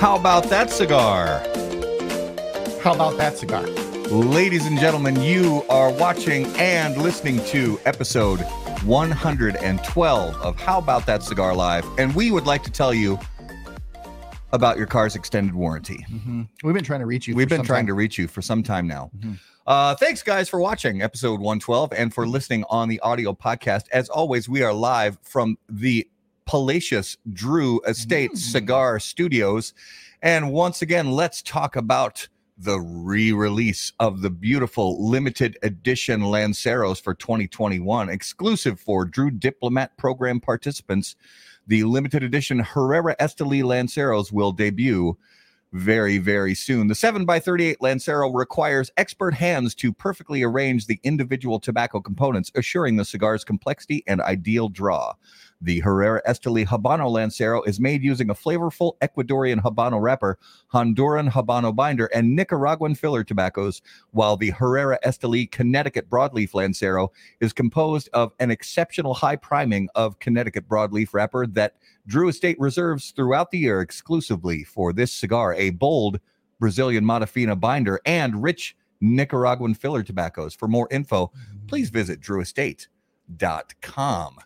How 0.00 0.16
about 0.16 0.44
that 0.44 0.70
cigar? 0.70 1.40
How 2.82 2.94
about 2.94 3.18
that 3.18 3.36
cigar? 3.36 3.62
Ladies 4.08 4.66
and 4.66 4.78
gentlemen, 4.78 5.20
you 5.22 5.62
are 5.68 5.92
watching 5.92 6.46
and 6.56 6.96
listening 6.96 7.44
to 7.46 7.78
episode 7.84 8.40
112 8.84 10.34
of 10.36 10.58
How 10.58 10.78
About 10.78 11.04
That 11.06 11.22
Cigar 11.22 11.54
Live. 11.54 11.84
And 11.98 12.14
we 12.14 12.30
would 12.30 12.46
like 12.46 12.62
to 12.64 12.70
tell 12.70 12.94
you 12.94 13.18
about 14.52 14.78
your 14.78 14.86
car's 14.86 15.14
extended 15.14 15.54
warranty. 15.54 16.04
Mhm. 16.10 16.48
We've 16.64 16.74
been 16.74 16.82
trying 16.84 17.00
to 17.00 17.06
reach 17.06 17.28
you. 17.28 17.34
We've 17.34 17.44
for 17.46 17.50
been 17.50 17.58
some 17.60 17.66
trying 17.66 17.80
time. 17.82 17.88
to 17.88 17.94
reach 17.94 18.16
you 18.18 18.26
for 18.26 18.40
some 18.42 18.62
time 18.62 18.86
now. 18.88 19.10
Mhm. 19.18 19.38
Uh, 19.66 19.94
thanks, 19.96 20.22
guys, 20.22 20.48
for 20.48 20.58
watching 20.58 21.02
episode 21.02 21.40
112 21.40 21.92
and 21.92 22.12
for 22.12 22.26
listening 22.26 22.64
on 22.70 22.88
the 22.88 22.98
audio 23.00 23.32
podcast. 23.34 23.82
As 23.92 24.08
always, 24.08 24.48
we 24.48 24.62
are 24.62 24.72
live 24.72 25.18
from 25.22 25.58
the 25.68 26.08
Palacious 26.50 27.16
Drew 27.32 27.80
Estate 27.86 28.32
Mm. 28.32 28.36
Cigar 28.36 28.98
Studios. 28.98 29.72
And 30.20 30.50
once 30.50 30.82
again, 30.82 31.12
let's 31.12 31.42
talk 31.42 31.76
about 31.76 32.26
the 32.58 32.80
re 32.80 33.30
release 33.30 33.92
of 34.00 34.20
the 34.20 34.30
beautiful 34.30 35.08
limited 35.08 35.56
edition 35.62 36.22
Lanceros 36.22 37.00
for 37.00 37.14
2021, 37.14 38.08
exclusive 38.08 38.80
for 38.80 39.04
Drew 39.04 39.30
Diplomat 39.30 39.96
Program 39.96 40.40
participants. 40.40 41.14
The 41.68 41.84
limited 41.84 42.24
edition 42.24 42.58
Herrera 42.58 43.14
Esteli 43.20 43.62
Lanceros 43.62 44.32
will 44.32 44.50
debut 44.50 45.16
very, 45.72 46.18
very 46.18 46.56
soon. 46.56 46.88
The 46.88 46.94
7x38 46.94 47.76
Lancero 47.80 48.28
requires 48.32 48.90
expert 48.96 49.34
hands 49.34 49.72
to 49.76 49.92
perfectly 49.92 50.42
arrange 50.42 50.86
the 50.86 50.98
individual 51.04 51.60
tobacco 51.60 52.00
components, 52.00 52.50
assuring 52.56 52.96
the 52.96 53.04
cigar's 53.04 53.44
complexity 53.44 54.02
and 54.08 54.20
ideal 54.20 54.68
draw. 54.68 55.14
The 55.60 55.80
Herrera 55.80 56.22
Esteli 56.26 56.66
Habano 56.66 57.10
Lancero 57.10 57.62
is 57.62 57.78
made 57.78 58.02
using 58.02 58.30
a 58.30 58.34
flavorful 58.34 58.96
Ecuadorian 59.00 59.62
Habano 59.62 60.00
wrapper, 60.00 60.38
Honduran 60.72 61.30
Habano 61.30 61.74
binder, 61.74 62.06
and 62.14 62.34
Nicaraguan 62.34 62.94
filler 62.94 63.24
tobaccos, 63.24 63.82
while 64.12 64.38
the 64.38 64.50
Herrera 64.50 64.98
Esteli 65.04 65.50
Connecticut 65.50 66.08
Broadleaf 66.08 66.54
Lancero 66.54 67.12
is 67.40 67.52
composed 67.52 68.08
of 68.14 68.32
an 68.38 68.50
exceptional 68.50 69.12
high 69.12 69.36
priming 69.36 69.90
of 69.94 70.18
Connecticut 70.18 70.66
Broadleaf 70.66 71.12
wrapper 71.12 71.46
that 71.48 71.74
Drew 72.06 72.28
Estate 72.28 72.58
reserves 72.58 73.10
throughout 73.10 73.50
the 73.50 73.58
year 73.58 73.82
exclusively 73.82 74.64
for 74.64 74.94
this 74.94 75.12
cigar 75.12 75.52
a 75.54 75.68
bold 75.70 76.20
Brazilian 76.58 77.04
Mata 77.04 77.26
Fina 77.26 77.56
binder 77.56 78.00
and 78.06 78.42
rich 78.42 78.74
Nicaraguan 79.00 79.74
filler 79.74 80.02
tobaccos. 80.02 80.54
For 80.54 80.68
more 80.68 80.88
info, 80.90 81.26
mm-hmm. 81.26 81.66
please 81.66 81.90
visit 81.90 82.20
drewestate.com. 82.20 84.38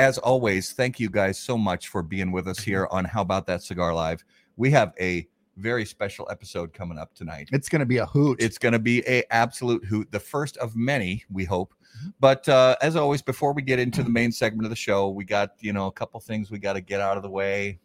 As 0.00 0.16
always, 0.16 0.72
thank 0.72 0.98
you 0.98 1.10
guys 1.10 1.38
so 1.38 1.58
much 1.58 1.88
for 1.88 2.02
being 2.02 2.32
with 2.32 2.48
us 2.48 2.58
here 2.58 2.88
on 2.90 3.04
How 3.04 3.20
About 3.20 3.44
That 3.44 3.62
Cigar 3.62 3.92
Live. 3.92 4.24
We 4.56 4.70
have 4.70 4.94
a 4.98 5.28
very 5.58 5.84
special 5.84 6.26
episode 6.30 6.72
coming 6.72 6.96
up 6.96 7.12
tonight. 7.12 7.50
It's 7.52 7.68
going 7.68 7.80
to 7.80 7.86
be 7.86 7.98
a 7.98 8.06
hoot. 8.06 8.40
It's 8.40 8.56
going 8.56 8.72
to 8.72 8.78
be 8.78 9.06
a 9.06 9.22
absolute 9.30 9.84
hoot, 9.84 10.10
the 10.10 10.18
first 10.18 10.56
of 10.56 10.74
many, 10.74 11.22
we 11.30 11.44
hope. 11.44 11.74
But 12.18 12.48
uh, 12.48 12.76
as 12.80 12.96
always, 12.96 13.20
before 13.20 13.52
we 13.52 13.60
get 13.60 13.78
into 13.78 14.02
the 14.02 14.08
main 14.08 14.32
segment 14.32 14.64
of 14.64 14.70
the 14.70 14.76
show, 14.76 15.10
we 15.10 15.26
got 15.26 15.50
you 15.60 15.74
know 15.74 15.88
a 15.88 15.92
couple 15.92 16.18
things 16.18 16.50
we 16.50 16.58
got 16.58 16.72
to 16.72 16.80
get 16.80 17.02
out 17.02 17.18
of 17.18 17.22
the 17.22 17.30
way. 17.30 17.78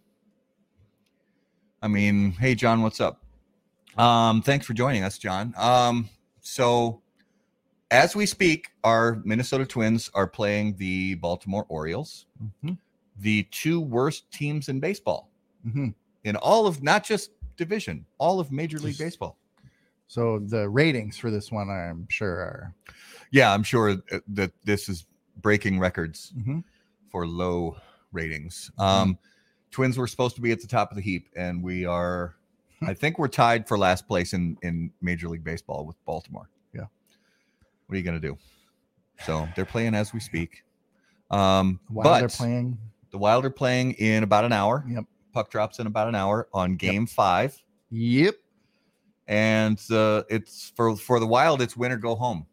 I 1.82 1.90
mean, 1.90 2.32
hey 2.32 2.56
John, 2.56 2.82
what's 2.82 3.02
up? 3.02 3.26
Um, 3.98 4.42
thanks 4.42 4.66
for 4.66 4.74
joining 4.74 5.04
us, 5.04 5.18
John. 5.18 5.54
Um, 5.58 6.08
so 6.40 7.02
as 7.92 8.16
we 8.16 8.26
speak, 8.26 8.70
our 8.84 9.22
Minnesota 9.24 9.66
Twins 9.66 10.10
are 10.14 10.28
playing 10.28 10.76
the 10.78 11.16
Baltimore 11.16 11.66
Orioles, 11.70 12.26
Mhm. 12.64 12.78
the 13.18 13.44
two 13.52 13.80
worst 13.80 14.30
teams 14.32 14.70
in 14.70 14.80
baseball 14.80 15.30
Mhm. 15.66 15.94
in 16.24 16.36
all 16.38 16.68
of 16.68 16.82
not 16.84 17.04
just 17.04 17.32
division, 17.58 18.06
all 18.18 18.40
of 18.40 18.52
Major 18.52 18.80
League 18.80 18.98
Baseball. 18.98 19.38
So 20.08 20.40
the 20.40 20.70
ratings 20.70 21.18
for 21.18 21.32
this 21.32 21.52
one, 21.52 21.70
I'm 21.70 22.08
sure, 22.10 22.36
are 22.36 22.76
Yeah, 23.32 23.54
I'm 23.54 23.64
sure 23.64 23.90
uh, 24.12 24.20
that 24.28 24.52
this 24.64 24.88
is 24.88 25.06
breaking 25.42 25.80
records 25.80 26.32
Mhm. 26.38 26.64
for 27.10 27.28
low 27.28 27.78
ratings. 28.12 28.72
Um, 28.78 29.18
Twins 29.72 29.98
were 29.98 30.08
supposed 30.08 30.36
to 30.36 30.42
be 30.42 30.52
at 30.52 30.62
the 30.62 30.68
top 30.68 30.92
of 30.92 30.96
the 30.96 31.02
heap, 31.02 31.28
and 31.36 31.62
we 31.64 31.86
are. 31.86 32.36
I 32.82 32.94
think 32.94 33.18
we're 33.18 33.28
tied 33.28 33.68
for 33.68 33.78
last 33.78 34.08
place 34.08 34.34
in 34.34 34.58
in 34.62 34.92
Major 35.02 35.28
League 35.28 35.44
Baseball 35.44 35.86
with 35.86 35.98
Baltimore. 36.06 36.50
What 37.88 37.96
are 37.96 37.98
you 37.98 38.04
gonna 38.04 38.20
do? 38.20 38.38
So 39.26 39.48
they're 39.56 39.66
playing 39.66 39.96
as 39.96 40.14
we 40.14 40.20
speak. 40.20 40.64
Um, 41.32 41.80
while 41.90 42.04
but 42.04 42.20
they're 42.20 42.30
playing. 42.30 42.78
the 43.12 43.18
Wild 43.18 43.46
are 43.46 43.50
playing 43.50 43.94
in 43.94 44.24
about 44.24 44.46
an 44.46 44.52
hour. 44.54 44.84
Yep. 44.88 45.06
Puck 45.34 45.50
drops 45.52 45.80
in 45.80 45.88
about 45.88 46.08
an 46.08 46.16
hour 46.16 46.48
on 46.54 46.76
Game 46.76 47.06
Five, 47.08 47.62
Yep. 47.90 48.36
and 49.28 49.80
uh, 49.92 50.24
it's 50.30 50.72
for 50.76 50.96
for 50.96 51.20
the 51.20 51.28
Wild. 51.28 51.62
It's 51.62 51.76
win 51.76 51.92
or 51.92 51.98
go 51.98 52.16
home. 52.16 52.46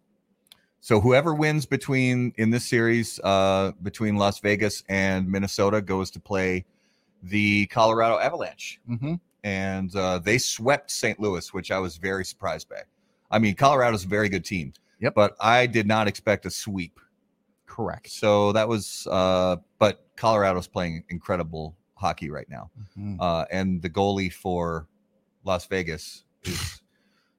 So 0.80 1.00
whoever 1.00 1.32
wins 1.34 1.64
between 1.64 2.32
in 2.38 2.50
this 2.50 2.68
series 2.68 3.20
uh, 3.20 3.72
between 3.82 4.16
Las 4.16 4.40
Vegas 4.40 4.82
and 4.88 5.28
Minnesota 5.30 5.80
goes 5.80 6.10
to 6.12 6.20
play 6.20 6.64
the 7.22 7.66
Colorado 7.66 8.18
Avalanche, 8.18 8.80
hmm 8.86 9.14
and 9.44 9.94
uh, 9.96 10.18
they 10.20 10.38
swept 10.38 10.88
St. 10.90 11.18
Louis, 11.18 11.52
which 11.52 11.70
I 11.72 11.78
was 11.78 11.96
very 11.96 12.24
surprised 12.24 12.68
by. 12.68 12.82
I 13.30 13.38
mean, 13.40 13.54
Colorado's 13.56 14.04
a 14.04 14.08
very 14.08 14.28
good 14.28 14.44
team, 14.44 14.72
Yep. 15.02 15.14
but 15.14 15.36
I 15.40 15.66
did 15.66 15.86
not 15.86 16.08
expect 16.08 16.46
a 16.46 16.50
sweep. 16.50 16.98
Correct. 17.66 18.08
So 18.10 18.52
that 18.52 18.68
was, 18.68 19.06
uh, 19.10 19.56
but 19.78 20.06
Colorado's 20.16 20.68
playing 20.68 21.04
incredible 21.08 21.76
hockey 21.94 22.30
right 22.30 22.48
now. 22.48 22.70
Mhm. 22.98 23.16
Uh, 23.20 23.44
and 23.50 23.80
the 23.82 23.90
goalie 23.90 24.32
for 24.32 24.86
Las 25.44 25.66
Vegas 25.66 26.24
is, 26.44 26.82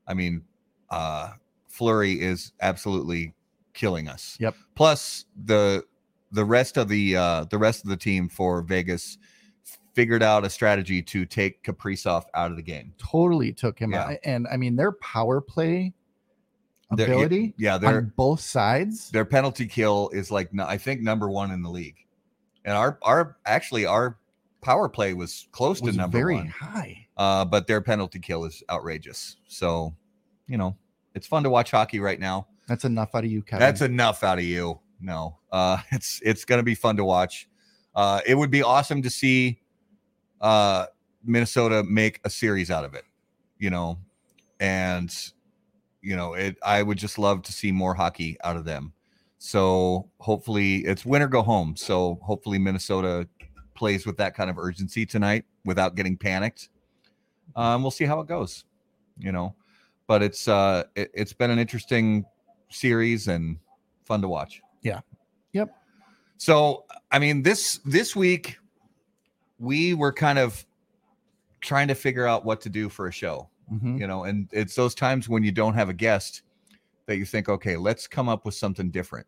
I 0.07 0.13
mean, 0.13 0.43
uh, 0.89 1.33
Fleury 1.67 2.19
is 2.21 2.51
absolutely 2.61 3.33
killing 3.73 4.07
us. 4.07 4.37
Yep. 4.39 4.55
Plus 4.75 5.25
the 5.45 5.85
the 6.31 6.43
rest 6.45 6.77
of 6.77 6.87
the 6.89 7.15
uh, 7.15 7.43
the 7.45 7.57
rest 7.59 7.83
of 7.83 7.89
the 7.89 7.97
team 7.97 8.27
for 8.27 8.61
Vegas 8.63 9.17
figured 9.93 10.23
out 10.23 10.43
a 10.43 10.49
strategy 10.49 11.01
to 11.03 11.25
take 11.25 11.63
Kaprizov 11.63 12.25
out 12.33 12.49
of 12.49 12.57
the 12.57 12.63
game. 12.63 12.93
Totally 12.97 13.53
took 13.53 13.77
him 13.79 13.91
Yeah. 13.93 14.05
out. 14.09 14.17
And 14.23 14.47
I 14.51 14.57
mean, 14.57 14.75
their 14.75 14.91
power 14.93 15.39
play 15.41 15.93
ability 16.91 17.53
yeah, 17.57 17.77
their 17.77 17.97
on 17.97 18.13
both 18.15 18.39
sides. 18.39 19.09
their 19.11 19.25
penalty 19.25 19.65
kill 19.65 20.09
is 20.13 20.31
like 20.31 20.49
I 20.59 20.77
think 20.77 21.01
number 21.01 21.29
one 21.29 21.51
in 21.51 21.61
the 21.61 21.69
league, 21.69 21.97
and 22.65 22.75
our 22.75 22.99
our 23.01 23.37
actually 23.45 23.85
our 23.85 24.17
power 24.63 24.89
play 24.89 25.13
was 25.13 25.47
close 25.51 25.81
was 25.81 25.95
to 25.95 26.01
number 26.01 26.17
very 26.17 26.35
one. 26.35 26.47
high. 26.47 27.07
uh, 27.17 27.45
but 27.45 27.67
their 27.67 27.81
penalty 27.81 28.19
kill 28.19 28.45
is 28.45 28.63
outrageous. 28.69 29.35
So, 29.47 29.93
you 30.47 30.57
know, 30.57 30.75
it's 31.13 31.27
fun 31.27 31.43
to 31.43 31.49
watch 31.49 31.69
hockey 31.71 31.99
right 31.99 32.19
now. 32.19 32.47
That's 32.67 32.85
enough 32.85 33.13
out 33.13 33.25
of 33.25 33.31
you, 33.31 33.41
Kevin. 33.41 33.59
That's 33.59 33.81
enough 33.81 34.23
out 34.23 34.39
of 34.39 34.45
you. 34.45 34.79
No, 34.99 35.37
uh, 35.51 35.77
it's 35.91 36.21
it's 36.23 36.45
going 36.45 36.59
to 36.59 36.63
be 36.63 36.75
fun 36.75 36.97
to 36.97 37.05
watch. 37.05 37.47
Uh, 37.93 38.21
it 38.25 38.35
would 38.35 38.49
be 38.49 38.63
awesome 38.63 39.03
to 39.03 39.09
see 39.09 39.59
uh, 40.41 40.87
Minnesota 41.23 41.83
make 41.83 42.19
a 42.23 42.29
series 42.29 42.71
out 42.71 42.85
of 42.85 42.95
it. 42.95 43.03
You 43.59 43.69
know, 43.69 43.99
and 44.59 45.13
you 46.03 46.15
know, 46.15 46.33
it. 46.33 46.57
I 46.63 46.83
would 46.83 46.97
just 46.97 47.17
love 47.17 47.41
to 47.43 47.53
see 47.53 47.71
more 47.71 47.93
hockey 47.93 48.37
out 48.43 48.55
of 48.55 48.65
them. 48.65 48.93
So 49.39 50.09
hopefully, 50.19 50.85
it's 50.85 51.05
win 51.05 51.21
or 51.21 51.27
go 51.27 51.41
home. 51.41 51.75
So 51.75 52.19
hopefully, 52.21 52.59
Minnesota 52.59 53.27
plays 53.73 54.05
with 54.05 54.17
that 54.17 54.35
kind 54.35 54.49
of 54.49 54.59
urgency 54.59 55.05
tonight 55.05 55.45
without 55.65 55.95
getting 55.95 56.17
panicked. 56.17 56.69
Um, 57.55 57.81
we'll 57.81 57.91
see 57.91 58.05
how 58.05 58.19
it 58.19 58.27
goes. 58.27 58.65
You 59.17 59.31
know, 59.31 59.55
but 60.07 60.21
it's 60.21 60.47
uh, 60.47 60.83
it, 60.95 61.09
it's 61.13 61.33
been 61.33 61.49
an 61.49 61.59
interesting 61.59 62.25
series 62.69 63.27
and 63.27 63.57
fun 64.05 64.21
to 64.21 64.27
watch. 64.27 64.61
Yeah. 64.81 64.99
Yep. 65.53 65.75
So, 66.37 66.85
I 67.11 67.19
mean, 67.19 67.43
this 67.43 67.79
this 67.85 68.15
week 68.15 68.57
we 69.59 69.93
were 69.93 70.11
kind 70.11 70.39
of 70.39 70.65
trying 71.61 71.87
to 71.87 71.95
figure 71.95 72.27
out 72.27 72.43
what 72.43 72.59
to 72.61 72.69
do 72.69 72.89
for 72.89 73.07
a 73.07 73.11
show, 73.11 73.49
Mhm. 73.71 73.99
you 73.99 74.07
know, 74.07 74.23
and 74.23 74.49
it's 74.51 74.75
those 74.75 74.95
times 74.95 75.29
when 75.29 75.43
you 75.43 75.51
don't 75.51 75.73
have 75.73 75.89
a 75.89 75.93
guest 75.93 76.41
that 77.05 77.17
you 77.17 77.25
think, 77.25 77.49
okay, 77.49 77.75
let's 77.77 78.07
come 78.07 78.29
up 78.29 78.45
with 78.45 78.55
something 78.55 78.89
different. 78.89 79.27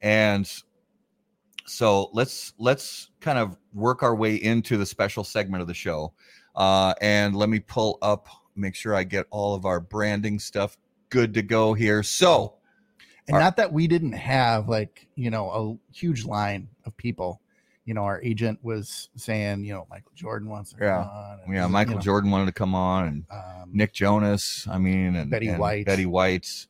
And 0.00 0.50
so 1.66 2.10
let's 2.12 2.54
let's 2.58 3.10
kind 3.20 3.38
of 3.38 3.56
work 3.74 4.02
our 4.02 4.14
way 4.14 4.36
into 4.36 4.76
the 4.76 4.86
special 4.86 5.24
segment 5.24 5.60
of 5.60 5.68
the 5.68 5.74
show. 5.74 6.12
Uh, 6.56 6.94
and 7.00 7.36
let 7.36 7.48
me 7.48 7.60
pull 7.60 7.98
up, 8.02 8.28
make 8.56 8.74
sure 8.74 8.94
I 8.94 9.04
get 9.04 9.26
all 9.30 9.54
of 9.54 9.64
our 9.64 9.80
branding 9.80 10.38
stuff 10.38 10.76
good 11.10 11.32
to 11.34 11.42
go 11.42 11.74
here. 11.74 12.02
So, 12.02 12.54
And 13.28 13.34
Our- 13.34 13.40
not 13.40 13.56
that 13.58 13.72
we 13.72 13.86
didn't 13.86 14.12
have 14.12 14.68
like, 14.70 15.06
you 15.14 15.30
know, 15.30 15.50
a 15.50 15.94
huge 15.94 16.24
line 16.24 16.68
of 16.86 16.96
people. 16.96 17.42
You 17.88 17.94
know, 17.94 18.04
our 18.04 18.20
agent 18.22 18.58
was 18.62 19.08
saying, 19.16 19.64
you 19.64 19.72
know, 19.72 19.86
Michael 19.88 20.12
Jordan 20.14 20.50
wants 20.50 20.74
to 20.74 20.76
Yeah. 20.78 20.96
come 21.04 21.08
on. 21.08 21.40
and, 21.46 21.54
yeah, 21.54 21.62
you 21.64 21.72
Michael 21.72 21.94
know, 21.94 22.00
Jordan 22.02 22.30
wanted 22.30 22.44
to 22.44 22.52
come 22.52 22.74
on, 22.74 23.04
and 23.08 23.24
um, 23.30 23.70
Nick 23.72 23.94
Jonas, 23.94 24.68
I 24.70 24.76
mean, 24.76 25.16
and 25.16 25.30
Betty 25.30 25.48
and 25.48 25.58
White. 25.58 25.86
Betty 25.86 26.04
White, 26.04 26.66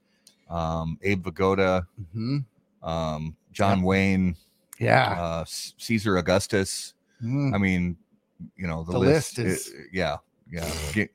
um, 0.48 0.96
Abe 1.02 1.24
Vigoda, 1.26 1.88
mhm. 2.14 2.44
um, 2.84 3.34
John 3.50 3.78
Yep. 3.78 3.86
Wayne, 3.86 4.36
Yeah. 4.78 5.10
uh, 5.20 5.44
Caesar 5.48 6.18
Augustus. 6.18 6.94
Mm. 7.20 7.52
I 7.52 7.58
mean, 7.58 7.96
you 8.56 8.68
know, 8.68 8.84
the, 8.84 8.92
The 8.92 8.98
list, 9.00 9.38
list 9.38 9.66
is- 9.66 9.74
i- 9.76 9.88
yeah, 9.92 10.16
yeah. 10.52 10.70
G- 10.92 11.08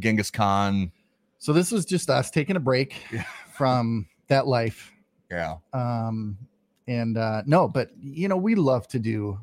Genghis 0.00 0.32
Khan. 0.32 0.90
So 1.38 1.52
this 1.52 1.70
was 1.70 1.84
just 1.84 2.10
us 2.10 2.28
taking 2.28 2.56
a 2.56 2.60
break 2.60 2.96
Yeah. 3.12 3.22
from 3.52 4.08
that 4.26 4.48
life. 4.48 4.90
Yeah. 5.30 5.58
Um, 5.72 6.38
and 6.86 7.16
uh, 7.16 7.42
no, 7.46 7.68
but 7.68 7.90
you 8.00 8.28
know, 8.28 8.36
we 8.36 8.54
love 8.54 8.86
to 8.88 8.98
do, 8.98 9.38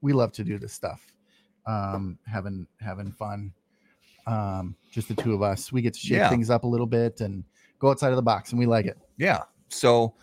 we 0.00 0.12
love 0.12 0.32
to 0.32 0.44
do 0.44 0.58
this 0.58 0.72
stuff. 0.72 1.06
Um, 1.66 2.18
having 2.26 2.66
having 2.80 3.12
fun. 3.12 3.52
Um, 4.26 4.76
just 4.90 5.08
the 5.08 5.14
two 5.14 5.34
of 5.34 5.42
us. 5.42 5.72
We 5.72 5.82
get 5.82 5.94
to 5.94 6.00
shake 6.00 6.18
Yeah. 6.18 6.28
things 6.28 6.48
up 6.50 6.62
a 6.64 6.66
little 6.66 6.86
bit 6.86 7.20
and 7.20 7.44
go 7.80 7.90
outside 7.90 8.10
of 8.10 8.16
the 8.16 8.22
box, 8.22 8.50
and 8.50 8.58
we 8.58 8.66
like 8.66 8.86
it. 8.86 8.96
Yeah. 9.16 9.42
So 9.68 10.14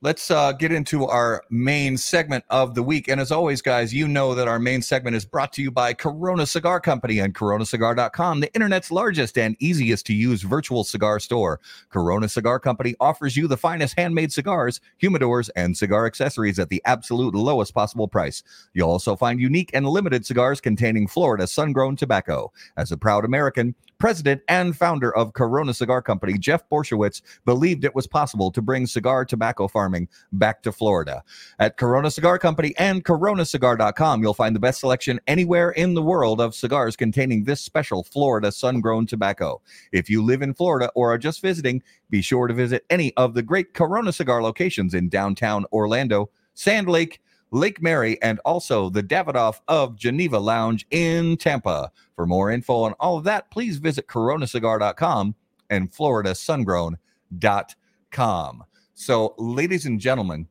let's 0.00 0.30
uh, 0.30 0.52
get 0.52 0.70
into 0.70 1.06
our 1.06 1.42
main 1.50 1.96
segment 1.96 2.44
of 2.50 2.74
the 2.74 2.82
week. 2.82 3.08
And 3.08 3.20
as 3.20 3.32
always, 3.32 3.60
guys, 3.60 3.92
you 3.92 4.06
know 4.06 4.34
that 4.34 4.46
our 4.46 4.60
main 4.60 4.80
segment 4.80 5.16
is 5.16 5.24
brought 5.24 5.52
to 5.54 5.62
you 5.62 5.72
by 5.72 5.92
Corona 5.92 6.46
Cigar 6.46 6.80
Company 6.80 7.18
and 7.18 7.34
coronacigar.com, 7.34 8.40
the 8.40 8.54
internet's 8.54 8.92
largest 8.92 9.36
and 9.36 9.56
easiest 9.58 10.06
to 10.06 10.14
use 10.14 10.42
virtual 10.42 10.84
cigar 10.84 11.18
store. 11.18 11.58
Corona 11.88 12.28
Cigar 12.28 12.60
Company 12.60 12.94
offers 13.00 13.36
you 13.36 13.48
the 13.48 13.56
finest 13.56 13.98
handmade 13.98 14.32
cigars, 14.32 14.80
humidors, 15.02 15.50
and 15.56 15.76
cigar 15.76 16.06
accessories 16.06 16.60
at 16.60 16.68
the 16.68 16.82
absolute 16.84 17.34
lowest 17.34 17.74
possible 17.74 18.06
price. 18.06 18.44
You'll 18.74 18.90
also 18.90 19.16
find 19.16 19.40
unique 19.40 19.70
and 19.74 19.88
limited 19.88 20.24
cigars 20.24 20.60
containing 20.60 21.08
Florida 21.08 21.46
sun 21.48 21.72
grown 21.72 21.96
tobacco. 21.96 22.52
As 22.76 22.92
a 22.92 22.96
proud 22.96 23.24
American, 23.24 23.74
president 23.98 24.42
and 24.48 24.76
founder 24.76 25.14
of 25.16 25.32
Corona 25.32 25.74
Cigar 25.74 26.00
Company, 26.00 26.38
Jeff 26.38 26.68
Borysiewicz, 26.68 27.20
believed 27.44 27.84
it 27.84 27.94
was 27.94 28.06
possible 28.06 28.50
to 28.52 28.62
bring 28.62 28.86
cigar 28.86 29.24
tobacco 29.24 29.66
farming 29.66 30.08
back 30.32 30.62
to 30.62 30.72
Florida. 30.72 31.22
At 31.58 31.76
Corona 31.76 32.10
Cigar 32.10 32.38
Company 32.38 32.74
and 32.78 33.04
coronacigar.com, 33.04 34.22
you'll 34.22 34.34
find 34.34 34.54
the 34.54 34.60
best 34.60 34.80
selection 34.80 35.20
anywhere 35.26 35.70
in 35.70 35.94
the 35.94 36.02
world 36.02 36.40
of 36.40 36.54
cigars 36.54 36.96
containing 36.96 37.44
this 37.44 37.60
special 37.60 38.04
Florida 38.04 38.52
sun 38.52 38.80
grown 38.80 39.06
tobacco. 39.06 39.60
If 39.92 40.08
you 40.08 40.22
live 40.22 40.42
in 40.42 40.54
Florida 40.54 40.90
or 40.94 41.12
are 41.12 41.18
just 41.18 41.42
visiting, 41.42 41.82
be 42.10 42.22
sure 42.22 42.46
to 42.46 42.54
visit 42.54 42.84
any 42.90 43.14
of 43.16 43.34
the 43.34 43.42
great 43.42 43.74
Corona 43.74 44.12
Cigar 44.12 44.42
locations 44.42 44.94
in 44.94 45.08
downtown 45.08 45.66
Orlando, 45.72 46.30
Sand 46.54 46.88
Lake, 46.88 47.20
Lake 47.50 47.82
Mary, 47.82 48.20
and 48.22 48.38
also 48.44 48.90
the 48.90 49.02
Davidoff 49.02 49.60
of 49.68 49.96
Geneva 49.96 50.38
Lounge 50.38 50.86
in 50.90 51.36
Tampa. 51.36 51.90
For 52.14 52.26
more 52.26 52.50
info 52.50 52.82
on 52.82 52.92
all 53.00 53.16
of 53.16 53.24
that, 53.24 53.50
please 53.50 53.78
visit 53.78 54.06
coronacigar.com 54.06 55.34
and 55.70 55.90
floridasungrown.com. 55.90 58.64
So, 58.94 59.34
ladies 59.38 59.86
and 59.86 60.00
gentlemen, 60.00 60.48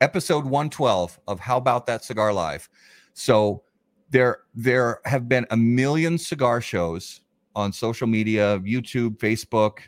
episode 0.00 0.44
112 0.44 1.18
of 1.26 1.40
How 1.40 1.56
About 1.56 1.86
That 1.86 2.04
Cigar 2.04 2.32
Live. 2.32 2.68
So, 3.14 3.64
there 4.10 4.38
there 4.54 5.00
have 5.04 5.28
been 5.28 5.46
a 5.50 5.56
million 5.56 6.18
cigar 6.18 6.60
shows 6.60 7.20
on 7.54 7.72
social 7.72 8.06
media, 8.06 8.58
YouTube, 8.60 9.18
Facebook 9.18 9.80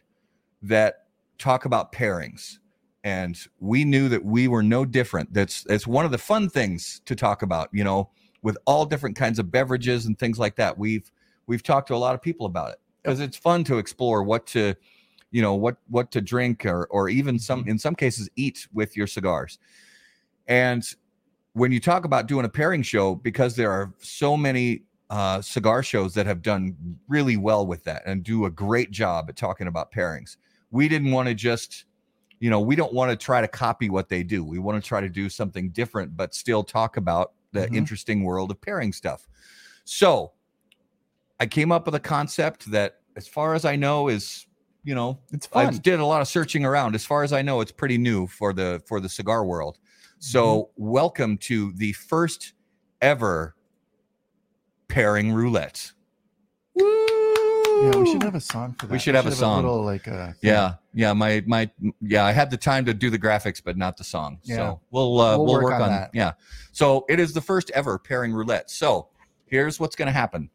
that 0.62 1.06
talk 1.38 1.64
about 1.64 1.92
pairings. 1.92 2.58
And 3.02 3.38
we 3.60 3.84
knew 3.84 4.08
that 4.10 4.24
we 4.24 4.46
were 4.48 4.62
no 4.62 4.84
different. 4.84 5.32
That's 5.32 5.64
it's 5.68 5.86
one 5.86 6.04
of 6.04 6.10
the 6.10 6.18
fun 6.18 6.50
things 6.50 7.00
to 7.06 7.16
talk 7.16 7.42
about, 7.42 7.68
you 7.72 7.84
know, 7.84 8.10
with 8.42 8.58
all 8.66 8.84
different 8.84 9.16
kinds 9.16 9.38
of 9.38 9.50
beverages 9.50 10.06
and 10.06 10.18
things 10.18 10.38
like 10.38 10.56
that. 10.56 10.76
We've 10.76 11.10
we've 11.46 11.62
talked 11.62 11.88
to 11.88 11.94
a 11.94 11.96
lot 11.96 12.14
of 12.14 12.22
people 12.22 12.46
about 12.46 12.72
it 12.72 12.80
because 13.02 13.20
it's 13.20 13.36
fun 13.36 13.64
to 13.64 13.78
explore 13.78 14.22
what 14.22 14.46
to 14.48 14.74
you 15.30 15.42
know 15.42 15.54
what 15.54 15.76
what 15.88 16.10
to 16.12 16.20
drink 16.20 16.66
or 16.66 16.86
or 16.90 17.08
even 17.08 17.38
some 17.38 17.66
in 17.66 17.78
some 17.78 17.94
cases 17.94 18.28
eat 18.36 18.66
with 18.72 18.96
your 18.96 19.06
cigars 19.06 19.58
and 20.48 20.94
when 21.52 21.72
you 21.72 21.80
talk 21.80 22.04
about 22.04 22.26
doing 22.26 22.44
a 22.44 22.48
pairing 22.48 22.82
show 22.82 23.14
because 23.14 23.56
there 23.56 23.70
are 23.70 23.92
so 23.98 24.36
many 24.36 24.82
uh, 25.10 25.42
cigar 25.42 25.82
shows 25.82 26.14
that 26.14 26.24
have 26.24 26.40
done 26.40 26.76
really 27.08 27.36
well 27.36 27.66
with 27.66 27.82
that 27.82 28.02
and 28.06 28.22
do 28.22 28.44
a 28.44 28.50
great 28.50 28.92
job 28.92 29.28
at 29.28 29.36
talking 29.36 29.66
about 29.66 29.92
pairings 29.92 30.36
we 30.70 30.88
didn't 30.88 31.10
want 31.10 31.28
to 31.28 31.34
just 31.34 31.84
you 32.40 32.50
know 32.50 32.58
we 32.60 32.74
don't 32.74 32.92
want 32.92 33.10
to 33.10 33.16
try 33.16 33.40
to 33.40 33.48
copy 33.48 33.88
what 33.90 34.08
they 34.08 34.22
do 34.22 34.42
we 34.44 34.58
want 34.58 34.82
to 34.82 34.86
try 34.86 35.00
to 35.00 35.08
do 35.08 35.28
something 35.28 35.70
different 35.70 36.16
but 36.16 36.34
still 36.34 36.64
talk 36.64 36.96
about 36.96 37.32
the 37.52 37.66
Mhm. 37.66 37.76
interesting 37.76 38.24
world 38.24 38.50
of 38.50 38.60
pairing 38.60 38.92
stuff 38.92 39.28
so 39.84 40.32
i 41.38 41.46
came 41.46 41.70
up 41.70 41.84
with 41.86 41.94
a 41.94 42.00
concept 42.00 42.70
that 42.70 43.00
as 43.16 43.28
far 43.28 43.54
as 43.54 43.64
i 43.64 43.76
know 43.76 44.08
is 44.08 44.46
you 44.84 44.94
know 44.94 45.18
It's 45.32 45.46
fun. 45.46 45.66
I 45.66 45.70
did 45.78 46.00
a 46.00 46.04
lot 46.06 46.22
of 46.22 46.28
searching 46.28 46.64
around. 46.64 46.94
As 46.94 47.04
far 47.04 47.22
as 47.22 47.34
I 47.34 47.42
know, 47.42 47.60
it's 47.60 47.70
pretty 47.72 47.98
new 47.98 48.26
for 48.26 48.54
the 48.54 48.82
for 48.86 48.98
the 48.98 49.10
cigar 49.10 49.44
world. 49.44 49.78
So, 50.18 50.40
Mm-hmm. 50.78 50.84
welcome 50.90 51.36
to 51.38 51.72
the 51.72 51.92
first 51.92 52.54
ever 53.02 53.54
pairing 54.88 55.32
roulette. 55.32 55.92
Yeah, 57.80 57.96
we 57.96 58.10
should 58.10 58.22
have 58.22 58.34
a 58.34 58.40
song 58.40 58.74
for 58.78 58.86
that. 58.86 58.92
We 58.92 58.98
should 58.98 59.14
have 59.14 59.26
a 59.26 59.32
song. 59.32 59.62
little, 59.62 59.82
like 59.82 60.06
uh, 60.08 60.32
Yeah, 60.42 60.74
yeah. 60.94 61.12
My 61.12 61.42
my 61.46 61.70
yeah. 62.00 62.24
I 62.24 62.32
had 62.32 62.50
the 62.50 62.56
time 62.56 62.84
to 62.86 62.94
do 62.94 63.10
the 63.10 63.18
graphics, 63.18 63.62
but 63.62 63.76
not 63.76 63.96
the 63.96 64.04
song. 64.04 64.38
Yeah. 64.44 64.56
So 64.56 64.80
we'll 64.90 65.20
uh, 65.20 65.36
We'll 65.36 65.46
we'll, 65.46 65.54
work 65.54 65.64
work, 65.64 65.74
on 65.74 65.82
on, 65.82 65.88
that. 65.90 66.10
Yeah. 66.12 66.32
So 66.72 67.04
it 67.08 67.18
is 67.20 67.32
the 67.32 67.40
first 67.40 67.70
ever 67.70 67.98
pairing 67.98 68.32
roulette. 68.32 68.70
So 68.70 69.08
here's 69.46 69.80
what's 69.80 69.96
going 69.96 70.06
to 70.06 70.12
happen, 70.12 70.50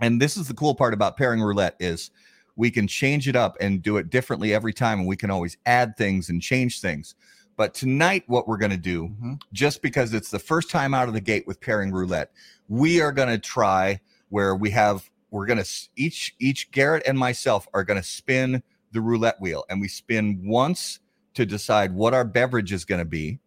and 0.00 0.20
this 0.20 0.36
is 0.36 0.48
the 0.48 0.54
cool 0.54 0.74
part 0.74 0.94
about 0.94 1.16
pairing 1.16 1.40
roulette 1.40 1.76
is 1.80 2.10
we 2.56 2.70
can 2.70 2.86
change 2.86 3.28
it 3.28 3.36
up 3.36 3.56
and 3.60 3.82
do 3.82 3.96
it 3.96 4.10
differently 4.10 4.54
every 4.54 4.72
time, 4.72 5.00
and 5.00 5.08
we 5.08 5.16
can 5.16 5.30
always 5.30 5.56
add 5.66 5.96
things 5.96 6.28
and 6.28 6.42
change 6.42 6.80
things. 6.80 7.14
But 7.56 7.74
tonight, 7.74 8.24
what 8.26 8.48
we're 8.48 8.56
going 8.56 8.72
to 8.72 8.76
do 8.78 9.08
mhm. 9.08 9.40
just 9.52 9.82
because 9.82 10.14
it's 10.14 10.30
the 10.30 10.38
first 10.38 10.70
time 10.70 10.94
out 10.94 11.08
of 11.08 11.14
the 11.14 11.20
gate 11.20 11.46
with 11.46 11.60
pairing 11.60 11.92
roulette 11.92 12.32
we 12.72 13.02
are 13.02 13.12
going 13.12 13.28
to 13.28 13.38
try 13.38 14.00
where 14.30 14.56
we 14.56 14.70
have 14.70 15.10
we're 15.32 15.46
going 15.46 15.62
to 15.62 15.68
each 15.96 16.34
each 16.38 16.70
garrett 16.70 17.02
and 17.06 17.18
myself 17.18 17.66
are 17.74 17.82
going 17.82 18.00
to 18.00 18.06
spin 18.06 18.62
the 18.92 19.00
roulette 19.00 19.40
wheel 19.40 19.64
and 19.68 19.80
we 19.80 19.88
spin 19.88 20.40
once 20.44 21.00
to 21.34 21.44
decide 21.44 21.92
what 21.92 22.14
our 22.14 22.24
beverage 22.24 22.72
is 22.72 22.84
going 22.84 23.00
to 23.00 23.04
be 23.04 23.40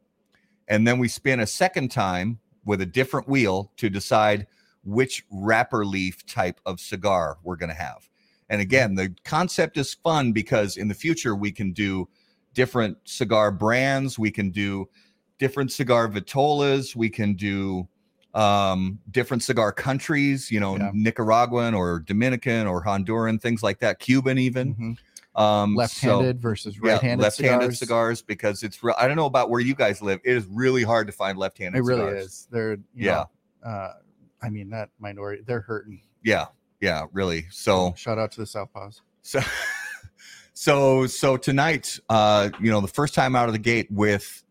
and 0.67 0.85
then 0.85 0.99
we 0.99 1.07
spin 1.07 1.39
a 1.39 1.47
second 1.47 1.89
time 1.89 2.37
with 2.65 2.81
a 2.81 2.85
different 2.85 3.29
wheel 3.29 3.71
to 3.77 3.89
decide 3.89 4.47
which 4.83 5.23
wrapper 5.31 5.85
leaf 5.85 6.25
type 6.25 6.59
of 6.65 6.79
cigar 6.79 7.37
we're 7.43 7.55
going 7.55 7.69
to 7.69 7.75
have 7.75 8.09
and 8.49 8.59
mm-hmm. 8.59 8.67
again 8.67 8.95
the 8.95 9.13
concept 9.23 9.77
is 9.77 9.93
fun 9.93 10.33
because 10.33 10.75
in 10.75 10.89
the 10.89 10.93
future 10.93 11.35
we 11.35 11.51
can 11.51 11.71
do 11.71 12.09
different 12.53 12.97
cigar 13.05 13.51
brands 13.51 14.19
we 14.19 14.31
can 14.31 14.49
do 14.49 14.89
different 15.37 15.71
cigar 15.71 16.07
vitolas. 16.07 16.95
We 16.95 17.09
can 17.09 17.33
do 17.33 17.87
um, 18.35 18.99
different 19.11 19.41
cigar 19.41 19.71
countries, 19.71 20.51
you 20.51 20.59
know, 20.59 20.77
Yeah. 20.77 20.91
Nicaraguan 20.93 21.73
or 21.73 21.99
Dominican 22.01 22.67
or 22.67 22.83
Honduran, 22.83 23.41
things 23.41 23.63
like 23.63 23.79
that, 23.79 23.99
Cuban 23.99 24.37
even. 24.37 24.75
Mhm. 24.75 24.97
Um, 25.41 25.75
left-handed 25.75 26.41
versus 26.41 26.79
right-handed 26.79 27.21
left-handed 27.23 27.75
cigars. 27.75 27.79
cigars. 27.79 28.21
because 28.21 28.63
it's 28.63 28.81
real. 28.83 28.95
I 28.97 29.05
don't 29.07 29.17
know 29.17 29.25
about 29.25 29.49
where 29.49 29.59
you 29.59 29.75
guys 29.75 30.01
live. 30.01 30.19
It 30.23 30.35
is 30.37 30.45
really 30.45 30.83
hard 30.83 31.07
to 31.07 31.13
find 31.13 31.37
left-handed. 31.37 31.77
Cigars. 31.77 31.89
It 31.89 31.91
really 32.03 32.09
cigars. 32.11 32.25
is. 32.25 32.47
They're 32.51 32.71
you 32.73 32.79
Yeah. 32.93 33.25
Know, 33.63 33.69
uh, 33.69 33.93
I 34.41 34.49
mean 34.49 34.69
that 34.69 34.89
minority. 34.99 35.41
They're 35.45 35.61
hurting. 35.61 36.01
Yeah, 36.23 36.45
yeah, 36.79 37.05
really. 37.13 37.47
So 37.51 37.93
shout 37.97 38.17
out 38.17 38.31
to 38.33 38.41
the 38.41 38.45
Southpaws. 38.47 39.01
So, 39.23 39.39
so, 40.53 41.05
so 41.07 41.37
tonight, 41.37 41.99
uh, 42.09 42.49
you 42.61 42.71
know, 42.71 42.81
the 42.81 42.87
first 42.87 43.13
time 43.13 43.35
out 43.35 43.47
of 43.47 43.53
the 43.53 43.59
gate 43.59 43.87
with 43.91 44.43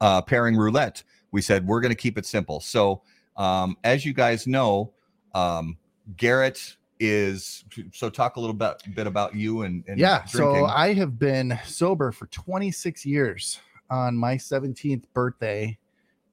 uh, 0.00 0.22
pairing 0.22 0.56
roulette, 0.56 1.02
we 1.32 1.40
said 1.42 1.66
we're 1.66 1.80
going 1.80 1.90
to 1.90 1.96
keep 2.00 2.16
it 2.18 2.26
simple. 2.26 2.60
So, 2.60 3.02
um, 3.38 3.76
as 3.84 4.04
you 4.04 4.12
guys 4.12 4.46
know, 4.46 4.92
um, 5.34 5.78
Garrett 6.16 6.76
is. 7.00 7.64
So, 7.92 8.10
talk 8.10 8.36
a 8.36 8.40
little 8.40 8.54
bit, 8.54 8.82
bit 8.94 9.06
about 9.06 9.34
you 9.34 9.62
and, 9.62 9.84
and 9.88 9.98
yeah. 9.98 10.24
So. 10.24 10.66
I 10.66 10.92
have 10.94 11.18
been 11.18 11.58
sober 11.64 12.12
for 12.12 12.26
26 12.26 13.06
years. 13.06 13.60
On 13.90 14.14
my 14.14 14.34
17th 14.34 15.04
birthday, 15.14 15.78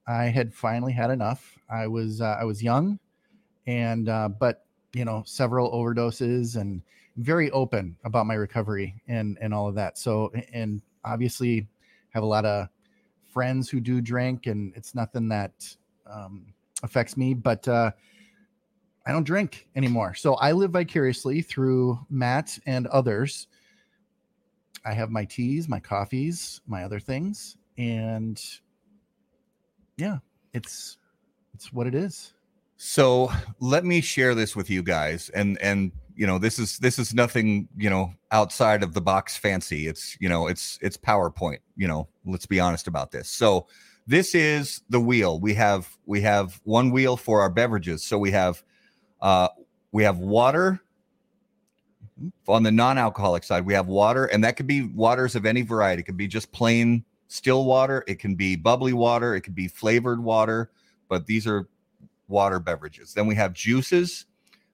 I 0.06 0.24
had 0.24 0.52
finally 0.52 0.92
had 0.92 1.10
enough. 1.10 1.58
I 1.70 1.86
was 1.86 2.20
uh, 2.20 2.36
I 2.38 2.44
was 2.44 2.62
young, 2.62 2.98
and 3.66 4.08
uh, 4.08 4.28
but 4.28 4.66
you 4.92 5.04
know 5.04 5.22
several 5.26 5.72
overdoses 5.72 6.60
and 6.60 6.82
very 7.16 7.50
open 7.52 7.96
about 8.04 8.26
my 8.26 8.34
recovery 8.34 9.00
and 9.08 9.38
and 9.40 9.54
all 9.54 9.68
of 9.68 9.74
that. 9.76 9.96
So 9.96 10.32
and 10.52 10.82
obviously 11.04 11.66
have 12.10 12.22
a 12.22 12.26
lot 12.26 12.44
of 12.44 12.68
friends 13.32 13.70
who 13.70 13.80
do 13.80 14.00
drink, 14.00 14.46
and 14.46 14.72
it's 14.76 14.94
nothing 14.94 15.28
that 15.28 15.52
um, 16.06 16.46
affects 16.82 17.16
me. 17.16 17.34
But 17.34 17.66
uh, 17.68 17.90
I 19.06 19.12
don't 19.12 19.24
drink 19.24 19.68
anymore. 19.76 20.14
So 20.14 20.34
I 20.34 20.52
live 20.52 20.72
vicariously 20.72 21.42
through 21.42 21.98
Matt 22.10 22.58
and 22.66 22.86
others. 22.88 23.46
I 24.84 24.92
have 24.92 25.10
my 25.10 25.24
teas, 25.24 25.68
my 25.68 25.80
coffees, 25.80 26.60
my 26.66 26.84
other 26.84 27.00
things, 27.00 27.56
and 27.76 28.40
yeah, 29.96 30.18
it's 30.52 30.98
it's 31.54 31.72
what 31.72 31.86
it 31.86 31.94
is. 31.94 32.34
So 32.76 33.30
let 33.58 33.84
me 33.84 34.00
share 34.00 34.34
this 34.34 34.54
with 34.54 34.70
you 34.70 34.82
guys, 34.82 35.28
and 35.30 35.58
and 35.60 35.92
you 36.14 36.26
know 36.26 36.38
this 36.38 36.58
is 36.58 36.78
this 36.78 36.98
is 36.98 37.14
nothing 37.14 37.68
you 37.76 37.90
know 37.90 38.12
outside 38.30 38.82
of 38.82 38.92
the 38.94 39.00
box 39.00 39.36
fancy. 39.36 39.88
It's 39.88 40.16
you 40.20 40.28
know 40.28 40.46
it's 40.46 40.78
it's 40.82 40.96
PowerPoint. 40.96 41.58
You 41.76 41.88
know, 41.88 42.08
let's 42.24 42.46
be 42.46 42.60
honest 42.60 42.86
about 42.86 43.10
this. 43.10 43.28
So 43.28 43.66
this 44.06 44.34
is 44.34 44.82
the 44.88 45.00
wheel. 45.00 45.40
We 45.40 45.54
have 45.54 45.96
we 46.06 46.20
have 46.22 46.60
one 46.64 46.90
wheel 46.90 47.16
for 47.16 47.40
our 47.40 47.50
beverages. 47.50 48.04
So 48.04 48.18
we 48.18 48.30
have 48.32 48.62
uh 49.20 49.48
we 49.92 50.04
have 50.04 50.18
water, 50.18 50.80
On 52.48 52.62
the 52.62 52.70
non-alcoholic 52.72 53.44
side, 53.44 53.66
we 53.66 53.74
have 53.74 53.88
water, 53.88 54.26
and 54.26 54.42
that 54.44 54.56
could 54.56 54.66
be 54.66 54.82
waters 54.84 55.34
of 55.34 55.44
any 55.44 55.62
variety. 55.62 56.00
It 56.00 56.04
could 56.06 56.16
be 56.16 56.28
just 56.28 56.50
plain 56.52 57.04
still 57.28 57.64
water. 57.66 58.04
It 58.06 58.18
can 58.20 58.36
be 58.36 58.56
bubbly 58.56 58.92
water. 58.94 59.34
It 59.34 59.42
could 59.42 59.54
be 59.54 59.68
flavored 59.68 60.22
water. 60.22 60.70
But 61.08 61.26
these 61.26 61.46
are 61.46 61.68
water 62.28 62.58
beverages. 62.60 63.12
Then 63.12 63.26
we 63.26 63.34
have 63.34 63.52
juices. 63.52 64.26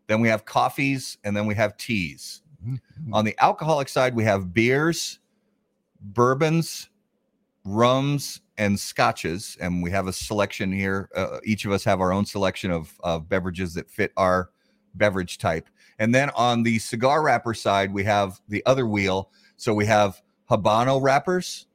Then 0.07 0.21
we 0.21 0.29
have 0.29 0.45
coffees, 0.45 1.19
and 1.25 1.37
then 1.37 1.47
we 1.47 1.55
have 1.57 1.77
teas. 1.79 2.43
Mhm. 2.65 2.79
On 3.13 3.25
the 3.25 3.35
alcoholic 3.43 3.89
side, 3.89 4.15
we 4.15 4.25
have 4.25 4.53
beers, 4.53 5.19
bourbons, 6.01 6.91
rums, 7.65 8.42
and 8.59 8.79
scotches. 8.79 9.57
And 9.61 9.83
we 9.83 9.91
have 9.91 10.07
a 10.07 10.13
selection 10.13 10.73
here. 10.73 11.09
Uh, 11.15 11.39
each 11.45 11.65
of 11.65 11.73
us 11.73 11.85
have 11.85 12.01
our 12.01 12.13
own 12.13 12.25
selection 12.25 12.71
of, 12.71 12.93
of 13.03 13.29
beverages 13.29 13.75
that 13.75 13.91
fit 13.91 14.13
our 14.17 14.51
beverage 14.95 15.39
type. 15.39 15.69
And 15.99 16.15
then 16.15 16.31
on 16.31 16.63
the 16.63 16.79
cigar 16.79 17.23
wrapper 17.23 17.55
side, 17.55 17.93
we 17.93 18.05
have 18.05 18.41
the 18.49 18.65
other 18.67 18.87
wheel. 18.87 19.31
So 19.57 19.75
we 19.75 19.87
have 19.87 20.21
Habano 20.51 21.01
wrappers, 21.01 21.67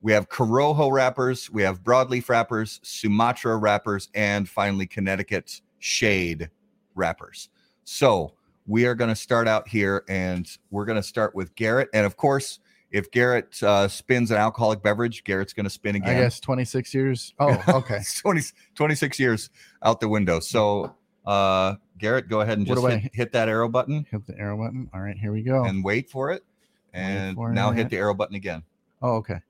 we 0.00 0.12
have 0.12 0.28
Corojo 0.28 0.90
wrappers, 0.90 1.50
we 1.50 1.62
have 1.62 1.82
broadleaf 1.82 2.28
wrappers, 2.28 2.80
Sumatra 2.82 3.56
wrappers, 3.56 4.08
and 4.14 4.48
finally 4.48 4.86
Connecticut 4.86 5.60
shade 5.78 6.50
wrappers. 6.94 7.48
So 7.84 8.32
we 8.66 8.86
are 8.86 8.94
going 8.94 9.10
to 9.10 9.16
start 9.16 9.46
out 9.46 9.68
here 9.68 10.04
and 10.08 10.48
we're 10.70 10.86
going 10.86 10.96
to 10.96 11.02
start 11.02 11.34
with 11.34 11.54
Garrett. 11.54 11.90
And 11.92 12.06
of 12.06 12.16
course, 12.16 12.60
if 12.94 13.10
Garrett 13.10 13.60
uh, 13.60 13.88
spins 13.88 14.30
an 14.30 14.36
alcoholic 14.36 14.80
beverage, 14.80 15.24
Garrett's 15.24 15.52
going 15.52 15.64
to 15.64 15.70
spin 15.70 15.96
again. 15.96 16.16
I 16.16 16.20
guess 16.20 16.38
26 16.38 16.94
years. 16.94 17.34
Oh, 17.40 17.60
okay. 17.68 17.96
It's 17.96 18.20
20, 18.20 18.40
26 18.76 19.18
years 19.18 19.50
out 19.82 19.98
the 19.98 20.08
window. 20.08 20.38
So, 20.38 20.94
uh, 21.26 21.74
Garrett, 21.98 22.28
go 22.28 22.40
ahead 22.42 22.58
and 22.58 22.66
just 22.66 22.86
hit, 22.86 23.10
hit 23.12 23.32
that 23.32 23.48
arrow 23.48 23.68
button 23.68 24.06
Hit 24.10 24.24
the 24.26 24.38
arrow 24.38 24.56
button. 24.56 24.88
All 24.94 25.00
right, 25.00 25.16
here 25.18 25.32
we 25.32 25.42
go. 25.42 25.64
and 25.64 25.82
wait 25.84 26.08
for 26.08 26.30
it. 26.30 26.44
And 26.92 27.34
for 27.34 27.50
now 27.52 27.70
it. 27.70 27.76
hit 27.76 27.90
the 27.90 27.96
arrow 27.96 28.14
button 28.14 28.36
again. 28.36 28.62
oh, 29.02 29.16
okay. 29.16 29.40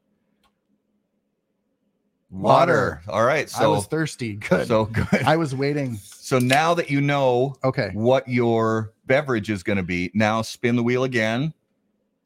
Water. 2.30 3.00
Water. 3.00 3.02
All 3.08 3.24
right. 3.24 3.44
I 3.44 3.60
So, 3.60 3.72
was 3.74 3.86
thirsty. 3.86 4.34
Good. 4.36 4.66
so 4.66 4.86
good. 4.86 5.06
I 5.24 5.36
was 5.36 5.54
waiting. 5.54 5.96
So 5.96 6.38
now 6.38 6.74
that 6.74 6.90
you 6.90 7.00
know 7.00 7.54
Okay. 7.62 7.90
what 7.92 8.26
your 8.26 8.92
beverage 9.06 9.50
is 9.50 9.62
going 9.62 9.76
to 9.76 9.82
be, 9.84 10.10
now 10.14 10.42
spin 10.42 10.74
the 10.76 10.82
wheel 10.82 11.04
again 11.04 11.52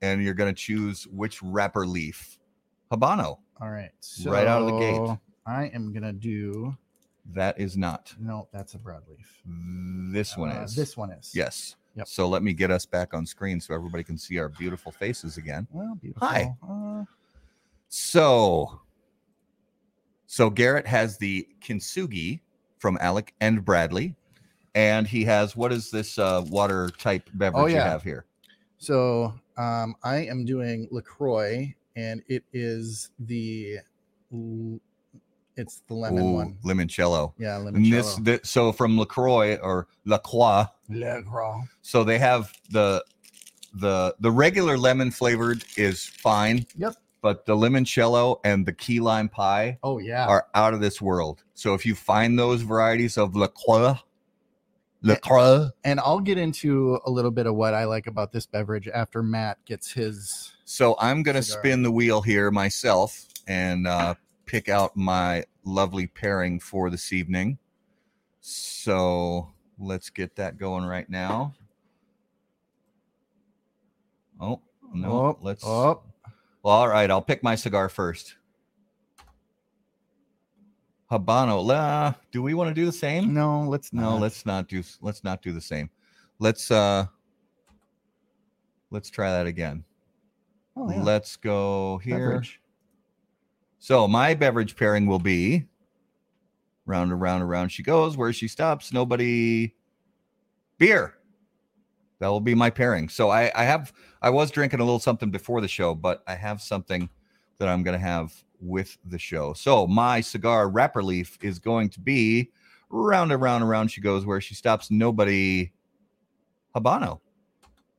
and 0.02 0.22
you're 0.22 0.34
going 0.34 0.54
to 0.54 0.60
choose 0.60 1.06
which 1.08 1.42
wrapper 1.42 1.86
leaf. 1.86 2.38
Habano. 2.90 3.38
All 3.60 3.68
So 4.00 4.30
right. 4.30 4.38
Right 4.38 4.46
out 4.46 4.62
of 4.62 4.66
the 4.68 4.78
gate. 4.78 5.18
I 5.46 5.64
am 5.74 5.92
gonna 5.92 6.12
do. 6.12 6.76
That 7.34 7.58
is 7.58 7.76
not. 7.76 8.14
No, 8.20 8.48
that's 8.52 8.74
a 8.74 8.78
broadleaf. 8.78 9.26
This 10.12 10.36
one 10.36 10.50
Uh, 10.50 10.62
is. 10.62 10.74
This 10.76 10.96
one 10.96 11.10
is. 11.10 11.32
Yes. 11.34 11.76
Yep. 11.96 12.06
So 12.06 12.28
let 12.28 12.42
me 12.42 12.52
get 12.52 12.70
us 12.70 12.86
back 12.86 13.14
on 13.14 13.26
screen 13.26 13.60
so 13.60 13.74
everybody 13.74 14.04
can 14.04 14.16
see 14.16 14.38
our 14.38 14.48
beautiful 14.48 14.92
faces 14.92 15.36
again. 15.36 15.66
Well, 15.70 15.96
beautiful. 16.00 16.28
Hi. 16.28 16.54
Uh, 16.66 17.04
So, 17.88 18.80
so 20.26 20.50
Garrett 20.50 20.86
has 20.86 21.16
the 21.16 21.48
kintsugi 21.62 22.40
from 22.78 22.98
Alec 23.00 23.34
and 23.40 23.64
Bradley, 23.64 24.14
and 24.74 25.06
he 25.06 25.24
has 25.24 25.56
what 25.56 25.72
is 25.72 25.90
this 25.90 26.18
uh, 26.18 26.44
water 26.48 26.90
type 26.98 27.28
beverage 27.34 27.70
you 27.70 27.76
yeah. 27.78 27.88
have 27.88 28.02
here? 28.02 28.26
So 28.78 29.34
um, 29.56 29.94
I 30.02 30.18
am 30.26 30.44
doing 30.44 30.88
Lacroix, 30.90 31.74
and 31.96 32.22
it 32.28 32.44
is 32.52 33.10
the. 33.18 33.78
It's 35.56 35.82
the 35.88 35.94
lemon 35.94 36.22
Ooh, 36.28 36.32
one. 36.34 36.58
limoncello. 36.64 37.32
Yeah, 37.38 37.56
And 37.56 37.64
lemon. 37.90 37.90
this, 38.22 38.40
so 38.44 38.70
from 38.70 38.96
Lacroix 38.96 39.56
or 39.56 39.88
Lacroix, 40.04 40.66
Lacroix. 40.88 41.62
so 41.82 42.04
they 42.04 42.18
have 42.18 42.52
the 42.70 43.04
the 43.74 44.14
the 44.20 44.30
regular 44.30 44.78
lemon 44.78 45.10
flavored 45.10 45.64
is 45.76 46.06
fine. 46.06 46.64
Yep. 46.76 46.94
But 47.20 47.44
the 47.46 47.56
limoncello 47.56 48.38
and 48.44 48.64
the 48.64 48.72
key 48.72 49.00
lime 49.00 49.28
pie 49.28 49.78
Oh 49.82 49.98
yeah. 49.98 50.26
are 50.28 50.46
out 50.54 50.72
of 50.74 50.80
this 50.80 51.02
world. 51.02 51.42
So 51.54 51.74
if 51.74 51.84
you 51.84 51.96
find 51.96 52.38
those 52.38 52.62
varieties 52.62 53.18
of 53.18 53.34
Lacroix, 53.34 53.98
Lacroix. 55.02 55.68
and 55.84 56.00
I'll 56.00 56.20
get 56.20 56.38
into 56.38 56.98
a 57.06 57.10
little 57.10 57.30
bit 57.30 57.46
of 57.46 57.54
what 57.54 57.72
I 57.74 57.84
like 57.84 58.06
about 58.06 58.32
this 58.32 58.46
beverage 58.46 58.88
after 58.88 59.22
Matt 59.22 59.58
gets 59.64 59.92
his. 59.92 60.52
So 60.64 60.96
I'm 60.98 61.22
gonna 61.22 61.42
spin 61.42 61.82
the 61.82 61.90
wheel 61.90 62.20
here 62.20 62.50
myself 62.50 63.26
and 63.46 63.86
uh, 63.86 64.14
pick 64.46 64.68
out 64.68 64.96
my 64.96 65.44
lovely 65.64 66.06
pairing 66.06 66.58
for 66.60 66.90
this 66.90 67.12
evening. 67.12 67.58
So 68.40 69.52
let's 69.78 70.10
get 70.10 70.34
that 70.36 70.58
going 70.58 70.84
right 70.84 71.08
now. 71.08 71.54
Oh 74.40 74.60
no, 74.94 75.10
Oh, 75.10 75.38
let's. 75.40 75.64
Oh, 75.64 76.02
Well, 76.62 76.74
all 76.74 76.88
right, 76.88 77.10
I'll 77.10 77.22
pick 77.22 77.42
my 77.42 77.54
cigar 77.54 77.88
first. 77.88 78.36
Habano. 81.10 81.64
La, 81.64 82.14
do 82.30 82.42
we 82.42 82.54
want 82.54 82.68
to 82.68 82.74
do 82.74 82.84
the 82.84 82.92
same? 82.92 83.32
no, 83.32 83.62
let's 83.62 83.92
No, 83.92 84.16
let's 84.16 84.44
not 84.44 84.68
do 84.68 84.82
let's 85.00 85.24
not 85.24 85.42
do 85.42 85.52
the 85.52 85.60
same. 85.60 85.90
Let's 86.38 86.70
uh 86.70 87.06
let's 88.90 89.10
try 89.10 89.30
that 89.30 89.46
again. 89.46 89.84
Oh, 90.76 90.90
yeah. 90.90 91.02
Let's 91.02 91.36
go 91.36 91.98
here. 91.98 92.18
Beverage. 92.18 92.60
So 93.78 94.06
my 94.06 94.34
beverage 94.34 94.76
pairing 94.76 95.06
will 95.06 95.18
be 95.18 95.66
round 96.84 97.10
and 97.10 97.20
round 97.20 97.42
and 97.42 97.50
round 97.50 97.72
she 97.72 97.82
goes. 97.82 98.16
Where 98.16 98.32
she 98.32 98.48
stops, 98.48 98.92
nobody 98.92 99.74
beer. 100.78 101.14
That 102.20 102.28
will 102.28 102.40
be 102.40 102.54
my 102.54 102.70
pairing. 102.70 103.08
So 103.08 103.30
I, 103.30 103.50
I 103.54 103.64
have 103.64 103.92
I 104.20 104.30
was 104.30 104.50
drinking 104.50 104.80
a 104.80 104.84
little 104.84 104.98
something 104.98 105.30
before 105.30 105.60
the 105.60 105.68
show, 105.68 105.94
but 105.94 106.22
I 106.26 106.34
have 106.34 106.60
something 106.60 107.08
that 107.58 107.68
I'm 107.68 107.82
gonna 107.82 107.98
have 107.98 108.32
with 108.60 108.96
the 109.04 109.18
show. 109.18 109.52
So 109.52 109.86
my 109.86 110.20
cigar 110.20 110.68
wrapper 110.68 111.02
leaf 111.02 111.38
is 111.42 111.58
going 111.58 111.90
to 111.90 112.00
be 112.00 112.50
round 112.90 113.32
and 113.32 113.40
round 113.40 113.62
and 113.62 113.70
round 113.70 113.90
she 113.90 114.00
goes. 114.00 114.24
Where 114.26 114.40
she 114.40 114.54
stops, 114.54 114.90
nobody 114.90 115.72
Habano. 116.74 117.20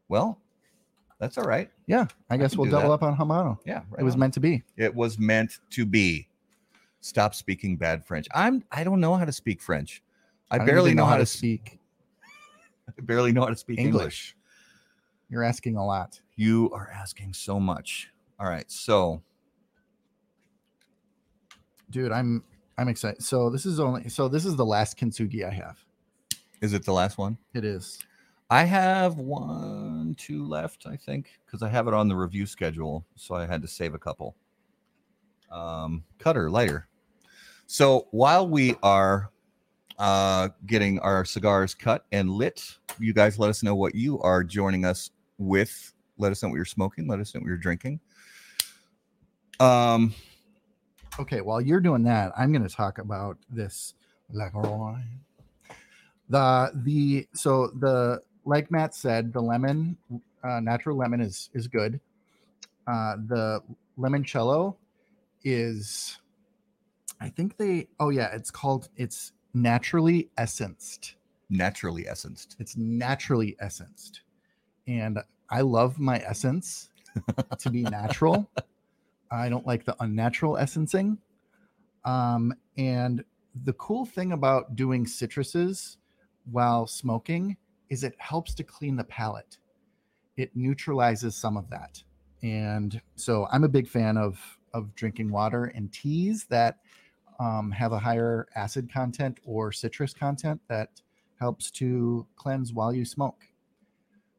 Well, 0.08 0.40
that's 1.20 1.38
all 1.38 1.44
right. 1.46 1.70
Yeah, 1.88 2.06
I 2.30 2.38
guess 2.38 2.56
we'll 2.56 2.66
do 2.66 2.72
double 2.72 2.90
that. 2.90 2.96
up 2.96 3.04
on 3.04 3.16
Habano. 3.16 3.58
Yeah, 3.66 3.82
right 3.90 4.00
It 4.00 4.04
was 4.04 4.14
on. 4.14 4.20
meant 4.22 4.34
to 4.36 4.40
be. 4.40 4.64
It 4.78 4.94
was 4.94 5.20
meant 5.20 5.60
to 5.72 5.86
be. 5.86 6.28
Stop 7.02 7.34
speaking 7.34 7.78
bad 7.78 8.06
French. 8.06 8.28
I'm 8.34 8.64
I 8.72 8.84
don't 8.84 9.00
know 9.00 9.16
how 9.16 9.26
to 9.26 9.32
speak 9.32 9.62
French. 9.62 10.02
I, 10.52 10.58
don't 10.58 10.68
barely 10.68 10.92
even 10.92 10.98
know, 10.98 11.06
how 11.06 11.18
to 11.18 11.26
speak. 11.26 11.68
speak 11.68 11.80
I 12.98 13.02
barely 13.02 13.32
know 13.32 13.42
how 13.42 13.48
to 13.48 13.56
speak 13.56 13.80
English. 13.80 13.94
English. 14.02 14.36
You're 15.30 15.44
asking 15.44 15.76
a 15.76 15.86
lot. 15.86 16.20
You 16.36 16.72
are 16.74 16.90
asking 16.92 17.34
so 17.34 17.60
much. 17.60 18.10
All 18.40 18.50
right, 18.50 18.70
so 18.72 19.22
Dude, 21.92 22.12
I'm 22.12 22.44
I'm 22.78 22.88
excited. 22.88 23.24
So 23.24 23.50
this 23.50 23.66
is 23.66 23.80
only 23.80 24.10
so 24.10 24.28
this 24.28 24.46
is 24.46 24.56
the 24.56 24.66
last 24.66 24.98
kintsugi 24.98 25.46
I 25.46 25.52
have. 25.52 25.84
is 26.62 26.74
it 26.74 26.86
the 26.86 26.94
last 26.94 27.18
one? 27.18 27.38
It 27.54 27.66
is. 27.66 28.00
I 28.52 28.64
have 28.64 29.18
one, 29.18 30.16
two 30.18 30.44
left, 30.48 30.88
I 30.88 30.96
think, 30.96 31.30
because 31.46 31.62
I 31.62 31.70
have 31.70 31.88
it 31.88 31.94
on 31.94 32.08
the 32.08 32.16
review 32.16 32.48
schedule, 32.48 33.06
so 33.16 33.36
I 33.36 33.46
had 33.46 33.62
to 33.62 33.68
save 33.68 33.94
a 33.94 34.00
couple. 34.00 34.36
Um, 35.52 36.04
cutter 36.18 36.50
lighter. 36.50 36.88
So 37.68 38.08
while 38.10 38.48
we 38.48 38.76
are 38.82 39.30
uh, 40.00 40.50
getting 40.66 41.00
our 41.00 41.26
cigars 41.26 41.76
cut 41.76 42.06
and 42.12 42.32
lit, 42.32 42.64
you 42.98 43.14
guys 43.14 43.38
let 43.38 43.50
us 43.50 43.62
know 43.62 43.76
what 43.76 43.94
you 43.94 44.20
are 44.22 44.44
joining 44.44 44.84
us 44.84 45.12
with. 45.38 45.94
Let 46.18 46.32
us 46.32 46.42
know 46.42 46.50
what 46.50 46.56
you're 46.56 46.66
smoking. 46.66 47.08
Let 47.08 47.20
us 47.20 47.36
know 47.36 47.42
what 47.42 47.48
you're 47.48 47.58
drinking. 47.58 48.00
Um, 49.60 50.16
Okay, 51.18 51.42
while 51.42 51.62
you're 51.62 51.80
doing 51.80 52.04
that, 52.04 52.32
I'm 52.38 52.52
going 52.52 52.68
to 52.68 52.74
talk 52.74 52.98
about 53.00 53.38
this 53.50 53.94
Lacroix. 54.32 54.98
The 56.30 56.72
the 56.76 57.28
so 57.34 57.68
the 57.68 58.22
like 58.46 58.70
Matt 58.72 58.94
said, 58.94 59.34
the 59.34 59.42
lemon, 59.42 59.98
uh, 60.44 60.60
natural 60.60 60.98
lemon 60.98 61.22
is 61.22 61.50
is 61.54 61.68
good. 61.68 62.00
Uh, 62.88 63.16
the 63.28 63.62
limoncello 63.98 64.76
is, 65.44 66.20
I 67.20 67.30
think 67.30 67.58
they. 67.58 67.88
Oh 68.00 68.10
yeah, 68.10 68.30
it's 68.34 68.52
called. 68.52 68.90
It's 68.96 69.34
naturally 69.54 70.30
essenced. 70.38 71.16
naturally 71.50 72.08
essenced. 72.08 72.56
It's 72.60 72.78
naturally 72.78 73.56
essenced, 73.60 74.22
and 74.88 75.20
I 75.50 75.62
love 75.62 76.00
my 76.00 76.20
essence 76.20 76.90
to 77.58 77.70
be 77.70 77.84
natural. 77.84 78.50
I 79.32 79.50
don't 79.50 79.68
like 79.68 79.86
the 79.86 79.96
unnatural 80.00 80.58
essencing. 80.58 81.18
Um, 82.06 82.54
and 82.78 83.24
the 83.66 83.74
cool 83.74 84.06
thing 84.06 84.32
about 84.32 84.76
doing 84.76 85.06
citruses 85.06 85.98
while 86.52 86.88
smoking 86.88 87.58
is 87.90 88.04
it 88.04 88.16
helps 88.18 88.54
to 88.56 88.64
clean 88.64 88.96
the 88.96 89.04
palate. 89.04 89.58
It 90.38 90.56
neutralizes 90.56 91.36
some 91.36 91.58
of 91.58 91.70
that. 91.70 92.02
And 92.42 93.02
so 93.16 93.48
I'm 93.52 93.64
a 93.64 93.70
big 93.70 93.88
fan 93.88 94.18
of 94.18 94.40
of 94.74 94.94
drinking 94.96 95.32
water 95.32 95.66
and 95.66 95.92
teas 95.92 96.46
that 96.46 96.78
um, 97.40 97.72
have 97.72 97.92
a 97.92 98.00
higher 98.00 98.48
acid 98.56 98.92
content 98.92 99.40
or 99.46 99.72
citrus 99.72 100.14
content 100.14 100.62
that 100.68 101.02
helps 101.40 101.72
to 101.72 102.26
cleanse 102.36 102.74
while 102.74 102.94
you 102.94 103.06
smoke. 103.06 103.48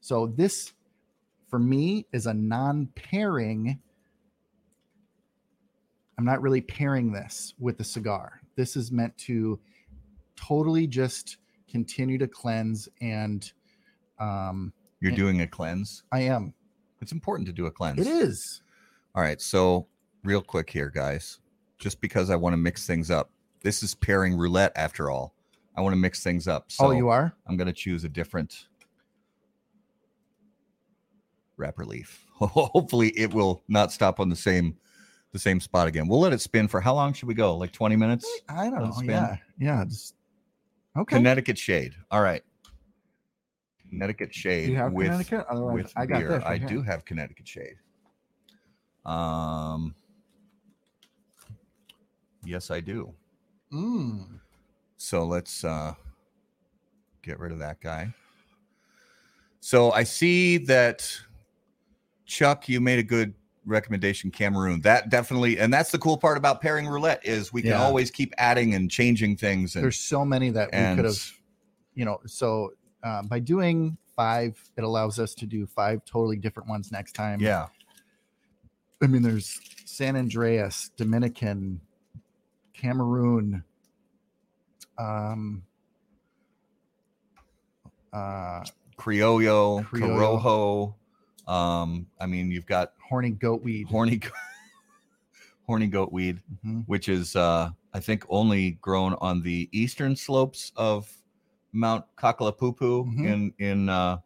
So 0.00 0.26
this 0.26 0.72
for 1.48 1.58
me 1.58 2.06
is 2.12 2.26
a 2.26 2.34
non-pairing. 2.34 3.80
I'm 6.20 6.26
not 6.26 6.42
really 6.42 6.60
pairing 6.60 7.12
this 7.12 7.54
with 7.58 7.78
the 7.78 7.84
cigar. 7.84 8.42
This 8.54 8.76
is 8.76 8.92
meant 8.92 9.16
to 9.20 9.58
totally 10.36 10.86
just 10.86 11.38
continue 11.66 12.18
to 12.18 12.28
cleanse 12.28 12.90
and 13.00 13.50
um 14.18 14.74
You're 15.00 15.12
And- 15.12 15.18
doing 15.18 15.40
a 15.40 15.46
cleanse. 15.46 16.02
I 16.12 16.20
am. 16.20 16.52
It's 17.00 17.12
important 17.12 17.46
to 17.46 17.54
do 17.54 17.64
a 17.64 17.70
cleanse. 17.70 18.00
It 18.00 18.06
is. 18.06 18.60
All 19.14 19.22
right. 19.22 19.40
So, 19.40 19.86
real 20.22 20.42
quick 20.42 20.68
here, 20.68 20.90
guys, 20.90 21.38
just 21.78 22.02
because 22.02 22.28
I 22.28 22.36
want 22.36 22.52
to 22.52 22.58
mix 22.58 22.86
things 22.86 23.10
up. 23.10 23.30
This 23.62 23.82
is 23.82 23.94
pairing 23.94 24.36
roulette 24.36 24.72
after 24.76 25.10
all. 25.10 25.32
I 25.74 25.80
want 25.80 25.94
to 25.94 25.98
mix 25.98 26.22
things 26.22 26.46
up. 26.46 26.70
So 26.70 26.88
oh, 26.88 26.90
you 26.90 27.08
are? 27.08 27.32
I'm 27.46 27.56
going 27.56 27.66
to 27.66 27.72
choose 27.72 28.04
a 28.04 28.10
different 28.10 28.66
wrapper 31.56 31.86
leaf. 31.86 32.26
Hopefully, 32.34 33.08
it 33.16 33.32
will 33.32 33.62
not 33.68 33.90
stop 33.90 34.20
on 34.20 34.28
the 34.28 34.36
same 34.36 34.76
the 35.32 35.38
same 35.38 35.60
spot 35.60 35.86
again. 35.86 36.08
We'll 36.08 36.20
let 36.20 36.32
it 36.32 36.40
spin 36.40 36.68
for 36.68 36.80
how 36.80 36.94
long 36.94 37.12
should 37.12 37.28
we 37.28 37.34
go? 37.34 37.56
Like 37.56 37.72
20 37.72 37.96
minutes? 37.96 38.28
I 38.48 38.70
don't 38.70 38.82
know. 38.82 39.02
Yeah. 39.02 39.36
Yeah. 39.58 39.84
Just, 39.84 40.14
okay. 40.96 41.16
Connecticut 41.16 41.56
shade. 41.58 41.94
All 42.10 42.22
right. 42.22 42.42
Connecticut 43.88 44.34
shade 44.34 44.66
Do 44.66 44.72
you 44.72 44.78
have 44.78 44.92
with 44.92 45.06
Connecticut? 45.06 45.46
Otherwise, 45.48 45.74
with 45.74 45.92
I 45.96 46.06
got 46.06 46.18
beer. 46.20 46.42
I 46.44 46.58
do 46.58 46.82
have 46.82 47.04
Connecticut 47.04 47.46
shade. 47.46 47.74
Um 49.04 49.94
Yes, 52.44 52.70
I 52.70 52.80
do. 52.80 53.12
Mm. 53.72 54.40
So 54.96 55.24
let's 55.24 55.64
uh 55.64 55.94
get 57.22 57.38
rid 57.38 57.52
of 57.52 57.58
that 57.58 57.80
guy. 57.80 58.14
So 59.60 59.92
I 59.92 60.04
see 60.04 60.58
that 60.58 61.10
Chuck, 62.26 62.68
you 62.68 62.80
made 62.80 63.00
a 63.00 63.02
good 63.02 63.34
recommendation, 63.64 64.30
Cameroon. 64.30 64.80
That 64.82 65.08
definitely, 65.10 65.58
and 65.58 65.72
that's 65.72 65.90
the 65.90 65.98
cool 65.98 66.16
part 66.16 66.36
about 66.38 66.60
pairing 66.60 66.86
roulette 66.86 67.24
is 67.24 67.52
we 67.52 67.62
can 67.62 67.72
Yeah. 67.72 67.82
always 67.82 68.10
keep 68.10 68.32
adding 68.38 68.74
and 68.74 68.90
changing 68.90 69.36
things. 69.36 69.76
And 69.76 69.84
There's 69.84 69.98
so 70.00 70.24
many 70.24 70.50
that 70.50 70.66
we 70.72 70.96
could 70.96 71.04
have, 71.04 71.32
you 71.94 72.04
know. 72.04 72.20
So 72.26 72.72
uh, 73.02 73.22
by 73.22 73.38
doing 73.38 73.96
five, 74.16 74.58
it 74.76 74.84
allows 74.84 75.18
us 75.18 75.34
to 75.34 75.46
do 75.46 75.66
five 75.66 76.04
totally 76.04 76.36
different 76.36 76.68
ones 76.68 76.90
next 76.92 77.12
time. 77.12 77.40
yeah, 77.40 77.66
I 79.02 79.06
mean, 79.06 79.22
there's 79.22 79.58
San 79.84 80.14
Andrés, 80.14 80.90
Dominican, 80.96 81.80
Cameroon, 82.74 83.64
um, 84.98 85.62
uh, 88.12 88.62
Criollo, 88.98 89.84
Criollo. 89.86 90.42
Corojo. 90.42 90.94
Um, 91.46 92.06
I 92.20 92.26
mean, 92.26 92.50
you've 92.50 92.66
got 92.66 92.92
horny 93.00 93.32
goatweed. 93.32 93.86
horny, 93.86 94.16
go- 94.18 94.28
horny 95.66 95.88
goatweed, 95.88 96.40
Mhm. 96.64 96.84
which 96.86 97.08
is 97.08 97.36
uh, 97.36 97.70
I 97.92 98.00
think 98.00 98.24
only 98.28 98.72
grown 98.82 99.14
on 99.20 99.42
the 99.42 99.68
eastern 99.72 100.14
slopes 100.16 100.72
of 100.76 101.10
Mount 101.72 102.04
Kakalapupu 102.16 103.04
Mhm. 103.06 103.26
in 103.26 103.54
in 103.58 103.88
uh, 103.88 104.18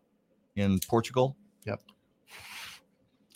in 0.56 0.78
Portugal. 0.88 1.36
Yep, 1.66 1.82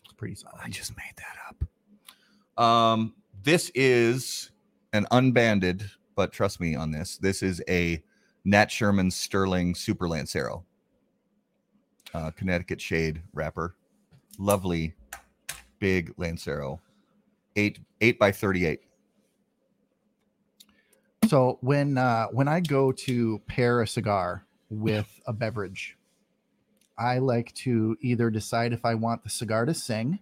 it's 0.04 0.12
pretty 0.16 0.34
solid. 0.34 0.56
I 0.62 0.68
just 0.68 0.96
made 0.96 1.14
that 1.16 1.36
up. 1.48 2.62
Um, 2.62 3.14
this 3.42 3.70
is 3.74 4.50
an 4.92 5.06
unbanded, 5.10 5.90
but 6.16 6.32
trust 6.32 6.60
me 6.60 6.74
on 6.74 6.90
this. 6.90 7.18
This 7.18 7.42
is 7.42 7.62
a 7.68 8.02
Nat 8.44 8.70
Sherman 8.70 9.10
Sterling 9.10 9.74
Super 9.74 10.08
Lancero, 10.08 10.64
uh, 12.14 12.30
Connecticut 12.32 12.80
shade 12.80 13.22
wrapper. 13.32 13.74
Lovely, 14.38 14.94
big 15.78 16.12
Lancero, 16.16 16.80
eight 17.56 17.80
eight 18.00 18.18
by 18.18 18.32
thirty 18.32 18.66
eight. 18.66 18.80
So 21.28 21.58
when 21.60 21.98
uh, 21.98 22.28
when 22.28 22.48
I 22.48 22.60
go 22.60 22.92
to 22.92 23.40
pair 23.46 23.82
a 23.82 23.86
cigar 23.86 24.46
with 24.70 25.20
a 25.26 25.32
beverage, 25.32 25.96
I 26.96 27.18
like 27.18 27.52
to 27.56 27.96
either 28.00 28.30
decide 28.30 28.72
if 28.72 28.84
I 28.84 28.94
want 28.94 29.24
the 29.24 29.30
cigar 29.30 29.66
to 29.66 29.74
sing, 29.74 30.20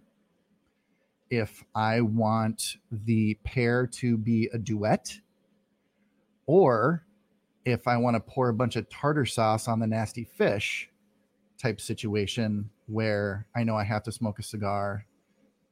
if 1.29 1.63
I 1.73 2.01
want 2.01 2.75
the 2.91 3.35
pair 3.43 3.87
to 3.87 4.17
be 4.17 4.49
a 4.53 4.57
duet, 4.57 5.19
or 6.45 7.05
if 7.65 7.87
I 7.87 7.97
want 7.97 8.15
to 8.15 8.19
pour 8.19 8.49
a 8.49 8.53
bunch 8.53 8.75
of 8.75 8.89
tartar 8.89 9.25
sauce 9.25 9.67
on 9.67 9.79
the 9.79 9.87
nasty 9.87 10.23
fish 10.23 10.89
type 11.57 11.81
situation 11.81 12.69
where 12.87 13.47
I 13.55 13.63
know 13.63 13.75
I 13.75 13.83
have 13.83 14.03
to 14.03 14.11
smoke 14.11 14.39
a 14.39 14.43
cigar 14.43 15.05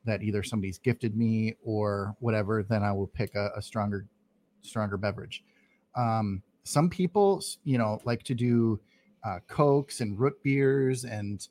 that 0.05 0.21
either 0.21 0.43
somebody's 0.43 0.77
gifted 0.77 1.15
me 1.15 1.55
or 1.63 2.15
whatever, 2.19 2.63
then 2.63 2.83
I 2.83 2.91
will 2.91 3.07
pick 3.07 3.35
a, 3.35 3.49
a 3.55 3.61
stronger 3.61 4.05
stronger 4.61 4.97
beverage. 4.97 5.43
Um, 5.95 6.41
some 6.63 6.89
people, 6.89 7.41
you 7.63 7.77
know, 7.77 7.99
like 8.05 8.23
to 8.23 8.33
do 8.35 8.79
uh, 9.23 9.39
cokes 9.47 10.01
and 10.01 10.19
root 10.19 10.41
beers 10.43 11.03
and 11.05 11.47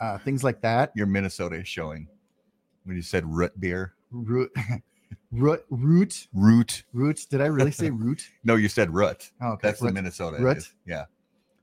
uh, 0.00 0.18
things 0.18 0.44
like 0.44 0.60
that. 0.62 0.92
Your 0.94 1.06
Minnesota 1.06 1.56
is 1.56 1.68
showing 1.68 2.08
when 2.84 2.96
you 2.96 3.02
said 3.02 3.24
root 3.26 3.58
beer. 3.60 3.94
Root, 4.10 4.50
root, 5.32 5.64
root, 5.70 6.28
Root. 6.32 6.82
root. 6.92 7.26
Did 7.30 7.40
I 7.40 7.46
really 7.46 7.70
say 7.72 7.90
root? 7.90 8.28
No, 8.44 8.54
you 8.56 8.68
said 8.68 8.92
root. 8.94 9.30
Oh, 9.42 9.52
okay. 9.52 9.68
That's 9.68 9.80
the. 9.80 9.92
Minnesota. 9.92 10.38
root? 10.40 10.58
is- 10.58 10.72
Yeah. 10.86 11.04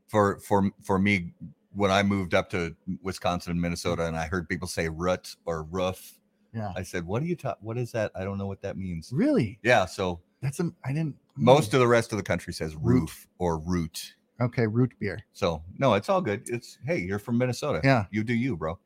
For 0.07 0.39
for 0.39 0.69
for 0.83 0.99
me, 0.99 1.33
when 1.75 1.91
I 1.91 2.03
moved 2.03 2.33
up 2.33 2.49
to 2.51 2.75
Wisconsin 3.01 3.51
and 3.51 3.61
Minnesota, 3.61 4.05
and 4.07 4.15
I 4.15 4.27
heard 4.27 4.47
people 4.49 4.67
say 4.67 4.89
root 4.89 5.35
or 5.45 5.63
roof, 5.63 6.19
Yeah. 6.53 6.71
I 6.75 6.83
said, 6.83 7.05
"What 7.05 7.21
are 7.21 7.25
you 7.25 7.35
ta- 7.35 7.57
What 7.61 7.77
is 7.77 7.91
that? 7.91 8.11
I 8.15 8.23
don't 8.23 8.37
know 8.37 8.47
what 8.47 8.61
that 8.61 8.77
means." 8.77 9.11
Really? 9.13 9.59
Yeah. 9.63 9.85
So 9.85 10.21
That's 10.41 10.59
a. 10.59 10.71
I 10.85 10.93
didn't. 10.93 11.15
most 11.35 11.73
of 11.73 11.79
the 11.79 11.87
rest 11.87 12.11
of 12.13 12.17
the 12.17 12.23
country 12.23 12.53
says 12.53 12.75
Root. 12.75 13.01
roof 13.01 13.27
or 13.39 13.59
root. 13.59 14.15
Okay, 14.41 14.67
root 14.67 14.91
beer 14.99 15.19
So 15.31 15.63
no, 15.77 15.93
it's 15.93 16.09
all 16.09 16.21
good. 16.21 16.43
It's 16.49 16.77
hey, 16.85 16.97
you're 16.99 17.19
from 17.19 17.37
Minnesota. 17.37 17.81
Yeah. 17.83 18.05
You 18.11 18.23
do 18.23 18.33
you, 18.33 18.55
bro. 18.57 18.77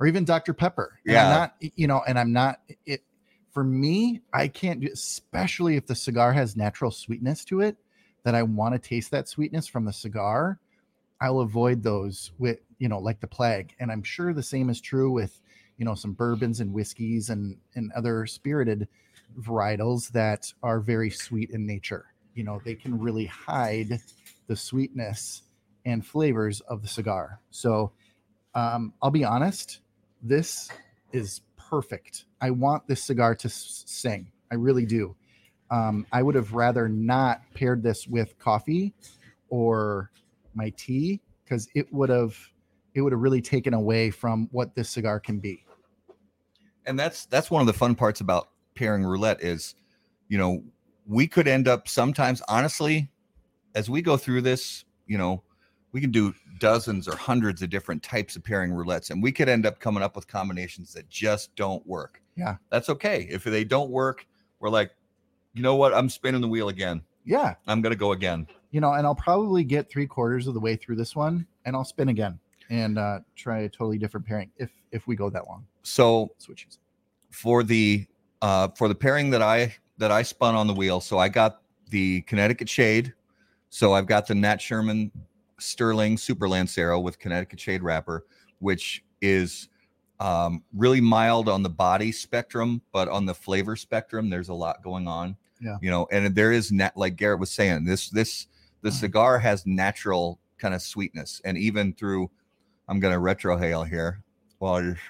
or 0.00 0.06
even 0.06 0.24
Dr 0.24 0.52
Pepper. 0.54 0.98
And 1.06 1.12
Yeah. 1.14 1.24
I'm 1.24 1.30
not. 1.38 1.54
You 1.76 1.86
know, 1.86 2.02
and 2.06 2.18
I'm 2.18 2.32
not. 2.32 2.60
It 2.86 3.02
for 3.52 3.64
me. 3.64 4.20
I 4.32 4.48
can't 4.48 4.80
do, 4.80 4.88
especially 4.92 5.76
if 5.76 5.86
the 5.86 5.94
cigar 5.94 6.32
has 6.32 6.56
natural 6.56 6.90
sweetness 6.90 7.44
to 7.46 7.60
it. 7.62 7.76
That 8.24 8.34
I 8.34 8.42
want 8.42 8.74
to 8.74 8.78
taste 8.78 9.10
that 9.12 9.28
sweetness 9.28 9.66
from 9.66 9.84
the 9.86 9.92
cigar. 9.92 10.58
I'll 11.20 11.40
avoid 11.40 11.82
those 11.82 12.32
with 12.38 12.60
you 12.78 12.88
know 12.88 12.98
like 12.98 13.20
the 13.20 13.26
plague, 13.26 13.74
and 13.80 13.90
I'm 13.90 14.02
sure 14.02 14.32
the 14.32 14.42
same 14.42 14.70
is 14.70 14.80
true 14.80 15.10
with 15.10 15.40
you 15.76 15.84
know 15.84 15.94
some 15.94 16.12
bourbons 16.12 16.60
and 16.60 16.72
whiskeys 16.72 17.30
and 17.30 17.56
and 17.74 17.92
other 17.92 18.26
spirited 18.26 18.88
varietals 19.40 20.10
that 20.12 20.52
are 20.62 20.80
very 20.80 21.10
sweet 21.10 21.50
in 21.50 21.66
nature. 21.66 22.06
You 22.34 22.44
know 22.44 22.60
they 22.64 22.74
can 22.74 22.98
really 22.98 23.26
hide 23.26 24.00
the 24.46 24.56
sweetness 24.56 25.42
and 25.84 26.04
flavors 26.06 26.60
of 26.62 26.82
the 26.82 26.88
cigar. 26.88 27.40
So 27.50 27.92
um, 28.54 28.92
I'll 29.02 29.10
be 29.10 29.24
honest, 29.24 29.80
this 30.22 30.70
is 31.12 31.40
perfect. 31.56 32.24
I 32.40 32.50
want 32.50 32.86
this 32.86 33.02
cigar 33.02 33.34
to 33.36 33.48
s- 33.48 33.84
sing. 33.86 34.32
I 34.50 34.56
really 34.56 34.86
do. 34.86 35.16
Um, 35.70 36.06
I 36.12 36.22
would 36.22 36.34
have 36.34 36.54
rather 36.54 36.88
not 36.88 37.42
paired 37.54 37.82
this 37.82 38.06
with 38.06 38.38
coffee 38.38 38.94
or 39.50 40.10
my 40.54 40.70
tea 40.76 41.20
because 41.44 41.68
it 41.74 41.92
would 41.92 42.08
have 42.10 42.36
it 42.94 43.00
would 43.02 43.12
have 43.12 43.20
really 43.20 43.40
taken 43.40 43.74
away 43.74 44.10
from 44.10 44.48
what 44.50 44.74
this 44.74 44.90
cigar 44.90 45.20
can 45.20 45.38
be. 45.38 45.64
and 46.86 46.98
that's 46.98 47.26
that's 47.26 47.50
one 47.50 47.60
of 47.60 47.66
the 47.66 47.72
fun 47.72 47.94
parts 47.94 48.20
about 48.20 48.50
pairing 48.74 49.04
roulette 49.04 49.42
is 49.42 49.74
you 50.28 50.38
know 50.38 50.62
we 51.06 51.26
could 51.26 51.48
end 51.48 51.66
up 51.68 51.88
sometimes 51.88 52.42
honestly 52.48 53.10
as 53.74 53.90
we 53.90 54.00
go 54.02 54.16
through 54.16 54.40
this 54.40 54.84
you 55.06 55.18
know 55.18 55.42
we 55.92 56.00
can 56.00 56.10
do 56.10 56.34
dozens 56.58 57.08
or 57.08 57.16
hundreds 57.16 57.62
of 57.62 57.70
different 57.70 58.02
types 58.02 58.36
of 58.36 58.44
pairing 58.44 58.70
roulettes 58.70 59.10
and 59.10 59.22
we 59.22 59.32
could 59.32 59.48
end 59.48 59.64
up 59.64 59.80
coming 59.80 60.02
up 60.02 60.14
with 60.14 60.26
combinations 60.26 60.92
that 60.92 61.08
just 61.08 61.54
don't 61.56 61.86
work. 61.86 62.20
Yeah. 62.36 62.56
that's 62.70 62.88
okay. 62.88 63.26
If 63.30 63.44
they 63.44 63.64
don't 63.64 63.90
work 63.90 64.26
we're 64.60 64.70
like 64.70 64.92
you 65.54 65.62
know 65.62 65.76
what? 65.76 65.94
I'm 65.94 66.08
spinning 66.08 66.40
the 66.40 66.48
wheel 66.48 66.68
again. 66.68 67.02
Yeah, 67.24 67.54
i'm 67.66 67.80
gonna 67.82 67.96
go 67.96 68.12
again 68.12 68.46
you 68.70 68.80
know, 68.80 68.92
and 68.92 69.06
I'll 69.06 69.14
probably 69.14 69.64
get 69.64 69.88
three 69.90 70.06
quarters 70.06 70.46
of 70.46 70.54
the 70.54 70.60
way 70.60 70.76
through 70.76 70.96
this 70.96 71.16
one, 71.16 71.46
and 71.64 71.74
I'll 71.74 71.84
spin 71.84 72.08
again 72.08 72.38
and 72.70 72.98
uh, 72.98 73.20
try 73.34 73.60
a 73.60 73.68
totally 73.68 73.98
different 73.98 74.26
pairing 74.26 74.50
if 74.56 74.70
if 74.92 75.06
we 75.06 75.16
go 75.16 75.30
that 75.30 75.46
long. 75.46 75.66
so 75.82 76.30
Switches. 76.38 76.78
for 77.30 77.62
the 77.62 78.06
uh 78.42 78.68
for 78.76 78.88
the 78.88 78.94
pairing 78.94 79.30
that 79.30 79.42
I 79.42 79.74
that 79.98 80.10
I 80.10 80.22
spun 80.22 80.54
on 80.54 80.66
the 80.66 80.74
wheel. 80.74 81.00
So 81.00 81.18
I 81.18 81.28
got 81.28 81.62
the 81.90 82.22
Connecticut 82.22 82.68
Shade. 82.68 83.12
So 83.70 83.92
I've 83.92 84.06
got 84.06 84.26
the 84.26 84.34
Nat 84.34 84.60
Sherman 84.60 85.10
Sterling 85.58 86.16
Super 86.16 86.48
Lancero 86.48 87.00
with 87.00 87.18
Connecticut 87.18 87.60
Shade 87.60 87.82
wrapper, 87.82 88.24
which 88.60 89.04
is 89.20 89.68
um, 90.20 90.62
really 90.74 91.00
mild 91.00 91.48
on 91.48 91.62
the 91.62 91.68
body 91.68 92.12
spectrum, 92.12 92.80
but 92.92 93.08
on 93.08 93.26
the 93.26 93.34
flavor 93.34 93.76
spectrum, 93.76 94.30
there's 94.30 94.48
a 94.48 94.54
lot 94.54 94.82
going 94.82 95.06
on. 95.06 95.36
Yeah. 95.60 95.76
You 95.82 95.90
know, 95.90 96.06
and 96.12 96.34
there 96.34 96.52
is 96.52 96.70
nat 96.70 96.96
like 96.96 97.16
Garrett 97.16 97.40
was 97.40 97.50
saying, 97.50 97.84
this 97.84 98.10
this 98.10 98.46
the 98.82 98.90
cigar 98.92 99.38
has 99.38 99.66
natural 99.66 100.38
kind 100.58 100.74
of 100.74 100.82
sweetness, 100.82 101.40
and 101.44 101.56
even 101.58 101.92
through 101.94 102.30
I'm 102.88 103.00
gonna 103.00 103.18
retrohale 103.18 103.86
here. 103.88 104.22
Well, 104.60 104.74
I 104.76 104.82
just- 104.82 105.00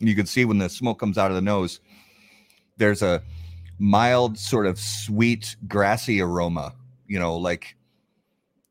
you 0.00 0.14
can 0.14 0.26
see 0.26 0.44
when 0.44 0.58
the 0.58 0.68
smoke 0.68 0.98
comes 1.00 1.18
out 1.18 1.30
of 1.30 1.34
the 1.34 1.42
nose, 1.42 1.80
there's 2.76 3.02
a 3.02 3.22
mild, 3.78 4.38
sort 4.38 4.66
of 4.66 4.78
sweet, 4.78 5.56
grassy 5.66 6.20
aroma. 6.20 6.74
You 7.06 7.18
know, 7.18 7.36
like 7.36 7.76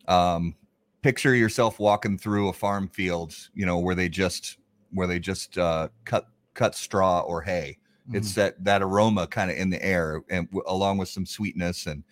um, 0.08 0.56
picture 1.02 1.36
yourself 1.36 1.80
walking 1.80 2.18
through 2.18 2.50
a 2.50 2.54
farm 2.54 2.88
field, 2.88 3.36
you 3.54 3.66
know, 3.66 3.80
where 3.80 3.96
they 3.96 4.10
just 4.10 4.58
where 4.92 5.08
they 5.08 5.20
just 5.20 5.58
uh, 5.58 5.90
cut 6.06 6.28
cut 6.54 6.76
straw 6.76 7.22
or 7.22 7.42
hay. 7.42 7.78
It's 8.14 8.32
mm-hmm. 8.32 8.42
that 8.42 8.64
that 8.64 8.82
aroma 8.82 9.28
kind 9.28 9.52
of 9.52 9.58
in 9.58 9.70
the 9.70 9.84
air, 9.84 10.22
and 10.30 10.48
w- 10.48 10.64
along 10.68 10.98
with 10.98 11.10
some 11.10 11.26
sweetness, 11.26 11.88
and 11.88 12.04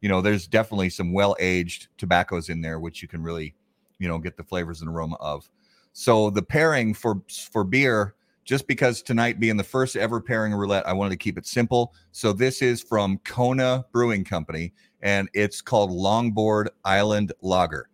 you 0.00 0.08
know, 0.08 0.20
there's 0.20 0.46
definitely 0.46 0.90
some 0.90 1.12
well 1.12 1.36
aged 1.38 1.88
tobaccos 1.98 2.48
in 2.48 2.60
there, 2.60 2.80
which 2.80 3.02
you 3.02 3.08
can 3.08 3.22
really, 3.22 3.54
you 3.98 4.08
know, 4.08 4.18
get 4.18 4.36
the 4.36 4.44
flavors 4.44 4.80
and 4.80 4.90
aroma 4.90 5.16
of. 5.20 5.48
So 5.92 6.30
the 6.30 6.42
pairing 6.42 6.94
for 6.94 7.22
for 7.50 7.64
beer, 7.64 8.14
just 8.44 8.66
because 8.66 9.02
tonight 9.02 9.40
being 9.40 9.56
the 9.56 9.64
first 9.64 9.94
ever 9.96 10.20
pairing 10.20 10.54
roulette, 10.54 10.86
I 10.86 10.92
wanted 10.92 11.10
to 11.10 11.16
keep 11.16 11.38
it 11.38 11.46
simple. 11.46 11.94
So 12.12 12.32
this 12.32 12.62
is 12.62 12.82
from 12.82 13.18
Kona 13.18 13.84
Brewing 13.92 14.24
Company, 14.24 14.72
and 15.02 15.28
it's 15.34 15.60
called 15.60 15.90
Longboard 15.90 16.68
Island 16.84 17.32
Lager, 17.42 17.88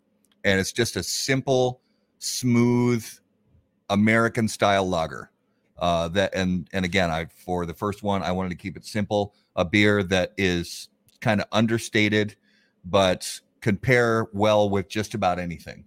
and 0.44 0.60
it's 0.60 0.72
just 0.72 0.96
a 0.96 1.02
simple, 1.02 1.80
smooth 2.18 3.04
American 3.90 4.48
style 4.48 4.88
lager. 4.88 5.30
Uh, 5.78 6.08
that 6.08 6.34
and 6.34 6.68
and 6.72 6.84
again, 6.84 7.10
I 7.10 7.26
for 7.26 7.64
the 7.66 7.74
first 7.74 8.02
one, 8.02 8.22
I 8.22 8.32
wanted 8.32 8.50
to 8.50 8.56
keep 8.56 8.76
it 8.76 8.84
simple. 8.84 9.34
A 9.56 9.64
beer 9.64 10.02
that 10.04 10.32
is 10.36 10.88
kind 11.20 11.40
of 11.40 11.46
understated, 11.52 12.36
but 12.84 13.40
can 13.60 13.76
pair 13.76 14.28
well 14.32 14.68
with 14.70 14.88
just 14.88 15.14
about 15.14 15.38
anything. 15.38 15.84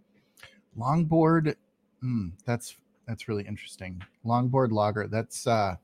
longboard 0.77 1.56
mm, 2.04 2.32
that's 2.45 2.75
that's 3.08 3.27
really 3.27 3.43
interesting 3.43 4.01
longboard 4.25 4.71
lager 4.71 5.08
that's 5.08 5.45
uh 5.47 5.75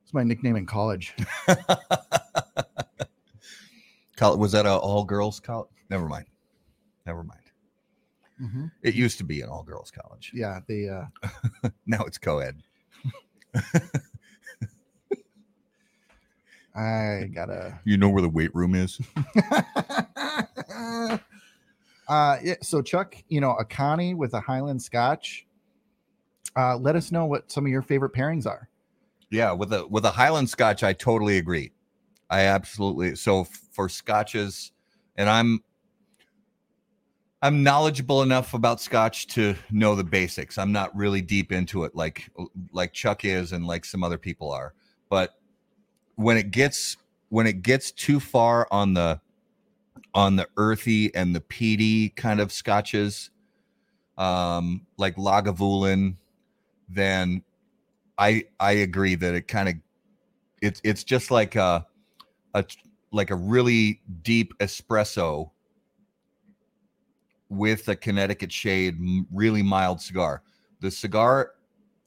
that's 0.00 0.12
my 0.14 0.22
nickname 0.24 0.56
in 0.56 0.66
college 0.66 1.14
was 4.20 4.52
that 4.52 4.66
a 4.66 4.70
all 4.70 5.04
girls 5.04 5.38
college? 5.40 5.68
Never 5.90 6.08
mind. 6.08 6.26
Never 7.06 7.22
mind. 7.22 7.40
Mhm. 8.40 8.70
It 8.82 8.94
used 8.94 9.18
to 9.18 9.24
be 9.24 9.40
an 9.40 9.48
all 9.48 9.62
girls 9.62 9.90
college. 9.90 10.32
yeah 10.34 10.60
they 10.66 10.88
uh 10.88 11.04
Now 11.86 12.02
it's 12.04 12.18
co 12.18 12.38
ed. 12.38 12.62
i 16.74 17.28
gotta 17.34 17.80
You 17.84 17.96
know 17.96 18.10
where 18.10 18.22
the 18.22 18.28
weight 18.28 18.54
room 18.54 18.74
is? 18.74 19.00
uh 22.08 22.36
yeah 22.42 22.54
so 22.62 22.82
chuck 22.82 23.16
you 23.28 23.40
know 23.40 23.52
a 23.52 23.64
connie 23.64 24.14
with 24.14 24.34
a 24.34 24.40
highland 24.40 24.82
scotch 24.82 25.46
uh 26.56 26.76
let 26.76 26.96
us 26.96 27.10
know 27.10 27.24
what 27.26 27.50
some 27.50 27.64
of 27.64 27.70
your 27.72 27.82
favorite 27.82 28.12
pairings 28.12 28.46
are 28.46 28.68
Yeah, 29.30 29.52
with 29.52 29.72
a 29.72 29.86
with 29.86 30.04
a 30.04 30.10
Highland 30.12 30.48
Scotch, 30.50 30.82
I 30.84 30.92
totally 30.92 31.36
agree. 31.38 31.72
I 32.30 32.42
absolutely 32.42 33.16
so 33.16 33.42
f- 33.42 33.48
for 33.72 33.88
scotches, 33.88 34.70
and 35.16 35.28
I'm 35.28 35.64
I'm 37.42 37.62
knowledgeable 37.62 38.22
enough 38.22 38.54
about 38.54 38.80
Scotch 38.80 39.26
to 39.28 39.54
know 39.70 39.94
the 39.94 40.04
basics. 40.04 40.56
I'm 40.56 40.72
not 40.72 40.96
really 40.96 41.20
deep 41.20 41.52
into 41.52 41.84
it 41.84 41.94
like 41.94 42.30
like 42.72 42.92
Chuck 42.92 43.24
is 43.24 43.52
and 43.52 43.66
like 43.66 43.84
some 43.84 44.02
other 44.02 44.18
people 44.18 44.50
are. 44.50 44.72
But 45.10 45.34
when 46.14 46.38
it 46.38 46.50
gets 46.50 46.96
when 47.28 47.46
it 47.46 47.62
gets 47.62 47.92
too 47.92 48.20
far 48.20 48.66
on 48.70 48.94
the 48.94 49.20
on 50.14 50.36
the 50.36 50.48
earthy 50.56 51.14
and 51.14 51.34
the 51.34 51.40
peaty 51.40 52.08
kind 52.10 52.40
of 52.40 52.50
scotches, 52.50 53.30
um, 54.16 54.86
like 54.96 55.16
Lagavulin, 55.16 56.16
then 56.88 57.42
I 58.16 58.44
I 58.58 58.72
agree 58.72 59.14
that 59.14 59.34
it 59.34 59.46
kind 59.46 59.68
of 59.68 59.74
it's 60.62 60.80
it's 60.84 61.04
just 61.04 61.30
like 61.30 61.54
a 61.54 61.86
a 62.54 62.64
like 63.12 63.30
a 63.30 63.36
really 63.36 64.00
deep 64.22 64.54
espresso 64.58 65.50
with 67.48 67.88
a 67.88 67.96
Connecticut 67.96 68.50
shade, 68.52 68.98
really 69.32 69.62
mild 69.62 70.00
cigar. 70.00 70.42
The 70.80 70.90
cigar, 70.90 71.52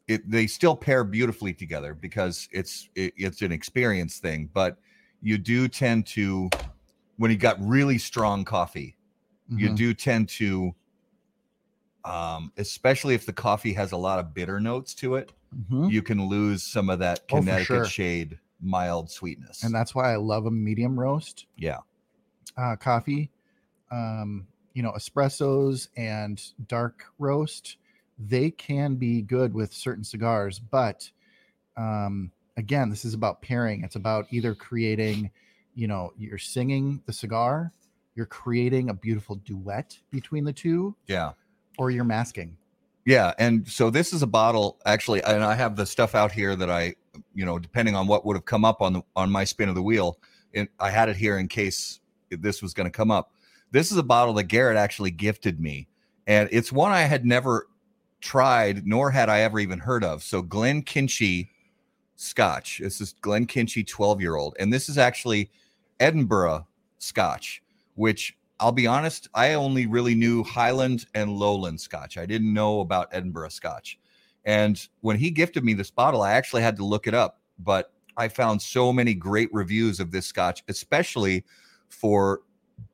it 0.07 0.29
they 0.29 0.47
still 0.47 0.75
pair 0.75 1.03
beautifully 1.03 1.53
together 1.53 1.93
because 1.93 2.47
it's 2.51 2.89
it, 2.95 3.13
it's 3.17 3.41
an 3.41 3.51
experience 3.51 4.19
thing. 4.19 4.49
But 4.53 4.77
you 5.21 5.37
do 5.37 5.67
tend 5.67 6.05
to 6.07 6.49
when 7.17 7.31
you 7.31 7.37
got 7.37 7.57
really 7.59 7.97
strong 7.97 8.45
coffee, 8.45 8.95
you 9.49 9.69
Mhm. 9.69 9.75
do 9.75 9.93
tend 9.93 10.29
to 10.29 10.73
um 12.05 12.51
especially 12.57 13.13
if 13.13 13.25
the 13.25 13.33
coffee 13.33 13.73
has 13.73 13.91
a 13.91 13.97
lot 13.97 14.19
of 14.19 14.33
bitter 14.33 14.57
notes 14.59 14.93
to 14.95 15.15
it 15.15 15.33
Mhm. 15.53 15.91
you 15.91 16.01
can 16.01 16.27
lose 16.27 16.63
some 16.63 16.89
of 16.89 16.97
that 16.99 17.19
Oh, 17.29 17.39
Connecticut 17.39 17.65
sure. 17.67 17.85
shade 17.85 18.39
mild 18.61 19.11
sweetness. 19.11 19.63
and 19.63 19.75
that's 19.75 19.93
why 19.93 20.13
i 20.13 20.15
love 20.15 20.45
a 20.45 20.51
medium 20.51 20.97
roast 20.97 21.47
yeah, 21.57 21.79
uh, 22.57 22.77
coffee, 22.77 23.29
um, 23.91 24.47
you 24.73 24.83
know, 24.83 24.91
espressos 24.91 25.87
and 25.97 26.41
dark 26.67 27.05
roast, 27.17 27.77
they 28.17 28.51
can 28.51 28.95
be 28.95 29.21
good 29.21 29.53
with 29.53 29.73
certain 29.73 30.03
cigars. 30.03 30.59
But 30.59 31.09
um, 31.77 32.31
again, 32.57 32.89
this 32.89 33.05
is 33.05 33.13
about 33.13 33.41
pairing. 33.41 33.83
It's 33.83 33.95
about 33.95 34.27
either 34.31 34.53
creating, 34.53 35.31
you 35.75 35.87
know, 35.87 36.13
you're 36.17 36.37
singing 36.37 37.01
the 37.05 37.13
cigar, 37.13 37.71
you're 38.15 38.25
creating 38.25 38.89
a 38.89 38.93
beautiful 38.93 39.35
duet 39.35 39.97
between 40.11 40.43
the 40.43 40.51
two, 40.53 40.95
yeah, 41.07 41.31
or 41.77 41.89
you're 41.91 42.03
masking. 42.03 42.57
yeah. 43.05 43.33
And 43.39 43.65
so 43.67 43.89
this 43.89 44.11
is 44.11 44.21
a 44.21 44.27
bottle 44.27 44.77
actually, 44.85 45.23
and 45.23 45.43
I 45.43 45.55
have 45.55 45.75
the 45.77 45.85
stuff 45.85 46.15
out 46.15 46.31
here 46.31 46.55
that 46.57 46.69
I, 46.69 46.95
you 47.33 47.45
know, 47.45 47.57
depending 47.57 47.95
on 47.95 48.07
what 48.07 48.25
would 48.25 48.35
have 48.35 48.45
come 48.45 48.65
up 48.65 48.81
on 48.81 48.93
the 48.93 49.01
on 49.15 49.31
my 49.31 49.45
spin 49.45 49.69
of 49.69 49.75
the 49.75 49.81
wheel, 49.81 50.19
and 50.53 50.67
I 50.79 50.89
had 50.89 51.07
it 51.07 51.15
here 51.15 51.37
in 51.37 51.47
case 51.47 52.01
this 52.29 52.61
was 52.61 52.73
going 52.73 52.85
to 52.85 52.91
come 52.91 53.09
up. 53.11 53.31
This 53.71 53.91
is 53.91 53.97
a 53.97 54.03
bottle 54.03 54.33
that 54.35 54.43
Garrett 54.43 54.77
actually 54.77 55.11
gifted 55.11 55.59
me, 55.59 55.87
and 56.27 56.49
it's 56.51 56.71
one 56.71 56.91
I 56.91 57.01
had 57.01 57.25
never 57.25 57.67
tried, 58.21 58.85
nor 58.85 59.11
had 59.11 59.29
I 59.29 59.41
ever 59.41 59.59
even 59.59 59.79
heard 59.79 60.03
of. 60.03 60.23
So 60.23 60.41
Glenkinchie 60.43 61.49
Scotch. 62.15 62.79
This 62.79 62.99
is 62.99 63.15
Glenkinchie 63.21 63.87
12 63.87 64.21
year 64.21 64.35
old, 64.35 64.55
and 64.59 64.73
this 64.73 64.89
is 64.89 64.97
actually 64.97 65.49
Edinburgh 65.99 66.67
Scotch, 66.97 67.61
which 67.95 68.35
I'll 68.59 68.73
be 68.73 68.87
honest, 68.87 69.29
I 69.33 69.53
only 69.53 69.85
really 69.85 70.15
knew 70.15 70.43
Highland 70.43 71.05
and 71.13 71.31
Lowland 71.31 71.79
Scotch. 71.79 72.17
I 72.17 72.25
didn't 72.25 72.53
know 72.53 72.81
about 72.81 73.07
Edinburgh 73.13 73.49
Scotch. 73.49 73.97
And 74.43 74.85
when 75.01 75.17
he 75.17 75.31
gifted 75.31 75.63
me 75.63 75.73
this 75.73 75.91
bottle, 75.91 76.21
I 76.21 76.33
actually 76.33 76.61
had 76.61 76.75
to 76.77 76.85
look 76.85 77.07
it 77.07 77.13
up, 77.13 77.39
but 77.59 77.93
I 78.17 78.27
found 78.27 78.61
so 78.61 78.91
many 78.91 79.13
great 79.13 79.49
reviews 79.53 80.01
of 80.01 80.11
this 80.11 80.25
Scotch, 80.25 80.63
especially 80.67 81.45
for 81.87 82.41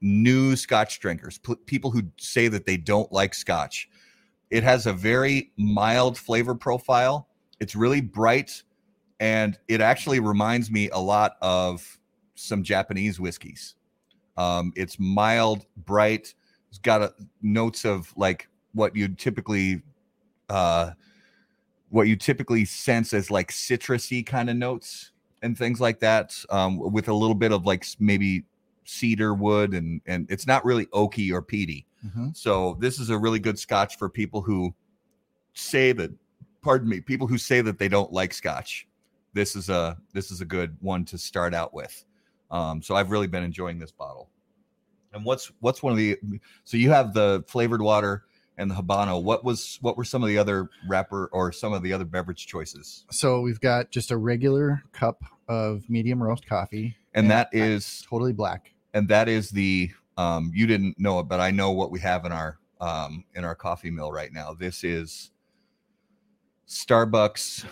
new 0.01 0.55
Scotch 0.55 0.99
drinkers, 0.99 1.37
p- 1.39 1.55
people 1.65 1.91
who 1.91 2.03
say 2.17 2.47
that 2.47 2.65
they 2.65 2.77
don't 2.77 3.11
like 3.11 3.33
Scotch. 3.33 3.89
It 4.49 4.63
has 4.63 4.85
a 4.85 4.93
very 4.93 5.51
mild 5.57 6.17
flavor 6.17 6.55
profile. 6.55 7.27
It's 7.59 7.75
really 7.75 8.01
bright, 8.01 8.63
and 9.19 9.57
it 9.67 9.81
actually 9.81 10.19
reminds 10.19 10.69
me 10.69 10.89
a 10.89 10.99
lot 10.99 11.37
of 11.41 11.99
some 12.35 12.63
Japanese 12.63 13.19
whiskeys. 13.19 13.75
Um, 14.37 14.73
it's 14.75 14.99
mild, 14.99 15.65
bright. 15.77 16.33
It's 16.69 16.79
got 16.79 17.01
a, 17.01 17.13
notes 17.41 17.85
of 17.85 18.13
like 18.17 18.49
what 18.73 18.95
you'd 18.95 19.17
typically, 19.17 19.81
uh, 20.49 20.91
what 21.89 22.07
you 22.07 22.15
typically 22.15 22.65
sense 22.65 23.13
as 23.13 23.31
like 23.31 23.51
citrusy 23.51 24.25
kind 24.25 24.49
of 24.49 24.57
notes 24.57 25.11
and 25.41 25.57
things 25.57 25.79
like 25.79 25.99
that, 26.01 26.37
um, 26.49 26.77
with 26.91 27.07
a 27.07 27.13
little 27.13 27.35
bit 27.35 27.51
of 27.53 27.65
like 27.65 27.85
maybe 27.99 28.43
cedar 28.85 29.33
wood 29.33 29.73
and 29.73 29.99
and 30.05 30.25
it's 30.29 30.47
not 30.47 30.63
really 30.63 30.85
oaky 30.87 31.31
or 31.31 31.41
peaty. 31.41 31.85
Mhm. 32.05 32.35
So 32.37 32.77
this 32.79 32.99
is 32.99 33.09
a 33.09 33.17
really 33.17 33.39
good 33.39 33.57
scotch 33.59 33.97
for 33.97 34.09
people 34.09 34.41
who 34.41 34.73
say 35.53 35.91
that 35.93 36.11
pardon 36.61 36.87
me, 36.89 37.01
people 37.01 37.27
who 37.27 37.37
say 37.37 37.61
that 37.61 37.77
they 37.79 37.87
don't 37.87 38.11
like 38.13 38.33
scotch. 38.33 38.87
This 39.33 39.55
is 39.55 39.69
a 39.69 39.97
this 40.13 40.31
is 40.31 40.41
a 40.41 40.45
good 40.45 40.77
one 40.81 41.03
to 41.05 41.17
start 41.17 41.53
out 41.53 41.73
with. 41.73 42.05
Um, 42.51 42.81
so 42.81 42.95
I've 42.95 43.11
really 43.11 43.27
been 43.27 43.43
enjoying 43.43 43.79
this 43.79 43.91
bottle. 43.91 44.29
And 45.13 45.25
what's 45.25 45.51
what's 45.61 45.81
one 45.81 45.91
of 45.91 45.97
the 45.97 46.17
so 46.63 46.77
you 46.77 46.91
have 46.91 47.13
the 47.13 47.43
flavored 47.47 47.81
water 47.81 48.25
and 48.57 48.69
the 48.71 48.75
habano. 48.75 49.21
What 49.21 49.43
was 49.43 49.77
what 49.81 49.97
were 49.97 50.05
some 50.05 50.21
of 50.23 50.29
the 50.29 50.37
other 50.37 50.69
wrapper 50.87 51.27
or 51.33 51.51
some 51.51 51.73
of 51.73 51.81
the 51.83 51.91
other 51.91 52.05
beverage 52.05 52.47
choices? 52.47 53.05
So 53.11 53.41
we've 53.41 53.59
got 53.59 53.91
just 53.91 54.11
a 54.11 54.17
regular 54.17 54.83
cup 54.93 55.23
of 55.47 55.89
medium 55.89 56.21
roast 56.23 56.45
coffee, 56.47 56.95
And 57.13 57.29
that 57.31 57.49
I- 57.53 57.79
totally 58.09 58.33
black. 58.33 58.71
And 58.95 59.07
that 59.07 59.29
is 59.29 59.51
the 59.51 59.91
um 60.17 60.51
you 60.55 60.65
didn't 60.65 60.99
know 60.99 61.19
it 61.19 61.27
but 61.27 61.39
i 61.39 61.51
know 61.51 61.71
what 61.71 61.91
we 61.91 61.99
have 61.99 62.25
in 62.25 62.31
our 62.31 62.57
um 62.81 63.23
in 63.35 63.45
our 63.45 63.53
coffee 63.53 63.91
mill 63.91 64.11
right 64.11 64.33
now 64.33 64.53
this 64.53 64.83
is 64.83 65.29
starbucks 66.67 67.63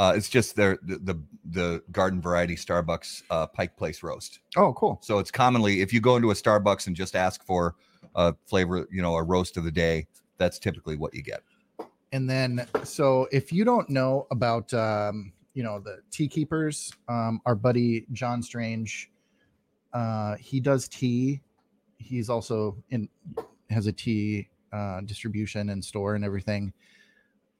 Uh, 0.00 0.14
it's 0.16 0.30
just 0.30 0.56
their 0.56 0.78
the, 0.82 0.96
the 0.96 1.22
the 1.50 1.82
garden 1.92 2.22
variety 2.22 2.56
Starbucks 2.56 3.22
uh, 3.28 3.46
Pike 3.46 3.76
Place 3.76 4.02
roast. 4.02 4.38
Oh, 4.56 4.72
cool. 4.72 4.98
So 5.02 5.18
it's 5.18 5.30
commonly 5.30 5.82
if 5.82 5.92
you 5.92 6.00
go 6.00 6.16
into 6.16 6.30
a 6.30 6.34
Starbucks 6.34 6.86
and 6.86 6.96
just 6.96 7.14
ask 7.14 7.44
for 7.44 7.74
a 8.14 8.34
flavor, 8.46 8.88
you 8.90 9.02
know, 9.02 9.14
a 9.16 9.22
roast 9.22 9.58
of 9.58 9.64
the 9.64 9.70
day, 9.70 10.06
that's 10.38 10.58
typically 10.58 10.96
what 10.96 11.12
you 11.12 11.22
get. 11.22 11.42
And 12.12 12.30
then, 12.30 12.66
so 12.82 13.28
if 13.30 13.52
you 13.52 13.62
don't 13.62 13.90
know 13.90 14.26
about, 14.30 14.72
um, 14.72 15.34
you 15.52 15.62
know, 15.62 15.78
the 15.78 15.98
tea 16.10 16.28
keepers, 16.28 16.94
um, 17.06 17.42
our 17.44 17.54
buddy 17.54 18.06
John 18.12 18.42
Strange, 18.42 19.10
uh, 19.92 20.36
he 20.36 20.60
does 20.60 20.88
tea. 20.88 21.42
He's 21.98 22.30
also 22.30 22.76
in 22.90 23.08
has 23.70 23.86
a 23.86 23.92
tea 23.92 24.48
uh, 24.72 25.00
distribution 25.02 25.70
and 25.70 25.84
store 25.84 26.14
and 26.14 26.24
everything. 26.24 26.72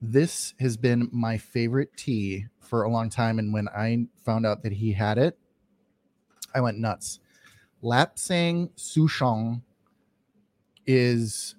This 0.01 0.55
has 0.61 0.77
been 0.77 1.09
my 1.13 1.37
favorite 1.37 1.97
tea 1.97 2.47
for 2.61 2.85
a 2.85 2.91
long 2.91 3.11
time, 3.11 3.39
and 3.39 3.53
when 3.53 3.69
I 3.69 4.07
found 4.25 4.47
out 4.47 4.63
that 4.63 4.73
he 4.73 4.93
had 4.93 5.19
it, 5.19 5.39
I 6.55 6.61
went 6.61 6.79
nuts. 6.79 7.21
Lapsang 7.83 8.71
Souchong 8.77 9.63
is 10.87 11.55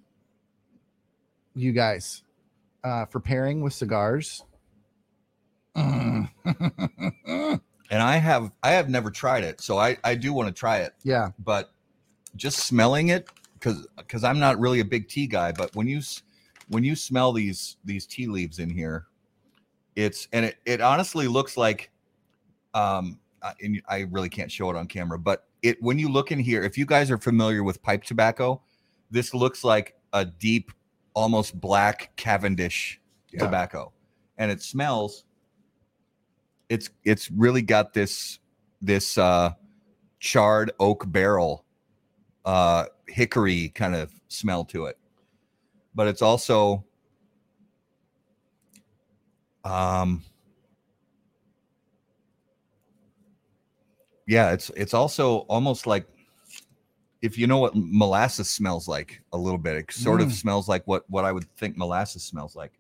you 1.54 1.72
guys 1.72 2.24
uh, 2.84 3.06
for 3.06 3.20
pairing 3.20 3.62
with 3.62 3.74
cigars. 3.74 4.44
And 7.92 8.02
I 8.02 8.18
have 8.18 8.52
I 8.64 8.72
have 8.72 8.90
never 8.90 9.12
tried 9.12 9.44
it, 9.44 9.62
so 9.62 9.78
I 9.78 9.98
I 10.04 10.16
do 10.16 10.32
want 10.34 10.48
to 10.48 10.54
try 10.58 10.78
it. 10.78 10.94
yeah, 11.04 11.30
But 11.40 11.72
just 12.38 12.60
smelling 12.60 13.10
it, 13.10 13.30
because 13.56 13.86
because 13.98 14.24
I'm 14.24 14.40
not 14.40 14.58
really 14.60 14.80
a 14.80 14.86
big 14.86 15.10
tea 15.10 15.28
guy, 15.28 15.52
but 15.52 15.76
when 15.76 15.88
you 15.88 16.02
when 16.70 16.86
you 16.86 16.96
smell 16.96 17.34
these 17.34 17.76
these 17.84 18.06
tea 18.06 18.28
leaves 18.28 18.60
in 18.60 18.70
here, 18.70 19.08
it's 19.98 20.30
and 20.32 20.46
it 20.46 20.58
it 20.66 20.80
honestly 20.80 21.28
looks 21.28 21.58
like, 21.58 21.92
um, 22.74 23.20
I- 23.44 23.54
and 23.62 23.82
I 23.90 24.00
really 24.10 24.30
can't 24.30 24.52
show 24.52 24.70
it 24.70 24.78
on 24.78 24.88
camera, 24.88 25.20
but 25.20 25.48
it 25.62 25.82
when 25.84 26.00
you 26.00 26.08
look 26.10 26.32
in 26.32 26.40
here, 26.40 26.64
if 26.64 26.78
you 26.78 26.86
guys 26.86 27.12
are 27.12 27.18
familiar 27.18 27.62
with 27.62 27.84
pipe 27.84 28.06
tobacco, 28.06 28.62
this 29.12 29.34
looks 29.34 29.66
like 29.66 29.96
a 30.14 30.24
deep, 30.24 30.72
almost 31.14 31.60
black 31.60 32.16
Cavendish 32.16 33.02
Yeah. 33.34 33.40
tobacco, 33.42 33.92
and 34.38 34.50
it 34.50 34.62
smells. 34.62 35.26
It's 36.72 36.90
it's 37.04 37.30
really 37.30 37.62
got 37.62 37.94
this 37.94 38.40
this 38.82 39.18
uh, 39.18 39.52
charred 40.20 40.72
oak 40.80 41.04
barrel, 41.12 41.66
uh, 42.46 42.86
hickory 43.10 43.68
kind 43.76 43.94
of 43.94 44.10
smell 44.30 44.64
to 44.66 44.86
it, 44.86 44.98
but 45.94 46.08
it's 46.08 46.22
also 46.22 46.86
um 49.64 50.24
yeah 54.26 54.52
it's 54.52 54.72
it's 54.76 54.94
also 54.94 55.40
almost 55.50 55.86
like 55.86 56.08
if 57.22 57.38
you 57.38 57.46
know 57.46 57.60
what 57.60 57.74
molasses 57.76 58.50
smells 58.50 58.88
like 58.88 59.22
a 59.34 59.38
little 59.38 59.60
bit 59.60 59.76
it 59.76 59.92
sort 59.92 60.22
of 60.22 60.30
Mm. 60.30 60.32
smells 60.32 60.68
like 60.68 60.82
what 60.88 61.04
what 61.12 61.26
i 61.26 61.32
would 61.32 61.46
think 61.58 61.78
molasses 61.78 62.24
smells 62.24 62.56
like 62.56 62.72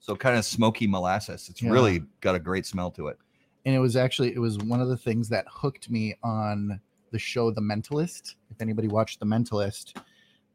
so 0.00 0.16
kind 0.16 0.36
of 0.36 0.44
smoky 0.44 0.86
molasses 0.88 1.48
it's 1.48 1.62
Yeah. 1.62 1.70
really 1.70 2.02
got 2.20 2.34
a 2.34 2.40
great 2.40 2.66
smell 2.66 2.90
to 2.92 3.06
it 3.06 3.18
and 3.66 3.74
it 3.74 3.78
was 3.80 3.96
actually 3.96 4.32
it 4.32 4.38
was 4.38 4.56
one 4.58 4.80
of 4.80 4.88
the 4.88 4.96
things 4.96 5.28
that 5.28 5.44
hooked 5.50 5.90
me 5.90 6.14
on 6.22 6.80
the 7.10 7.18
show 7.18 7.50
The 7.50 7.60
Mentalist. 7.60 8.36
If 8.50 8.60
anybody 8.62 8.88
watched 8.88 9.20
The 9.20 9.26
Mentalist, 9.26 9.96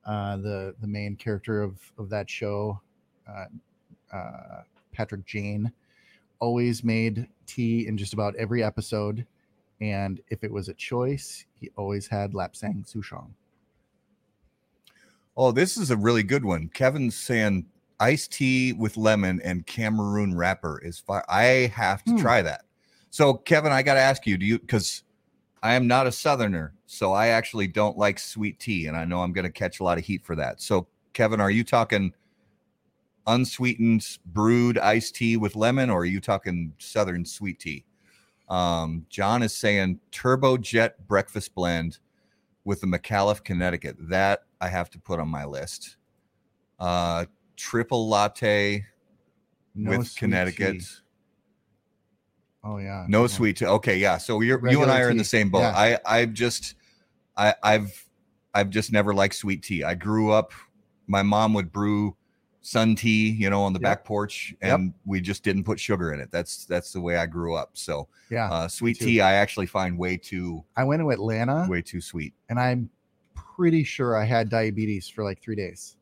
uh, 0.05 0.37
the 0.37 0.73
the 0.81 0.87
main 0.87 1.15
character 1.15 1.61
of 1.61 1.77
of 1.99 2.09
that 2.09 2.29
show, 2.29 2.81
uh, 3.29 3.45
uh, 4.15 4.63
Patrick 4.91 5.25
Jane, 5.25 5.71
always 6.39 6.83
made 6.83 7.27
tea 7.45 7.85
in 7.87 7.97
just 7.97 8.13
about 8.13 8.35
every 8.37 8.63
episode, 8.63 9.25
and 9.81 10.19
if 10.29 10.43
it 10.43 10.51
was 10.51 10.69
a 10.69 10.73
choice, 10.73 11.45
he 11.59 11.69
always 11.77 12.07
had 12.07 12.33
Lapsang 12.33 12.83
Souchong. 12.91 13.29
oh 15.37 15.51
this 15.51 15.77
is 15.77 15.89
a 15.91 15.95
really 15.97 16.23
good 16.23 16.43
one 16.43 16.67
kevin's 16.73 17.15
saying 17.15 17.65
iced 18.01 18.33
tea 18.33 18.73
with 18.73 18.97
lemon 18.97 19.39
and 19.43 19.65
cameroon 19.65 20.35
wrapper 20.35 20.79
is 20.83 20.99
fire 20.99 21.23
i 21.29 21.71
have 21.73 22.03
to 22.03 22.11
Hmm. 22.11 22.17
try 22.17 22.41
that 22.41 22.65
so 23.11 23.35
kevin 23.35 23.71
i 23.71 23.83
gotta 23.83 23.99
ask 23.99 24.25
you 24.25 24.37
do 24.37 24.45
you 24.45 24.57
because 24.57 25.03
i 25.61 25.75
am 25.75 25.85
not 25.85 26.07
a 26.07 26.11
southerner 26.11 26.73
so 26.87 27.13
i 27.13 27.27
actually 27.27 27.67
don't 27.67 27.97
like 27.97 28.17
sweet 28.17 28.59
tea 28.59 28.87
and 28.87 28.97
i 28.97 29.05
know 29.05 29.21
i'm 29.21 29.31
gonna 29.31 29.51
catch 29.51 29.79
a 29.79 29.83
lot 29.83 29.97
of 29.97 30.03
heat 30.03 30.25
for 30.25 30.35
that. 30.35 30.59
So 30.61 30.87
kevin 31.13 31.39
are 31.39 31.51
you 31.51 31.63
talking 31.63 32.13
unsweetened 33.27 34.17
brewed 34.25 34.77
iced 34.77 35.15
tea 35.15 35.37
with 35.37 35.55
lemon 35.55 35.89
or 35.89 35.99
are 35.99 36.05
you 36.05 36.19
talking 36.19 36.73
southern 36.79 37.23
sweet 37.23 37.59
tea? 37.59 37.85
Um, 38.49 39.05
john 39.09 39.43
is 39.43 39.55
saying 39.55 39.99
turbo 40.11 40.57
jet 40.57 41.07
breakfast 41.07 41.53
blend 41.53 41.99
with 42.63 42.81
the 42.81 42.87
mcalif 42.87 43.43
connecticut. 43.43 43.95
That 43.99 44.43
i 44.59 44.67
have 44.67 44.89
to 44.91 44.99
put 44.99 45.19
on 45.19 45.27
my 45.27 45.45
list. 45.45 45.97
Uh, 46.79 47.25
triple 47.55 48.09
latte 48.09 48.85
No 49.75 49.97
with 49.97 50.15
connecticut 50.15 50.79
tea. 50.79 50.85
Oh 52.63 52.77
yeah, 52.77 53.05
no 53.07 53.21
yeah. 53.21 53.27
sweet 53.27 53.57
tea. 53.57 53.65
Okay, 53.65 53.97
yeah. 53.97 54.17
So 54.17 54.41
you're, 54.41 54.65
you 54.69 54.81
and 54.83 54.91
I 54.91 55.01
are 55.01 55.09
in 55.09 55.17
the 55.17 55.23
same 55.23 55.49
boat. 55.49 55.59
yeah. 55.61 55.73
I 55.75 55.99
I've 56.05 56.33
just 56.33 56.75
I 57.35 57.55
I've 57.63 58.05
I've 58.53 58.69
just 58.69 58.91
never 58.91 59.13
liked 59.13 59.35
sweet 59.35 59.63
tea. 59.63 59.83
I 59.83 59.95
grew 59.95 60.31
up. 60.31 60.51
My 61.07 61.23
mom 61.23 61.53
would 61.55 61.71
brew 61.71 62.15
sun 62.61 62.95
tea, 62.95 63.29
you 63.31 63.49
know, 63.49 63.63
on 63.63 63.73
the 63.73 63.79
Yep. 63.79 63.83
back 63.83 64.05
porch, 64.05 64.53
Yep. 64.61 64.79
and 64.79 64.93
we 65.05 65.19
just 65.19 65.43
didn't 65.43 65.63
put 65.63 65.79
sugar 65.79 66.13
in 66.13 66.19
it. 66.19 66.29
That's 66.31 66.65
that's 66.65 66.93
the 66.93 67.01
way 67.01 67.17
I 67.17 67.25
grew 67.25 67.55
up. 67.55 67.71
So 67.73 68.07
Yeah, 68.29 68.51
uh, 68.51 68.67
sweet 68.67 68.99
tea, 68.99 69.19
I 69.21 69.33
actually 69.33 69.65
find 69.65 69.97
way 69.97 70.15
too 70.17 70.63
I 70.77 70.83
went 70.83 71.01
to 71.01 71.09
Atlanta, 71.09 71.65
way 71.67 71.81
too 71.81 72.01
sweet. 72.01 72.33
and 72.49 72.59
I'm 72.59 72.89
pretty 73.33 73.83
sure 73.83 74.15
I 74.15 74.25
had 74.25 74.49
diabetes 74.49 75.07
for 75.09 75.23
like 75.23 75.41
three 75.41 75.55
days. 75.55 75.97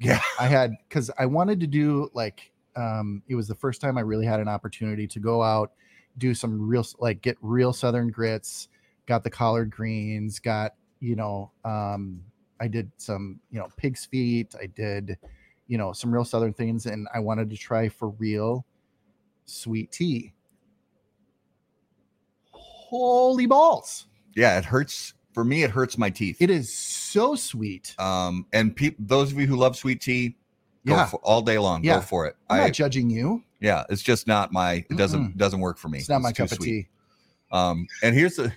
Yeah. 0.00 0.20
I 0.40 0.46
had 0.46 0.72
because 0.88 1.10
I 1.18 1.26
wanted 1.26 1.60
to 1.60 1.66
do 1.66 2.08
like 2.14 2.50
um 2.78 3.22
it 3.28 3.34
was 3.34 3.48
the 3.48 3.54
first 3.54 3.80
time 3.80 3.98
I 3.98 4.02
really 4.02 4.26
had 4.26 4.40
an 4.40 4.48
opportunity 4.48 5.06
to 5.08 5.18
go 5.18 5.42
out, 5.42 5.72
do 6.18 6.34
some 6.34 6.68
real 6.68 6.86
like 6.98 7.20
get 7.20 7.36
real 7.42 7.72
southern 7.72 8.10
grits, 8.10 8.68
got 9.06 9.24
the 9.24 9.30
collard 9.30 9.70
greens, 9.70 10.38
got 10.38 10.74
you 11.00 11.16
know, 11.16 11.50
um 11.64 12.22
I 12.60 12.68
did 12.68 12.90
some, 12.96 13.40
you 13.50 13.58
know, 13.58 13.68
pig's 13.76 14.04
feet, 14.06 14.54
I 14.60 14.66
did, 14.66 15.16
you 15.68 15.78
know, 15.78 15.92
some 15.92 16.12
real 16.12 16.24
southern 16.24 16.52
things, 16.52 16.86
and 16.86 17.06
I 17.14 17.20
wanted 17.20 17.50
to 17.50 17.56
try 17.56 17.88
for 17.88 18.08
real 18.10 18.64
sweet 19.44 19.92
tea. 19.92 20.32
Holy 22.50 23.46
balls. 23.46 24.06
Yeah, 24.34 24.58
it 24.58 24.64
hurts 24.64 25.14
for 25.34 25.44
me. 25.44 25.62
It 25.62 25.70
hurts 25.70 25.98
my 25.98 26.10
teeth. 26.10 26.36
It 26.40 26.50
is 26.50 26.72
so 26.72 27.34
sweet. 27.36 27.94
um, 27.98 28.46
and 28.52 28.74
peop 28.74 28.96
those 28.98 29.30
of 29.32 29.38
you 29.38 29.46
who 29.46 29.56
love 29.56 29.76
sweet 29.76 30.00
tea, 30.00 30.36
Yeah. 30.84 31.06
for 31.06 31.20
all 31.22 31.42
day 31.42 31.58
long. 31.58 31.84
Yeah. 31.84 31.96
Go 31.96 32.00
for 32.02 32.26
it. 32.26 32.36
I'm 32.48 32.60
I 32.60 32.64
not 32.64 32.72
judging 32.72 33.10
you. 33.10 33.42
yeah, 33.60 33.84
it's 33.90 34.02
just 34.02 34.26
not 34.26 34.52
my. 34.52 34.84
It 34.90 34.96
doesn't 34.96 35.36
doesn't 35.36 35.60
work 35.60 35.76
for 35.78 35.88
me. 35.88 35.98
It's 35.98 36.08
not 36.08 36.22
my 36.22 36.32
too 36.32 36.44
cup 36.44 36.52
of 36.52 36.58
tea. 36.60 36.88
Um, 37.52 37.86
and 38.02 38.14
here's 38.14 38.36
the 38.36 38.52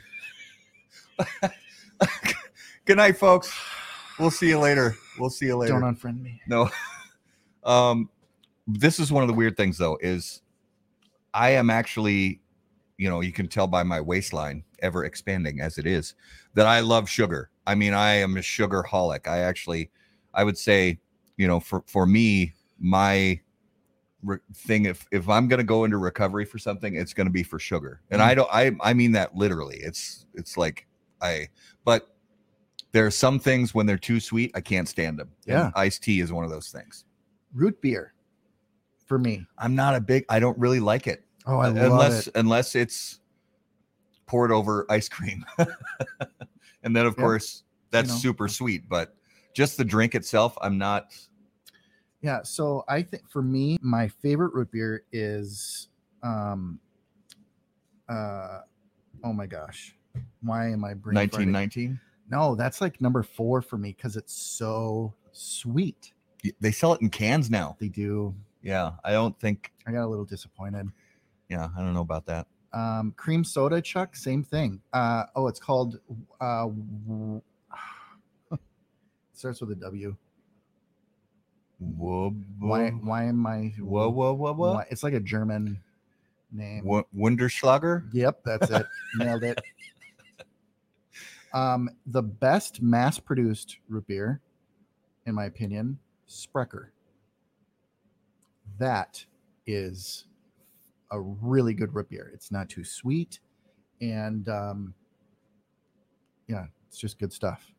good 2.85 2.97
night, 2.97 3.17
folks. 3.17 3.51
We'll 4.19 4.31
see 4.31 4.49
you 4.49 4.59
later. 4.59 4.95
We'll 5.19 5.29
see 5.29 5.47
you 5.47 5.57
later. 5.57 5.79
Don't 5.79 5.95
unfriend 5.95 6.21
me. 6.21 6.41
no. 6.47 6.69
Um, 7.63 8.09
this 8.65 8.99
is 8.99 9.11
one 9.11 9.21
of 9.21 9.27
the 9.27 9.35
weird 9.35 9.55
things 9.55 9.77
though, 9.77 9.95
is 10.01 10.41
I 11.31 11.51
am 11.51 11.69
actually, 11.69 12.41
you 12.97 13.07
know, 13.07 13.21
you 13.21 13.31
can 13.31 13.47
tell 13.47 13.67
by 13.67 13.83
my 13.83 14.01
waistline 14.01 14.63
ever 14.81 15.05
expanding 15.05 15.61
as 15.61 15.77
it 15.77 15.85
is 15.85 16.15
that 16.55 16.65
I 16.65 16.79
love 16.79 17.07
sugar. 17.07 17.51
I 17.67 17.75
mean, 17.75 17.93
I 17.93 18.13
am 18.13 18.35
a 18.35 18.41
sugar 18.41 18.83
holic. 18.89 19.27
I 19.27 19.41
actually, 19.41 19.91
I 20.33 20.43
would 20.43 20.57
say, 20.57 20.97
you 21.41 21.47
know, 21.47 21.59
for 21.59 21.83
for 21.87 22.05
me, 22.05 22.53
my 22.79 23.39
re- 24.21 24.37
thing 24.53 24.85
if 24.85 25.07
if 25.11 25.27
I'm 25.27 25.47
going 25.47 25.57
to 25.57 25.63
go 25.63 25.85
into 25.85 25.97
recovery 25.97 26.45
for 26.45 26.59
something, 26.59 26.95
it's 26.95 27.15
going 27.15 27.25
to 27.25 27.33
be 27.33 27.41
for 27.41 27.57
sugar. 27.57 27.99
And 28.11 28.21
I 28.21 28.33
mm. 28.33 28.35
don't 28.37 28.49
I 28.53 28.71
I 28.81 28.93
mean 28.93 29.11
that 29.13 29.35
literally. 29.35 29.77
It's 29.77 30.27
it's 30.35 30.55
like 30.55 30.85
I 31.19 31.47
but 31.83 32.15
there 32.91 33.07
are 33.07 33.11
some 33.11 33.39
things 33.39 33.73
when 33.73 33.87
they're 33.87 33.97
too 33.97 34.19
sweet, 34.19 34.51
I 34.53 34.61
can't 34.61 34.87
stand 34.87 35.17
them. 35.17 35.31
Yeah. 35.47 35.71
iced 35.75 36.03
tea 36.03 36.19
is 36.19 36.31
one 36.31 36.45
of 36.45 36.51
those 36.51 36.69
things. 36.69 37.05
Root 37.55 37.81
beer 37.81 38.13
for 39.07 39.17
me. 39.17 39.43
I'm 39.57 39.73
not 39.73 39.95
a 39.95 39.99
big 39.99 40.25
I 40.29 40.39
don't 40.39 40.57
really 40.59 40.79
like 40.79 41.07
it. 41.07 41.25
Oh, 41.47 41.57
I 41.57 41.69
love 41.69 41.77
unless 41.77 42.27
it. 42.27 42.35
unless 42.35 42.75
it's 42.75 43.19
poured 44.27 44.51
over 44.51 44.85
ice 44.91 45.09
cream. 45.09 45.43
and 46.83 46.95
then 46.95 47.07
of 47.07 47.15
Yeah. 47.17 47.23
course 47.23 47.63
that's 47.89 48.09
know. 48.09 48.15
super 48.15 48.47
sweet, 48.47 48.87
but 48.87 49.15
just 49.53 49.77
the 49.77 49.83
drink 49.83 50.15
itself, 50.15 50.57
I'm 50.61 50.77
not 50.77 51.13
Yeah. 52.21 52.43
So 52.43 52.83
I 52.87 53.01
think 53.01 53.29
for 53.29 53.41
me, 53.41 53.77
my 53.81 54.07
favorite 54.07 54.53
root 54.53 54.71
beer 54.71 55.03
is 55.11 55.89
um 56.23 56.79
uh 58.09 58.59
oh 59.23 59.33
my 59.33 59.47
gosh. 59.47 59.95
Why 60.41 60.69
am 60.69 60.83
I 60.83 60.93
bringing 60.93 61.21
1919. 61.21 61.99
No, 62.29 62.55
that's 62.55 62.81
like 62.81 63.01
number 63.01 63.23
four 63.23 63.61
for 63.61 63.77
me 63.77 63.93
because 63.95 64.15
it's 64.15 64.33
so 64.33 65.13
sweet. 65.31 66.13
They 66.59 66.71
sell 66.71 66.93
it 66.93 67.01
in 67.01 67.09
cans 67.09 67.49
now. 67.49 67.75
They 67.79 67.89
do. 67.89 68.33
Yeah, 68.63 68.93
I 69.03 69.11
don't 69.11 69.37
think 69.39 69.71
I 69.85 69.91
got 69.91 70.05
a 70.05 70.07
little 70.07 70.25
disappointed. 70.25 70.87
Yeah, 71.49 71.69
I 71.77 71.81
don't 71.81 71.93
know 71.93 72.01
about 72.01 72.25
that. 72.27 72.47
Um, 72.73 73.13
cream 73.17 73.43
soda, 73.43 73.81
Chuck, 73.81 74.15
same 74.15 74.43
thing. 74.43 74.81
Uh, 74.93 75.25
oh, 75.35 75.47
it's 75.47 75.59
called. 75.59 75.99
Uh, 76.39 76.67
starts 79.33 79.59
with 79.59 79.71
a 79.71 79.75
W. 79.75 80.15
Whoa, 81.81 82.29
Why? 82.59 82.91
Why 82.91 83.23
am 83.23 83.45
I? 83.47 83.73
whoa, 83.79 84.09
whoa, 84.09 84.33
whoa, 84.33 84.53
whoa. 84.53 84.73
why- 84.75 84.85
It's 84.91 85.01
like 85.03 85.13
a 85.15 85.19
German 85.19 85.81
name. 86.51 86.85
Wo- 86.85 87.07
Wunderschlager. 87.15 88.07
Yep, 88.13 88.43
that's 88.45 88.69
it. 88.69 88.85
Nailed 89.15 89.43
it. 89.43 89.59
Um, 91.53 91.89
the 92.05 92.23
best 92.23 92.81
mass-produced 92.81 93.79
root 93.89 94.07
beer, 94.07 94.39
in 95.25 95.35
my 95.35 95.43
opinion, 95.47 95.99
Sprecher. 96.25 96.93
That 98.77 99.25
is 99.67 100.27
a 101.11 101.19
really 101.19 101.73
good 101.73 101.93
root 101.93 102.07
beer. 102.09 102.31
It's 102.33 102.53
not 102.53 102.69
too 102.69 102.85
sweet, 102.85 103.41
and 103.99 104.47
um, 104.47 104.93
yeah, 106.47 106.67
it's 106.87 106.97
just 106.97 107.19
good 107.19 107.33
stuff. 107.33 107.69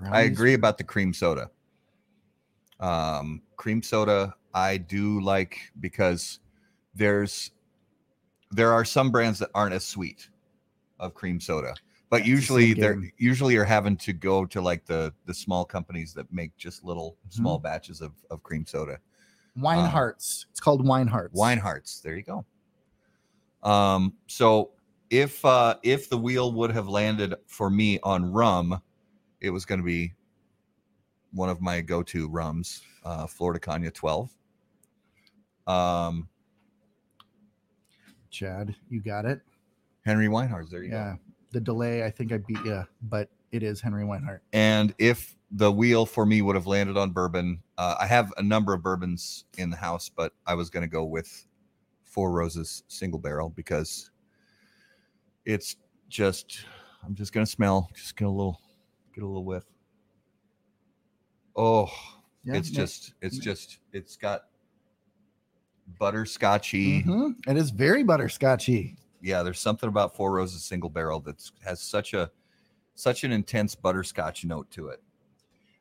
I 0.00 0.04
Brownies- 0.08 0.30
agree 0.30 0.54
about 0.54 0.78
the 0.78 0.84
cream 0.84 1.12
soda. 1.12 1.50
Um, 2.80 3.42
cream 3.56 3.82
soda, 3.82 4.34
I 4.54 4.76
do 4.76 5.20
like 5.20 5.58
because 5.80 6.40
there's 6.94 7.50
there 8.50 8.72
are 8.72 8.84
some 8.84 9.10
brands 9.10 9.38
that 9.40 9.50
aren't 9.54 9.74
as 9.74 9.84
sweet 9.84 10.28
of 11.00 11.14
cream 11.14 11.40
soda, 11.40 11.74
but 12.10 12.24
Yeah, 12.24 12.26
it's 12.38 12.54
the 12.54 12.66
usually 12.66 12.74
they're 12.74 13.00
usually 13.18 13.54
you're 13.54 13.64
having 13.64 13.96
to 13.98 14.12
go 14.12 14.46
to 14.46 14.60
like 14.60 14.84
the 14.86 15.12
the 15.26 15.34
small 15.34 15.64
companies 15.64 16.14
that 16.14 16.30
make 16.32 16.56
just 16.56 16.84
little 16.84 17.16
Mm-hmm. 17.32 17.36
small 17.42 17.58
batches 17.58 18.00
of 18.00 18.12
of 18.30 18.42
cream 18.42 18.64
soda. 18.66 18.98
Wine 19.56 19.84
um, 19.84 19.90
Hearts. 19.90 20.46
It's 20.50 20.60
called 20.60 20.86
Wine 20.86 21.06
Hearts. 21.06 21.34
Wine 21.34 21.58
Hearts. 21.58 22.00
There 22.00 22.16
you 22.16 22.22
go. 22.22 22.44
Um, 23.62 24.14
so 24.26 24.72
if 25.10 25.44
uh 25.44 25.76
if 25.82 26.08
the 26.08 26.18
wheel 26.18 26.52
would 26.52 26.70
have 26.70 26.88
landed 26.88 27.34
for 27.46 27.70
me 27.70 27.98
on 28.02 28.32
rum, 28.32 28.80
it 29.40 29.50
was 29.50 29.64
going 29.64 29.80
to 29.80 29.84
be 29.84 30.14
one 31.36 31.48
of 31.50 31.60
my 31.60 31.80
go-to 31.80 32.28
rums, 32.28 32.82
uh, 33.04 33.26
Flor 33.26 33.52
de 33.52 33.60
Caña 33.60 33.92
12. 33.92 34.30
Um, 35.66 36.28
Chad, 38.30 38.74
you 38.88 39.00
got 39.00 39.24
it. 39.26 39.40
Henry 40.04 40.28
Weinhard. 40.28 40.70
There 40.70 40.82
you 40.82 40.90
Yeah. 40.90 41.14
go. 41.14 41.18
The 41.52 41.60
delay, 41.60 42.04
I 42.04 42.10
think 42.10 42.32
I 42.32 42.38
beat 42.38 42.64
you, 42.64 42.84
but 43.02 43.30
it 43.52 43.62
is 43.62 43.80
Henry 43.80 44.04
Weinhard. 44.04 44.40
And 44.52 44.94
if 44.98 45.36
the 45.50 45.70
wheel 45.70 46.06
for 46.06 46.26
me 46.26 46.42
would 46.42 46.54
have 46.56 46.66
landed 46.66 46.96
on 46.96 47.10
bourbon, 47.12 47.62
uh, 47.78 47.96
I 48.00 48.06
have 48.06 48.32
a 48.36 48.42
number 48.42 48.72
of 48.72 48.82
bourbons 48.82 49.44
in 49.58 49.70
the 49.70 49.76
house, 49.76 50.08
but 50.08 50.32
I 50.46 50.54
was 50.54 50.70
going 50.70 50.82
to 50.82 50.88
go 50.88 51.04
with 51.04 51.46
Four 52.04 52.32
Roses 52.32 52.82
single 52.88 53.20
barrel 53.20 53.50
because 53.50 54.10
it's 55.44 55.76
just 56.08 56.64
I'm 57.04 57.14
just 57.14 57.32
going 57.32 57.44
to 57.44 57.50
smell, 57.50 57.90
just 57.94 58.16
get 58.16 58.26
a 58.26 58.30
little 58.30 58.60
get 59.14 59.22
a 59.22 59.26
little 59.26 59.44
whiff. 59.44 59.64
Oh, 61.56 61.90
Yeah, 62.44 62.54
it's 62.56 62.70
yeah. 62.70 62.80
just 62.80 63.14
it's 63.22 63.38
just 63.38 63.78
it's 63.92 64.16
got 64.16 64.42
butterscotchy. 65.98 67.04
Mhm. 67.04 67.34
It 67.48 67.56
is 67.56 67.70
very 67.70 68.02
butterscotchy. 68.04 68.96
Yeah, 69.22 69.42
there's 69.42 69.58
something 69.58 69.88
about 69.88 70.14
Four 70.14 70.32
Roses 70.32 70.62
single 70.62 70.90
barrel 70.90 71.20
that 71.20 71.50
has 71.64 71.80
such 71.80 72.14
a 72.14 72.30
such 72.94 73.24
an 73.24 73.32
intense 73.32 73.74
butterscotch 73.74 74.44
note 74.44 74.70
to 74.72 74.88
it. 74.88 75.02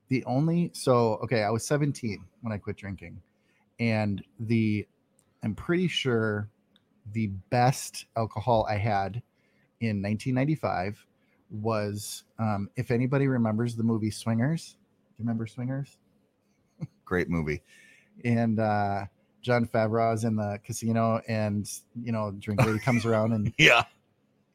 The 0.09 0.23
only 0.25 0.71
so 0.73 1.15
okay, 1.23 1.43
I 1.43 1.49
was 1.49 1.65
17 1.65 2.23
when 2.41 2.53
I 2.53 2.57
quit 2.57 2.77
drinking, 2.77 3.21
and 3.79 4.23
the 4.39 4.87
I'm 5.43 5.55
pretty 5.55 5.87
sure 5.87 6.49
the 7.13 7.27
best 7.49 8.05
alcohol 8.15 8.65
I 8.69 8.77
had 8.77 9.21
in 9.81 10.01
1995 10.01 11.05
was 11.51 12.23
um, 12.39 12.69
if 12.75 12.89
anybody 12.89 13.27
remembers 13.27 13.75
the 13.75 13.83
movie 13.83 14.09
Swingers. 14.09 14.77
Do 15.17 15.23
you 15.23 15.27
remember 15.27 15.47
Swingers? 15.47 15.97
Great 17.05 17.29
movie. 17.29 17.61
And 18.25 18.59
uh, 18.59 19.05
Jon 19.41 19.65
Favreau 19.65 20.13
is 20.13 20.23
in 20.25 20.35
the 20.35 20.59
casino, 20.65 21.21
and 21.27 21.69
you 22.03 22.11
know, 22.11 22.31
drink 22.39 22.65
lady 22.65 22.79
comes 22.79 23.05
around 23.05 23.31
and 23.31 23.53
Yeah. 23.57 23.83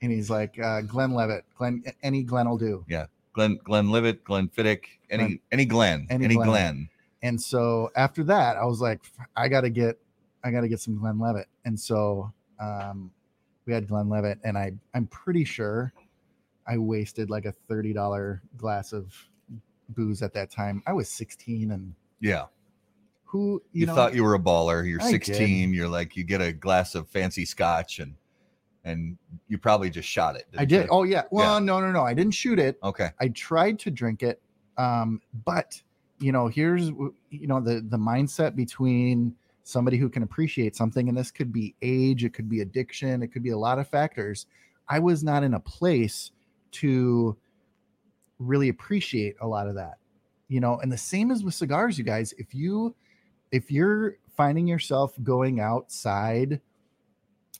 and 0.03 0.13
he's 0.13 0.29
like, 0.29 0.59
uh, 0.59 0.83
Glenlivet, 0.83 1.45
Glenn, 1.57 1.83
any 2.03 2.23
Glenn 2.23 2.49
will 2.49 2.59
do. 2.59 2.85
Yeah, 2.89 3.07
Glenn 3.33 3.59
Glenlivet, 3.65 4.23
Glenn 4.25 4.49
Fiddick, 4.49 4.85
any 5.11 5.25
Glenn- 5.25 5.41
any 5.53 5.65
Glenn, 5.65 6.07
any 6.11 6.25
any, 6.27 6.35
Glenn. 6.35 6.49
Glenn. 6.49 6.89
And 7.23 7.41
so 7.41 7.91
after 7.97 8.23
that, 8.25 8.57
I 8.57 8.65
was 8.65 8.81
like, 8.81 9.01
I 9.37 9.49
gotta 9.49 9.71
get, 9.71 9.99
I 10.45 10.51
gotta 10.51 10.69
get 10.69 10.81
some 10.81 10.99
Glenlivet. 10.99 11.47
And 11.65 11.79
so 11.79 12.33
um, 12.59 13.11
we 13.67 13.73
had 13.73 13.89
Glenlivet, 13.89 14.39
and 14.45 14.59
I, 14.59 14.73
I'm 14.95 15.07
pretty 15.07 15.45
sure 15.45 15.93
I 16.67 16.77
wasted 16.79 17.31
like 17.31 17.45
a 17.47 17.53
thirty 17.53 17.93
dollar 17.93 18.43
glass 18.57 18.93
of 18.93 19.15
booze 19.95 20.23
at 20.23 20.33
that 20.35 20.51
time. 20.51 20.83
I 20.87 20.93
was 20.93 21.09
16, 21.09 21.71
and 21.71 21.95
Yeah. 22.21 22.47
who 23.25 23.63
you, 23.73 23.81
You, 23.81 23.87
know, 23.87 23.95
thought 23.95 24.15
you 24.15 24.25
were 24.25 24.35
a 24.35 24.39
baller. 24.39 24.89
You're 24.89 25.01
I 25.03 25.13
did. 25.13 25.27
16. 25.27 25.73
You're 25.73 25.89
like 25.89 26.17
you 26.17 26.25
get 26.25 26.41
a 26.41 26.53
glass 26.53 26.95
of 26.95 27.09
fancy 27.09 27.45
scotch 27.45 27.99
and 27.99 28.15
and 28.83 29.19
you 29.47 29.59
probably 29.59 29.91
just 29.91 30.09
shot 30.09 30.37
it. 30.37 30.47
I 30.57 30.65
didn't 30.65 30.85
you? 30.87 30.91
Oh 30.91 31.03
yeah. 31.03 31.25
Well, 31.31 31.61
no, 31.61 31.81
no, 31.81 31.93
no. 31.93 32.03
I 32.03 32.15
didn't 32.15 32.33
shoot 32.35 32.59
it. 32.59 32.79
Okay. 32.83 33.11
I 33.21 33.29
tried 33.29 33.79
to 33.81 33.91
drink 33.91 34.23
it, 34.23 34.41
um, 34.79 35.21
but 35.45 35.81
you 36.19 36.33
know, 36.33 36.49
here's 36.49 36.89
you 36.89 37.47
know 37.47 37.61
the 37.61 37.83
the 37.87 37.99
mindset 37.99 38.57
between 38.57 39.35
somebody 39.65 39.99
who 39.99 40.09
can 40.09 40.23
appreciate 40.23 40.75
something, 40.75 41.09
and 41.09 41.17
this 41.17 41.31
could 41.31 41.53
be 41.53 41.75
age, 41.83 42.25
it 42.25 42.33
could 42.33 42.49
be 42.49 42.61
addiction, 42.63 43.23
it 43.23 43.29
could 43.29 43.43
be 43.43 43.51
a 43.51 43.59
lot 43.59 43.79
of 43.79 43.87
factors. 43.87 44.47
I 44.89 44.99
was 44.99 45.23
not 45.23 45.45
in 45.45 45.55
a 45.55 45.61
place 45.61 46.33
to 46.73 47.37
really 48.41 48.71
appreciate 48.71 49.37
a 49.41 49.47
lot 49.47 49.69
of 49.69 49.77
that, 49.77 49.99
you 50.49 50.59
know. 50.59 50.81
And 50.81 50.91
the 50.91 50.99
same 50.99 51.31
as 51.31 51.45
with 51.45 51.55
cigars, 51.55 51.97
you 51.97 52.05
guys. 52.05 52.33
If 52.39 52.55
you 52.55 52.97
if 53.53 53.71
you're 53.71 54.17
finding 54.37 54.67
yourself 54.67 55.15
going 55.23 55.61
outside 55.61 56.61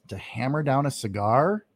to 0.09 0.17
hammer 0.17 0.63
down 0.63 0.87
a 0.87 0.91
cigar, 0.91 1.67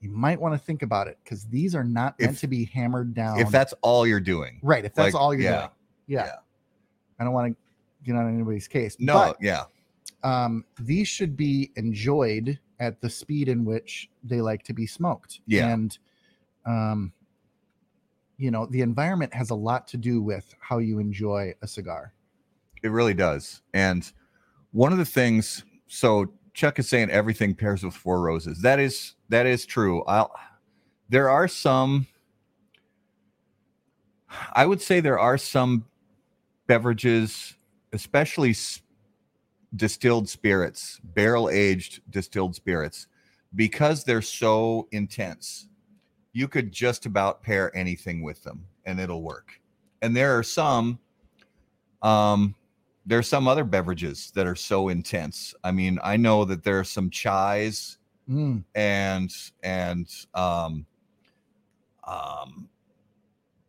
you 0.00 0.10
might 0.10 0.40
want 0.40 0.54
to 0.54 0.58
think 0.58 0.82
about 0.82 1.06
it 1.06 1.18
because 1.22 1.44
these 1.44 1.74
are 1.74 1.84
not 1.84 2.18
meant 2.18 2.32
If- 2.32 2.40
to 2.40 2.48
be 2.48 2.64
hammered 2.64 3.14
down. 3.14 3.38
If 3.38 3.50
that's 3.50 3.74
all 3.82 4.06
you're 4.06 4.18
doing. 4.20 4.58
right, 4.62 4.84
if 4.84 4.94
that's 4.94 5.14
like, 5.14 5.20
all 5.20 5.32
you're 5.34 5.42
yeah, 5.44 5.58
doing, 5.58 5.70
yeah. 6.06 6.24
yeah. 6.24 6.36
I 7.18 7.24
don't 7.24 7.34
want 7.34 7.52
to 7.52 7.56
get 8.04 8.16
on 8.16 8.32
anybody's 8.32 8.66
case. 8.66 8.96
No, 8.98 9.14
but 9.14 9.36
yeah. 9.40 9.64
um, 10.24 10.64
these 10.78 11.06
should 11.06 11.36
be 11.36 11.70
enjoyed 11.76 12.58
at 12.78 12.98
the 13.02 13.10
speed 13.10 13.48
in 13.48 13.64
which 13.64 14.08
they 14.24 14.40
like 14.40 14.62
to 14.64 14.72
be 14.72 14.86
smoked. 14.86 15.40
Yeah. 15.46 15.68
and 15.68 15.98
um, 16.64 17.12
you 18.40 18.50
know, 18.50 18.64
the 18.66 18.80
environment 18.80 19.34
has 19.34 19.50
a 19.50 19.54
lot 19.54 19.86
to 19.88 19.98
do 19.98 20.22
with 20.22 20.54
how 20.60 20.78
you 20.78 20.98
enjoy 20.98 21.54
a 21.60 21.66
cigar. 21.66 22.14
It 22.82 22.88
really 22.88 23.12
does. 23.12 23.60
And 23.74 24.10
one 24.72 24.92
of 24.92 24.98
the 24.98 25.04
things, 25.04 25.62
so 25.88 26.32
Chuck 26.54 26.78
is 26.78 26.88
saying 26.88 27.10
everything 27.10 27.54
pairs 27.54 27.84
with 27.84 27.94
four 27.94 28.22
roses. 28.22 28.62
That 28.62 28.80
is 28.80 29.14
that 29.28 29.44
is 29.44 29.66
true. 29.66 30.02
I'll 30.04 30.34
there 31.10 31.28
are 31.28 31.48
some 31.48 32.06
I 34.54 34.64
would 34.64 34.80
say 34.80 35.00
there 35.00 35.18
are 35.18 35.36
some 35.36 35.84
beverages, 36.66 37.56
especially 37.92 38.50
s- 38.50 38.80
distilled 39.76 40.28
spirits, 40.28 40.98
barrel 41.02 41.50
aged 41.50 42.00
distilled 42.10 42.54
spirits, 42.54 43.06
because 43.54 44.04
they're 44.04 44.22
so 44.22 44.88
intense. 44.92 45.68
You 46.32 46.48
could 46.48 46.72
just 46.72 47.06
about 47.06 47.42
pair 47.42 47.74
anything 47.76 48.22
with 48.22 48.42
them 48.44 48.64
and 48.84 49.00
it'll 49.00 49.22
work. 49.22 49.60
And 50.02 50.16
there 50.16 50.36
are 50.38 50.42
some 50.42 50.98
um 52.02 52.54
there 53.06 53.18
are 53.18 53.22
some 53.22 53.48
other 53.48 53.64
beverages 53.64 54.30
that 54.34 54.46
are 54.46 54.54
so 54.54 54.88
intense. 54.88 55.54
I 55.64 55.72
mean, 55.72 55.98
I 56.04 56.16
know 56.16 56.44
that 56.44 56.62
there 56.62 56.78
are 56.78 56.84
some 56.84 57.10
chais 57.10 57.96
Mm, 58.30 58.62
and 58.76 59.34
and 59.64 60.06
um 60.34 60.86
um 62.06 62.68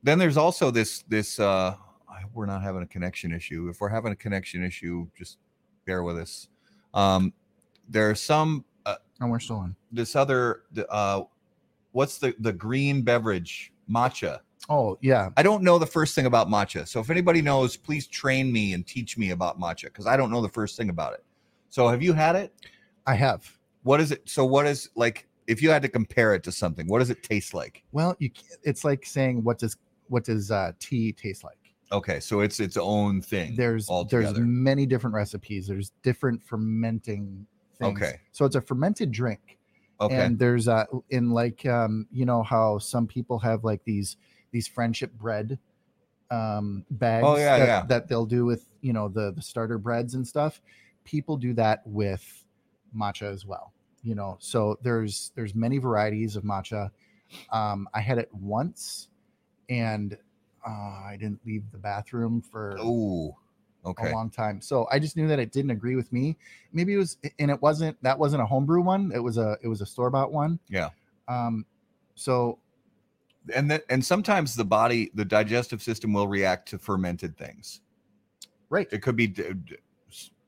then 0.04 0.20
there's 0.20 0.38
also 0.38 0.70
this 0.70 1.04
this 1.08 1.40
uh 1.40 1.76
I 2.08 2.22
hope 2.22 2.32
we're 2.34 2.46
not 2.46 2.62
having 2.62 2.84
a 2.84 2.88
connection 2.88 3.32
issue. 3.32 3.70
If 3.70 3.82
we're 3.82 3.90
having 3.90 4.12
a 4.12 4.16
connection 4.16 4.64
issue, 4.64 5.08
just 5.18 5.40
bear 5.86 6.04
with 6.04 6.18
us. 6.20 6.48
Um 6.94 7.34
there 7.90 8.08
are 8.10 8.16
some 8.16 8.64
uh, 8.86 8.98
and 9.20 9.32
we're 9.32 9.40
still 9.40 9.58
on. 9.58 9.76
this 9.92 10.16
other 10.16 10.64
the, 10.74 10.88
uh 10.92 11.24
what's 11.92 12.18
the 12.18 12.34
the 12.40 12.54
green 12.54 13.02
beverage 13.02 13.72
matcha 13.90 14.40
Oh 14.70 14.98
yeah, 15.02 15.30
I 15.38 15.44
don't 15.44 15.64
know 15.64 15.80
the 15.80 15.86
first 15.86 16.16
thing 16.16 16.26
about 16.26 16.48
matcha. 16.48 16.88
So 16.88 17.00
if 17.00 17.10
anybody 17.10 17.42
knows, 17.42 17.76
please 17.76 18.08
train 18.08 18.52
me 18.52 18.74
and 18.74 18.86
teach 18.86 19.18
me 19.18 19.32
about 19.32 19.60
matcha 19.60 19.86
because 19.86 20.08
I 20.08 20.16
don't 20.16 20.30
know 20.30 20.42
the 20.42 20.50
first 20.50 20.78
thing 20.78 20.90
about 20.90 21.14
it. 21.14 21.26
So 21.70 21.88
have 21.88 22.04
you 22.04 22.14
had 22.14 22.36
it? 22.36 22.54
I 23.08 23.16
have. 23.16 23.58
What 23.84 24.00
is 24.00 24.12
it? 24.12 24.30
So 24.30 24.46
what 24.46 24.68
is 24.68 24.90
like 24.96 25.28
if 25.48 25.62
you 25.62 25.70
had 25.70 25.82
to 25.82 25.90
compare 25.90 26.36
it 26.36 26.44
to 26.44 26.52
something, 26.52 26.88
what 26.88 27.00
does 27.00 27.10
it 27.10 27.24
taste 27.24 27.54
like? 27.54 27.84
Well, 27.92 28.16
you 28.20 28.30
it's 28.64 28.84
like 28.84 29.06
saying 29.06 29.44
what 29.44 29.58
does 29.58 29.78
what 30.08 30.26
does 30.26 30.52
uh, 30.52 30.74
tea 30.80 31.12
taste 31.12 31.44
like? 31.44 31.58
Okay, 31.92 32.20
so 32.20 32.42
it's 32.42 32.60
its 32.60 32.78
own 32.78 33.22
thing. 33.22 33.56
There's 33.56 33.90
there's 34.10 34.38
many 34.38 34.86
different 34.86 35.16
recipes. 35.16 35.68
There's 35.68 35.92
different 36.04 36.42
fermenting 36.44 37.48
things. 37.80 38.02
Okay. 38.02 38.20
So 38.32 38.46
it's 38.46 38.56
a 38.56 38.62
fermented 38.62 39.12
drink. 39.12 39.58
Okay. 40.02 40.26
And 40.26 40.40
there's 40.40 40.68
uh 40.68 40.86
in 41.10 41.30
like 41.32 41.66
um 41.66 42.08
you 42.12 42.26
know 42.26 42.44
how 42.44 42.80
some 42.80 43.08
people 43.08 43.40
have 43.40 43.64
like 43.64 43.84
these 43.84 44.18
these 44.52 44.68
friendship 44.68 45.14
bread 45.14 45.60
um 46.32 46.86
bags 46.90 47.26
Oh, 47.28 47.38
yeah, 47.38 47.60
that, 47.60 47.66
yeah. 47.66 47.84
that 47.88 48.08
they'll 48.08 48.26
do 48.26 48.46
with 48.46 48.68
you 48.82 48.94
know 48.94 49.08
the 49.08 49.32
the 49.32 49.42
starter 49.42 49.78
breads 49.78 50.16
and 50.16 50.28
stuff. 50.28 50.62
People 51.04 51.38
do 51.38 51.54
that 51.54 51.82
with 51.86 52.46
matcha 52.96 53.32
as 53.32 53.46
well. 53.46 53.74
You 54.04 54.16
know, 54.16 54.38
so 54.40 54.80
there's 54.82 55.32
there's 55.36 55.54
many 55.54 55.78
varieties 55.78 56.36
of 56.36 56.44
matcha. 56.44 56.90
Um 57.52 57.88
I 57.94 58.02
had 58.02 58.18
it 58.18 58.34
once 58.34 59.10
and 59.70 60.18
uh, 60.68 60.70
I 60.70 61.18
didn't 61.20 61.46
leave 61.46 61.72
the 61.72 61.78
bathroom 61.78 62.42
for 62.42 62.78
Ooh. 62.80 63.36
A 63.86 64.12
long 64.12 64.30
time. 64.30 64.62
So 64.62 64.88
I 64.92 65.00
just 65.00 65.18
knew 65.18 65.28
that 65.28 65.40
it 65.40 65.52
didn't 65.52 65.72
agree 65.72 65.96
with 65.96 66.12
me. 66.14 66.38
Maybe 66.74 66.94
it 66.94 66.98
was, 66.98 67.18
and 67.40 67.50
it 67.52 67.62
wasn't. 67.62 67.98
That 68.04 68.18
wasn't 68.18 68.42
a 68.42 68.46
homebrew 68.46 68.82
one. 68.82 69.12
It 69.14 69.20
was 69.20 69.38
a. 69.38 69.58
It 69.62 69.68
was 69.68 69.82
a 69.82 69.86
store 69.86 70.10
bought 70.10 70.32
one. 70.32 70.60
Yeah. 70.70 70.90
Um. 71.28 71.66
So 72.16 72.60
And 73.56 73.72
then 73.72 73.80
and 73.90 74.04
sometimes 74.06 74.56
the 74.56 74.66
body, 74.66 75.12
the 75.16 75.26
digestive 75.26 75.82
system 75.82 76.14
will 76.14 76.28
react 76.28 76.68
to 76.70 76.78
fermented 76.78 77.38
things. 77.38 77.82
right. 78.70 78.88
It 78.92 79.02
could 79.02 79.16
be 79.16 79.34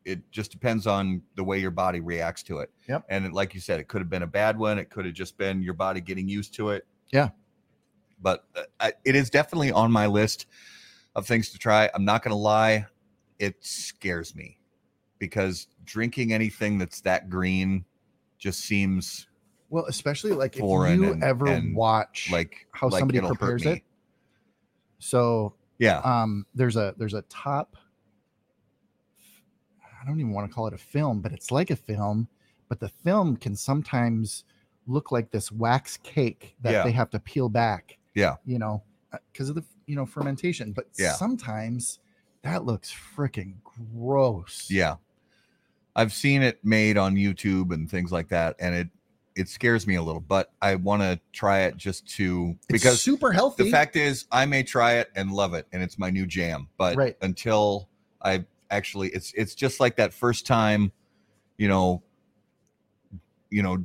it 0.06 0.20
just 0.32 0.52
depends 0.52 0.86
on 0.86 1.22
the 1.36 1.44
way 1.44 1.60
your 1.60 1.72
body 1.72 2.00
reacts 2.02 2.44
to 2.44 2.60
it. 2.60 2.70
Yep. 2.90 3.06
And 3.10 3.26
it, 3.26 3.34
like 3.34 3.54
you 3.54 3.62
said, 3.62 3.80
it 3.80 3.88
could 3.88 4.02
have 4.02 4.10
been 4.10 4.24
a 4.24 4.28
bad 4.28 4.58
one. 4.58 4.78
It 4.78 4.90
could 4.90 5.06
have 5.06 5.14
just 5.14 5.38
been 5.38 5.62
your 5.62 5.74
body 5.74 6.02
getting 6.02 6.28
used 6.28 6.54
to 6.56 6.70
it. 6.72 6.86
Yeah. 7.12 7.30
But 8.22 8.46
uh, 8.56 8.64
I, 8.80 8.94
it 9.06 9.16
is 9.16 9.30
definitely 9.30 9.72
on 9.72 9.92
my 9.92 10.08
list 10.08 10.48
of 11.16 11.26
things 11.26 11.52
to 11.52 11.58
try. 11.58 11.90
I'm 11.94 12.06
not 12.06 12.24
going 12.24 12.32
to 12.32 12.38
lie, 12.38 12.86
it 13.44 13.56
scares 13.64 14.34
me 14.36 14.58
because 15.20 15.68
drinking 15.86 16.32
anything 16.34 16.78
that's 16.78 17.02
that 17.02 17.30
green 17.30 17.84
just 18.38 18.62
seems 18.62 19.28
Well, 19.70 19.86
especially 19.88 20.32
like 20.32 20.56
if 20.56 20.62
you 20.62 20.82
and- 20.84 21.24
ever 21.24 21.48
and, 21.48 21.76
watch 21.76 22.30
like 22.32 22.68
how 22.72 22.88
like 22.90 23.00
somebody 23.00 23.20
prepares 23.20 23.66
it. 23.66 23.82
So 25.00 25.54
Yeah. 25.80 26.00
um, 26.00 26.46
there's 26.56 26.76
a 26.78 26.94
there's 26.98 27.14
a 27.14 27.24
top. 27.24 27.76
I 30.02 30.06
don't 30.06 30.20
even 30.20 30.32
want 30.34 30.50
to 30.50 30.54
call 30.54 30.68
it 30.68 30.74
a 30.74 30.78
film, 30.78 31.22
but 31.22 31.32
it's 31.32 31.52
like 31.52 31.70
a 31.72 31.76
film. 31.76 32.28
But 32.70 32.80
the 32.80 32.90
film 32.90 33.38
can 33.38 33.56
sometimes 33.56 34.44
look 34.88 35.12
like 35.12 35.32
this 35.32 35.52
wax 35.52 35.98
cake 35.98 36.56
that 36.62 36.72
Yeah. 36.72 36.84
they 36.84 36.92
have 36.92 37.10
to 37.12 37.20
peel 37.20 37.50
back. 37.50 37.98
Yeah. 38.16 38.36
you 38.46 38.60
know, 38.60 38.84
because 39.32 39.50
of 39.50 39.56
the 39.56 39.64
you 39.88 39.96
know 39.96 40.06
fermentation. 40.06 40.72
But 40.72 40.88
Yeah. 40.98 41.14
sometimes 41.14 42.00
that 42.44 42.66
looks 42.66 42.94
freaking 43.16 43.56
gross. 43.64 44.68
Yeah. 44.70 44.96
I've 45.96 46.12
seen 46.14 46.42
it 46.42 46.64
made 46.64 46.98
on 46.98 47.16
YouTube 47.16 47.74
and 47.74 47.90
things 47.90 48.12
like 48.12 48.30
that 48.30 48.56
and 48.60 48.74
it 48.76 48.90
it 49.36 49.50
scares 49.50 49.88
me 49.88 49.96
a 49.96 50.02
little, 50.02 50.22
but 50.22 50.52
I 50.62 50.76
want 50.76 51.02
to 51.02 51.20
try 51.32 51.62
it 51.62 51.76
just 51.76 52.08
to 52.18 52.56
It's 52.70 52.84
because 52.84 53.02
super 53.02 53.32
healthy. 53.32 53.64
the 53.64 53.72
fact 53.72 53.96
is 53.96 54.26
I 54.32 54.46
may 54.46 54.62
try 54.62 54.94
it 54.98 55.10
and 55.16 55.32
love 55.32 55.56
it 55.56 55.66
and 55.74 55.82
it's 55.82 55.98
my 55.98 56.12
new 56.12 56.28
jam, 56.28 56.68
but 56.78 56.96
Right. 56.96 57.18
until 57.22 57.90
I 58.22 58.46
actually 58.70 59.10
it's 59.10 59.34
it's 59.34 59.56
just 59.56 59.80
like 59.80 59.96
that 59.98 60.14
first 60.14 60.46
time, 60.46 60.92
you 61.58 61.68
know, 61.68 62.04
you 63.50 63.64
know, 63.64 63.84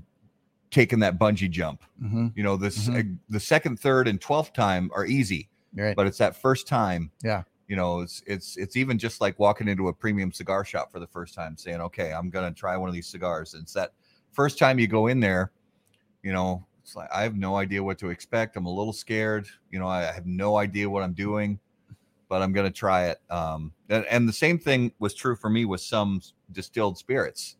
taking 0.71 0.99
that 1.01 1.19
bungee 1.19 1.51
jump. 1.51 1.83
Mhm, 2.03 2.33
You 2.37 2.43
know, 2.43 2.57
this 2.57 2.89
Mhm. 2.89 3.19
the 3.31 3.41
second, 3.41 3.81
third 3.81 4.07
and 4.09 4.21
12th 4.21 4.53
time 4.53 4.91
are 4.95 5.07
easy, 5.07 5.49
right. 5.75 5.97
but 5.97 6.07
it's 6.07 6.19
that 6.19 6.37
first 6.37 6.67
time 6.67 7.11
Yeah. 7.23 7.45
You 7.69 7.77
know 7.77 8.01
it's 8.01 8.23
it's 8.27 8.57
it's 8.57 8.77
even 8.77 8.99
just 8.99 9.21
like 9.21 9.39
walking 9.39 9.69
into 9.69 9.89
a 9.89 9.93
premium 9.93 10.33
cigar 10.33 10.65
shop 10.65 10.91
for 10.91 10.99
the 10.99 11.07
first 11.07 11.35
time 11.35 11.57
saying 11.57 11.81
okay 11.81 12.13
i'm 12.13 12.31
gonna 12.31 12.53
try 12.53 12.77
one 12.77 12.89
of 12.89 12.95
these 12.95 13.07
cigars. 13.07 13.55
And 13.55 13.63
it's 13.63 13.75
that 13.75 13.93
first 14.33 14.59
time 14.59 14.79
you 14.79 14.87
go 14.87 15.07
in 15.09 15.21
there 15.21 15.53
you 16.23 16.33
know 16.33 16.65
it's 16.83 16.97
like 16.97 17.09
i 17.13 17.23
have 17.23 17.37
no 17.37 17.57
idea 17.57 17.83
what 17.83 17.99
to 17.99 18.11
expect. 18.11 18.57
I'm 18.57 18.67
a 18.67 18.73
little 18.75 18.93
scared 18.93 19.47
you 19.71 19.79
know 19.79 19.87
i 19.89 20.03
have 20.03 20.27
no 20.27 20.57
idea 20.57 20.89
what 20.91 21.03
i'm 21.03 21.13
doing 21.15 21.59
but 22.29 22.43
i'm 22.43 22.53
gonna 22.53 22.71
try 22.71 23.07
it 23.07 23.19
um 23.31 23.73
and, 23.89 24.05
and 24.07 24.29
the 24.29 24.33
same 24.33 24.59
thing 24.59 24.93
was 24.99 25.15
true 25.15 25.37
for 25.37 25.51
me 25.51 25.65
with 25.65 25.81
some 25.81 26.21
distilled 26.53 26.99
spirits 26.99 27.57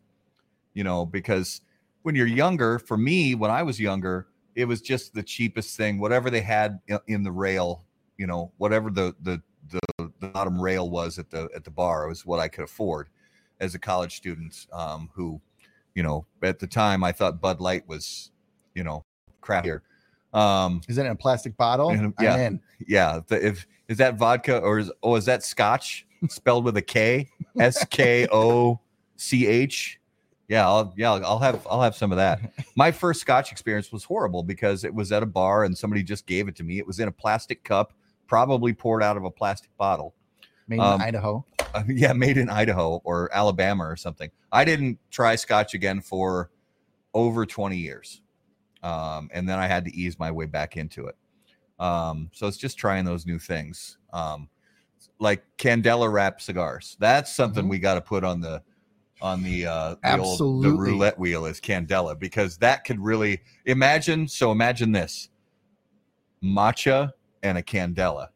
you 0.73 0.83
know 0.83 1.05
because 1.05 1.61
when 2.03 2.15
you're 2.15 2.27
younger 2.27 2.79
for 2.79 2.97
me 2.97 3.35
when 3.35 3.51
i 3.51 3.63
was 3.63 3.79
younger 3.79 4.27
it 4.55 4.65
was 4.65 4.81
just 4.81 5.13
the 5.13 5.23
cheapest 5.23 5.77
thing 5.77 5.99
whatever 5.99 6.29
they 6.29 6.41
had 6.41 6.79
i- 6.91 6.99
in 7.07 7.23
the 7.23 7.31
rail 7.31 7.83
you 8.17 8.27
know 8.27 8.51
whatever 8.57 8.89
the 8.89 9.15
the 9.23 9.41
the, 9.69 10.11
the 10.19 10.27
bottom 10.27 10.59
rail 10.61 10.89
was 10.89 11.19
at 11.19 11.29
the 11.29 11.49
at 11.55 11.63
the 11.63 11.71
bar 11.71 12.05
it 12.05 12.09
was 12.09 12.25
what 12.25 12.39
i 12.39 12.47
could 12.47 12.63
afford 12.63 13.07
as 13.59 13.75
a 13.75 13.79
college 13.79 14.15
student 14.15 14.67
um 14.73 15.09
who 15.13 15.39
you 15.95 16.03
know 16.03 16.25
at 16.43 16.59
the 16.59 16.67
time 16.67 17.03
i 17.03 17.11
thought 17.11 17.41
bud 17.41 17.59
light 17.59 17.87
was 17.87 18.31
you 18.75 18.83
know 18.83 19.03
crappier 19.41 19.81
um 20.33 20.81
Is 20.87 20.97
it 20.97 21.05
in 21.05 21.11
a 21.11 21.15
plastic 21.15 21.57
bottle? 21.57 21.89
And, 21.89 22.13
yeah. 22.19 22.49
yeah 22.87 23.19
the, 23.27 23.47
if 23.47 23.65
is 23.87 23.97
that 23.97 24.17
vodka 24.17 24.59
or 24.59 24.79
is 24.79 24.91
oh 25.01 25.15
is 25.15 25.25
that 25.25 25.43
scotch 25.43 26.05
spelled 26.27 26.65
with 26.65 26.77
a 26.77 26.81
k? 26.81 27.27
S 27.59 27.83
k 27.89 28.27
o 28.31 28.79
c 29.17 29.47
h? 29.47 29.99
Yeah 30.47 30.67
I'll, 30.67 30.93
yeah 30.95 31.11
I'll 31.11 31.39
have 31.39 31.65
i'll 31.69 31.81
have 31.81 31.95
some 31.95 32.11
of 32.11 32.17
that. 32.17 32.53
My 32.75 32.91
first 32.91 33.21
scotch 33.21 33.51
experience 33.51 33.91
was 33.91 34.03
horrible 34.03 34.43
because 34.43 34.83
it 34.83 34.93
was 34.93 35.11
at 35.11 35.23
a 35.23 35.25
bar 35.25 35.63
and 35.63 35.75
somebody 35.75 36.03
just 36.03 36.27
gave 36.27 36.47
it 36.47 36.55
to 36.57 36.63
me. 36.63 36.77
It 36.77 36.85
was 36.85 36.99
in 36.99 37.07
a 37.07 37.11
plastic 37.11 37.63
cup 37.63 37.93
probably 38.29 38.71
poured 38.73 39.03
out 39.03 39.17
of 39.17 39.25
a 39.25 39.31
plastic 39.31 39.75
bottle 39.77 40.13
Made 40.67 40.79
Um, 40.79 41.01
in 41.01 41.07
Idaho. 41.07 41.45
uh, 41.73 41.83
yeah, 41.89 42.13
made 42.13 42.37
in 42.37 42.47
Idaho 42.49 43.01
or 43.03 43.29
Alabama 43.33 43.85
or 43.85 43.95
something. 43.97 44.29
I 44.51 44.63
didn't 44.63 44.99
try 45.09 45.35
scotch 45.35 45.73
again 45.73 45.99
for 45.99 46.51
over 47.13 47.45
20 47.45 47.75
years. 47.75 48.21
Um, 48.83 49.29
and 49.33 49.49
then 49.49 49.57
I 49.59 49.67
had 49.67 49.83
to 49.85 49.93
ease 49.95 50.17
my 50.19 50.31
way 50.31 50.45
back 50.45 50.77
into 50.77 51.07
it. 51.07 51.15
Um, 51.79 52.29
so 52.33 52.47
it's 52.47 52.55
just 52.57 52.77
trying 52.77 53.03
those 53.03 53.25
new 53.25 53.39
things. 53.39 53.97
Um, 54.13 54.47
like 55.17 55.43
Candela 55.57 56.11
wrap 56.11 56.39
cigars. 56.39 56.95
That's 56.99 57.33
something 57.35 57.65
Mhm. 57.65 57.69
we 57.69 57.79
got 57.79 57.95
to 57.95 58.01
put 58.01 58.23
on 58.23 58.39
the 58.41 58.61
on 59.21 59.43
the 59.43 59.65
uh 59.65 59.95
the 60.01 60.17
old 60.17 60.63
the 60.63 60.71
roulette 60.71 61.19
wheel 61.19 61.45
is 61.45 61.59
Candela 61.59 62.17
because 62.17 62.57
that 62.59 62.85
could 62.85 62.99
really 63.01 63.41
imagine 63.65 64.29
so 64.29 64.49
imagine 64.51 64.93
this 64.93 65.29
matcha 66.41 67.11
and 67.43 67.57
a 67.57 67.61
Candela. 67.61 68.27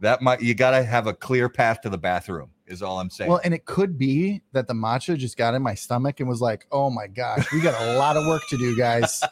That 0.00 0.22
might 0.22 0.42
you 0.42 0.54
got 0.54 0.72
to 0.72 0.82
have 0.82 1.06
a 1.06 1.14
clear 1.14 1.48
path 1.48 1.80
to 1.82 1.88
the 1.88 1.98
bathroom 1.98 2.50
is 2.66 2.82
all 2.82 3.00
I'm 3.00 3.10
saying. 3.10 3.30
Well, 3.30 3.40
and 3.44 3.54
it 3.54 3.64
could 3.64 3.96
be 3.96 4.42
that 4.52 4.66
the 4.66 4.74
matcha 4.74 5.16
just 5.16 5.36
got 5.36 5.54
in 5.54 5.62
my 5.62 5.74
stomach 5.74 6.20
and 6.20 6.28
was 6.28 6.40
like, 6.40 6.66
"Oh 6.70 6.90
my 6.90 7.06
gosh, 7.06 7.50
we 7.52 7.60
got 7.60 7.80
a 7.80 7.96
lot 7.96 8.16
of 8.16 8.26
work 8.26 8.42
to 8.50 8.58
do, 8.58 8.76
guys. 8.76 9.22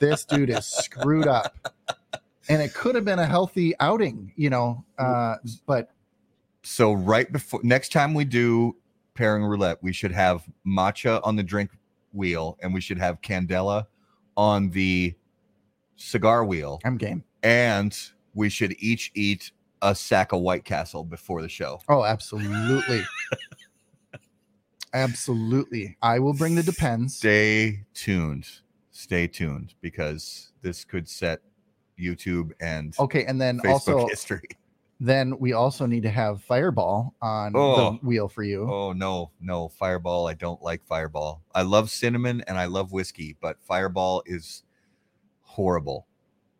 this 0.00 0.24
dude 0.24 0.50
is 0.50 0.66
screwed 0.66 1.26
up." 1.26 1.74
And 2.48 2.60
it 2.60 2.74
could 2.74 2.94
have 2.94 3.06
been 3.06 3.18
a 3.18 3.26
healthy 3.26 3.74
outing, 3.80 4.32
you 4.36 4.50
know. 4.50 4.84
Uh, 4.98 5.36
but 5.66 5.90
so 6.62 6.92
right 6.92 7.30
before 7.30 7.60
next 7.62 7.92
time 7.92 8.12
we 8.12 8.24
do 8.24 8.76
pairing 9.14 9.44
roulette, 9.44 9.78
we 9.82 9.92
should 9.92 10.12
have 10.12 10.44
matcha 10.66 11.20
on 11.24 11.36
the 11.36 11.42
drink 11.42 11.70
wheel 12.12 12.58
and 12.62 12.74
we 12.74 12.80
should 12.80 12.98
have 12.98 13.20
Candela 13.20 13.86
on 14.36 14.70
the 14.70 15.14
cigar 15.96 16.44
wheel 16.44 16.80
I'm 16.84 16.96
game. 16.96 17.24
And 17.44 17.96
we 18.34 18.48
should 18.48 18.74
each 18.80 19.12
eat 19.14 19.52
a 19.82 19.94
sack 19.94 20.32
of 20.32 20.40
White 20.40 20.64
Castle 20.64 21.04
before 21.04 21.42
the 21.42 21.48
show. 21.48 21.78
Oh, 21.88 22.04
absolutely, 22.04 23.02
absolutely. 24.92 25.96
I 26.02 26.18
will 26.18 26.34
bring 26.34 26.54
the 26.54 26.62
depends. 26.62 27.16
Stay 27.16 27.84
tuned. 27.94 28.48
Stay 28.90 29.26
tuned 29.26 29.74
because 29.80 30.52
this 30.62 30.84
could 30.84 31.08
set 31.08 31.40
YouTube 32.00 32.52
and 32.60 32.94
Okay, 32.98 33.24
and 33.24 33.40
then 33.40 33.58
Facebook 33.60 33.72
also, 34.00 34.06
history. 34.08 34.42
then 35.00 35.36
we 35.38 35.52
also 35.52 35.84
need 35.86 36.02
to 36.04 36.10
have 36.10 36.42
Fireball 36.42 37.14
on 37.20 37.52
Oh. 37.54 37.90
the 38.00 38.06
wheel 38.06 38.28
for 38.28 38.42
you. 38.42 38.68
Oh 38.70 38.92
no, 38.92 39.30
no, 39.40 39.68
Fireball. 39.68 40.26
I 40.28 40.34
don't 40.34 40.62
like 40.62 40.84
Fireball. 40.86 41.42
I 41.54 41.62
love 41.62 41.90
cinnamon 41.90 42.42
and 42.46 42.56
I 42.58 42.66
love 42.66 42.92
whiskey, 42.92 43.36
but 43.40 43.58
Fireball 43.62 44.22
is 44.26 44.62
horrible. 45.42 46.06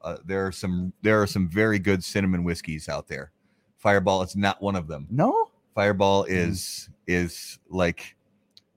Uh, 0.05 0.19
there 0.25 0.47
are 0.47 0.53
some 0.53 0.93
there 1.03 1.21
are 1.21 1.27
some 1.27 1.49
very 1.49 1.79
good 1.79 2.05
cinnamon 2.05 2.45
whiskeys 2.45 2.89
out 2.89 3.09
there. 3.09 3.33
Fireball 3.79 4.23
is 4.23 4.37
not 4.37 4.61
one 4.63 4.77
of 4.77 4.87
them. 4.87 5.07
No, 5.11 5.51
Fireball 5.75 6.25
is 6.25 6.91
is 7.07 7.59
like 7.69 8.15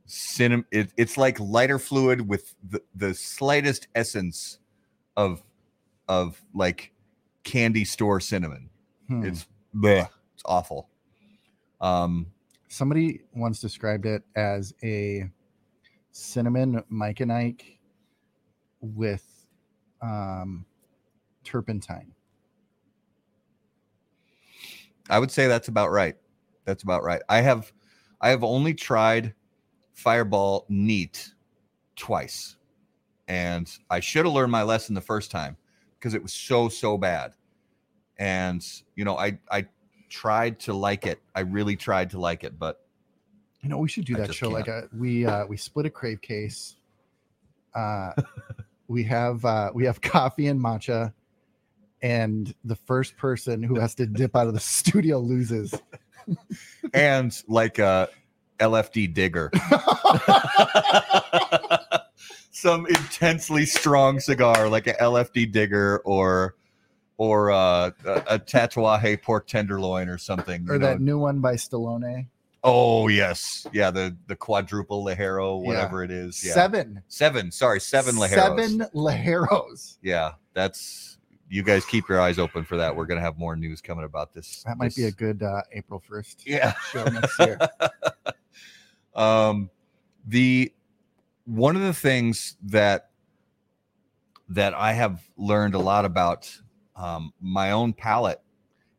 cinnamon. 0.06 0.66
It, 0.72 0.92
it's 0.96 1.18
like 1.18 1.40
lighter 1.40 1.80
fluid 1.80 2.28
with 2.28 2.56
the, 2.68 2.82
the 2.96 3.14
slightest 3.14 3.88
essence 3.94 4.60
of 5.18 5.44
of 6.08 6.42
like 6.54 6.94
candy 7.44 7.84
store 7.84 8.22
cinnamon. 8.22 8.70
Hmm. 9.08 9.26
It's 9.26 9.48
bleh, 9.76 10.08
it's 10.34 10.44
awful. 10.46 10.90
Um, 11.82 12.28
somebody 12.70 13.22
once 13.34 13.60
described 13.60 14.06
it 14.06 14.24
as 14.36 14.74
a 14.82 15.30
cinnamon 16.12 16.84
Mike 16.90 17.20
and 17.20 17.32
Ike 17.32 17.80
with 18.82 19.26
um, 20.02 20.66
turpentine. 21.48 22.14
I 25.10 25.20
would 25.20 25.32
say 25.32 25.48
that's 25.48 25.70
about 25.70 25.92
right. 25.92 26.16
That's 26.66 26.84
about 26.84 27.04
right. 27.04 27.22
I 27.30 27.42
have 27.42 27.72
I 28.20 28.30
have 28.30 28.44
only 28.44 28.74
tried 28.74 29.34
Fireball 29.94 30.66
neat 30.70 31.34
twice. 31.96 32.56
And 33.28 33.70
I 33.90 34.00
should 34.00 34.26
have 34.26 34.34
learned 34.34 34.52
my 34.52 34.64
lesson 34.64 34.96
the 34.96 35.02
first 35.02 35.32
time 35.32 35.58
because 35.98 36.14
it 36.14 36.22
was 36.22 36.34
so, 36.34 36.70
so 36.70 36.98
bad. 36.98 37.34
And, 38.18 38.66
you 38.96 39.04
know, 39.04 39.18
I, 39.18 39.40
I 39.52 39.68
tried 40.10 40.60
to 40.62 40.74
like 40.74 41.06
it. 41.06 41.20
I 41.36 41.42
really 41.42 41.76
tried 41.76 42.12
to 42.12 42.20
like 42.20 42.44
it, 42.44 42.58
but 42.58 42.86
You 43.62 43.70
know, 43.70 43.80
we 43.80 43.90
should 43.90 44.06
do 44.06 44.16
that 44.16 44.34
show. 44.34 44.50
Like 44.50 44.68
a 44.68 44.88
we 44.96 45.26
uh 45.26 45.46
we 45.46 45.58
split 45.58 45.86
a 45.86 45.90
crave 45.90 46.22
case. 46.22 46.78
Uh 47.76 48.14
we 48.88 49.04
have 49.04 49.44
uh 49.44 49.72
we 49.74 49.84
have 49.86 50.00
coffee 50.16 50.48
and 50.48 50.60
matcha, 50.60 51.12
and 52.02 52.54
the 52.64 52.76
first 52.76 53.18
person 53.18 53.64
who 53.64 53.80
has 53.80 53.96
to 53.96 54.06
dip 54.06 54.36
out 54.36 54.48
of 54.48 54.54
the 54.54 54.60
studio 54.60 55.20
loses. 55.20 55.74
and 56.94 57.42
like 57.48 57.80
a 57.80 58.10
LFD 58.60 59.14
digger. 59.14 59.52
Some 62.52 62.88
intensely 62.88 63.66
strong 63.66 64.20
cigar 64.20 64.68
like 64.68 64.88
a 64.88 64.94
LFD 64.94 65.52
digger 65.52 66.00
or 66.00 66.56
or 67.18 67.52
uh, 67.52 67.92
a, 68.06 68.12
a 68.28 68.40
Tatuaje 68.40 69.22
pork 69.22 69.48
tenderloin 69.48 70.10
or 70.10 70.18
something. 70.18 70.66
you 70.66 70.74
or 70.74 70.80
that 70.80 71.00
know. 71.00 71.06
new 71.06 71.20
one 71.20 71.40
by 71.40 71.54
Stallone. 71.56 72.28
Oh 72.64 73.08
yes, 73.08 73.66
yeah 73.72 73.92
the 73.92 74.16
the 74.28 74.36
quadruple 74.36 75.06
Ligero, 75.06 75.62
Yeah. 75.62 75.68
whatever 75.68 76.04
it 76.04 76.12
is. 76.12 76.44
Yeah. 76.46 76.54
Seven. 76.54 77.02
seven. 77.08 77.52
Sorry, 77.52 77.80
seven 77.80 78.16
Ligeros. 78.16 78.30
Seven 78.34 78.80
Ligeros. 78.94 79.98
Yeah, 80.02 80.32
that's 80.54 81.17
you 81.50 81.64
guys 81.64 81.86
keep 81.86 82.10
your 82.10 82.20
eyes 82.20 82.40
open 82.40 82.64
for 82.64 82.78
that. 82.78 82.96
We're 82.96 83.06
gonna 83.06 83.22
have 83.22 83.38
more 83.38 83.56
news 83.56 83.82
coming 83.82 84.06
about 84.06 84.34
this. 84.34 84.64
That 84.64 84.78
might 84.78 84.96
be 84.96 85.06
a 85.06 85.12
good 85.12 85.44
uh, 85.44 85.62
April 85.72 86.02
first 86.08 86.44
yeah. 86.46 86.74
show 86.92 87.06
next 87.06 87.40
year. 87.40 87.60
um 89.16 89.70
the 90.28 90.72
one 91.46 91.76
of 91.76 91.82
the 91.82 91.94
things 91.94 92.56
that 92.62 93.10
that 94.48 94.74
i 94.76 94.94
have 94.94 95.28
learned 95.38 95.74
a 95.74 95.80
lot 95.80 96.06
about 96.06 96.56
um 96.96 97.34
my 97.42 97.72
own 97.72 97.92
palate 97.94 98.40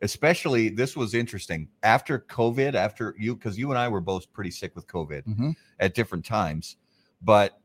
especially 0.03 0.69
this 0.69 0.97
was 0.97 1.15
interesting 1.15 1.69
after 1.85 2.19
covid 2.19 2.75
after 2.75 3.15
you 3.19 3.37
because 3.37 3.57
you 3.57 3.71
and 3.71 3.79
i 3.79 3.87
were 3.89 4.01
both 4.01 4.31
pretty 4.33 4.51
sick 4.51 4.75
with 4.75 4.87
covid 4.87 5.23
Mhm. 5.25 5.55
at 5.79 5.95
different 5.95 6.25
times 6.25 6.77
but 7.23 7.61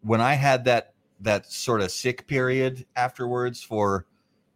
when 0.00 0.20
i 0.20 0.34
had 0.34 0.64
that 0.64 0.94
that 1.20 1.46
sort 1.50 1.80
of 1.80 1.90
sick 1.90 2.26
period 2.26 2.84
afterwards 2.96 3.62
for 3.62 4.06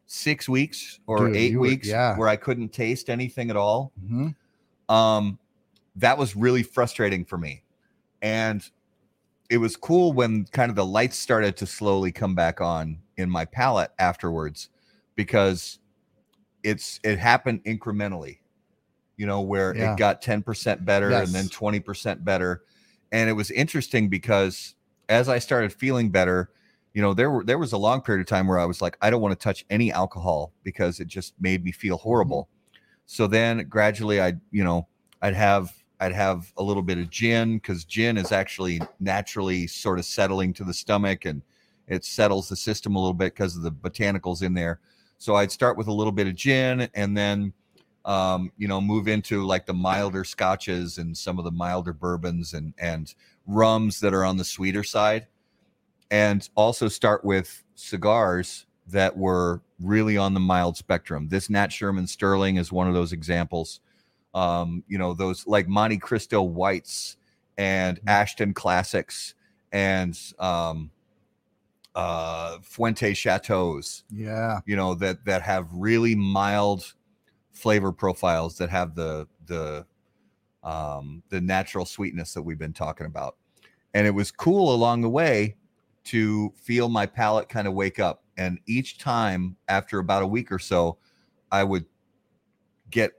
six 0.06 0.48
weeks 0.48 1.00
or 1.06 1.28
Dude, 1.28 1.36
eight 1.36 1.52
you 1.52 1.58
were- 1.60 1.68
weeks 1.68 1.86
yeah. 1.88 2.16
where 2.16 2.28
i 2.28 2.36
couldn't 2.36 2.70
taste 2.72 3.08
anything 3.08 3.48
at 3.50 3.56
all 3.56 3.92
Mhm. 4.04 4.34
um 4.88 5.38
that 5.96 6.18
was 6.18 6.34
really 6.36 6.62
frustrating 6.62 7.24
for 7.24 7.38
me 7.38 7.62
and 8.22 8.68
it 9.48 9.58
was 9.58 9.76
cool 9.76 10.12
when 10.12 10.44
kind 10.46 10.70
of 10.70 10.76
the 10.76 10.84
lights 10.86 11.16
started 11.16 11.56
to 11.56 11.66
slowly 11.66 12.12
come 12.12 12.34
back 12.34 12.60
on 12.60 12.98
in 13.16 13.28
my 13.30 13.44
palate 13.44 13.90
afterwards 13.98 14.68
because 15.16 15.78
it's 16.62 17.00
it 17.04 17.18
happened 17.18 17.62
incrementally 17.64 18.38
you 19.16 19.26
know 19.26 19.40
where 19.40 19.74
Yeah. 19.76 19.92
it 19.92 19.98
got 19.98 20.22
10% 20.22 20.84
better 20.84 21.10
and 21.10 21.28
then 21.28 21.46
20% 21.48 22.24
better 22.24 22.64
and 23.12 23.28
it 23.30 23.32
was 23.34 23.50
interesting 23.50 24.08
because 24.08 24.74
as 25.10 25.28
i 25.28 25.38
started 25.38 25.72
feeling 25.72 26.08
better 26.08 26.50
you 26.94 27.02
know 27.02 27.12
there 27.12 27.30
were 27.30 27.44
there 27.44 27.58
was 27.58 27.72
a 27.72 27.78
long 27.78 28.00
period 28.00 28.20
of 28.20 28.26
time 28.26 28.46
where 28.46 28.58
i 28.58 28.64
was 28.64 28.80
like 28.80 28.96
i 29.02 29.10
don't 29.10 29.20
want 29.20 29.38
to 29.38 29.42
touch 29.42 29.64
any 29.70 29.92
alcohol 29.92 30.52
because 30.62 31.00
it 31.00 31.08
just 31.08 31.34
made 31.40 31.62
me 31.64 31.72
feel 31.72 31.96
mm-hmm. 31.96 32.08
horrible. 32.08 32.48
So 33.06 33.26
then 33.26 33.66
gradually 33.68 34.20
I'd, 34.20 34.40
you 34.50 34.64
know 34.64 34.86
i'd 35.22 35.34
have 35.34 35.72
i'd 36.00 36.12
have 36.12 36.52
a 36.56 36.62
little 36.62 36.82
bit 36.82 36.98
of 36.98 37.10
gin 37.10 37.58
because 37.58 37.84
gin 37.84 38.16
is 38.16 38.32
actually 38.32 38.80
naturally 39.00 39.66
sort 39.66 39.98
of 39.98 40.04
settling 40.04 40.52
to 40.54 40.64
the 40.64 40.72
stomach 40.72 41.24
and 41.24 41.42
it 41.88 42.04
settles 42.04 42.48
the 42.48 42.56
system 42.56 42.94
a 42.94 42.98
little 43.00 43.14
bit 43.14 43.34
because 43.34 43.56
of 43.56 43.62
the 43.62 43.72
botanicals 43.72 44.42
in 44.42 44.54
there. 44.54 44.80
So 45.18 45.34
i'd 45.34 45.50
start 45.50 45.76
with 45.76 45.88
a 45.88 45.92
little 45.92 46.12
bit 46.12 46.28
of 46.28 46.34
gin 46.36 46.88
and 46.94 47.16
then 47.16 47.52
um, 48.04 48.50
you 48.56 48.66
know 48.68 48.80
move 48.80 49.08
into 49.08 49.44
like 49.44 49.66
the 49.66 49.74
milder 49.74 50.24
scotches 50.24 50.98
and 50.98 51.16
some 51.16 51.38
of 51.38 51.44
the 51.44 51.50
milder 51.50 51.92
bourbons 51.92 52.54
and 52.54 52.74
and 52.78 53.14
rums 53.46 54.00
that 54.00 54.14
are 54.14 54.24
on 54.24 54.36
the 54.36 54.44
sweeter 54.44 54.82
side 54.84 55.26
and 56.10 56.48
also 56.54 56.88
start 56.88 57.24
with 57.24 57.62
cigars 57.74 58.66
that 58.86 59.16
were 59.16 59.62
really 59.78 60.16
on 60.16 60.34
the 60.34 60.40
mild 60.40 60.76
spectrum. 60.76 61.28
This 61.28 61.48
Nat 61.48 61.72
Sherman 61.72 62.06
Sterling 62.06 62.56
is 62.56 62.72
one 62.72 62.88
of 62.88 62.94
those 62.94 63.12
examples. 63.12 63.80
Um, 64.34 64.82
you 64.88 64.98
know, 64.98 65.14
those 65.14 65.46
like 65.46 65.66
Montecristo 65.68 66.46
Whites 66.46 67.16
and 67.58 68.00
Ashton 68.06 68.54
Classics 68.54 69.34
and 69.72 70.18
um, 70.38 70.90
uh, 71.94 72.58
Fuente 72.62 73.14
Chateaus, 73.14 74.04
Yeah. 74.10 74.60
you 74.66 74.76
know, 74.76 74.94
that 74.96 75.24
that 75.24 75.42
have 75.42 75.68
really 75.72 76.14
mild 76.14 76.94
flavor 77.60 77.92
profiles 77.92 78.56
that 78.56 78.70
have 78.70 78.94
the 78.94 79.28
the 79.46 79.84
um, 80.62 81.22
the 81.28 81.40
natural 81.40 81.84
sweetness 81.84 82.34
that 82.34 82.42
we've 82.42 82.58
been 82.58 82.72
talking 82.72 83.06
about. 83.06 83.36
And 83.94 84.06
it 84.06 84.10
was 84.10 84.30
cool 84.30 84.74
along 84.74 85.00
the 85.00 85.08
way 85.08 85.56
to 86.04 86.52
feel 86.56 86.88
my 86.88 87.06
palate 87.06 87.48
kind 87.48 87.66
of 87.66 87.74
wake 87.74 87.98
up. 87.98 88.24
And 88.36 88.58
each 88.66 88.98
time 88.98 89.56
after 89.68 89.98
about 89.98 90.22
a 90.22 90.26
week 90.26 90.50
or 90.52 90.58
so, 90.58 90.98
I 91.50 91.64
would 91.64 91.84
get 92.90 93.12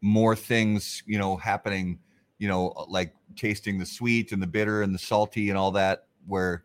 more 0.00 0.36
things, 0.36 1.02
you 1.06 1.18
know, 1.18 1.36
happening, 1.36 1.98
you 2.38 2.48
know, 2.48 2.86
like 2.88 3.14
tasting 3.36 3.78
the 3.78 3.86
sweet 3.86 4.32
and 4.32 4.42
the 4.42 4.46
bitter 4.46 4.82
and 4.82 4.94
the 4.94 4.98
salty 4.98 5.50
and 5.50 5.58
all 5.58 5.72
that, 5.72 6.06
where 6.26 6.62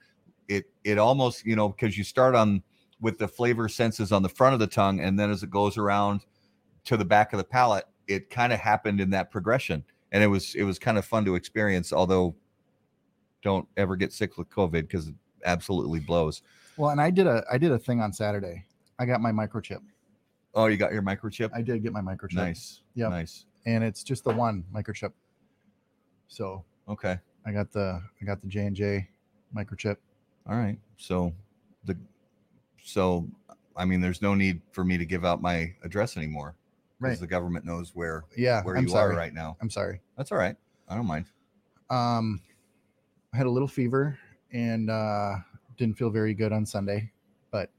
it 0.48 0.66
it 0.84 0.98
almost, 0.98 1.46
you 1.46 1.56
know, 1.56 1.70
because 1.70 1.98
you 1.98 2.04
start 2.04 2.36
on 2.36 2.62
with 3.00 3.18
the 3.18 3.28
flavor 3.28 3.68
senses 3.68 4.12
on 4.12 4.22
the 4.22 4.30
front 4.30 4.54
of 4.54 4.60
the 4.60 4.68
tongue, 4.68 5.00
and 5.00 5.18
then 5.18 5.32
as 5.32 5.42
it 5.42 5.50
goes 5.50 5.78
around 5.78 6.22
to 6.86 6.98
the 6.98 7.06
back 7.06 7.34
of 7.34 7.38
the 7.38 7.44
palate, 7.44 7.86
it 8.08 8.30
kind 8.30 8.52
of 8.54 8.60
happened 8.60 9.00
in 9.00 9.10
that 9.12 9.32
progression. 9.32 9.84
And 10.12 10.24
it 10.24 10.28
was 10.28 10.56
it 10.56 10.64
was 10.64 10.78
kind 10.78 10.98
of 10.98 11.06
fun 11.06 11.24
to 11.26 11.36
experience, 11.36 11.94
although 11.94 12.36
don't 13.42 13.68
ever 13.78 13.96
get 13.96 14.14
sick 14.14 14.38
with 14.38 14.50
COVID 14.50 14.82
because 14.82 15.08
it 15.08 15.16
absolutely 15.46 16.00
blows. 16.00 16.42
Well, 16.78 16.90
and 16.90 17.02
I 17.02 17.10
did 17.10 17.28
a 17.28 17.44
I 17.52 17.58
did 17.58 17.72
a 17.72 17.80
thing 17.80 18.02
on 18.02 18.12
Saturday. 18.12 18.66
I 19.00 19.06
got 19.06 19.22
my 19.22 19.32
microchip. 19.32 19.80
Oh, 20.54 20.66
you 20.66 20.78
got 20.78 20.92
your 20.92 21.02
microchip? 21.02 21.50
I 21.54 21.62
did 21.62 21.82
get 21.82 21.94
my 21.94 22.02
microchip. 22.02 22.34
Nice. 22.34 22.82
Yep. 22.96 23.10
Nice. 23.10 23.46
And 23.66 23.84
it's 23.84 24.04
just 24.04 24.24
the 24.24 24.34
one 24.34 24.66
microchip. 24.74 25.14
So 26.28 26.66
Okay. 26.90 27.18
I 27.46 27.52
got 27.52 27.72
the 27.72 28.02
I 28.22 28.26
got 28.26 28.42
the 28.42 28.48
J 28.48 28.66
and 28.66 28.76
J 28.76 29.08
microchip. 29.56 29.98
All 30.48 30.58
right. 30.58 30.78
So 30.98 31.34
the 31.86 31.98
so 32.84 33.28
I 33.78 33.86
mean 33.86 34.02
there's 34.02 34.22
no 34.22 34.36
need 34.36 34.62
for 34.72 34.84
me 34.84 34.98
to 34.98 35.06
give 35.06 35.24
out 35.24 35.42
my 35.42 35.74
address 35.84 36.18
anymore 36.18 36.56
because 37.02 37.14
Right. 37.18 37.20
the 37.20 37.28
government 37.28 37.66
knows 37.66 37.96
where 37.96 38.24
Yeah. 38.38 38.64
where 38.64 38.78
I'm 38.78 38.84
you 38.84 38.90
sorry. 38.90 39.14
are 39.14 39.18
right 39.18 39.34
now. 39.34 39.58
I'm 39.62 39.70
sorry. 39.70 40.02
That's 40.18 40.32
all 40.32 40.38
right. 40.38 40.56
I 40.88 40.96
don't 40.96 41.08
mind. 41.08 41.26
Um 41.90 42.42
I 43.34 43.38
had 43.38 43.48
a 43.48 43.50
little 43.50 43.68
fever 43.68 44.18
and 44.52 44.90
uh 44.90 45.36
didn't 45.78 45.98
feel 45.98 46.10
very 46.12 46.34
good 46.34 46.52
on 46.52 46.66
Sunday, 46.66 47.12
but 47.50 47.72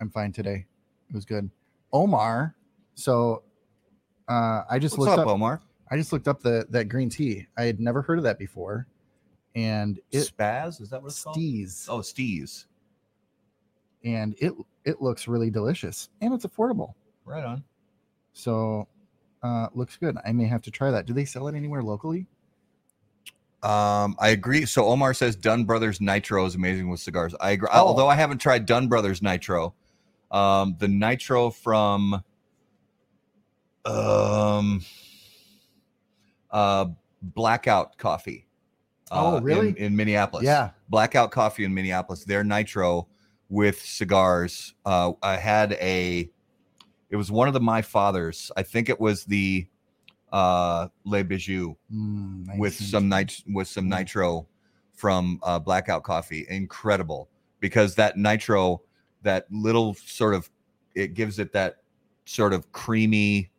I'm 0.00 0.10
fine 0.10 0.32
today. 0.32 0.66
It 1.08 1.14
was 1.14 1.24
good. 1.24 1.50
Omar, 1.92 2.54
so 2.94 3.42
uh 4.28 4.64
I 4.68 4.78
just 4.78 4.98
What's 4.98 5.08
looked 5.10 5.20
up, 5.20 5.26
up 5.28 5.32
Omar? 5.34 5.62
I 5.90 5.96
just 5.96 6.12
looked 6.12 6.28
up 6.28 6.40
the 6.42 6.66
that 6.70 6.86
green 6.88 7.08
tea. 7.08 7.46
I 7.56 7.64
had 7.64 7.80
never 7.80 8.02
heard 8.02 8.18
of 8.18 8.24
that 8.24 8.38
before. 8.38 8.86
And 9.54 10.00
it 10.10 10.30
Spaz? 10.36 10.80
Is 10.80 10.90
that 10.90 11.00
what 11.00 11.08
it's 11.08 11.22
called? 11.22 11.36
stees. 11.36 11.86
Oh, 11.88 11.98
Steez. 12.00 12.66
and 14.04 14.34
it 14.38 14.52
it 14.84 15.00
looks 15.00 15.26
really 15.28 15.48
delicious 15.50 16.10
and 16.20 16.34
it's 16.34 16.44
affordable. 16.44 16.94
Right 17.24 17.44
on. 17.44 17.64
So 18.34 18.86
uh 19.42 19.68
looks 19.74 19.96
good. 19.96 20.16
I 20.26 20.32
may 20.32 20.46
have 20.46 20.60
to 20.62 20.70
try 20.70 20.90
that. 20.90 21.06
Do 21.06 21.14
they 21.14 21.24
sell 21.24 21.48
it 21.48 21.54
anywhere 21.54 21.82
locally? 21.82 22.26
Um, 23.64 24.14
I 24.18 24.28
agree. 24.28 24.66
So 24.66 24.84
Omar 24.84 25.14
says 25.14 25.36
Dunn 25.36 25.64
Brothers 25.64 25.98
Nitro 25.98 26.44
is 26.44 26.54
amazing 26.54 26.90
with 26.90 27.00
cigars. 27.00 27.34
I 27.40 27.52
agree. 27.52 27.68
Oh. 27.72 27.86
Although 27.86 28.08
I 28.08 28.14
haven't 28.14 28.38
tried 28.38 28.66
Dunn 28.66 28.88
Brothers 28.88 29.22
Nitro, 29.22 29.74
um, 30.30 30.76
the 30.78 30.86
Nitro 30.86 31.48
from 31.48 32.22
um, 33.86 34.84
uh, 36.50 36.86
Blackout 37.22 37.96
Coffee. 37.96 38.46
Oh, 39.10 39.36
uh, 39.36 39.40
really? 39.40 39.68
In, 39.70 39.76
in 39.76 39.96
Minneapolis. 39.96 40.44
Yeah. 40.44 40.70
Blackout 40.90 41.30
Coffee 41.30 41.64
in 41.64 41.72
Minneapolis. 41.72 42.24
Their 42.24 42.44
Nitro 42.44 43.08
with 43.48 43.80
cigars. 43.80 44.74
Uh, 44.84 45.12
I 45.22 45.36
had 45.36 45.72
a. 45.74 46.30
It 47.14 47.16
was 47.16 47.30
one 47.30 47.46
of 47.46 47.54
the 47.54 47.60
my 47.60 47.80
fathers. 47.80 48.50
I 48.56 48.64
think 48.64 48.88
it 48.88 48.98
was 48.98 49.24
the 49.24 49.68
uh 50.32 50.88
Le 51.04 51.22
Bijou 51.22 51.76
Mm, 51.92 52.58
with 52.58 52.74
some 52.74 53.08
nit 53.08 53.40
with 53.46 53.68
some 53.68 53.88
nitro 53.88 54.48
from 54.96 55.38
uh, 55.44 55.60
Blackout 55.60 56.02
Coffee. 56.02 56.44
Incredible 56.48 57.28
because 57.60 57.94
that 57.94 58.16
nitro, 58.16 58.82
that 59.22 59.46
little 59.52 59.94
sort 59.94 60.34
of, 60.34 60.50
it 60.96 61.14
gives 61.14 61.38
it 61.38 61.52
that 61.52 61.82
sort 62.24 62.52
of 62.52 62.72
creamy, 62.72 63.52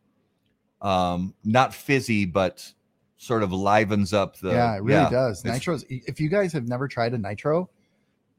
um, 0.81 1.33
not 1.45 1.73
fizzy, 1.73 2.25
but 2.25 2.69
sort 3.15 3.41
of 3.41 3.53
livens 3.53 4.11
up 4.11 4.37
the 4.39 4.51
yeah, 4.51 4.75
it 4.75 4.83
really 4.83 5.09
does. 5.09 5.43
Nitros. 5.43 5.85
If 5.87 6.19
you 6.19 6.27
guys 6.27 6.51
have 6.51 6.67
never 6.67 6.89
tried 6.89 7.13
a 7.13 7.17
nitro, 7.17 7.69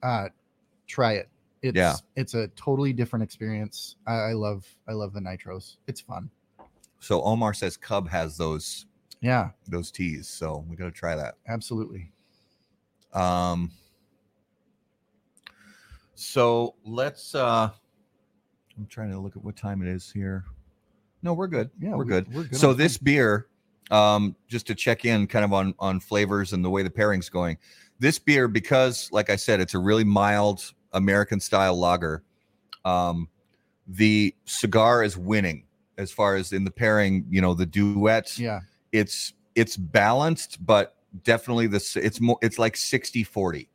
uh, 0.03 0.29
try 0.87 1.15
it. 1.15 1.31
It's 1.69 1.77
Yeah. 1.77 1.95
it's 2.17 2.35
a 2.35 2.49
totally 2.49 2.93
different 2.93 3.23
experience. 3.23 3.97
I, 4.07 4.15
I 4.15 4.33
love 4.33 4.67
I 4.89 4.93
love 4.93 5.13
the 5.13 5.21
nitros. 5.21 5.77
It's 5.87 6.01
fun. 6.01 6.31
So 7.01 7.23
Omar 7.23 7.55
says 7.55 7.77
Cub 7.77 8.09
has 8.09 8.37
those 8.37 8.87
Yeah, 9.21 9.51
those 9.69 9.91
teas, 9.91 10.29
so 10.29 10.65
we 10.69 10.77
got 10.77 10.87
to 10.87 10.91
try 10.91 11.15
that. 11.17 11.35
absolutely. 11.49 12.13
Um, 13.13 13.71
so 16.15 16.75
let's. 16.85 17.35
uh 17.35 17.71
I'm 18.79 18.87
trying 18.87 19.11
to 19.11 19.19
look 19.19 19.37
at 19.37 19.43
what 19.45 19.57
time 19.57 19.81
it 19.81 19.89
is 19.89 20.11
here. 20.11 20.45
No, 21.23 21.33
we're 21.33 21.47
good. 21.47 21.71
Yeah, 21.81 21.93
we're 21.93 22.05
we- 22.05 22.11
good. 22.11 22.35
we're 22.35 22.43
good 22.45 22.57
So 22.59 22.75
this 22.75 22.99
beer, 22.99 23.47
um, 23.91 24.37
just 24.49 24.67
to 24.67 24.75
check 24.75 25.05
in, 25.07 25.27
kind 25.27 25.45
of 25.45 25.53
on 25.53 25.75
on 25.79 26.01
flavors 26.01 26.53
and 26.53 26.65
the 26.65 26.71
way 26.71 26.83
the 26.83 26.91
pairing's 26.91 27.29
going. 27.31 27.57
This 27.99 28.19
beer, 28.19 28.49
because 28.49 29.11
like 29.13 29.31
I 29.31 29.37
said, 29.37 29.61
it's 29.61 29.73
a 29.75 29.79
really 29.79 30.05
mild 30.05 30.75
American 30.93 31.41
style 31.41 31.79
lager. 31.79 32.23
Um, 32.85 33.29
the 33.87 34.35
cigar 34.45 35.03
is 35.03 35.17
winning 35.17 35.65
as 35.99 36.11
far 36.11 36.37
as 36.37 36.53
in 36.53 36.65
the 36.65 36.71
pairing. 36.71 37.27
You 37.31 37.41
know, 37.41 37.55
the 37.55 37.67
duet 37.67 38.39
Yeah, 38.39 38.61
it's 38.93 39.35
it's 39.57 39.77
balanced 39.77 40.65
but 40.65 40.95
definitely 41.25 41.67
this 41.67 41.97
it's 41.97 42.21
more 42.21 42.39
it's 42.43 42.59
like 42.59 42.77
60 42.77 43.25
40 43.25 43.69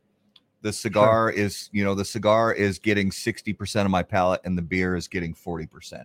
the 0.62 0.72
cigar 0.72 1.30
is 1.30 1.68
you 1.72 1.84
know 1.84 1.94
the 1.94 2.04
cigar 2.04 2.52
is 2.52 2.78
getting 2.78 3.10
60% 3.10 3.84
of 3.84 3.90
my 3.90 4.02
palate 4.02 4.40
and 4.44 4.56
the 4.56 4.62
beer 4.62 4.96
is 4.96 5.08
getting 5.08 5.34
40% 5.34 6.04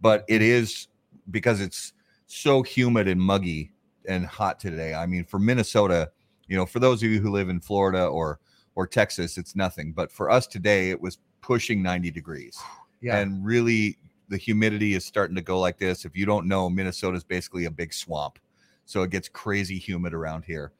but 0.00 0.24
it 0.28 0.40
is 0.40 0.88
because 1.30 1.60
it's 1.60 1.92
so 2.26 2.62
humid 2.62 3.08
and 3.08 3.20
muggy 3.20 3.72
and 4.08 4.26
hot 4.26 4.60
today. 4.60 4.94
I 4.94 5.06
mean 5.06 5.24
for 5.24 5.38
minnesota 5.38 6.10
you 6.46 6.56
know 6.56 6.66
for 6.66 6.78
those 6.78 7.02
of 7.02 7.10
you 7.10 7.20
who 7.20 7.30
live 7.30 7.48
in 7.48 7.60
florida 7.60 8.06
or 8.06 8.38
or 8.76 8.86
texas 8.86 9.36
it's 9.36 9.56
nothing 9.56 9.92
but 9.92 10.12
for 10.12 10.30
us 10.30 10.46
today 10.46 10.90
it 10.90 11.00
was 11.00 11.18
pushing 11.40 11.82
90 11.82 12.10
degrees 12.12 12.58
yeah, 13.00 13.18
and 13.18 13.44
really 13.44 13.98
the 14.28 14.36
humidity 14.36 14.94
is 14.94 15.04
starting 15.04 15.36
to 15.36 15.42
go 15.42 15.60
like 15.60 15.78
this. 15.78 16.04
If 16.04 16.16
you 16.16 16.26
don't 16.26 16.46
know, 16.46 16.68
Minnesota 16.68 17.16
is 17.16 17.24
basically 17.24 17.66
a 17.66 17.70
big 17.70 17.92
swamp, 17.92 18.38
so 18.84 19.02
it 19.02 19.10
gets 19.10 19.28
crazy 19.28 19.78
humid 19.78 20.14
around 20.14 20.44
here. 20.44 20.72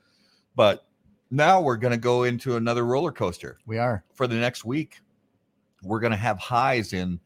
But 0.55 0.87
now 1.31 1.61
we're 1.61 1.77
going 1.77 1.93
to 1.93 1.99
go 1.99 2.25
into 2.25 2.57
another 2.57 2.85
roller 2.85 3.13
coaster 3.13 3.59
we 3.67 3.79
are. 3.79 4.05
for 4.15 4.27
the 4.27 4.35
next 4.35 4.65
week. 4.65 5.01
We're 5.83 6.01
going 6.01 6.13
to 6.13 6.17
have 6.17 6.39
highs 6.39 6.93
in 6.93 7.21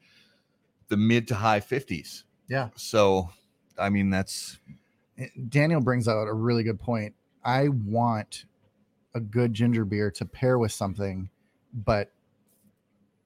the 0.88 0.96
mid 0.96 1.28
to 1.28 1.34
high 1.34 1.60
50s. 1.60 2.24
Yeah. 2.48 2.68
So, 2.74 3.30
I 3.78 3.88
mean, 3.88 4.10
that's 4.10 4.58
Eh, 5.18 5.28
Daniel 5.48 5.80
brings 5.80 6.08
out 6.08 6.26
a 6.26 6.32
really 6.32 6.62
good 6.62 6.80
point. 6.80 7.14
I 7.44 7.68
want 7.68 8.44
a 9.14 9.20
good 9.20 9.52
ginger 9.54 9.84
beer 9.84 10.10
to 10.12 10.24
pair 10.24 10.58
with 10.58 10.72
something, 10.72 11.28
but 11.72 12.12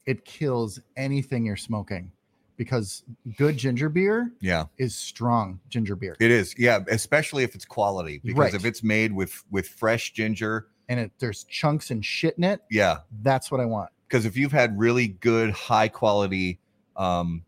it 0.06 0.24
kills 0.24 0.80
anything 0.96 1.44
you're 1.46 1.56
smoking 1.56 2.12
because 2.56 3.02
good 3.36 3.56
ginger 3.56 3.88
beer 3.88 4.30
yeah, 4.40 4.66
is 4.78 4.94
strong 4.94 5.60
ginger 5.68 5.96
beer 5.96 6.16
it 6.20 6.30
is. 6.30 6.54
Yeah, 6.58 6.80
especially 6.88 7.42
if 7.42 7.54
it's 7.54 7.64
quality 7.64 8.20
because 8.24 8.38
Right. 8.38 8.54
if 8.54 8.64
it's 8.64 8.82
made 8.82 9.12
with 9.12 9.42
with 9.50 9.66
fresh 9.68 10.12
ginger, 10.12 10.68
and 10.88 11.00
it 11.00 11.12
there's 11.18 11.44
chunks 11.44 11.90
and 11.90 12.04
shit 12.04 12.36
in 12.38 12.44
it. 12.44 12.60
yeah, 12.70 12.98
That's 13.22 13.50
what 13.50 13.60
I 13.60 13.64
want. 13.64 13.90
because 14.06 14.24
if 14.26 14.36
you've 14.36 14.52
had 14.52 14.78
really 14.78 15.08
good 15.08 15.50
high 15.50 15.88
quality 15.88 16.60
um 16.96 17.44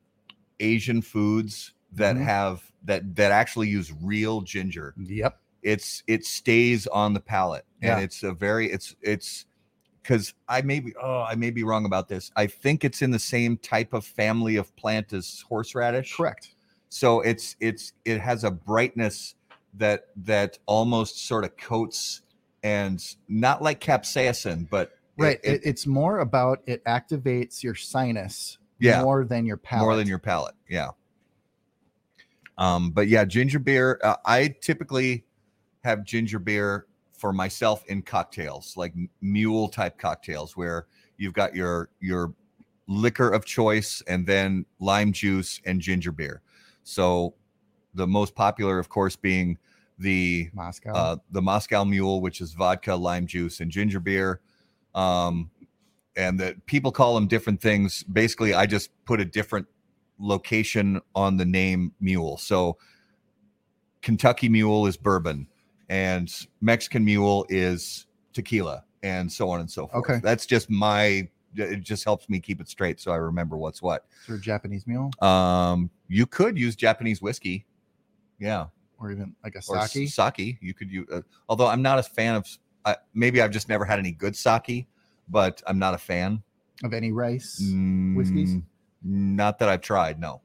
asian 0.59 1.03
foods 1.03 1.73
that 1.93 2.17
Mhm. 2.17 2.25
have 2.25 2.73
that 2.85 3.15
that 3.15 3.31
actually 3.31 3.69
use 3.69 3.93
real 4.03 4.41
ginger 4.41 4.95
Yep. 4.97 5.39
It's 5.63 6.03
it 6.07 6.25
stays 6.25 6.87
on 6.87 7.13
the 7.15 7.21
palate 7.21 7.65
and 7.83 7.99
Yeah. 7.99 8.05
it's 8.05 8.23
a 8.23 8.33
very 8.33 8.71
it's 8.71 8.95
it's 9.01 9.47
because 10.03 10.35
i 10.49 10.63
may 10.63 10.81
be 10.81 10.95
oh 11.03 11.23
i 11.23 11.35
may 11.35 11.51
be 11.51 11.65
wrong 11.65 11.85
about 11.85 12.09
this 12.09 12.31
i 12.37 12.47
think 12.47 12.85
it's 12.85 13.03
in 13.03 13.11
the 13.11 13.19
same 13.19 13.57
type 13.57 13.93
of 13.93 14.05
family 14.05 14.57
of 14.57 14.75
plant 14.77 15.13
as 15.13 15.45
horseradish 15.49 16.17
Correct. 16.17 16.55
so 16.89 17.21
it's 17.21 17.57
it's 17.61 17.93
it 18.05 18.21
has 18.21 18.45
a 18.45 18.51
brightness 18.51 19.35
that 19.75 20.07
that 20.17 20.59
almost 20.67 21.27
sort 21.27 21.45
of 21.45 21.57
coats 21.57 22.23
and 22.63 23.03
not 23.29 23.63
like 23.63 23.81
capsaicin 23.81 24.69
but 24.71 24.93
Right. 25.19 25.41
it- 25.43 25.55
It, 25.55 25.61
it's 25.65 25.87
more 25.87 26.19
about 26.19 26.61
it 26.67 26.85
activates 26.85 27.63
your 27.63 27.75
sinus 27.75 28.59
Yeah. 28.79 29.03
more 29.03 29.25
than 29.25 29.47
your 29.47 29.57
palate. 29.57 29.85
more 29.87 29.97
than 29.97 30.07
your 30.07 30.19
palate 30.19 30.55
yeah 30.69 30.91
um 32.59 32.91
but 32.91 33.09
yeah 33.09 33.25
ginger 33.25 33.59
beer 33.59 33.99
uh, 34.03 34.17
i 34.25 34.49
typically 34.63 35.25
have 35.87 36.05
ginger 36.05 36.39
beer 36.39 36.87
for 37.13 37.33
myself 37.33 37.85
in 37.87 38.03
cocktails 38.03 38.77
like 38.77 38.93
mule 39.21 39.69
type 39.69 39.99
cocktails 39.99 40.57
where 40.57 40.87
you've 41.17 41.33
got 41.33 41.55
your 41.55 41.89
your 42.01 42.35
liquor 42.89 43.31
of 43.31 43.45
choice 43.45 44.03
and 44.07 44.27
then 44.27 44.65
lime 44.81 45.13
juice 45.13 45.61
and 45.65 45.81
ginger 45.81 46.13
beer 46.13 46.43
so 46.83 47.35
the 47.95 48.07
most 48.07 48.35
popular 48.35 48.79
of 48.79 48.89
course 48.89 49.17
being 49.17 49.57
the 49.99 50.51
Moscow. 50.55 50.93
uh, 50.93 51.17
the 51.31 51.43
Moscow 51.43 51.85
Mule, 51.85 52.21
which 52.21 52.41
is 52.41 52.53
vodka, 52.53 52.95
lime 52.95 53.27
juice, 53.27 53.61
and 53.61 53.71
ginger 53.71 54.01
beer. 54.01 54.41
Um, 54.95 55.51
and 56.17 56.41
that 56.41 56.65
people 56.67 56.93
call 56.93 57.15
them 57.15 57.27
different 57.27 57.61
things. 57.61 58.03
Basically, 58.05 58.55
I 58.55 58.67
just 58.67 58.91
put 59.05 59.21
a 59.21 59.25
different 59.25 59.67
location 60.19 61.01
on 61.15 61.37
the 61.37 61.45
name 61.45 61.93
Mule. 62.01 62.39
So 62.39 62.79
Kentucky 64.01 64.49
Mule 64.49 64.87
is 64.87 64.97
bourbon, 64.97 65.47
and 65.89 66.33
Mexican 66.61 67.05
Mule 67.05 67.47
is 67.49 68.07
tequila, 68.33 68.85
and 69.03 69.31
so 69.31 69.49
on 69.51 69.61
and 69.61 69.71
so 69.71 69.87
forth. 69.87 70.05
Okay. 70.11 70.21
That's 70.23 70.47
just 70.47 70.71
my. 70.71 71.29
It 71.59 71.81
just 71.81 72.05
helps 72.05 72.29
me 72.29 72.39
keep 72.39 72.61
it 72.61 72.69
straight, 72.69 73.01
so 73.01 73.13
I 73.13 73.17
remember 73.17 73.57
what's 73.57 73.81
what. 73.81 74.05
or 74.29 74.37
Japanese 74.37 74.87
mule, 74.87 75.11
Um, 75.23 75.89
you 76.09 76.27
could 76.27 76.59
use 76.59 76.77
Japanese 76.77 77.23
whiskey. 77.23 77.65
Yeah 78.39 78.67
or 78.99 79.11
even 79.11 79.35
like 79.45 79.55
a 79.55 79.61
sake. 79.63 80.09
sake. 80.09 80.59
You 80.63 80.73
could 80.73 80.91
use, 80.91 81.07
uh, 81.13 81.21
although 81.51 81.67
I'm 81.67 81.83
not 81.83 81.99
a 81.99 82.03
fan 82.03 82.35
of. 82.35 82.47
Uh, 82.85 82.95
maybe 83.15 83.43
I've 83.43 83.51
just 83.51 83.69
never 83.69 83.85
had 83.85 83.99
any 83.99 84.13
good 84.13 84.35
sake, 84.37 84.87
but 85.29 85.63
I'm 85.67 85.79
not 85.79 85.93
a 85.95 85.99
fan. 85.99 86.43
of 86.85 86.93
any 86.95 87.11
rice. 87.13 87.59
whiskeys? 88.15 88.55
Mm, 88.55 88.63
Not 89.03 89.59
that 89.59 89.69
I've 89.69 89.81
tried. 89.83 90.19
No, 90.21 90.41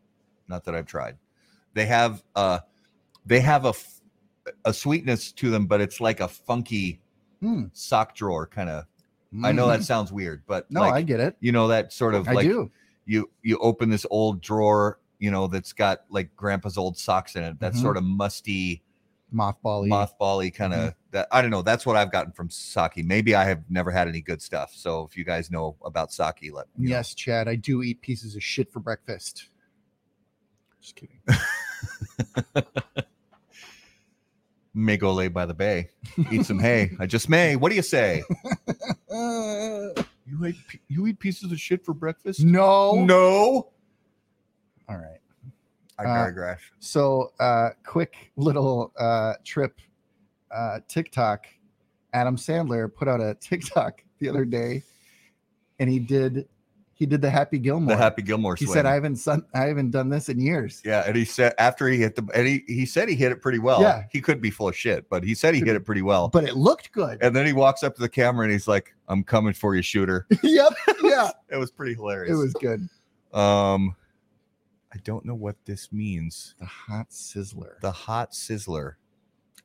not 0.48 0.64
that 0.66 0.76
I've 0.76 0.86
tried. 0.86 1.18
They 1.74 1.86
have 1.86 2.24
uh, 2.36 2.60
they 3.26 3.40
have 3.42 3.66
a 3.66 3.70
f- 3.70 4.01
a 4.66 4.74
sweetness 4.74 5.32
to 5.34 5.50
them, 5.50 5.66
but 5.68 5.82
it's 5.82 6.00
like 6.02 6.20
a 6.20 6.28
funky 6.28 7.02
Mm. 7.42 7.70
sock 7.74 8.14
drawer 8.16 8.46
kind 8.46 8.70
of. 8.70 8.86
I 9.44 9.52
know 9.52 9.68
that 9.70 9.80
Mm. 9.80 9.84
sounds 9.86 10.12
weird, 10.12 10.44
but 10.46 10.70
No, 10.70 10.82
like, 10.82 10.94
I 10.94 11.02
get 11.02 11.20
it. 11.20 11.36
you 11.40 11.52
know 11.52 11.68
that 11.70 11.92
sort 11.94 12.14
of 12.16 12.28
I 12.28 12.34
like 12.34 12.46
do. 12.48 12.70
you 13.06 13.30
you 13.42 13.58
open 13.60 13.90
this 13.90 14.06
old 14.12 14.42
drawer, 14.42 15.00
you 15.20 15.32
know, 15.32 15.48
that's 15.48 15.74
got 15.74 16.04
like 16.10 16.36
grandpa's 16.36 16.78
old 16.78 16.98
socks 16.98 17.36
in 17.36 17.44
it. 17.44 17.60
That 17.60 17.74
Mhm. 17.74 17.82
sort 17.82 17.98
of 17.98 18.04
musty 18.04 18.84
Mothball. 19.34 19.88
mothbally 19.88 20.54
kind 20.54 20.74
of 20.74 20.94
that 21.12 21.28
I 21.32 21.42
don't 21.42 21.50
know. 21.52 21.62
That's 21.62 21.86
what 21.86 21.96
I've 21.96 22.12
gotten 22.12 22.32
from 22.34 22.50
sake. 22.50 22.98
Maybe 23.06 23.34
I 23.34 23.46
have 23.46 23.64
never 23.70 23.90
had 23.90 24.08
any 24.08 24.22
good 24.22 24.42
stuff. 24.42 24.74
So 24.76 25.06
if 25.06 25.16
you 25.18 25.24
guys 25.24 25.50
know 25.50 25.78
about 25.86 26.12
sake, 26.12 26.52
let 26.54 26.68
me 26.78 26.86
know. 26.86 26.90
Yes, 26.90 27.16
Chad, 27.16 27.48
I 27.48 27.56
do 27.56 27.82
eat 27.84 28.02
pieces 28.02 28.36
of 28.36 28.44
shit 28.44 28.70
for 28.72 28.80
breakfast. 28.82 29.48
Just 30.82 30.96
kidding. 30.96 31.22
May 34.74 34.96
go 34.98 35.12
lay 35.14 35.28
by 35.28 35.46
the 35.46 35.54
bay, 35.54 35.90
eat 36.32 36.46
some 36.46 36.58
hay. 36.60 36.92
I 37.00 37.06
just 37.06 37.28
may. 37.28 37.56
What 37.58 37.70
do 37.70 37.76
you 37.76 37.82
say? 37.82 38.24
You 40.28 40.46
eat 40.46 40.56
you 40.88 41.08
eat 41.08 41.20
pieces 41.20 41.52
of 41.52 41.60
shit 41.60 41.84
for 41.84 41.94
breakfast? 41.94 42.40
no. 42.42 43.04
No. 43.04 43.68
All 44.88 44.96
right. 44.98 45.20
I 46.00 46.04
Uh, 46.06 46.26
digress. 46.28 46.60
So, 46.80 47.34
uh, 47.40 47.72
quick 47.86 48.32
little 48.38 48.94
uh, 48.98 49.34
trip 49.44 49.80
uh, 50.50 50.80
TikTok. 50.88 51.48
Adam 52.14 52.38
Sandler 52.38 52.94
put 52.94 53.08
out 53.10 53.20
a 53.20 53.36
TikTok 53.42 54.04
the 54.20 54.30
other 54.30 54.46
day, 54.46 54.84
and 55.80 55.90
he 55.90 56.00
did 56.00 56.48
he 57.02 57.08
did 57.08 57.20
the 57.20 57.32
Happy 57.32 57.58
Gilmore. 57.58 57.96
the 57.96 58.00
Happy 58.00 58.22
Gilmore 58.22 58.56
he 58.56 58.66
swing. 58.66 58.76
said, 58.76 58.86
"I 58.86 58.94
haven't 58.94 59.16
son- 59.16 59.44
I 59.56 59.62
haven't 59.66 59.90
done 59.90 60.08
this 60.10 60.30
in 60.30 60.40
years." 60.40 60.84
yeah, 60.86 61.04
and 61.08 61.16
he 61.16 61.26
said 61.26 61.56
after 61.58 61.88
he 61.88 61.98
hit 61.98 62.16
the 62.16 62.24
and 62.36 62.48
he, 62.48 62.64
he 62.68 62.86
said 62.86 63.10
he 63.10 63.16
hit 63.16 63.32
it 63.32 63.42
pretty 63.42 63.58
well. 63.58 63.82
Yeah. 63.82 64.04
He 64.12 64.22
could 64.22 64.40
be 64.40 64.52
full 64.52 64.68
of 64.68 64.78
shit, 64.78 65.10
but 65.10 65.24
he 65.24 65.34
said 65.34 65.56
he 65.56 65.62
hit 65.62 65.76
it 65.76 65.84
pretty 65.84 66.04
well. 66.04 66.28
But 66.30 66.44
it 66.44 66.56
looked 66.56 66.92
good. 66.92 67.18
And 67.24 67.36
then 67.36 67.48
he 67.48 67.54
walks 67.54 67.82
up 67.82 67.96
to 67.96 68.02
the 68.02 68.08
camera 68.10 68.44
and 68.44 68.52
he's 68.54 68.68
like, 68.68 68.94
I'm 69.08 69.24
coming 69.24 69.54
for 69.54 69.76
you, 69.76 69.82
shooter. 69.82 70.28
yep. 70.44 70.74
Yeah. 71.04 71.32
It 71.50 71.58
was 71.58 71.72
pretty 71.72 71.96
hilarious. 71.96 72.32
It 72.32 72.36
was 72.38 72.54
good. 72.54 72.88
Um, 73.34 73.96
I 74.94 74.98
don't 75.04 75.26
know 75.26 75.36
what 75.36 75.56
this 75.66 75.92
means. 75.92 76.54
The 76.60 76.66
hot 76.66 77.10
sizzler. 77.10 77.80
The 77.82 77.92
hot 77.92 78.32
sizzler. 78.34 78.94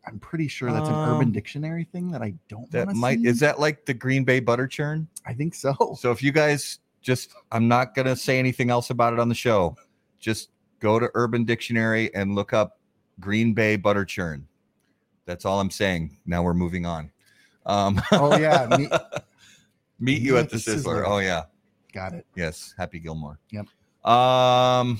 I'm 0.06 0.18
pretty 0.20 0.48
sure 0.48 0.72
that's 0.72 0.88
an 0.88 0.94
Urban 0.94 1.26
Um, 1.28 1.32
Dictionary 1.32 1.84
thing 1.84 2.10
that 2.12 2.22
I 2.22 2.34
don't. 2.48 2.70
That 2.70 2.94
might 2.94 3.18
see. 3.20 3.26
is 3.26 3.40
that 3.40 3.58
like 3.60 3.84
the 3.86 3.94
Green 3.94 4.24
Bay 4.24 4.38
butter 4.40 4.66
churn? 4.68 5.08
I 5.26 5.34
think 5.34 5.54
so. 5.54 5.96
So 5.98 6.12
if 6.12 6.22
you 6.22 6.30
guys 6.32 6.78
just, 7.06 7.32
I'm 7.52 7.68
not 7.68 7.94
gonna 7.94 8.16
say 8.16 8.36
anything 8.38 8.68
else 8.68 8.90
about 8.90 9.12
it 9.12 9.20
on 9.20 9.28
the 9.28 9.34
show. 9.34 9.76
Just 10.18 10.50
go 10.80 10.98
to 10.98 11.08
Urban 11.14 11.44
Dictionary 11.44 12.12
and 12.14 12.34
look 12.34 12.52
up 12.52 12.80
Green 13.20 13.54
Bay 13.54 13.76
butter 13.76 14.04
churn. 14.04 14.48
That's 15.24 15.44
all 15.44 15.60
I'm 15.60 15.70
saying. 15.70 16.18
Now 16.26 16.42
we're 16.42 16.52
moving 16.52 16.84
on. 16.84 17.12
Um, 17.64 18.02
Oh 18.10 18.36
yeah, 18.36 18.66
me, 18.76 18.88
meet 20.00 20.20
you 20.20 20.36
at 20.36 20.50
the 20.50 20.56
Sizzler. 20.56 21.04
Oh 21.06 21.18
yeah. 21.18 21.44
got 21.92 22.12
it. 22.12 22.26
Yes, 22.34 22.74
Happy 22.76 22.98
Gilmore. 22.98 23.38
Yep. 23.52 23.66
Um. 24.04 24.98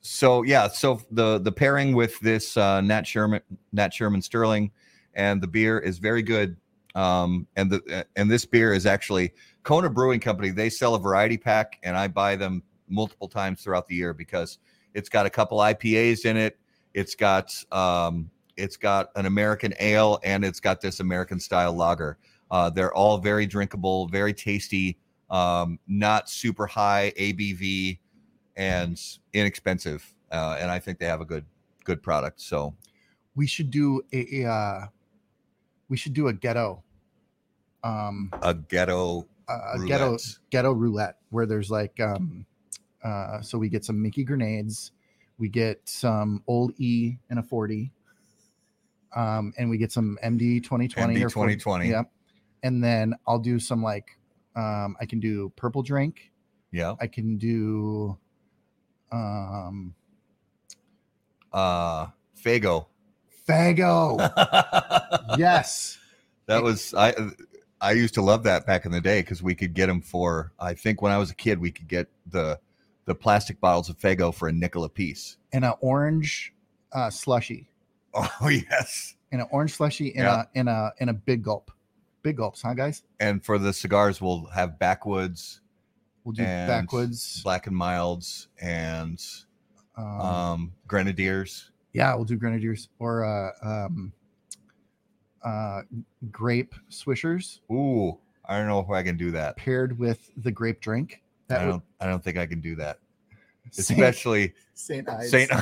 So 0.00 0.42
yeah, 0.42 0.66
so 0.68 1.00
the 1.12 1.38
the 1.38 1.52
pairing 1.52 1.94
with 1.94 2.18
this 2.18 2.56
uh, 2.56 2.80
Nat 2.80 3.06
Sherman, 3.06 3.40
Nat 3.72 3.94
Sherman 3.94 4.22
Sterling, 4.22 4.72
and 5.14 5.40
the 5.40 5.46
beer 5.46 5.78
is 5.78 5.98
very 5.98 6.22
good. 6.22 6.56
Um, 6.96 7.46
and 7.56 7.70
the 7.70 8.06
and 8.16 8.28
this 8.28 8.44
beer 8.44 8.72
is 8.72 8.86
actually 8.86 9.32
Kona 9.64 9.90
Brewing 9.90 10.20
Company. 10.20 10.50
They 10.50 10.70
sell 10.70 10.94
a 10.94 10.98
variety 10.98 11.36
pack, 11.36 11.78
and 11.82 11.96
I 11.96 12.08
buy 12.08 12.36
them 12.36 12.62
multiple 12.88 13.28
times 13.28 13.62
throughout 13.62 13.88
the 13.88 13.96
year 13.96 14.14
because 14.14 14.58
it's 14.94 15.08
got 15.08 15.26
a 15.26 15.30
couple 15.30 15.58
IPAs 15.58 16.24
in 16.24 16.36
it. 16.36 16.58
It's 16.92 17.14
got 17.14 17.52
um, 17.72 18.30
it's 18.56 18.76
got 18.76 19.08
an 19.16 19.26
American 19.26 19.74
ale, 19.80 20.20
and 20.22 20.44
it's 20.44 20.60
got 20.60 20.80
this 20.80 21.00
American 21.00 21.40
style 21.40 21.72
lager. 21.72 22.18
Uh, 22.50 22.70
they're 22.70 22.94
all 22.94 23.18
very 23.18 23.46
drinkable, 23.46 24.06
very 24.06 24.32
tasty 24.32 24.98
um, 25.30 25.78
not 25.88 26.28
super 26.28 26.66
high 26.66 27.12
ABV 27.18 27.98
and 28.56 29.00
inexpensive. 29.32 30.14
Uh, 30.30 30.56
and 30.60 30.70
I 30.70 30.78
think 30.78 30.98
they 30.98 31.06
have 31.06 31.20
a 31.20 31.24
good 31.24 31.44
good 31.84 32.02
product. 32.02 32.40
So 32.40 32.74
We 33.34 33.46
should 33.46 33.70
do 33.70 34.02
a, 34.12 34.42
a 34.42 34.50
uh, 34.50 34.86
we 35.88 35.96
should 35.96 36.12
do 36.12 36.28
a 36.28 36.32
ghetto, 36.32 36.82
um, 37.82 38.30
a 38.42 38.54
ghetto 38.54 39.26
a 39.48 39.52
a 39.74 39.86
ghetto 39.86 40.06
roulette. 40.06 40.38
ghetto 40.50 40.72
roulette 40.72 41.16
where 41.30 41.46
there's 41.46 41.70
like 41.70 41.98
um, 42.00 42.46
uh, 43.02 43.40
so 43.42 43.58
we 43.58 43.68
get 43.68 43.84
some 43.84 44.00
Mickey 44.02 44.24
grenades, 44.24 44.92
we 45.38 45.48
get 45.48 45.80
some 45.84 46.42
old 46.46 46.72
E 46.78 47.16
and 47.30 47.38
a 47.38 47.42
forty, 47.42 47.92
um, 49.14 49.52
and 49.58 49.68
we 49.70 49.78
get 49.78 49.92
some 49.92 50.18
MD 50.24 50.62
twenty 50.64 50.88
twenty 50.88 51.14
MD 51.16 51.24
or 51.24 51.30
40 51.30 51.54
2020. 51.56 51.90
Yep. 51.90 52.10
And 52.62 52.82
then 52.82 53.14
I'll 53.26 53.38
do 53.38 53.58
some 53.58 53.82
like 53.82 54.18
um, 54.56 54.96
I 55.00 55.06
can 55.06 55.20
do 55.20 55.52
purple 55.56 55.82
drink. 55.82 56.30
Yeah. 56.72 56.94
I 57.00 57.06
can 57.06 57.36
do 57.36 58.18
um 59.12 59.94
Uh, 61.52 62.08
Faygo. 62.42 62.86
Faygo. 63.48 64.18
Yes. 65.38 65.98
That 66.46 66.62
was 66.62 66.94
I. 66.94 67.14
I 67.84 67.92
used 67.92 68.14
to 68.14 68.22
love 68.22 68.42
that 68.44 68.66
back 68.66 68.86
in 68.86 68.92
the 68.92 69.00
day 69.00 69.20
because 69.20 69.42
we 69.42 69.54
could 69.54 69.74
get 69.74 69.86
them 69.86 70.00
for. 70.00 70.52
I 70.58 70.72
think 70.74 71.02
when 71.02 71.12
I 71.12 71.18
was 71.18 71.30
a 71.30 71.34
kid, 71.34 71.58
we 71.58 71.70
could 71.70 71.86
get 71.88 72.08
the 72.26 72.58
the 73.04 73.14
plastic 73.14 73.60
bottles 73.60 73.90
of 73.90 73.98
Faygo 73.98 74.34
for 74.34 74.48
a 74.48 74.52
nickel 74.52 74.84
a 74.84 74.88
piece. 74.88 75.36
And 75.52 75.64
an 75.64 75.74
orange 75.80 76.54
uh 76.92 77.10
slushy. 77.10 77.68
Oh 78.14 78.48
yes. 78.48 79.16
And 79.32 79.40
an 79.42 79.48
orange 79.50 79.74
slushy 79.74 80.08
in 80.08 80.22
Yeah. 80.22 80.44
a 80.54 80.58
in 80.58 80.68
a 80.68 80.92
in 80.98 81.08
a 81.10 81.12
big 81.12 81.42
gulp. 81.42 81.70
Big 82.22 82.36
gulps, 82.38 82.62
huh 82.62 82.72
guys? 82.74 83.02
And 83.20 83.44
for 83.44 83.58
the 83.58 83.72
cigars, 83.72 84.20
we'll 84.22 84.46
have 84.46 84.78
backwoods, 84.78 85.60
We'll 86.24 86.32
do 86.32 86.42
And 86.42 86.68
backwoods. 86.68 87.42
black 87.42 87.66
and 87.66 87.76
milds, 87.76 88.48
and 88.60 89.22
Um, 89.96 90.20
um, 90.20 90.72
grenadiers. 90.86 91.70
yeah, 91.92 92.14
we'll 92.14 92.24
do 92.24 92.36
grenadiers 92.36 92.88
or 92.98 93.24
uh 93.24 93.50
um 93.62 94.12
uh 95.44 95.82
grape 96.30 96.74
swishers 96.90 97.60
Ooh, 97.70 98.18
I 98.46 98.58
don't 98.58 98.68
know 98.68 98.80
if 98.80 98.90
I 98.90 99.02
can 99.02 99.16
do 99.16 99.30
that. 99.32 99.56
paired 99.56 99.98
with 99.98 100.30
the 100.38 100.50
grape 100.50 100.80
drink. 100.80 101.22
I 101.50 101.54
That 101.54 101.64
would 101.66 101.70
don't. 101.72 101.82
I 102.00 102.06
don't 102.06 102.22
think 102.24 102.38
I 102.38 102.46
can 102.46 102.60
do 102.60 102.74
that. 102.76 102.98
Saint, 103.70 103.98
Especially 103.98 104.54
Saint 104.74 105.08
Ides. 105.08 105.30
Saint. 105.30 105.50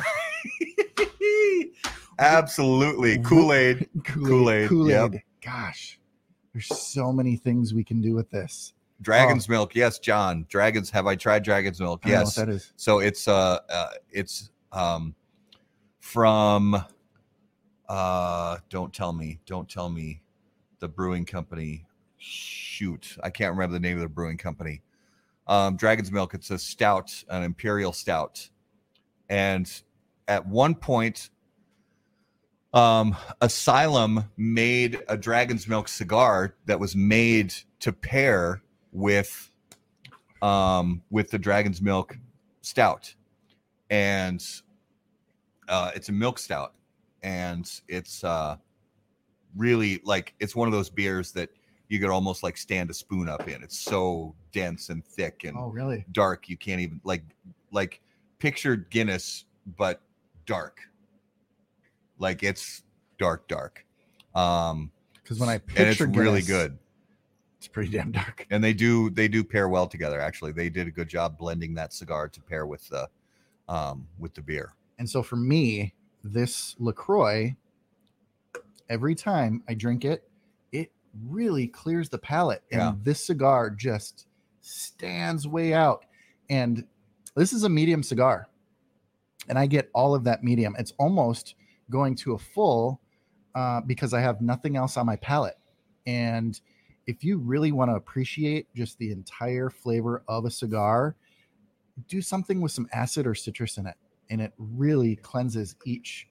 Absolutely, 2.18 3.18
Kool 3.20 3.52
Aid. 3.52 3.88
Kool-Aid, 4.04 4.68
Kool-Aid. 4.68 5.12
yep. 5.14 5.22
Gosh, 5.44 5.98
there's 6.52 6.66
so 6.66 7.12
many 7.12 7.36
things 7.36 7.74
we 7.74 7.82
can 7.82 8.00
do 8.00 8.14
with 8.14 8.30
this. 8.30 8.74
Dragon's 9.00 9.48
milk. 9.48 9.74
Yes, 9.74 9.98
John. 9.98 10.46
Dragons. 10.48 10.88
Have 10.90 11.06
I 11.08 11.16
tried 11.16 11.42
Dragon's 11.42 11.80
milk? 11.80 12.02
I 12.04 12.10
Yes. 12.10 12.36
what 12.36 12.46
that 12.46 12.52
is. 12.54 12.72
So 12.76 13.00
it's 13.00 13.26
uh, 13.26 13.58
uh 13.68 13.88
it's 14.10 14.50
um 14.70 15.16
from 15.98 16.84
uh 17.92 18.56
don't 18.70 18.90
tell 18.90 19.12
me, 19.12 19.38
don't 19.44 19.68
tell 19.68 19.90
me 19.90 20.22
the 20.80 20.88
brewing 20.88 21.26
company. 21.26 21.84
Shoot, 22.16 23.18
I 23.22 23.28
can't 23.28 23.52
remember 23.52 23.74
the 23.74 23.80
name 23.80 23.98
of 23.98 24.02
the 24.02 24.08
brewing 24.08 24.38
company. 24.38 24.80
Um 25.46 25.76
Dragon's 25.76 26.10
Milk, 26.10 26.32
it's 26.32 26.50
a 26.50 26.58
stout, 26.58 27.22
an 27.28 27.42
imperial 27.42 27.92
stout. 27.92 28.48
And 29.28 29.70
at 30.26 30.46
one 30.46 30.74
point 30.74 31.28
um 32.72 33.14
Asylum 33.42 34.24
made 34.38 35.02
a 35.08 35.18
Dragon's 35.18 35.68
Milk 35.68 35.86
cigar 35.86 36.54
that 36.64 36.80
was 36.80 36.96
made 36.96 37.52
to 37.80 37.92
pair 37.92 38.62
with 38.90 39.50
um 40.40 41.02
with 41.10 41.30
the 41.30 41.38
Dragon's 41.38 41.82
Milk 41.82 42.16
stout 42.62 43.14
and 43.90 44.42
uh 45.68 45.90
it's 45.94 46.08
a 46.08 46.12
milk 46.12 46.38
stout 46.38 46.72
and 47.22 47.80
it's 47.88 48.24
uh 48.24 48.56
really 49.56 50.00
like 50.04 50.34
it's 50.40 50.56
one 50.56 50.66
of 50.68 50.72
those 50.72 50.90
beers 50.90 51.32
that 51.32 51.50
you 51.88 52.00
could 52.00 52.08
almost 52.10 52.42
like 52.42 52.56
stand 52.56 52.90
a 52.90 52.94
spoon 52.94 53.28
up 53.28 53.46
in. 53.48 53.62
It's 53.62 53.78
so 53.78 54.34
dense 54.50 54.88
and 54.88 55.04
thick 55.04 55.44
and 55.44 55.56
Oh, 55.58 55.68
really? 55.68 56.04
dark 56.12 56.48
you 56.48 56.56
can't 56.56 56.80
even 56.80 57.00
like 57.04 57.22
like 57.70 58.00
picture 58.38 58.76
guinness 58.76 59.44
but 59.76 60.00
dark. 60.46 60.80
Like 62.18 62.42
it's 62.42 62.82
dark 63.18 63.46
dark. 63.48 63.84
Um 64.34 64.90
Because 65.22 65.38
when 65.38 65.48
I 65.48 65.58
picture 65.58 65.80
and 65.82 65.88
it's 65.90 65.98
picture 65.98 66.18
really 66.18 66.42
good. 66.42 66.78
it's 67.58 67.68
pretty 67.68 67.90
damn 67.90 68.10
dark. 68.10 68.46
and 68.50 68.64
they 68.64 68.72
do 68.72 69.10
they 69.10 69.28
do 69.28 69.44
pair 69.44 69.68
well 69.68 69.86
together 69.86 70.18
actually. 70.20 70.52
They 70.52 70.70
did 70.70 70.86
a 70.86 70.90
good 70.90 71.08
job 71.08 71.36
blending 71.36 71.74
that 71.74 71.92
cigar 71.92 72.28
to 72.28 72.40
pair 72.40 72.66
with 72.66 72.88
the 72.88 73.08
um 73.68 74.08
with 74.18 74.34
the 74.34 74.40
beer. 74.42 74.74
And 74.98 75.08
so 75.08 75.22
for 75.22 75.36
me, 75.36 75.94
this 76.24 76.76
Lacroix, 76.78 77.56
every 78.88 79.14
time 79.14 79.62
I 79.68 79.74
drink 79.74 80.04
it, 80.04 80.28
it 80.72 80.92
really 81.28 81.66
clears 81.66 82.08
the 82.08 82.18
palate, 82.18 82.62
and 82.70 82.80
Yeah. 82.80 82.94
this 83.02 83.24
cigar 83.26 83.70
just 83.70 84.26
stands 84.60 85.46
way 85.46 85.72
out. 85.74 86.04
And 86.50 86.86
this 87.34 87.52
is 87.52 87.64
a 87.64 87.68
medium 87.68 88.02
cigar, 88.02 88.48
and 89.48 89.58
I 89.58 89.66
get 89.66 89.90
all 89.94 90.14
of 90.14 90.24
that 90.24 90.44
medium. 90.44 90.76
It's 90.78 90.92
almost 90.98 91.54
going 91.90 92.14
to 92.16 92.34
a 92.34 92.38
full 92.38 93.00
uh, 93.54 93.80
because 93.82 94.14
I 94.14 94.20
have 94.20 94.40
nothing 94.40 94.76
else 94.76 94.96
on 94.96 95.04
my 95.06 95.16
palate. 95.16 95.58
And 96.06 96.58
if 97.06 97.22
you 97.22 97.38
really 97.38 97.70
want 97.72 97.90
to 97.90 97.94
appreciate 97.96 98.66
just 98.74 98.96
the 98.98 99.10
entire 99.12 99.68
flavor 99.68 100.22
of 100.26 100.44
a 100.46 100.50
cigar, 100.50 101.16
do 102.08 102.22
something 102.22 102.60
with 102.62 102.72
some 102.72 102.88
acid 102.92 103.26
or 103.26 103.34
citrus 103.34 103.76
in 103.76 103.86
it, 103.86 103.96
and 104.32 104.40
it 104.40 104.52
really 104.58 105.14
cleanses 105.16 105.76
each 105.84 106.26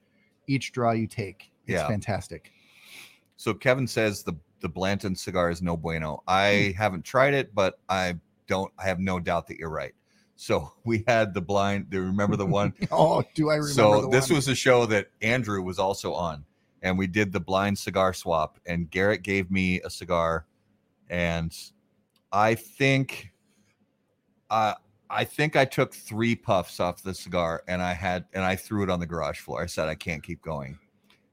each 0.48 0.72
draw 0.72 0.90
you 0.90 1.06
take. 1.06 1.52
It's 1.66 1.80
Yeah. 1.80 1.86
fantastic. 1.88 2.52
so 3.36 3.54
kevin 3.54 3.86
says 3.86 4.22
the 4.24 4.34
the 4.60 4.68
blanton 4.68 5.14
cigar 5.16 5.50
is 5.50 5.62
no 5.62 5.76
bueno 5.76 6.22
i 6.28 6.74
haven't 6.76 7.04
tried 7.04 7.32
it 7.34 7.52
but 7.54 7.80
i 7.88 8.14
don't 8.46 8.70
i 8.78 8.84
have 8.84 9.00
no 9.00 9.18
doubt 9.18 9.46
that 9.48 9.58
you're 9.58 9.70
right 9.70 9.94
so 10.36 10.72
we 10.84 11.02
had 11.08 11.32
the 11.34 11.40
blind 11.40 11.88
do 11.90 11.96
you 11.98 12.04
remember 12.04 12.36
the 12.36 12.46
one 12.46 12.72
Oh, 12.90 13.22
do 13.34 13.48
I 13.50 13.54
remember? 13.56 13.72
so 13.72 14.06
this 14.10 14.28
one? 14.28 14.36
was 14.36 14.48
a 14.48 14.54
show 14.54 14.86
that 14.86 15.08
andrew 15.22 15.62
was 15.62 15.78
also 15.78 16.12
on 16.12 16.44
and 16.82 16.96
we 16.98 17.06
did 17.06 17.32
the 17.32 17.40
blind 17.40 17.76
cigar 17.78 18.12
swap 18.12 18.58
and 18.66 18.90
garrett 18.90 19.22
gave 19.22 19.50
me 19.50 19.80
a 19.82 19.90
cigar 19.90 20.46
and 21.08 21.56
i 22.32 22.54
think 22.54 23.30
uh, 24.50 24.74
i 25.12 25.24
think 25.24 25.54
i 25.56 25.64
took 25.64 25.94
three 25.94 26.34
puffs 26.34 26.80
off 26.80 27.02
the 27.02 27.14
cigar 27.14 27.62
and 27.68 27.82
i 27.82 27.92
had 27.92 28.24
and 28.32 28.44
i 28.44 28.56
threw 28.56 28.82
it 28.82 28.90
on 28.90 28.98
the 28.98 29.06
garage 29.06 29.38
floor 29.38 29.62
i 29.62 29.66
said 29.66 29.88
i 29.88 29.94
can't 29.94 30.22
keep 30.22 30.42
going 30.42 30.78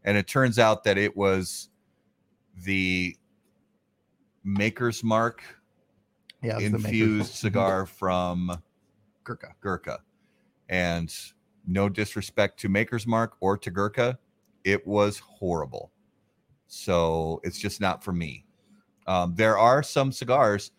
and 0.04 0.18
it 0.18 0.28
turns 0.28 0.60
out 0.60 0.84
that 0.84 0.98
it 0.98 1.16
was 1.16 1.70
the 2.64 3.16
maker's 4.44 5.04
mark 5.04 5.44
yeah, 6.42 6.54
it 6.54 6.56
was 6.56 6.64
the 6.64 6.70
Maker's 6.72 6.86
infused 6.86 7.20
Mark. 7.20 7.36
cigar 7.36 7.86
from 7.86 8.62
Gurkha. 9.24 9.56
Gurkha. 9.60 10.00
And 10.70 11.14
no 11.68 11.90
disrespect 11.90 12.60
to 12.62 12.70
Maker's 12.70 13.06
Mark 13.06 13.36
or 13.42 13.58
to 13.58 13.72
Gurkha, 13.72 14.18
it 14.64 14.86
was 14.88 15.20
horrible. 15.20 15.92
So 16.68 17.42
it's 17.44 17.58
just 17.58 17.82
not 17.82 18.04
for 18.04 18.12
me. 18.12 18.46
Um, 19.08 19.34
there 19.36 19.58
are 19.58 19.82
some 19.82 20.12
cigars, 20.12 20.72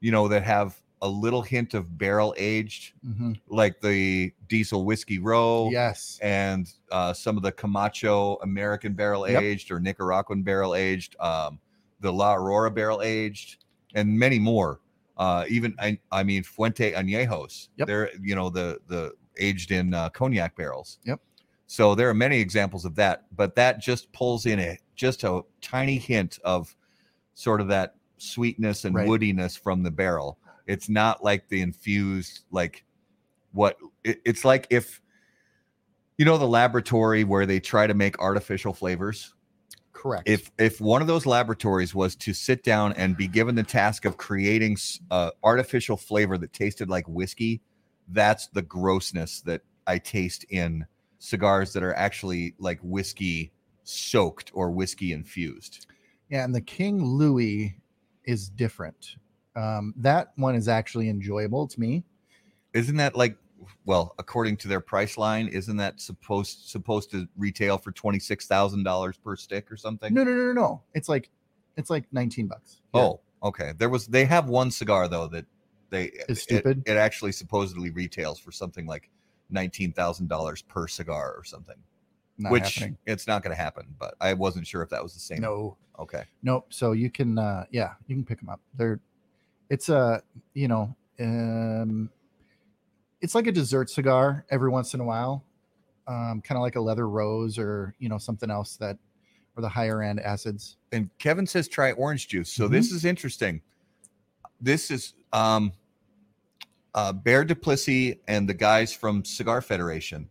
you 0.00 0.12
know, 0.12 0.28
that 0.28 0.42
have 0.42 0.80
a 1.00 1.08
little 1.08 1.42
hint 1.42 1.74
of 1.74 1.96
barrel 1.96 2.34
aged, 2.36 2.92
Mhm. 3.06 3.40
like 3.48 3.80
the 3.80 4.32
Diesel 4.48 4.84
Whiskey 4.84 5.18
Row 5.18 5.68
Yes. 5.70 6.18
and 6.22 6.72
uh, 6.90 7.12
some 7.12 7.36
of 7.36 7.42
the 7.42 7.52
Camacho 7.52 8.36
American 8.42 8.94
barrel 8.94 9.28
Yep. 9.28 9.42
aged 9.42 9.70
or 9.70 9.78
Nicaraguan 9.80 10.42
barrel 10.42 10.74
aged, 10.74 11.14
um, 11.20 11.60
the 12.00 12.12
La 12.12 12.34
Aurora 12.34 12.70
barrel 12.70 13.00
aged, 13.02 13.64
and 13.94 14.18
many 14.18 14.38
more. 14.38 14.80
Uh, 15.16 15.44
even 15.48 15.74
I, 15.80 15.98
I 16.12 16.22
mean 16.22 16.42
Fuente 16.44 16.92
Añejos. 16.92 17.68
Yep. 17.76 17.86
They're 17.88 18.10
you 18.20 18.34
know 18.34 18.50
the 18.50 18.80
the 18.86 19.12
aged 19.38 19.70
in 19.72 19.94
uh, 19.94 20.08
cognac 20.10 20.56
barrels. 20.56 20.98
Yep. 21.04 21.20
So 21.66 21.94
there 21.94 22.08
are 22.08 22.14
many 22.14 22.38
examples 22.40 22.84
of 22.84 22.94
that, 22.96 23.24
but 23.36 23.54
that 23.56 23.78
just 23.80 24.10
pulls 24.12 24.46
in 24.46 24.58
a 24.58 24.78
just 24.96 25.22
a 25.24 25.42
tiny 25.60 25.98
hint 25.98 26.38
of 26.44 26.74
sort 27.34 27.60
of 27.60 27.68
that 27.68 27.94
sweetness 28.16 28.84
and 28.84 28.94
Right. 28.96 29.08
woodiness 29.08 29.56
from 29.58 29.82
the 29.84 29.90
barrel. 29.90 30.38
It's 30.68 30.88
not 30.88 31.24
like 31.24 31.48
the 31.48 31.60
infused 31.60 32.44
like 32.50 32.84
what 33.52 33.76
it, 34.04 34.20
it's 34.24 34.44
like 34.44 34.66
if 34.70 35.00
you 36.16 36.24
know 36.24 36.38
the 36.38 36.46
laboratory 36.46 37.24
where 37.24 37.46
they 37.46 37.58
try 37.58 37.86
to 37.86 37.94
make 37.94 38.18
artificial 38.18 38.72
flavors 38.72 39.34
Correct. 39.92 40.28
if 40.28 40.50
if 40.58 40.80
one 40.80 41.00
of 41.00 41.08
those 41.08 41.26
laboratories 41.26 41.94
was 41.94 42.14
to 42.16 42.32
sit 42.32 42.62
down 42.62 42.92
and 42.92 43.16
be 43.16 43.26
given 43.26 43.54
the 43.54 43.62
task 43.62 44.04
of 44.04 44.16
creating 44.16 44.76
uh, 45.10 45.30
artificial 45.42 45.96
flavor 45.96 46.38
that 46.38 46.52
tasted 46.52 46.88
like 46.88 47.06
whiskey 47.08 47.60
that's 48.08 48.46
the 48.48 48.62
grossness 48.62 49.40
that 49.40 49.62
i 49.86 49.98
taste 49.98 50.44
in 50.50 50.86
cigars 51.18 51.72
that 51.72 51.82
are 51.82 51.94
actually 51.94 52.54
like 52.58 52.78
whiskey 52.82 53.50
soaked 53.82 54.52
or 54.54 54.70
whiskey 54.70 55.12
infused 55.12 55.86
yeah, 56.28 56.44
and 56.44 56.54
the 56.54 56.60
King 56.60 57.02
Louis 57.04 57.74
is 58.24 58.48
different. 58.50 59.16
Um, 59.58 59.92
that 59.96 60.32
one 60.36 60.54
is 60.54 60.68
actually 60.68 61.08
enjoyable 61.08 61.66
to 61.66 61.80
me. 61.80 62.04
isn't 62.74 62.96
that 62.96 63.16
like 63.16 63.36
well 63.86 64.14
according 64.18 64.56
to 64.58 64.68
their 64.68 64.80
price 64.80 65.18
line 65.18 65.48
isn't 65.48 65.78
that 65.78 66.00
supposed 66.00 66.68
supposed 66.68 67.10
to 67.10 67.26
retail 67.36 67.76
for 67.78 67.90
$26000 67.92 69.22
per 69.22 69.36
stick 69.36 69.70
or 69.72 69.76
something 69.76 70.12
No, 70.14 70.22
no, 70.24 70.30
no, 70.32 70.46
no, 70.46 70.52
no. 70.52 70.82
It's 70.94 71.08
like 71.08 71.30
it's 71.76 71.90
like 71.90 72.04
19 72.12 72.46
bucks. 72.48 72.80
Yeah. 72.94 73.00
Oh, 73.00 73.20
okay. 73.42 73.72
There 73.78 73.88
was 73.88 74.06
they 74.06 74.24
have 74.24 74.48
one 74.48 74.70
cigar 74.70 75.08
though 75.08 75.26
that 75.28 75.46
they 75.90 76.04
Is 76.28 76.38
it- 76.38 76.42
stupid? 76.42 76.82
It, 76.86 76.96
actually 76.96 77.32
supposedly 77.32 77.90
retails 77.90 78.38
for 78.38 78.52
something 78.52 78.86
like 78.86 79.10
nineteen 79.50 79.92
thousand 79.92 80.28
dollars 80.28 80.60
per 80.62 80.86
cigar 80.88 81.34
or 81.36 81.44
something. 81.44 81.76
not 82.36 82.52
which 82.52 82.74
happening. 82.74 82.98
it's 83.06 83.26
not 83.26 83.42
going 83.42 83.56
to 83.56 83.60
happen. 83.62 83.86
But 83.98 84.14
I 84.20 84.34
wasn't 84.34 84.66
sure 84.66 84.82
if 84.82 84.90
that 84.90 85.02
was 85.02 85.14
the 85.14 85.20
same. 85.20 85.40
No, 85.40 85.76
Okay. 85.98 86.24
nope. 86.42 86.66
So 86.68 86.92
you 86.92 87.10
can, 87.10 87.38
uh, 87.38 87.64
yeah, 87.72 87.94
you 88.06 88.14
can 88.14 88.24
pick 88.24 88.38
them 88.38 88.48
up. 88.50 88.60
They're, 88.76 89.00
it's 89.70 89.88
a, 89.88 90.22
you 90.54 90.68
know, 90.68 90.94
um, 91.20 92.10
it's 93.20 93.34
like 93.34 93.46
a 93.46 93.52
dessert 93.52 93.90
cigar 93.90 94.44
every 94.50 94.70
once 94.70 94.94
in 94.94 95.00
a 95.00 95.04
while, 95.04 95.44
um, 96.06 96.40
kind 96.42 96.56
of 96.56 96.62
like 96.62 96.76
a 96.76 96.80
leather 96.80 97.08
rose 97.08 97.58
or 97.58 97.94
you 97.98 98.08
know 98.08 98.18
something 98.18 98.50
else 98.50 98.76
that, 98.76 98.96
or 99.56 99.62
the 99.62 99.68
higher 99.68 100.02
end 100.02 100.20
acids. 100.20 100.76
And 100.92 101.10
Kevin 101.18 101.46
says 101.46 101.68
try 101.68 101.92
orange 101.92 102.28
juice. 102.28 102.52
So 102.52 102.68
this 102.68 102.92
is 102.92 103.04
interesting. 103.04 103.60
This 104.60 104.90
is 104.90 105.14
um, 105.32 105.72
uh, 106.94 107.12
Bear 107.12 107.44
Duplessis 107.44 108.16
and 108.26 108.48
the 108.48 108.54
guys 108.54 108.92
from 108.92 109.24
Cigar 109.24 109.60
Federation 109.60 110.28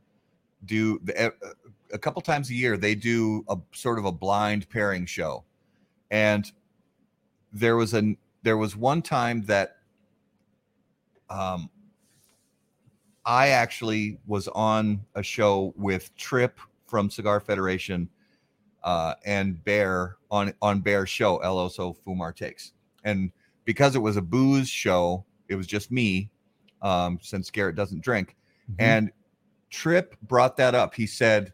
do 0.65 0.99
the, 1.03 1.27
uh, 1.27 1.31
a 1.93 1.97
couple 1.97 2.21
times 2.21 2.49
a 2.49 2.53
year. 2.53 2.77
They 2.77 2.95
do 2.95 3.45
a 3.49 3.57
sort 3.73 3.99
of 3.99 4.05
a 4.05 4.11
blind 4.11 4.69
pairing 4.69 5.05
show, 5.05 5.43
and 6.09 6.49
there 7.51 7.75
was 7.75 7.93
an 7.93 8.17
there 8.47 8.55
was 8.55 8.77
one 8.77 9.01
time 9.01 9.43
that 9.43 9.75
um, 11.29 11.69
I 13.25 13.49
actually 13.49 14.21
was 14.25 14.47
on 14.47 15.01
a 15.15 15.21
show 15.21 15.73
with 15.75 16.15
Trip 16.15 16.57
from 16.85 17.09
Cigar 17.09 17.41
Federation 17.41 18.07
uh, 18.85 19.15
and 19.25 19.61
Bear 19.65 20.15
on 20.31 20.53
on 20.61 20.79
Bear's 20.79 21.09
show, 21.09 21.39
El 21.39 21.57
Oso 21.57 21.93
Fumar 22.05 22.33
Takes. 22.33 22.71
And 23.03 23.33
because 23.65 23.97
it 23.97 23.99
was 23.99 24.15
a 24.15 24.21
booze 24.21 24.69
show, 24.69 25.25
it 25.49 25.55
was 25.55 25.67
just 25.67 25.91
me, 25.91 26.29
um, 26.81 27.19
since 27.21 27.51
Garrett 27.51 27.75
doesn't 27.75 28.01
drink. 28.01 28.37
Mhm. 28.71 28.75
And 28.79 29.11
Trip 29.69 30.15
brought 30.21 30.55
that 30.55 30.73
up. 30.73 30.95
He 30.95 31.05
said, 31.05 31.51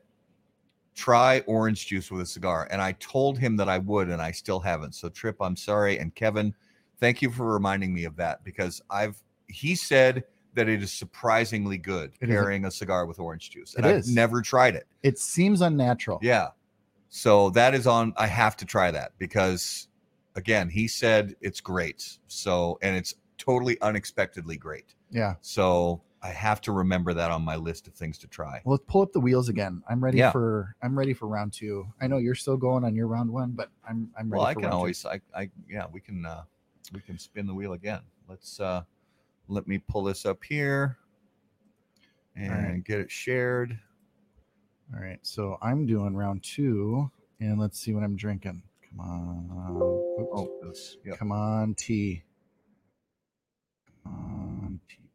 try 0.93 1.39
orange 1.47 1.87
juice 1.87 2.11
with 2.11 2.21
a 2.21 2.25
cigar. 2.27 2.67
And 2.69 2.79
I 2.79 2.91
told 2.99 3.39
him 3.39 3.57
that 3.57 3.67
I 3.67 3.79
would, 3.79 4.09
and 4.09 4.21
I 4.21 4.29
still 4.29 4.59
haven't. 4.59 4.93
So, 4.93 5.09
Trip, 5.09 5.37
I'm 5.41 5.55
sorry. 5.55 5.97
And 5.97 6.13
Kevin, 6.13 6.53
thank 6.99 7.21
you 7.21 7.29
for 7.31 7.51
reminding 7.53 7.93
me 7.93 8.05
of 8.05 8.15
that 8.17 8.43
because 8.43 8.81
I've, 8.89 9.21
he 9.47 9.75
said 9.75 10.23
that 10.55 10.69
it 10.69 10.83
is 10.83 10.91
surprisingly 10.93 11.77
good 11.77 12.11
It 12.21 12.29
pairing 12.29 12.65
a 12.65 12.71
cigar 12.71 13.05
with 13.05 13.19
orange 13.19 13.49
juice. 13.49 13.75
And 13.75 13.85
It 13.85 13.89
I've 13.89 13.95
is. 13.97 14.13
never 14.13 14.41
tried 14.41 14.75
it. 14.75 14.87
it 15.01 15.17
seems 15.17 15.61
unnatural. 15.61 16.19
Yeah. 16.21 16.49
So 17.09 17.49
that 17.51 17.73
is 17.75 17.85
on. 17.87 18.13
I 18.17 18.27
have 18.27 18.55
to 18.57 18.65
try 18.65 18.89
that 18.91 19.11
because, 19.19 19.87
again, 20.35 20.69
he 20.69 20.87
said 20.87 21.35
it's 21.41 21.61
great. 21.61 22.17
So, 22.27 22.79
and 22.81 22.95
it's 22.95 23.13
totally 23.37 23.79
unexpectedly 23.81 24.57
great. 24.57 24.95
Yeah. 25.11 25.35
So 25.41 26.01
I 26.23 26.29
have 26.29 26.59
to 26.61 26.71
remember 26.71 27.13
that 27.13 27.29
on 27.29 27.43
my 27.43 27.55
list 27.55 27.87
of 27.87 27.93
things 27.93 28.17
to 28.19 28.27
try. 28.27 28.61
Well, 28.65 28.73
let's 28.75 28.85
pull 28.87 29.01
up 29.03 29.11
the 29.11 29.19
wheels 29.19 29.49
again. 29.49 29.83
I'm 29.89 30.03
ready 30.03 30.17
Yeah. 30.19 30.31
for 30.31 30.75
I'm 30.81 30.97
ready 30.97 31.13
for 31.13 31.27
round 31.27 31.53
two. 31.53 31.85
I 32.01 32.07
know 32.07 32.17
you're 32.17 32.33
still 32.33 32.57
going 32.57 32.83
on 32.83 32.95
your 32.95 33.07
round 33.07 33.29
one, 33.29 33.51
but 33.51 33.69
I'm 33.87 34.09
I'm 34.17 34.29
ready. 34.31 34.39
Well, 34.39 34.47
I 34.47 34.53
can 34.53 34.63
round 34.63 34.71
two. 34.71 34.77
always, 34.77 35.05
I, 35.05 35.19
I, 35.35 35.49
yeah, 35.69 35.85
we 35.91 35.99
can, 35.99 36.25
uh, 36.25 36.43
we 36.91 36.99
can 37.01 37.17
spin 37.17 37.45
the 37.47 37.53
wheel 37.53 37.73
again. 37.73 38.01
Let's, 38.27 38.59
uh, 38.59 38.83
let 39.47 39.67
me 39.67 39.77
pull 39.77 40.03
this 40.03 40.25
up 40.25 40.43
here 40.43 40.97
and 42.35 42.51
right. 42.73 42.83
get 42.83 42.99
it 42.99 43.11
shared. 43.11 43.77
All 44.93 45.01
right, 45.01 45.19
so 45.23 45.57
I'm 45.61 45.85
doing 45.85 46.15
round 46.15 46.43
two, 46.43 47.09
and 47.39 47.59
let's 47.59 47.79
see 47.79 47.93
what 47.93 48.03
I'm 48.03 48.15
drinking. 48.15 48.61
Come 48.89 48.99
on, 48.99 49.49
Oops. 50.21 50.29
Oh, 50.33 50.59
this, 50.67 50.97
yeah, 51.05 51.15
come 51.15 51.31
on, 51.31 51.73
tea. 51.75 52.23
Come 54.03 54.13
on, 54.13 54.79
tea. 54.87 55.09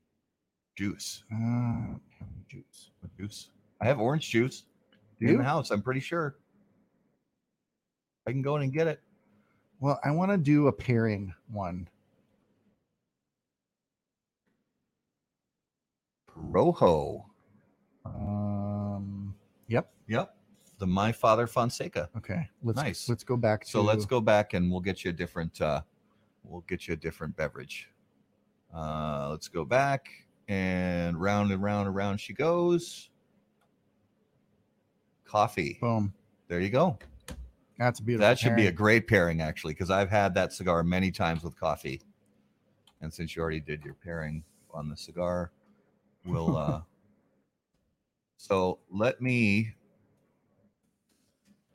juice, 0.76 1.22
Uh, 1.32 1.94
juice. 2.48 2.90
juice. 3.18 3.50
I 3.80 3.86
have 3.86 4.00
orange 4.00 4.28
juice 4.30 4.64
Do 5.20 5.26
in 5.26 5.32
you? 5.32 5.38
the 5.38 5.44
house. 5.44 5.70
I'm 5.70 5.82
pretty 5.82 6.00
sure. 6.00 6.36
I 8.26 8.32
can 8.32 8.42
go 8.42 8.56
in 8.56 8.62
and 8.62 8.72
get 8.72 8.86
it. 8.88 9.00
Well, 9.80 10.00
I 10.04 10.10
want 10.10 10.30
to 10.32 10.38
do 10.38 10.66
a 10.66 10.72
pairing 10.72 11.32
one. 11.50 11.88
Rojo. 16.34 17.26
Um. 18.04 19.34
Yep. 19.68 19.90
Yep. 20.08 20.34
The 20.78 20.86
My 20.86 21.12
Father 21.12 21.46
Fonseca. 21.46 22.08
Okay. 22.16 22.48
Let's 22.62 22.76
Nice. 22.76 23.08
let's 23.08 23.24
go 23.24 23.36
back 23.36 23.64
to. 23.64 23.70
So 23.70 23.82
let's 23.82 24.06
go 24.06 24.20
back 24.20 24.54
and 24.54 24.70
we'll 24.70 24.80
get 24.80 25.04
you 25.04 25.10
a 25.10 25.12
different 25.12 25.60
uh 25.60 25.82
we'll 26.44 26.62
get 26.62 26.86
you 26.86 26.94
a 26.94 26.96
different 26.96 27.36
beverage. 27.36 27.88
Uh 28.74 29.28
let's 29.30 29.48
go 29.48 29.64
back 29.64 30.08
and 30.46 31.20
round 31.20 31.50
and 31.50 31.62
round 31.62 31.88
and 31.88 31.96
round 31.96 32.20
she 32.20 32.32
goes. 32.32 33.10
Coffee. 35.24 35.78
Boom. 35.80 36.14
There 36.46 36.60
you 36.60 36.70
go. 36.70 36.96
That's 37.78 38.00
a 38.00 38.02
beautiful. 38.02 38.28
That 38.28 38.38
should 38.38 38.56
be 38.56 38.66
a 38.66 38.72
great 38.72 39.06
pairing 39.06 39.40
actually 39.40 39.74
because 39.74 39.90
I've 39.90 40.10
had 40.10 40.34
that 40.34 40.52
cigar 40.52 40.82
many 40.82 41.10
times 41.10 41.44
with 41.44 41.58
coffee. 41.58 42.02
And 43.00 43.12
since 43.12 43.36
you 43.36 43.42
already 43.42 43.60
did 43.60 43.84
your 43.84 43.94
pairing 43.94 44.42
on 44.74 44.88
the 44.88 44.96
cigar, 44.96 45.52
we'll 46.24 46.56
uh 46.56 46.80
so 48.36 48.80
let 48.90 49.20
me 49.20 49.74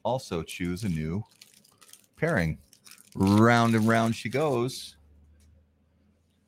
also 0.04 0.44
choose 0.44 0.84
a 0.84 0.90
new 0.90 1.24
pairing. 2.18 2.58
Round 3.16 3.74
and 3.76 3.88
round 3.88 4.16
she 4.16 4.28
goes. 4.28 4.98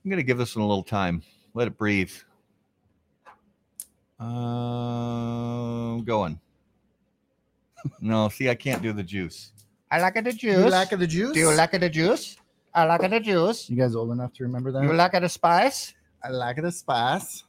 I'm 0.03 0.11
gonna 0.11 0.23
give 0.23 0.37
this 0.37 0.55
one 0.55 0.65
a 0.65 0.67
little 0.67 0.83
time. 0.83 1.23
Let 1.53 1.67
it 1.67 1.77
breathe. 1.77 2.11
Uh, 4.19 5.97
going. 5.97 6.39
No, 7.99 8.29
see, 8.29 8.49
I 8.49 8.55
can't 8.55 8.81
do 8.81 8.93
the 8.93 9.03
juice. 9.03 9.51
I 9.91 9.99
like 9.99 10.15
it 10.17 10.23
the 10.23 10.31
juice. 10.31 10.57
You 10.57 10.63
juice. 10.63 10.71
like 10.71 10.89
the 10.89 11.07
juice? 11.07 11.31
Do 11.33 11.39
you 11.39 11.53
like 11.53 11.73
it. 11.73 11.79
the 11.79 11.89
juice? 11.89 12.37
I 12.73 12.83
like 12.85 13.03
it. 13.03 13.11
the 13.11 13.19
juice. 13.19 13.69
You 13.69 13.77
guys 13.77 13.95
old 13.95 14.11
enough 14.11 14.33
to 14.33 14.43
remember 14.43 14.71
that? 14.71 14.83
You 14.83 14.93
like 14.93 15.13
it. 15.13 15.21
the 15.21 15.29
spice? 15.29 15.93
I 16.23 16.29
like 16.29 16.57
it. 16.57 16.61
the 16.61 16.71
spice. 16.71 17.43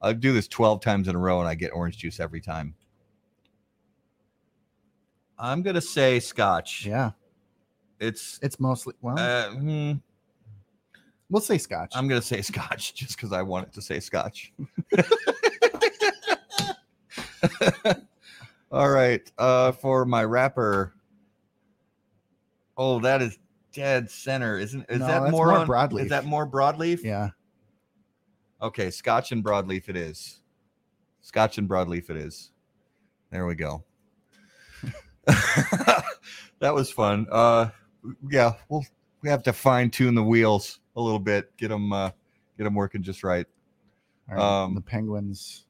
I 0.00 0.12
do 0.14 0.32
this 0.32 0.48
12 0.48 0.80
times 0.80 1.08
in 1.08 1.16
a 1.16 1.18
row 1.18 1.40
and 1.40 1.48
I 1.48 1.54
get 1.54 1.72
orange 1.74 1.98
juice 1.98 2.20
every 2.20 2.40
time. 2.40 2.74
I'm 5.38 5.62
going 5.62 5.74
to 5.74 5.80
say 5.80 6.20
scotch. 6.20 6.86
Yeah, 6.86 7.10
It's, 7.98 8.38
it's 8.42 8.60
mostly 8.60 8.94
well. 9.00 9.18
uh, 9.18 9.50
hmm, 9.50 9.92
we'll 11.28 11.42
say 11.42 11.58
scotch. 11.58 11.92
I'm 11.94 12.08
going 12.08 12.20
to 12.20 12.26
say 12.26 12.40
scotch 12.42 12.94
just 13.00 13.16
because 13.16 13.32
I 13.32 13.42
want 13.42 13.66
it 13.68 13.72
to 13.74 13.82
say 13.82 14.00
scotch. 14.00 14.52
All 18.70 18.90
right. 18.90 19.30
Uh, 19.38 19.72
for 19.72 20.04
my 20.04 20.24
wrapper. 20.24 20.94
Oh, 22.76 23.00
that 23.00 23.20
is 23.20 23.38
dead 23.72 24.10
center. 24.10 24.58
Isn't, 24.58 24.86
is 24.88 25.00
No, 25.00 25.06
that 25.06 25.30
more, 25.30 25.46
more 25.46 25.56
on, 25.58 25.66
broadleaf. 25.66 26.02
Is 26.04 26.08
that 26.10 26.24
more 26.24 26.46
broadleaf? 26.46 27.02
yeah. 27.02 27.30
Okay, 28.62 28.90
Scotch 28.90 29.32
and 29.32 29.42
broadleaf 29.42 29.88
it 29.88 29.96
is. 29.96 30.40
Scotch 31.22 31.56
and 31.58 31.68
broadleaf 31.68 32.10
it 32.10 32.16
is. 32.16 32.50
There 33.30 33.46
we 33.46 33.54
go. 33.54 33.84
that 35.26 36.74
was 36.74 36.90
fun. 36.90 37.26
Uh 37.30 37.70
yeah, 38.30 38.52
we'll 38.68 38.84
we 39.22 39.28
have 39.28 39.42
to 39.44 39.52
fine 39.52 39.90
tune 39.90 40.14
the 40.14 40.22
wheels 40.22 40.80
a 40.96 41.00
little 41.00 41.18
bit, 41.18 41.56
get 41.56 41.68
them 41.68 41.92
uh 41.92 42.10
get 42.58 42.64
them 42.64 42.74
working 42.74 43.02
just 43.02 43.22
right. 43.24 43.46
Right, 44.28 44.38
Um, 44.38 44.74
the 44.74 44.80
penguins. 44.80 45.64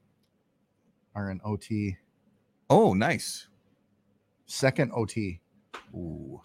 are 1.15 1.29
in 1.31 1.39
OT, 1.43 1.97
Oh, 2.73 2.93
nice. 2.93 3.49
second 4.45 4.93
OT. 4.95 5.41
Ooh. 5.93 6.39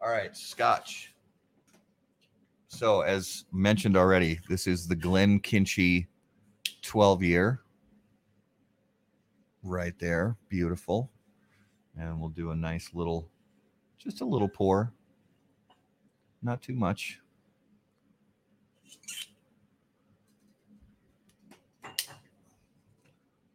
All 0.00 0.08
right, 0.08 0.36
Scotch. 0.36 1.12
So, 2.68 3.00
as 3.00 3.44
mentioned 3.52 3.96
already, 3.96 4.38
this 4.48 4.68
is 4.68 4.86
the 4.86 4.94
Glenkinchie 4.94 6.06
12 6.82 7.22
year. 7.24 7.62
Right 9.64 9.98
there. 9.98 10.36
Beautiful. 10.48 11.10
And 11.98 12.20
we'll 12.20 12.28
do 12.28 12.52
a 12.52 12.56
nice 12.56 12.90
little, 12.94 13.28
just 13.98 14.20
a 14.20 14.24
little 14.24 14.48
pour. 14.48 14.92
Not 16.42 16.62
too 16.62 16.76
much. 16.76 17.18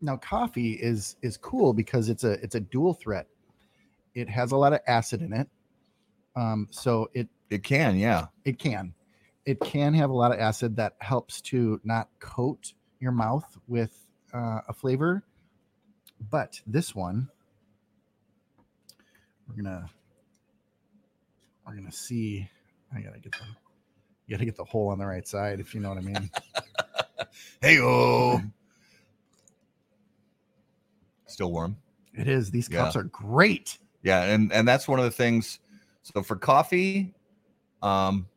Now 0.01 0.17
coffee 0.17 0.73
is 0.73 1.15
is 1.21 1.37
cool 1.37 1.73
because 1.73 2.09
it's 2.09 2.23
a 2.23 2.33
it's 2.43 2.55
a 2.55 2.59
dual 2.59 2.93
threat. 2.93 3.27
It 4.15 4.29
has 4.29 4.51
a 4.51 4.57
lot 4.57 4.73
of 4.73 4.79
acid 4.87 5.21
in 5.21 5.33
it. 5.33 5.47
Um, 6.35 6.67
so 6.71 7.09
it 7.13 7.27
It 7.49 7.63
can, 7.63 7.97
yeah. 7.97 8.27
it 8.45 8.59
can 8.59 8.93
it 9.49 9.59
can 9.61 9.95
have 9.95 10.11
a 10.11 10.13
lot 10.13 10.31
of 10.31 10.39
acid 10.39 10.75
that 10.75 10.93
helps 10.99 11.41
to 11.41 11.81
not 11.83 12.07
coat 12.19 12.73
your 12.99 13.11
mouth 13.11 13.57
with 13.67 14.05
uh, 14.31 14.59
a 14.67 14.73
flavor 14.73 15.23
but 16.29 16.61
this 16.67 16.93
one 16.93 17.27
we're 19.47 19.55
gonna 19.55 19.89
we're 21.65 21.73
gonna 21.73 21.91
see 21.91 22.47
i 22.95 23.01
gotta 23.01 23.19
get 23.19 23.31
the 23.31 23.39
you 24.27 24.35
gotta 24.35 24.45
get 24.45 24.55
the 24.55 24.63
hole 24.63 24.89
on 24.89 24.99
the 24.99 25.05
right 25.05 25.27
side 25.27 25.59
if 25.59 25.73
you 25.73 25.81
know 25.81 25.89
what 25.89 25.97
i 25.97 26.01
mean 26.01 26.29
Hey, 27.61 27.79
oh. 27.79 28.41
Still 31.29 31.51
warm. 31.51 31.77
it 32.13 32.27
is 32.27 32.51
these 32.51 32.67
Yeah. 32.67 32.83
cups 32.83 32.95
are 32.95 33.03
great 33.03 33.77
Yeah, 34.03 34.23
and 34.23 34.51
and 34.53 34.67
that's 34.67 34.87
one 34.87 34.99
of 34.99 35.05
the 35.05 35.11
things. 35.11 35.59
So 36.03 36.23
for 36.23 36.35
coffee, 36.35 37.13
um, 37.81 38.27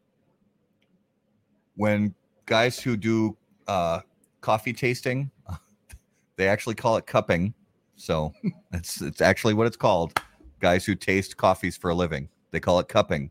when 1.77 2.15
guys 2.47 2.79
who 2.81 2.97
do 2.97 3.37
uh, 3.67 4.01
coffee 4.41 4.73
tasting, 4.73 5.31
they 6.37 6.49
actually 6.49 6.75
call 6.75 6.97
it 6.97 7.07
cupping. 7.07 7.55
So 7.97 8.33
it's 8.73 9.01
it's 9.01 9.21
actually 9.21 9.55
what 9.55 9.67
it's 9.67 9.77
called. 9.77 10.13
Guys 10.61 10.85
who 10.85 10.95
taste 10.95 11.37
coffees 11.37 11.77
for 11.77 11.91
a 11.91 11.95
living, 11.95 12.29
they 12.53 12.61
call 12.61 12.79
it 12.79 12.89
cupping. 12.89 13.31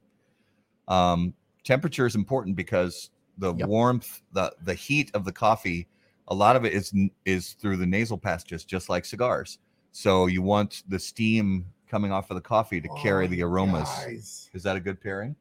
Um, 0.88 1.34
temperature 1.64 2.06
is 2.06 2.16
important 2.16 2.56
because 2.56 3.10
the 3.38 3.54
Yep. 3.54 3.68
warmth, 3.68 4.22
the 4.34 4.54
the 4.64 4.74
heat 4.74 5.12
of 5.14 5.24
the 5.26 5.32
coffee, 5.32 5.88
a 6.32 6.34
lot 6.34 6.56
of 6.56 6.64
it 6.66 6.74
is 6.74 6.94
is 7.26 7.54
through 7.54 7.78
the 7.78 7.86
nasal 7.86 8.18
passages, 8.18 8.64
just 8.64 8.90
like 8.90 9.04
cigars. 9.06 9.60
So 9.92 10.28
you 10.28 10.42
want 10.42 10.84
the 10.88 10.98
steam 10.98 11.66
coming 11.90 12.12
off 12.14 12.32
of 12.32 12.36
the 12.36 12.42
coffee 12.42 12.80
to 12.80 12.88
carry 13.04 13.26
Oh, 13.26 13.28
the 13.28 13.44
aromas. 13.44 13.90
guys. 13.90 14.50
Is 14.54 14.64
that 14.64 14.78
a 14.78 14.80
good 14.80 15.00
pairing? 15.02 15.36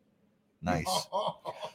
Nice. 0.60 1.06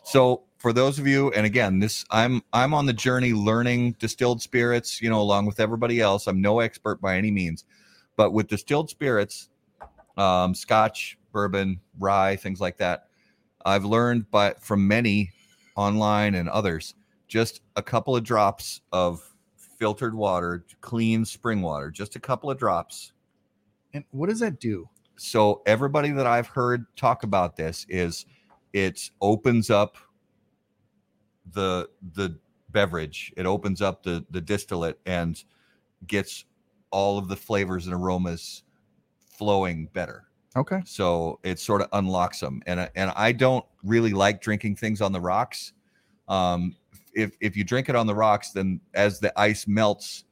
So 0.03 0.43
for 0.59 0.71
those 0.71 0.99
of 0.99 1.07
you, 1.07 1.31
and 1.31 1.47
again, 1.47 1.79
this 1.79 2.05
I'm 2.11 2.43
I'm 2.53 2.75
on 2.75 2.85
the 2.85 2.93
journey 2.93 3.33
learning 3.33 3.95
distilled 3.97 4.39
spirits, 4.39 5.01
you 5.01 5.09
know, 5.09 5.19
along 5.19 5.47
with 5.47 5.59
everybody 5.59 5.99
else. 5.99 6.27
I'm 6.27 6.41
no 6.41 6.59
expert 6.59 7.01
by 7.01 7.17
any 7.17 7.31
means, 7.31 7.65
but 8.15 8.31
with 8.31 8.47
distilled 8.47 8.91
spirits, 8.91 9.49
um, 10.15 10.53
Scotch, 10.53 11.17
bourbon, 11.31 11.79
rye, 11.99 12.35
things 12.35 12.61
like 12.61 12.77
that, 12.77 13.07
I've 13.65 13.83
learned 13.83 14.29
by 14.29 14.53
from 14.61 14.87
many 14.87 15.31
online 15.75 16.35
and 16.35 16.47
others, 16.49 16.93
just 17.27 17.61
a 17.75 17.81
couple 17.81 18.15
of 18.15 18.23
drops 18.23 18.81
of 18.91 19.21
filtered 19.55 20.15
water, 20.15 20.65
clean 20.81 21.25
spring 21.25 21.61
water, 21.61 21.91
just 21.91 22.15
a 22.15 22.19
couple 22.19 22.49
of 22.49 22.57
drops 22.57 23.13
and 23.93 24.03
what 24.11 24.29
does 24.29 24.39
that 24.39 24.59
do 24.59 24.89
so 25.17 25.61
everybody 25.65 26.11
that 26.11 26.27
I've 26.27 26.47
heard 26.47 26.85
talk 26.95 27.23
about 27.23 27.55
this 27.55 27.85
is 27.89 28.25
it 28.73 29.09
opens 29.21 29.69
up 29.69 29.95
the 31.51 31.89
the 32.13 32.37
beverage. 32.69 33.31
It 33.37 33.45
opens 33.45 33.81
up 33.81 34.03
the 34.03 34.25
the 34.29 34.41
distillate 34.41 34.99
and 35.05 35.41
gets 36.07 36.45
all 36.91 37.17
of 37.17 37.27
the 37.27 37.35
flavors 37.35 37.87
and 37.87 37.95
aromas 37.95 38.63
flowing 39.25 39.87
better. 39.93 40.25
okay 40.55 40.81
So 40.85 41.39
it 41.43 41.59
sort 41.59 41.81
of 41.81 41.87
unlocks 41.93 42.39
them. 42.41 42.61
And 42.65 42.89
and 42.95 43.11
I 43.15 43.31
don't 43.31 43.65
really 43.83 44.11
like 44.11 44.41
drinking 44.41 44.75
things 44.75 45.01
on 45.01 45.13
the 45.13 45.21
rocks. 45.21 45.71
Um, 46.27 46.75
if 47.15 47.35
if 47.41 47.57
you 47.57 47.63
drink 47.63 47.89
it 47.89 47.95
on 47.95 48.07
the 48.07 48.15
rocks, 48.15 48.51
then 48.51 48.79
as 48.93 49.19
the 49.19 49.37
ice 49.39 49.67
melts, 49.67 50.25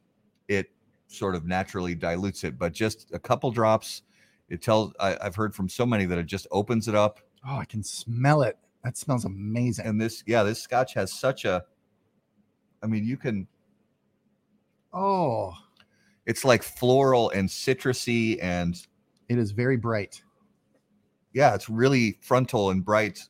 it 0.47 0.71
sort 1.07 1.36
of 1.36 1.45
naturally 1.45 1.95
dilutes 1.95 2.43
it. 2.43 2.57
But 2.57 2.73
just 2.73 3.11
a 3.13 3.19
couple 3.19 3.51
drops, 3.51 4.03
it 4.49 4.61
tells. 4.61 4.93
I, 4.99 5.17
I've 5.21 5.36
heard 5.36 5.55
from 5.55 5.69
so 5.69 5.86
many 5.86 6.05
that 6.05 6.17
it 6.17 6.25
just 6.25 6.47
opens 6.51 6.88
it 6.88 6.95
up. 6.95 7.19
oh 7.47 7.57
i 7.57 7.65
can 7.65 7.84
smell 7.84 8.41
it 8.43 8.57
that 8.84 8.97
smells 8.97 9.23
amazing 9.25 9.86
And 9.86 9.99
this, 9.99 10.23
yeah, 10.27 10.43
this 10.43 10.61
Scotch 10.61 10.93
has 10.95 11.11
such 11.11 11.45
a. 11.45 11.63
I 12.81 12.88
mean, 12.88 13.05
you 13.05 13.15
can. 13.15 13.47
oh 14.91 15.53
It's 16.25 16.43
like 16.43 16.63
floral 16.63 17.29
and 17.29 17.47
citrusy, 17.47 18.38
and 18.41 18.75
it 19.29 19.38
is 19.38 19.51
very 19.51 19.77
bright 19.77 20.21
yeah, 21.34 21.55
it's 21.55 21.67
really 21.69 22.17
frontal 22.21 22.69
and 22.69 22.86
bright. 22.86 23.27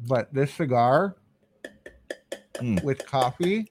But 0.00 0.32
this 0.32 0.52
cigar 0.52 1.16
Mm. 2.56 2.82
with 2.84 3.04
coffee 3.04 3.70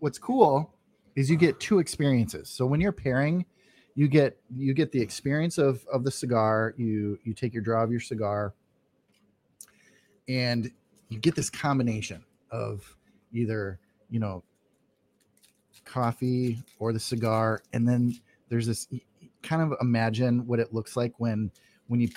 what's 0.00 0.18
cool 0.18 0.74
is 1.16 1.30
you 1.30 1.36
get 1.36 1.58
two 1.60 1.78
experiences. 1.78 2.50
So 2.50 2.66
when 2.66 2.78
you're 2.78 2.92
pairing 2.92 3.46
you 3.98 4.06
get 4.06 4.38
you 4.54 4.74
get 4.74 4.92
the 4.92 5.00
experience 5.00 5.58
of 5.58 5.84
of 5.92 6.04
the 6.04 6.10
cigar. 6.12 6.72
You 6.76 7.18
you 7.24 7.34
take 7.34 7.52
your 7.52 7.64
draw 7.64 7.82
of 7.82 7.90
your 7.90 7.98
cigar 7.98 8.54
and 10.28 10.70
you 11.08 11.18
get 11.18 11.34
this 11.34 11.50
combination 11.50 12.22
of 12.52 12.96
either 13.32 13.80
you 14.08 14.20
know 14.20 14.44
coffee 15.84 16.62
or 16.78 16.92
the 16.92 17.00
cigar. 17.00 17.60
And 17.72 17.88
then 17.88 18.14
there's 18.48 18.68
this 18.68 18.86
kind 19.42 19.62
of 19.62 19.76
imagine 19.80 20.46
what 20.46 20.60
it 20.60 20.72
looks 20.72 20.96
like 20.96 21.14
when 21.18 21.50
when 21.88 21.98
you 21.98 22.08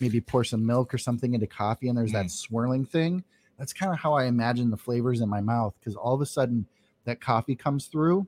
maybe 0.00 0.20
pour 0.20 0.44
some 0.44 0.64
milk 0.64 0.92
or 0.92 0.98
something 0.98 1.34
into 1.34 1.46
coffee 1.46 1.88
and 1.88 1.96
there's 1.96 2.12
that 2.12 2.30
swirling 2.30 2.84
thing. 2.84 3.24
That's 3.58 3.72
kind 3.72 3.92
of 3.92 3.98
how 3.98 4.14
i 4.14 4.24
imagine 4.24 4.70
the 4.70 4.76
flavors 4.76 5.20
in 5.20 5.28
my 5.28 5.40
mouth 5.40 5.74
because 5.78 5.94
all 5.94 6.14
of 6.14 6.20
a 6.20 6.26
sudden 6.26 6.66
that 7.04 7.20
coffee 7.20 7.54
comes 7.54 7.86
through 7.86 8.26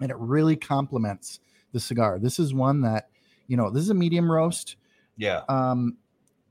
and 0.00 0.10
it 0.10 0.16
really 0.18 0.56
complements 0.56 1.40
the 1.72 1.80
cigar. 1.80 2.18
This 2.18 2.38
is 2.38 2.52
one 2.52 2.82
that 2.82 3.08
you 3.46 3.56
know 3.56 3.70
this 3.70 3.82
is 3.82 3.90
a 3.90 3.94
medium 3.94 4.30
roast. 4.30 4.76
Yeah, 5.16 5.42
um 5.48 5.96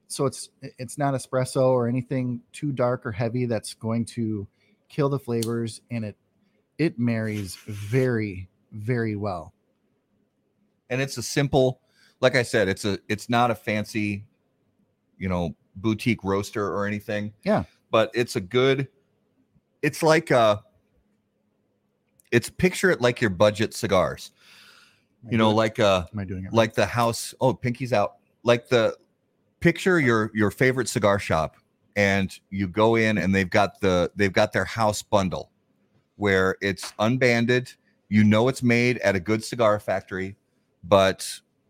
so 0.08 0.26
it's 0.26 0.50
it's 0.62 0.98
not 0.98 1.14
espresso 1.14 1.68
or 1.68 1.88
anything 1.88 2.42
too 2.52 2.72
dark 2.72 3.06
or 3.06 3.12
heavy 3.12 3.46
that's 3.46 3.76
going 3.76 4.06
to 4.06 4.48
kill 4.90 5.10
the 5.10 5.20
flavors 5.20 5.82
and 5.92 6.04
it 6.04 6.18
it 6.78 6.98
marries 6.98 7.56
very 7.68 8.50
very 8.72 9.16
well. 9.16 9.54
And 10.90 11.02
it's 11.02 11.18
a 11.18 11.24
simple 11.24 11.82
like 12.22 12.36
i 12.36 12.44
said 12.44 12.68
it's 12.68 12.86
a 12.86 13.00
it's 13.08 13.30
not 13.30 13.52
a 13.52 13.56
fancy 13.56 14.26
you 15.18 15.30
know 15.30 15.56
boutique 15.76 16.24
roaster 16.24 16.66
or 16.66 16.86
anything. 16.86 17.34
Yeah. 17.44 17.64
but 17.92 18.12
it's 18.14 18.36
a 18.36 18.42
good 18.42 18.88
it's 19.82 20.04
like 20.04 20.32
uh 20.32 20.58
it's 22.32 22.50
picture 22.50 22.92
it 22.92 23.02
like 23.02 23.22
your 23.22 23.30
budget 23.30 23.74
cigars. 23.74 24.32
You 25.30 25.38
know 25.38 25.52
like 25.52 25.80
uh 25.80 26.06
am 26.14 26.20
i 26.20 26.24
doing 26.24 26.46
it? 26.46 26.54
like 26.54 26.74
the 26.74 26.86
house 26.86 27.34
oh 27.42 27.54
pinky's 27.54 27.94
out. 27.94 28.16
Like 28.44 28.70
the 28.70 28.96
picture 29.60 30.00
your 30.00 30.32
your 30.34 30.52
favorite 30.52 30.88
cigar 30.88 31.20
shop 31.20 31.58
and 31.96 32.38
you 32.50 32.68
go 32.68 32.96
in 32.96 33.18
and 33.18 33.36
they've 33.36 33.50
got 33.50 33.82
the 33.82 34.12
they've 34.16 34.34
got 34.34 34.54
their 34.54 34.66
house 34.66 35.02
bundle 35.02 35.52
where 36.16 36.56
it's 36.62 36.94
unbanded. 37.00 37.72
You 38.10 38.24
know 38.24 38.48
it's 38.48 38.64
made 38.64 38.98
at 39.00 39.16
a 39.16 39.20
good 39.20 39.44
cigar 39.44 39.80
factory 39.80 40.36
but 40.84 41.28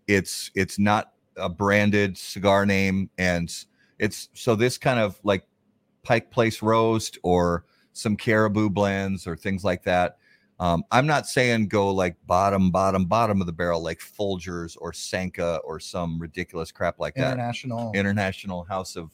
it's 0.10 0.49
it's 0.55 0.80
not 0.80 1.14
a 1.38 1.47
branded 1.47 2.18
cigar 2.18 2.66
name 2.66 3.10
and 3.20 3.66
it's 3.99 4.30
so 4.34 4.55
this 4.55 4.78
kind 4.78 4.99
of 4.99 5.20
like 5.24 5.45
pike 6.03 6.32
place 6.32 6.62
roast 6.64 7.18
or 7.24 7.66
some 7.93 8.18
caribou 8.18 8.70
blends 8.70 9.28
or 9.28 9.36
things 9.38 9.64
like 9.64 9.84
that 9.84 10.18
um, 10.60 10.84
I'm 10.91 11.07
not 11.07 11.26
saying 11.26 11.70
go 11.70 11.89
like 11.93 12.18
bottom, 12.28 12.70
bottom, 12.70 13.05
bottom 13.05 13.39
of 13.39 13.47
the 13.47 13.53
barrel 13.53 13.82
like 13.82 13.99
Folgers 13.99 14.76
or 14.82 14.91
Sanka 14.91 15.62
or 15.64 15.80
some 15.80 16.20
ridiculous 16.20 16.70
crap 16.70 16.99
like 16.99 17.16
that. 17.16 17.32
international 17.32 17.93
International 17.95 18.66
House 18.66 18.97
of 18.97 19.10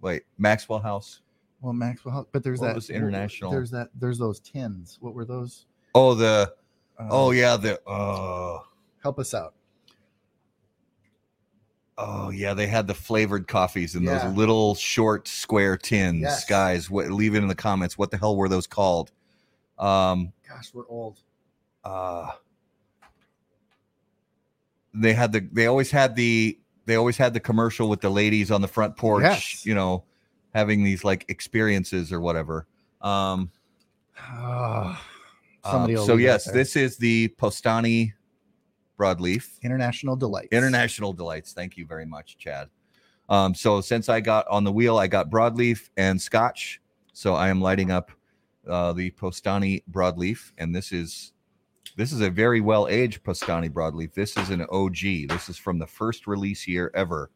wait 0.00 0.22
Maxwell 0.38 0.80
House. 0.80 1.20
well 1.60 1.72
maxwell 1.72 2.14
House- 2.14 2.26
but 2.32 2.42
there's 2.42 2.58
What 2.58 2.68
that 2.68 2.74
was 2.74 2.90
international? 2.90 3.52
there's 3.52 3.70
that 3.70 3.90
there's 3.94 4.18
those 4.18 4.40
tins 4.40 4.98
what 5.00 5.14
were 5.14 5.24
those 5.26 5.66
Oh 5.94 6.14
the 6.14 6.52
Uh, 6.98 7.06
oh 7.10 7.30
yeah 7.30 7.56
the 7.56 7.78
oh 7.86 8.66
help 9.02 9.18
us 9.20 9.34
out 9.34 9.54
Oh 11.98 12.30
yeah, 12.30 12.54
they 12.54 12.66
had 12.66 12.86
the 12.86 12.94
flavored 12.94 13.46
coffees 13.46 13.94
in 13.94 14.02
Yeah. 14.02 14.18
those 14.26 14.36
little 14.36 14.74
short 14.74 15.28
square 15.28 15.76
tins. 15.76 16.22
Yes. 16.22 16.44
Guys, 16.44 16.90
what, 16.90 17.10
leave 17.10 17.34
it 17.34 17.38
in 17.38 17.48
the 17.48 17.54
comments. 17.54 17.98
What 17.98 18.10
the 18.10 18.16
hell 18.16 18.36
were 18.36 18.48
those 18.48 18.66
called? 18.66 19.12
Um, 19.78 20.32
Gosh, 20.48 20.72
we're 20.72 20.88
old. 20.88 21.20
uh, 21.84 22.30
they 24.94 25.12
had 25.14 25.32
the. 25.32 25.40
They 25.52 25.66
always 25.66 25.90
had 25.90 26.16
the. 26.16 26.58
They 26.84 26.96
always 26.96 27.16
had 27.16 27.32
the 27.34 27.40
commercial 27.40 27.88
with 27.88 28.00
the 28.00 28.10
ladies 28.10 28.50
on 28.50 28.60
the 28.60 28.68
front 28.68 28.96
porch. 28.96 29.22
Yes. 29.22 29.64
You 29.66 29.74
know, 29.74 30.04
having 30.54 30.82
these 30.84 31.04
like 31.04 31.24
experiences 31.28 32.12
or 32.12 32.20
whatever. 32.20 32.66
Um, 33.00 33.50
Ah, 34.18 35.04
um, 35.64 35.70
somebody 35.72 35.94
will 35.96 36.06
so 36.06 36.16
yes, 36.16 36.50
this 36.50 36.76
is 36.76 36.96
the 36.96 37.28
Postani 37.38 38.12
broadleaf. 38.98 39.60
international 39.62 40.16
delight. 40.16 40.48
International 40.52 41.12
delights. 41.12 41.52
Thank 41.52 41.76
you 41.76 41.86
very 41.86 42.06
much, 42.06 42.38
Chad. 42.38 42.68
Um, 43.28 43.54
so 43.54 43.80
since 43.80 44.08
I 44.08 44.20
got 44.20 44.46
on 44.48 44.64
the 44.64 44.72
wheel, 44.72 44.98
I 44.98 45.06
got 45.06 45.30
broadleaf 45.30 45.88
and 45.96 46.20
scotch. 46.20 46.80
So 47.12 47.34
I 47.34 47.48
am 47.48 47.60
lighting 47.60 47.90
up 47.90 48.10
uh, 48.68 48.92
the 48.92 49.10
Postani 49.12 49.82
broadleaf, 49.90 50.52
and 50.58 50.74
this 50.74 50.92
is 50.92 51.32
this 51.96 52.12
is 52.12 52.20
a 52.20 52.30
very 52.30 52.60
well 52.60 52.88
aged 52.88 53.22
Postani 53.22 53.68
broadleaf. 53.70 54.14
This 54.14 54.36
is 54.36 54.50
an 54.50 54.66
OG. 54.70 55.28
This 55.28 55.48
is 55.48 55.56
from 55.58 55.78
the 55.78 55.86
first 55.86 56.26
release 56.26 56.66
year 56.66 56.90
ever 56.94 57.30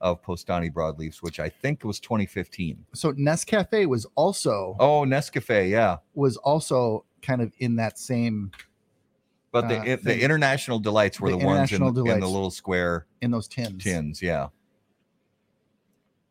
of 0.00 0.20
Postani 0.22 0.70
broadleafs, 0.72 1.22
which 1.22 1.38
I 1.38 1.48
think 1.48 1.84
was 1.84 2.00
2015. 2.00 2.84
So 2.94 3.12
Nescafe 3.12 3.86
was 3.86 4.04
also 4.16 4.76
Oh, 4.80 5.02
Nescafe, 5.04 5.70
yeah. 5.70 5.98
was 6.14 6.36
also 6.38 7.04
kind 7.22 7.40
of 7.40 7.52
in 7.60 7.76
that 7.76 7.98
same 7.98 8.50
But 9.52 9.68
the 9.68 9.78
Uh, 9.80 9.84
the 9.84 9.96
thing. 9.98 10.20
international 10.20 10.80
delights 10.80 11.20
were 11.20 11.30
The 11.30 11.36
the, 11.38 11.44
ones 11.46 11.72
in, 11.72 11.82
in 11.82 11.94
the 11.94 12.28
little 12.28 12.50
square 12.50 13.06
in 13.20 13.30
those 13.30 13.46
tins. 13.46 13.84
tins, 13.84 14.20
yeah. 14.22 14.48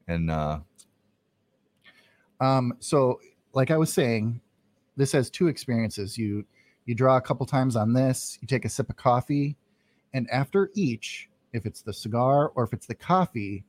And 0.07 0.29
uh 0.31 0.59
Um, 2.39 2.73
so 2.79 3.19
like 3.53 3.69
I 3.71 3.77
was 3.77 3.93
saying, 3.93 4.41
this 4.97 5.11
has 5.11 5.29
two 5.29 5.47
experiences. 5.47 6.17
You 6.17 6.45
you 6.85 6.95
draw 6.95 7.15
a 7.17 7.21
couple 7.21 7.45
times 7.45 7.75
on 7.75 7.93
this, 7.93 8.39
you 8.41 8.47
take 8.47 8.65
a 8.65 8.69
sip 8.69 8.89
of 8.89 8.95
coffee, 8.95 9.55
and 10.13 10.27
after 10.31 10.71
each, 10.73 11.29
if 11.53 11.65
it's 11.67 11.83
the 11.83 11.93
cigar 11.93 12.49
or 12.55 12.63
if 12.63 12.73
it's 12.73 12.87
the 12.87 12.95
coffee, 12.95 13.63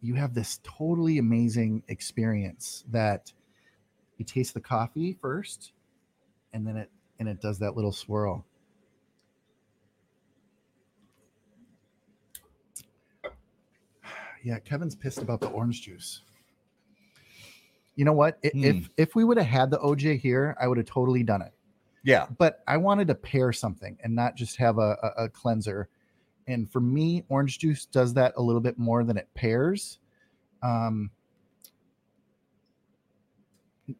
you 0.00 0.14
have 0.14 0.32
this 0.32 0.58
totally 0.62 1.18
amazing 1.18 1.82
experience 1.88 2.84
that 2.90 3.30
you 4.16 4.24
taste 4.24 4.54
the 4.54 4.60
coffee 4.60 5.18
first, 5.20 5.72
and 6.54 6.66
then 6.66 6.78
it 6.78 6.90
and 7.18 7.28
it 7.28 7.40
does 7.40 7.58
that 7.58 7.74
little 7.76 7.92
swirl. 7.92 8.44
Yeah, 14.44 14.58
Kevin's 14.60 14.94
pissed 14.94 15.18
about 15.20 15.40
the 15.40 15.48
orange 15.48 15.82
juice. 15.82 16.22
You 17.96 18.04
know 18.04 18.12
what? 18.12 18.38
I- 18.44 18.48
Hmm. 18.50 18.64
If 18.64 18.90
if 18.96 19.14
we 19.16 19.24
would 19.24 19.36
have 19.36 19.46
had 19.46 19.70
the 19.70 19.78
OJ 19.78 20.16
here, 20.16 20.56
I 20.60 20.68
would 20.68 20.78
have 20.78 20.86
totally 20.86 21.22
done 21.22 21.42
it. 21.42 21.52
yeah, 22.04 22.26
But 22.38 22.62
I 22.68 22.76
wanted 22.76 23.08
to 23.08 23.14
pair 23.14 23.52
something 23.52 23.98
and 24.04 24.14
not 24.14 24.36
just 24.36 24.56
have 24.56 24.78
a, 24.78 24.96
a, 25.18 25.24
a 25.24 25.28
cleanser. 25.28 25.88
And 26.46 26.70
for 26.70 26.80
me, 26.80 27.24
orange 27.28 27.58
juice 27.58 27.84
does 27.84 28.14
that 28.14 28.32
a 28.36 28.42
little 28.42 28.60
bit 28.60 28.78
more 28.78 29.02
than 29.04 29.16
it 29.18 29.28
pairs. 29.34 29.98
Um, 30.62 31.10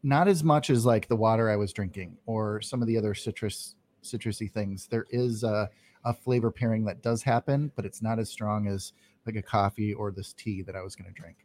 not 0.02 0.28
as 0.28 0.44
much 0.44 0.70
as 0.70 0.84
like 0.84 1.08
the 1.08 1.16
water 1.16 1.50
I 1.50 1.56
was 1.56 1.72
drinking 1.72 2.16
or 2.26 2.60
some 2.60 2.82
of 2.82 2.88
the 2.88 2.96
other 2.96 3.14
citrus 3.14 3.74
citrusy 4.02 4.50
things. 4.50 4.86
There 4.86 5.06
is 5.10 5.44
a, 5.44 5.68
a 6.04 6.12
flavor 6.14 6.50
pairing 6.50 6.84
that 6.84 7.02
does 7.02 7.22
happen, 7.22 7.72
but 7.76 7.84
it's 7.84 8.02
not 8.02 8.18
as 8.18 8.30
strong 8.30 8.68
as 8.68 8.92
like 9.26 9.36
a 9.36 9.42
coffee 9.42 9.92
or 9.94 10.10
this 10.10 10.32
tea 10.32 10.62
that 10.62 10.76
I 10.76 10.82
was 10.82 10.94
going 10.96 11.12
to 11.12 11.20
drink. 11.20 11.36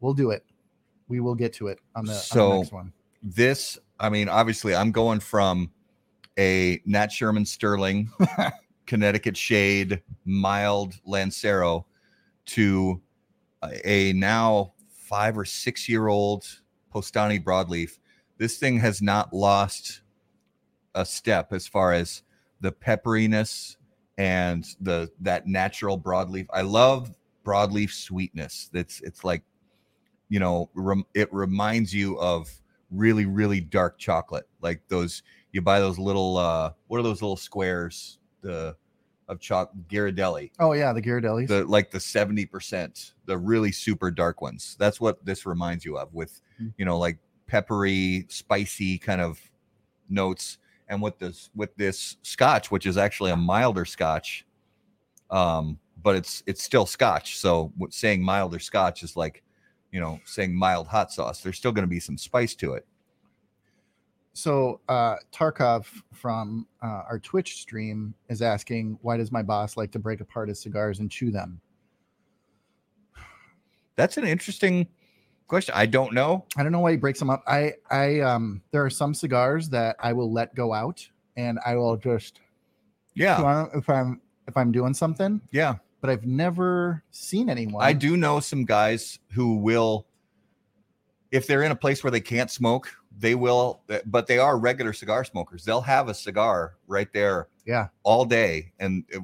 We'll 0.00 0.14
do 0.14 0.30
it. 0.30 0.44
We 1.08 1.20
will 1.20 1.34
get 1.34 1.52
to 1.54 1.68
it 1.68 1.78
on 1.94 2.04
the, 2.04 2.12
on 2.32 2.50
the 2.50 2.56
next 2.58 2.72
one. 2.72 2.92
this 3.22 3.78
i 3.98 4.08
mean 4.08 4.28
obviously 4.28 4.74
i'm 4.74 4.92
going 4.92 5.20
from 5.20 5.70
a 6.38 6.80
nat 6.84 7.10
sherman 7.10 7.44
sterling 7.44 8.10
connecticut 8.86 9.36
shade 9.36 10.02
mild 10.24 10.94
lancero 11.04 11.86
to 12.44 13.00
a 13.84 14.12
now 14.12 14.72
five 14.90 15.36
or 15.36 15.44
six 15.44 15.88
year 15.88 16.08
old 16.08 16.44
postani 16.96 17.42
broadleaf 17.42 17.98
this 18.38 18.58
thing 18.58 18.78
has 18.78 19.00
not 19.00 19.32
lost 19.32 20.02
a 20.94 21.04
step 21.04 21.52
as 21.52 21.66
far 21.66 21.92
as 21.92 22.22
the 22.60 22.72
pepperiness 22.72 23.76
and 24.18 24.64
the 24.80 25.10
that 25.20 25.46
natural 25.46 25.98
broadleaf. 25.98 26.46
I 26.52 26.62
love 26.62 27.14
broadleaf 27.44 27.90
sweetness. 27.90 28.70
That's 28.72 29.00
it's 29.02 29.24
like 29.24 29.42
you 30.28 30.40
know 30.40 30.70
rem, 30.74 31.04
it 31.14 31.32
reminds 31.32 31.94
you 31.94 32.18
of 32.18 32.50
really 32.90 33.26
really 33.26 33.60
dark 33.60 33.98
chocolate. 33.98 34.48
Like 34.60 34.80
those 34.88 35.22
you 35.52 35.62
buy 35.62 35.80
those 35.80 35.98
little 35.98 36.38
uh 36.38 36.72
what 36.88 36.98
are 36.98 37.02
those 37.02 37.22
little 37.22 37.36
squares? 37.36 38.18
The 38.40 38.76
of 39.28 39.40
chocolate 39.40 39.88
Ghirardelli. 39.88 40.50
Oh 40.58 40.72
yeah, 40.72 40.92
the 40.92 41.02
Ghirardellis. 41.02 41.48
the 41.48 41.64
like 41.64 41.90
the 41.90 41.98
70% 41.98 43.12
the 43.24 43.36
really 43.36 43.72
super 43.72 44.10
dark 44.10 44.40
ones. 44.40 44.76
That's 44.78 45.00
what 45.00 45.24
this 45.24 45.46
reminds 45.46 45.84
you 45.84 45.98
of 45.98 46.12
with 46.14 46.40
Mm. 46.60 46.72
you 46.78 46.84
know 46.86 46.98
like 46.98 47.18
peppery 47.46 48.24
spicy 48.28 48.96
kind 48.98 49.20
of 49.20 49.38
notes. 50.08 50.58
And 50.88 51.02
with 51.02 51.18
this 51.18 51.50
with 51.54 51.74
this 51.76 52.16
scotch 52.22 52.70
which 52.70 52.86
is 52.86 52.96
actually 52.96 53.32
a 53.32 53.36
milder 53.36 53.84
scotch 53.84 54.46
um 55.30 55.78
but 56.02 56.14
it's 56.16 56.42
it's 56.46 56.62
still 56.62 56.86
scotch. 56.86 57.38
So 57.38 57.72
saying 57.90 58.22
milder 58.22 58.58
scotch 58.60 59.02
is 59.02 59.16
like 59.16 59.42
you 59.92 60.00
know 60.00 60.20
saying 60.24 60.54
mild 60.54 60.86
hot 60.86 61.12
sauce. 61.12 61.40
There's 61.42 61.58
still 61.58 61.72
going 61.72 61.82
to 61.84 61.88
be 61.88 62.00
some 62.00 62.16
spice 62.16 62.54
to 62.56 62.74
it 62.74 62.86
So 64.36 64.82
uh, 64.86 65.16
Tarkov 65.32 65.86
from 66.12 66.66
uh, 66.82 67.04
our 67.08 67.18
Twitch 67.18 67.54
stream 67.54 68.12
is 68.28 68.42
asking, 68.42 68.98
why 69.00 69.16
does 69.16 69.32
my 69.32 69.42
boss 69.42 69.78
like 69.78 69.90
to 69.92 69.98
break 69.98 70.20
apart 70.20 70.50
his 70.50 70.60
cigars 70.60 71.00
and 71.00 71.10
chew 71.10 71.30
them? 71.30 71.60
that's 73.96 74.18
an 74.18 74.26
interesting 74.26 74.86
question 75.48 75.74
i 75.74 75.86
don't 75.86 76.12
know 76.12 76.44
I 76.54 76.62
don't 76.62 76.70
know 76.70 76.80
why 76.80 76.90
he 76.90 76.96
breaks 76.98 77.18
them 77.18 77.30
up. 77.30 77.42
I, 77.46 77.72
I, 77.90 78.20
um, 78.20 78.60
there 78.72 78.84
are 78.84 78.90
some 78.90 79.14
cigars 79.14 79.70
that 79.70 79.96
I 80.00 80.12
will 80.12 80.30
let 80.30 80.54
go 80.54 80.74
out 80.74 81.08
and 81.38 81.58
I 81.64 81.76
will 81.76 81.96
just 81.96 82.40
yeah 83.14 83.38
chew 83.38 83.44
on 83.46 83.64
'em 83.64 83.70
if 83.78 83.88
I'm 83.88 84.20
if 84.46 84.54
I'm 84.54 84.70
doing 84.70 84.92
something. 84.92 85.40
yeah 85.50 85.76
But 86.02 86.10
I've 86.10 86.26
never 86.26 87.02
seen 87.10 87.48
anyone. 87.48 87.82
I 87.82 87.94
do 87.94 88.18
know 88.18 88.38
some 88.40 88.66
guys 88.66 89.18
who 89.32 89.56
will, 89.56 90.06
if 91.30 91.46
they're 91.46 91.62
in 91.62 91.72
a 91.72 91.76
place 91.76 92.04
where 92.04 92.10
they 92.10 92.20
can't 92.20 92.50
smoke, 92.50 92.94
they 93.18 93.34
will, 93.34 93.80
but 94.06 94.26
they 94.26 94.38
are 94.38 94.58
regular 94.58 94.92
cigar 94.92 95.24
smokers. 95.24 95.64
They'll 95.64 95.80
have 95.80 96.08
a 96.08 96.14
cigar 96.14 96.76
right 96.86 97.10
there 97.12 97.48
Yeah. 97.64 97.88
all 98.02 98.24
day 98.24 98.72
and 98.78 99.04
uh, 99.14 99.20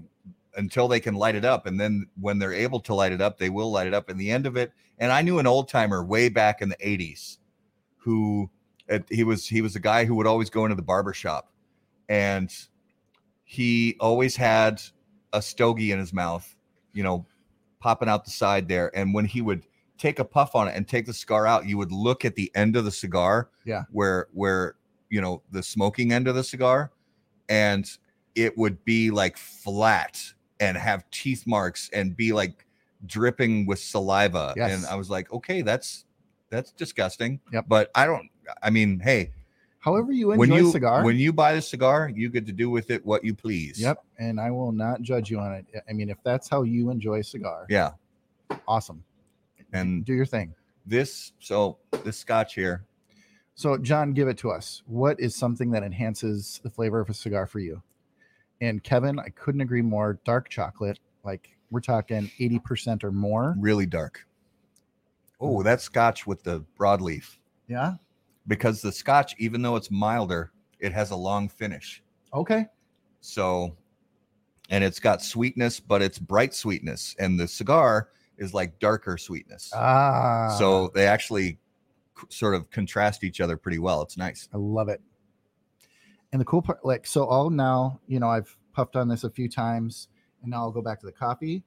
until 0.56 0.88
they 0.88 1.00
can 1.00 1.14
light 1.14 1.34
it 1.34 1.44
up. 1.44 1.66
And 1.66 1.78
then 1.80 2.06
when 2.20 2.38
they're 2.38 2.52
able 2.54 2.80
to 2.80 2.94
light 2.94 3.12
it 3.12 3.20
up, 3.20 3.38
they 3.38 3.50
will 3.50 3.70
light 3.70 3.86
it 3.86 3.94
up. 3.94 4.08
And 4.08 4.18
the 4.20 4.30
end 4.30 4.46
of 4.46 4.56
it, 4.56 4.72
and 4.98 5.12
I 5.12 5.22
knew 5.22 5.38
an 5.38 5.46
old 5.46 5.68
timer 5.68 6.02
way 6.04 6.28
back 6.28 6.62
in 6.62 6.68
the 6.68 6.76
80s 6.76 7.38
who 7.98 8.50
uh, 8.90 8.98
he 9.10 9.24
was 9.24 9.46
he 9.46 9.62
was 9.62 9.76
a 9.76 9.80
guy 9.80 10.04
who 10.04 10.14
would 10.16 10.26
always 10.26 10.50
go 10.50 10.64
into 10.64 10.74
the 10.74 10.82
barber 10.82 11.12
shop 11.12 11.52
and 12.08 12.52
he 13.44 13.96
always 14.00 14.36
had 14.36 14.82
a 15.32 15.40
stogie 15.42 15.92
in 15.92 15.98
his 15.98 16.12
mouth, 16.12 16.56
you 16.92 17.02
know, 17.02 17.26
popping 17.80 18.08
out 18.08 18.24
the 18.24 18.30
side 18.30 18.68
there. 18.68 18.90
And 18.96 19.14
when 19.14 19.24
he 19.24 19.40
would 19.40 19.62
take 20.02 20.18
a 20.18 20.24
puff 20.24 20.54
on 20.56 20.66
it 20.68 20.74
and 20.76 20.86
take 20.88 21.06
the 21.06 21.14
cigar 21.14 21.46
out, 21.46 21.64
you 21.66 21.78
would 21.78 21.92
look 21.92 22.24
at 22.24 22.34
the 22.34 22.50
end 22.56 22.74
of 22.76 22.84
the 22.84 22.90
cigar, 22.90 23.48
Yeah. 23.64 23.84
where 23.92 24.26
where 24.32 24.74
you 25.10 25.20
know 25.20 25.42
the 25.52 25.62
smoking 25.62 26.12
end 26.12 26.26
of 26.28 26.34
the 26.34 26.42
cigar, 26.44 26.90
and 27.48 27.88
it 28.34 28.58
would 28.58 28.84
be 28.84 29.10
like 29.10 29.36
flat 29.36 30.20
and 30.58 30.76
have 30.76 31.08
teeth 31.10 31.44
marks 31.46 31.88
and 31.92 32.16
be 32.16 32.32
like 32.32 32.66
dripping 33.06 33.66
with 33.66 33.78
saliva. 33.78 34.54
Yes. 34.56 34.72
And 34.72 34.86
I 34.86 34.94
was 34.96 35.08
like, 35.10 35.32
okay, 35.32 35.62
that's 35.62 36.04
that's 36.50 36.72
disgusting. 36.72 37.40
Yep. 37.52 37.66
But 37.68 37.90
I 37.94 38.04
don't. 38.06 38.28
I 38.62 38.70
mean, 38.70 38.98
hey, 39.00 39.30
However 39.78 40.12
you 40.12 40.30
enjoy 40.32 40.38
when 40.40 40.52
you 40.52 40.70
cigar. 40.72 41.04
when 41.04 41.16
you 41.16 41.32
buy 41.32 41.54
the 41.54 41.62
cigar, 41.62 42.10
you 42.14 42.28
get 42.28 42.44
to 42.46 42.52
do 42.52 42.70
with 42.70 42.90
it 42.90 43.04
what 43.06 43.24
you 43.24 43.34
please. 43.34 43.80
Yep. 43.80 43.98
And 44.18 44.40
I 44.40 44.50
will 44.50 44.72
not 44.72 45.02
judge 45.02 45.30
you 45.30 45.38
on 45.40 45.52
it. 45.52 45.66
I 45.88 45.92
mean, 45.92 46.08
if 46.10 46.18
that's 46.24 46.48
how 46.48 46.62
you 46.62 46.90
enjoy 46.90 47.20
a 47.20 47.24
cigar, 47.24 47.66
Yeah. 47.68 47.92
awesome. 48.66 49.02
And 49.72 50.04
Do 50.04 50.12
your 50.14 50.26
thing. 50.26 50.54
this, 50.86 51.32
so 51.40 51.78
this 52.04 52.18
scotch 52.18 52.54
here, 52.54 52.84
So, 53.54 53.76
John, 53.78 54.12
give 54.12 54.28
it 54.28 54.38
to 54.38 54.50
us. 54.50 54.82
What 54.86 55.18
is 55.20 55.34
something 55.34 55.70
that 55.72 55.82
enhances 55.82 56.60
the 56.62 56.70
flavor 56.70 57.00
of 57.00 57.08
a 57.10 57.14
cigar 57.14 57.46
for 57.46 57.58
you? 57.60 57.82
And 58.60 58.82
Kevin, 58.82 59.18
I 59.18 59.28
couldn't 59.30 59.60
agree 59.60 59.82
more. 59.82 60.18
Dark 60.24 60.48
chocolate, 60.48 60.98
like 61.24 61.56
we're 61.70 61.80
talking 61.80 62.30
80% 62.40 63.02
or 63.04 63.12
more. 63.12 63.54
really 63.58 63.86
dark. 63.86 64.26
Oh, 65.40 65.62
that 65.62 65.80
scotch 65.80 66.26
with 66.26 66.42
the 66.44 66.64
broadleaf. 66.78 67.38
Yeah. 67.66 67.94
Because 68.46 68.80
the 68.80 68.92
scotch, 68.92 69.34
even 69.38 69.62
though 69.62 69.76
it's 69.76 69.90
milder, 69.90 70.52
it 70.78 70.92
has 70.92 71.10
a 71.10 71.16
long 71.16 71.48
finish. 71.48 72.02
Okay. 72.32 72.66
So, 73.20 73.76
and 74.70 74.82
it's 74.84 75.00
got 75.00 75.22
sweetness, 75.22 75.80
but 75.80 76.02
it's 76.02 76.18
bright 76.18 76.54
sweetness, 76.54 77.16
and 77.18 77.38
the 77.38 77.48
cigar 77.48 78.08
is 78.38 78.52
like 78.54 78.78
darker 78.78 79.16
sweetness. 79.18 79.72
Ah, 79.74 80.54
so 80.58 80.88
they 80.94 81.06
actually 81.06 81.58
c- 82.18 82.26
sort 82.28 82.54
of 82.54 82.70
contrast 82.70 83.24
each 83.24 83.40
other 83.40 83.56
pretty 83.56 83.78
well. 83.78 84.02
It's 84.02 84.16
nice. 84.16 84.48
I 84.52 84.56
love 84.56 84.88
it. 84.88 85.00
And 86.32 86.40
the 86.40 86.44
cool 86.46 86.62
part, 86.62 86.84
like, 86.84 87.06
so 87.06 87.24
all 87.26 87.50
now, 87.50 88.00
you 88.06 88.18
know, 88.18 88.28
I've 88.28 88.56
puffed 88.72 88.96
on 88.96 89.06
this 89.08 89.22
a 89.24 89.30
few 89.30 89.48
times, 89.50 90.08
and 90.42 90.50
now 90.50 90.58
I'll 90.62 90.70
go 90.70 90.80
back 90.80 90.98
to 91.00 91.06
the 91.06 91.12
coffee. 91.12 91.62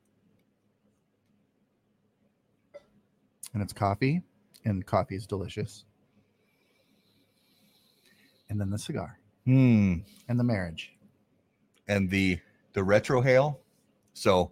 And 3.53 3.61
it's 3.61 3.73
coffee, 3.73 4.21
and 4.65 4.85
coffee 4.85 5.15
is 5.15 5.25
delicious. 5.27 5.85
And 8.49 8.59
then 8.59 8.69
the 8.69 8.77
cigar 8.79 9.19
Hmm. 9.45 9.97
and 10.27 10.39
the 10.39 10.43
marriage. 10.43 10.91
and 11.87 12.09
the 12.09 12.39
the 12.73 12.81
retrohale. 12.81 13.57
So 14.13 14.51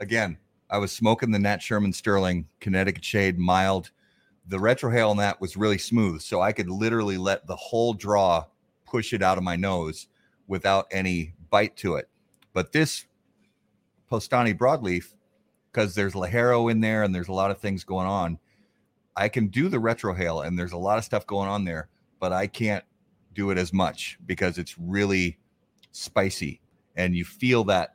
again, 0.00 0.36
I 0.74 0.78
was 0.78 0.90
smoking 0.90 1.30
the 1.30 1.38
Nat 1.38 1.62
Sherman 1.62 1.92
Sterling 1.92 2.48
Connecticut 2.58 3.04
Shade 3.04 3.38
mild. 3.38 3.92
The 4.48 4.56
retrohale 4.56 5.10
on 5.10 5.18
that 5.18 5.40
was 5.40 5.56
really 5.56 5.78
smooth, 5.78 6.20
so 6.20 6.40
I 6.40 6.50
could 6.50 6.68
literally 6.68 7.16
let 7.16 7.46
the 7.46 7.54
whole 7.54 7.94
draw 7.94 8.46
push 8.84 9.12
it 9.12 9.22
out 9.22 9.38
of 9.38 9.44
my 9.44 9.54
nose 9.54 10.08
without 10.48 10.86
any 10.90 11.32
bite 11.48 11.76
to 11.76 11.94
it. 11.94 12.08
But 12.52 12.72
this 12.72 13.06
Postani 14.10 14.52
broadleaf, 14.52 15.14
because 15.70 15.94
there's 15.94 16.14
Ligero 16.14 16.68
in 16.68 16.80
there 16.80 17.04
and 17.04 17.14
there's 17.14 17.28
a 17.28 17.32
lot 17.32 17.52
of 17.52 17.60
things 17.60 17.84
going 17.84 18.08
on, 18.08 18.40
I 19.14 19.28
can 19.28 19.46
do 19.46 19.68
the 19.68 19.76
retrohale 19.76 20.44
and 20.44 20.58
there's 20.58 20.72
a 20.72 20.76
lot 20.76 20.98
of 20.98 21.04
stuff 21.04 21.24
going 21.24 21.48
on 21.48 21.64
there, 21.64 21.88
but 22.18 22.32
I 22.32 22.48
can't 22.48 22.84
do 23.32 23.50
it 23.50 23.58
as 23.58 23.72
much 23.72 24.18
because 24.26 24.58
it's 24.58 24.76
really 24.76 25.38
spicy 25.92 26.60
and 26.96 27.14
you 27.14 27.24
feel 27.24 27.62
that 27.62 27.94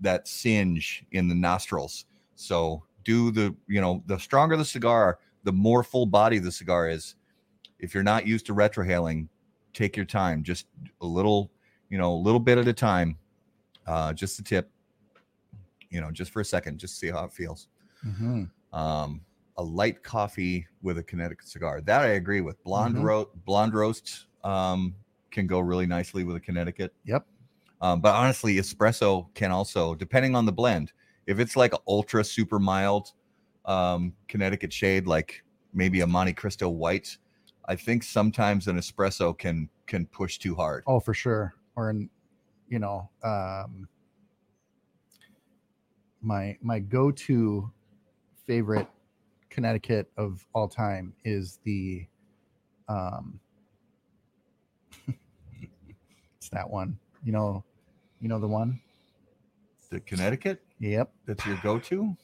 that 0.00 0.26
singe 0.26 1.04
in 1.12 1.28
the 1.28 1.34
nostrils. 1.36 2.04
So 2.36 2.84
do 3.04 3.30
the 3.30 3.54
you 3.66 3.80
know 3.80 4.02
the 4.06 4.18
stronger 4.18 4.56
the 4.56 4.64
cigar, 4.64 5.18
the 5.44 5.52
more 5.52 5.82
full 5.82 6.06
body 6.06 6.38
the 6.38 6.52
cigar 6.52 6.88
is. 6.88 7.16
If 7.78 7.92
you're 7.94 8.02
not 8.02 8.26
used 8.26 8.46
to 8.46 8.54
retrohaling, 8.54 9.28
take 9.72 9.96
your 9.96 10.06
time, 10.06 10.42
just 10.42 10.66
a 11.00 11.06
little 11.06 11.50
you 11.90 11.98
know 11.98 12.12
a 12.12 12.20
little 12.20 12.40
bit 12.40 12.58
at 12.58 12.68
a 12.68 12.72
time, 12.72 13.18
uh, 13.86 14.12
just 14.12 14.38
a 14.38 14.42
tip. 14.42 14.70
You 15.90 16.00
know, 16.00 16.10
just 16.10 16.30
for 16.32 16.40
a 16.40 16.44
second, 16.44 16.78
just 16.78 16.98
see 16.98 17.08
how 17.08 17.24
it 17.24 17.32
feels. 17.32 17.68
Mhm. 18.04 18.50
Um, 18.72 19.20
a 19.56 19.62
light 19.62 20.02
coffee 20.02 20.66
with 20.82 20.98
a 20.98 21.02
Connecticut 21.02 21.48
cigar. 21.48 21.80
That 21.80 22.02
I 22.02 22.08
agree 22.08 22.40
with. 22.42 22.62
Blonde 22.64 22.96
Mhm. 22.96 23.02
roast, 23.02 23.28
blonde 23.46 23.72
roast 23.74 24.26
um, 24.44 24.94
can 25.30 25.46
go 25.46 25.60
really 25.60 25.86
nicely 25.86 26.24
with 26.24 26.36
a 26.36 26.40
Connecticut. 26.40 26.92
Yep. 27.04 27.26
Um, 27.80 28.00
but 28.00 28.14
honestly, 28.14 28.56
espresso 28.56 29.32
can 29.34 29.50
also, 29.50 29.94
depending 29.94 30.34
on 30.34 30.44
the 30.44 30.52
blend, 30.52 30.92
if 31.26 31.38
it's 31.40 31.56
like 31.56 31.72
ultra 31.86 32.24
super 32.24 32.58
mild 32.58 33.12
um, 33.64 34.14
Connecticut 34.28 34.72
shade, 34.72 35.06
like 35.06 35.42
maybe 35.74 36.00
a 36.00 36.06
Montecristo 36.06 36.72
white, 36.72 37.18
I 37.66 37.76
think 37.76 38.02
sometimes 38.02 38.68
an 38.68 38.78
espresso 38.78 39.36
can 39.36 39.68
can 39.86 40.06
push 40.06 40.38
too 40.38 40.54
hard. 40.54 40.84
Oh, 40.86 41.00
for 41.00 41.14
sure. 41.14 41.54
Or 41.74 41.90
in, 41.90 42.08
you 42.68 42.78
know, 42.78 43.10
um, 43.22 43.88
my 46.22 46.56
my 46.62 46.78
go-to 46.78 47.70
favorite 48.46 48.88
Connecticut 49.50 50.10
of 50.16 50.44
all 50.54 50.68
time 50.68 51.12
is 51.24 51.58
the, 51.64 52.06
um, 52.88 53.40
it's 56.36 56.48
that 56.50 56.68
one. 56.68 56.98
You 57.24 57.32
know, 57.32 57.64
you 58.20 58.28
know 58.28 58.38
the 58.38 58.48
one. 58.48 58.80
The 59.90 60.00
Connecticut, 60.00 60.62
Yep. 60.80 61.12
that's 61.26 61.46
your 61.46 61.56
go-to. 61.62 62.16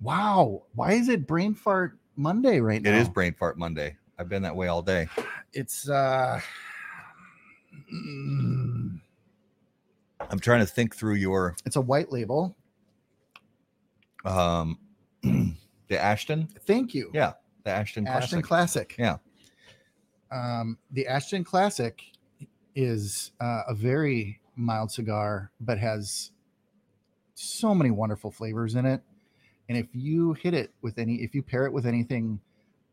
Wow. 0.00 0.62
Why 0.74 0.92
is 0.92 1.08
it 1.08 1.26
brain 1.26 1.54
fart 1.54 1.98
Monday 2.16 2.60
right 2.60 2.80
now? 2.82 2.90
It 2.90 2.96
is 2.96 3.08
Brain 3.08 3.34
Fart 3.34 3.58
Monday. 3.58 3.96
I've 4.18 4.28
been 4.28 4.42
that 4.42 4.54
way 4.54 4.68
all 4.68 4.82
day. 4.82 5.08
It's 5.52 5.88
uh. 5.88 6.40
I'm 7.90 9.00
trying 10.40 10.60
to 10.60 10.66
think 10.66 10.94
through 10.94 11.14
your 11.14 11.56
It's 11.66 11.76
a 11.76 11.80
white 11.80 12.10
label. 12.12 12.56
um, 14.24 14.78
the 15.22 15.98
Ashton, 15.98 16.48
Thank 16.66 16.94
you. 16.94 17.10
Yeah, 17.12 17.32
the 17.64 17.70
Ashton, 17.70 18.06
Ashton 18.06 18.42
Classic. 18.42 18.88
Classic. 18.90 18.96
Yeah. 18.98 19.16
Um, 20.30 20.78
the 20.92 21.06
Ashton 21.06 21.44
Classic 21.44 22.00
is 22.74 23.32
uh, 23.40 23.62
a 23.68 23.74
very 23.74 24.40
mild 24.56 24.90
cigar, 24.90 25.50
but 25.60 25.78
has 25.78 26.30
so 27.34 27.74
many 27.74 27.90
wonderful 27.90 28.30
flavors 28.30 28.74
in 28.74 28.86
it. 28.86 29.02
And 29.68 29.78
if 29.78 29.86
you 29.92 30.34
hit 30.34 30.54
it 30.54 30.72
with 30.82 30.98
any, 30.98 31.16
if 31.16 31.34
you 31.34 31.42
pair 31.42 31.66
it 31.66 31.72
with 31.72 31.86
anything, 31.86 32.40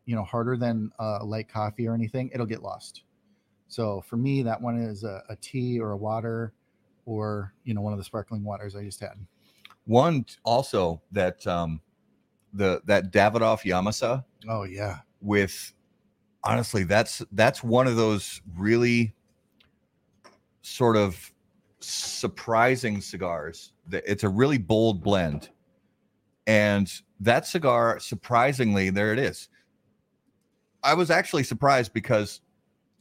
you 0.05 0.15
know, 0.15 0.23
harder 0.23 0.55
than 0.57 0.91
uh, 0.99 1.23
light 1.23 1.49
coffee 1.49 1.87
or 1.87 1.93
anything, 1.93 2.29
it'll 2.33 2.45
get 2.45 2.63
lost. 2.63 3.03
So 3.67 4.01
for 4.01 4.17
me, 4.17 4.41
that 4.43 4.59
one 4.61 4.77
is 4.77 5.03
a, 5.03 5.23
a 5.29 5.35
tea 5.35 5.79
or 5.79 5.91
a 5.91 5.97
water, 5.97 6.53
or 7.05 7.53
you 7.63 7.73
know, 7.73 7.81
one 7.81 7.93
of 7.93 7.99
the 7.99 8.05
sparkling 8.05 8.43
waters 8.43 8.75
I 8.75 8.83
just 8.83 8.99
had. 8.99 9.13
One 9.85 10.25
also 10.43 11.01
that 11.11 11.45
um, 11.45 11.81
the 12.53 12.81
that 12.85 13.11
Davidoff 13.11 13.63
Yamasa 13.63 14.23
Oh 14.47 14.63
yeah, 14.63 14.99
with 15.21 15.73
honestly 16.43 16.83
that's 16.83 17.21
that's 17.31 17.63
one 17.63 17.87
of 17.87 17.95
those 17.95 18.41
really 18.55 19.13
sort 20.61 20.95
of 20.95 21.31
surprising 21.79 23.01
cigars. 23.01 23.73
It's 23.91 24.23
a 24.23 24.29
really 24.29 24.57
bold 24.57 25.03
blend. 25.03 25.49
And 26.47 26.91
that 27.19 27.45
cigar 27.45 27.99
surprisingly 27.99 28.89
there 28.89 29.13
it 29.13 29.19
is. 29.19 29.49
I 30.83 30.93
was 30.93 31.11
actually 31.11 31.43
surprised 31.43 31.93
because 31.93 32.41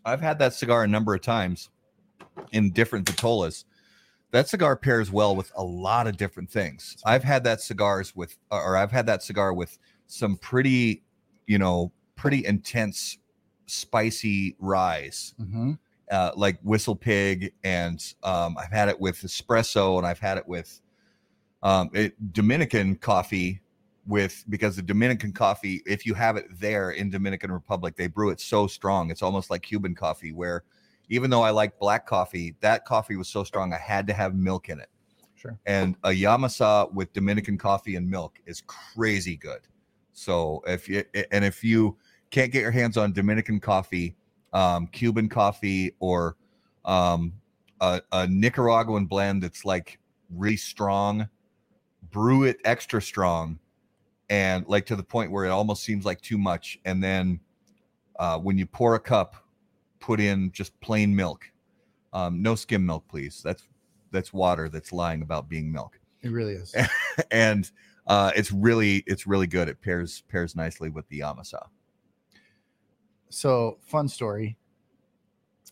i've 0.05 0.21
had 0.21 0.39
that 0.39 0.55
cigar 0.55 0.85
a 0.85 0.89
number 0.89 1.15
of 1.15 1.21
times 1.21 1.71
in 2.53 2.71
different 2.71 3.07
vitolas. 3.07 3.65
That 4.31 4.49
cigar 4.49 4.77
pairs 4.77 5.11
well 5.11 5.35
with 5.35 5.51
a 5.57 5.65
lot 5.65 6.07
of 6.07 6.17
different 6.17 6.51
things. 6.51 6.97
I've 7.05 7.25
had 7.25 7.45
that 7.45 7.61
cigars 7.61 8.15
with 8.15 8.37
or 8.51 8.77
i've 8.77 8.93
had 8.93 9.07
that 9.07 9.23
cigar 9.23 9.53
with 9.53 9.79
some 10.07 10.37
pretty 10.37 11.03
you 11.47 11.59
know 11.59 11.93
pretty 12.17 12.45
intense 12.45 13.19
spicy 13.67 14.57
ryes 14.59 15.35
hmm 15.39 15.73
uh, 16.11 16.33
like 16.37 16.59
Whistle 16.63 16.97
Pig, 16.97 17.53
and 17.65 18.15
um, 18.23 18.57
I've 18.59 18.73
had 18.73 18.89
it 18.89 18.99
with 18.99 19.19
espresso, 19.23 19.99
and 19.99 20.07
I've 20.07 20.19
had 20.19 20.39
it 20.39 20.47
with 20.47 20.81
um, 21.63 21.91
it, 21.93 22.33
Dominican 22.33 22.97
coffee. 22.97 23.61
With 24.07 24.43
because 24.49 24.75
the 24.75 24.81
Dominican 24.83 25.33
coffee, 25.33 25.83
if 25.85 26.07
you 26.07 26.15
have 26.15 26.39
it 26.39 26.47
there 26.59 26.93
in 26.93 27.11
Dominican 27.11 27.53
Republic, 27.53 27.95
they 27.95 28.07
brew 28.07 28.31
it 28.31 28.41
so 28.41 28.67
strong, 28.67 29.11
it's 29.11 29.21
almost 29.21 29.51
like 29.51 29.61
Cuban 29.61 29.95
coffee. 29.95 30.33
Where 30.33 30.65
even 31.11 31.29
though 31.29 31.43
I 31.43 31.51
like 31.51 31.79
black 31.79 32.07
coffee, 32.07 32.55
that 32.61 32.87
coffee 32.87 33.17
was 33.17 33.29
so 33.29 33.45
strong, 33.45 33.75
I 33.75 33.79
had 33.79 34.07
to 34.07 34.15
have 34.15 34.35
milk 34.35 34.71
in 34.71 34.81
it. 34.81 34.89
sure. 35.35 35.59
And 35.67 35.95
a 36.05 36.09
Yamasa 36.09 36.93
with 36.93 37.13
Dominican 37.13 37.59
coffee 37.59 37.97
and 37.97 38.09
milk 38.09 38.39
is 38.47 38.63
crazy 38.67 39.37
good. 39.37 39.61
So 40.13 40.63
if 40.67 40.89
you 40.89 41.05
and 41.31 41.45
if 41.45 41.63
you 41.63 41.97
can't 42.31 42.51
get 42.51 42.63
your 42.63 42.71
hands 42.71 42.97
on 42.97 43.13
Dominican 43.13 43.61
coffee, 43.61 44.17
um, 44.53 44.87
Cuban 44.89 45.29
coffee, 45.29 45.95
or 46.01 46.37
um, 46.85 47.33
a, 47.81 48.01
a 48.13 48.27
Nicaraguan 48.27 49.07
blend 49.07 49.43
that's 49.43 49.65
like 49.65 49.99
really 50.31 50.57
strong, 50.57 51.29
brew 52.11 52.45
it 52.45 52.59
extra 52.65 53.01
strong, 53.01 53.59
and 54.31 54.67
like 54.67 54.87
to 54.87 54.97
the 54.97 55.03
point 55.03 55.31
where 55.31 55.45
it 55.45 55.51
almost 55.51 55.83
seems 55.83 56.05
like 56.05 56.21
too 56.21 56.39
much. 56.39 56.79
And 56.85 57.03
then 57.03 57.41
uh, 58.19 58.39
when 58.39 58.59
you 58.59 58.67
pour 58.67 58.95
a 58.95 59.01
cup, 59.01 59.37
put 60.01 60.21
in 60.21 60.51
just 60.53 60.79
plain 60.81 61.15
milk, 61.15 61.51
um, 62.13 62.43
no 62.43 62.55
skim 62.55 62.85
milk, 62.85 63.07
please. 63.09 63.43
That's 63.45 63.63
that's 64.11 64.33
water 64.33 64.69
that's 64.69 64.93
lying 64.93 65.23
about 65.23 65.49
being 65.49 65.71
milk, 65.71 65.99
It 66.23 66.31
really 66.31 66.55
is. 66.55 66.75
and 67.31 67.71
uh, 68.07 68.33
it's 68.35 68.51
really 68.51 69.05
it's 69.07 69.27
really 69.27 69.47
good. 69.47 69.69
It 69.69 69.81
pairs 69.81 70.23
pairs 70.29 70.57
nicely 70.57 70.89
with 70.89 71.09
the 71.09 71.21
Yamasa. 71.21 71.69
So 73.31 73.79
fun 73.83 74.09
story. 74.09 74.57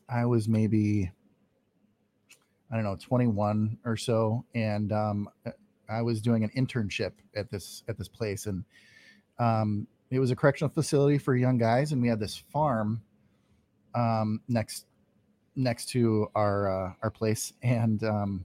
I 0.08 0.24
was 0.26 0.48
maybe 0.48 1.10
i 2.70 2.74
don't 2.74 2.84
know 2.84 2.96
21 2.96 3.78
or 3.84 3.96
so 3.96 4.44
and 4.54 4.92
um, 4.92 5.28
i 5.88 6.02
was 6.02 6.20
doing 6.20 6.44
an 6.44 6.50
internship 6.56 7.12
at 7.34 7.50
this 7.50 7.82
at 7.88 7.96
this 7.98 8.08
place 8.08 8.46
and 8.46 8.64
um, 9.38 9.86
it 10.10 10.18
was 10.18 10.30
a 10.30 10.36
correctional 10.36 10.72
facility 10.72 11.18
for 11.18 11.36
young 11.36 11.58
guys 11.58 11.92
and 11.92 12.00
we 12.00 12.08
had 12.08 12.20
this 12.20 12.36
farm 12.36 13.02
um, 13.94 14.40
next 14.48 14.86
next 15.54 15.88
to 15.88 16.28
our 16.34 16.68
uh, 16.68 16.92
our 17.02 17.10
place 17.10 17.52
and 17.62 18.02
um, 18.04 18.44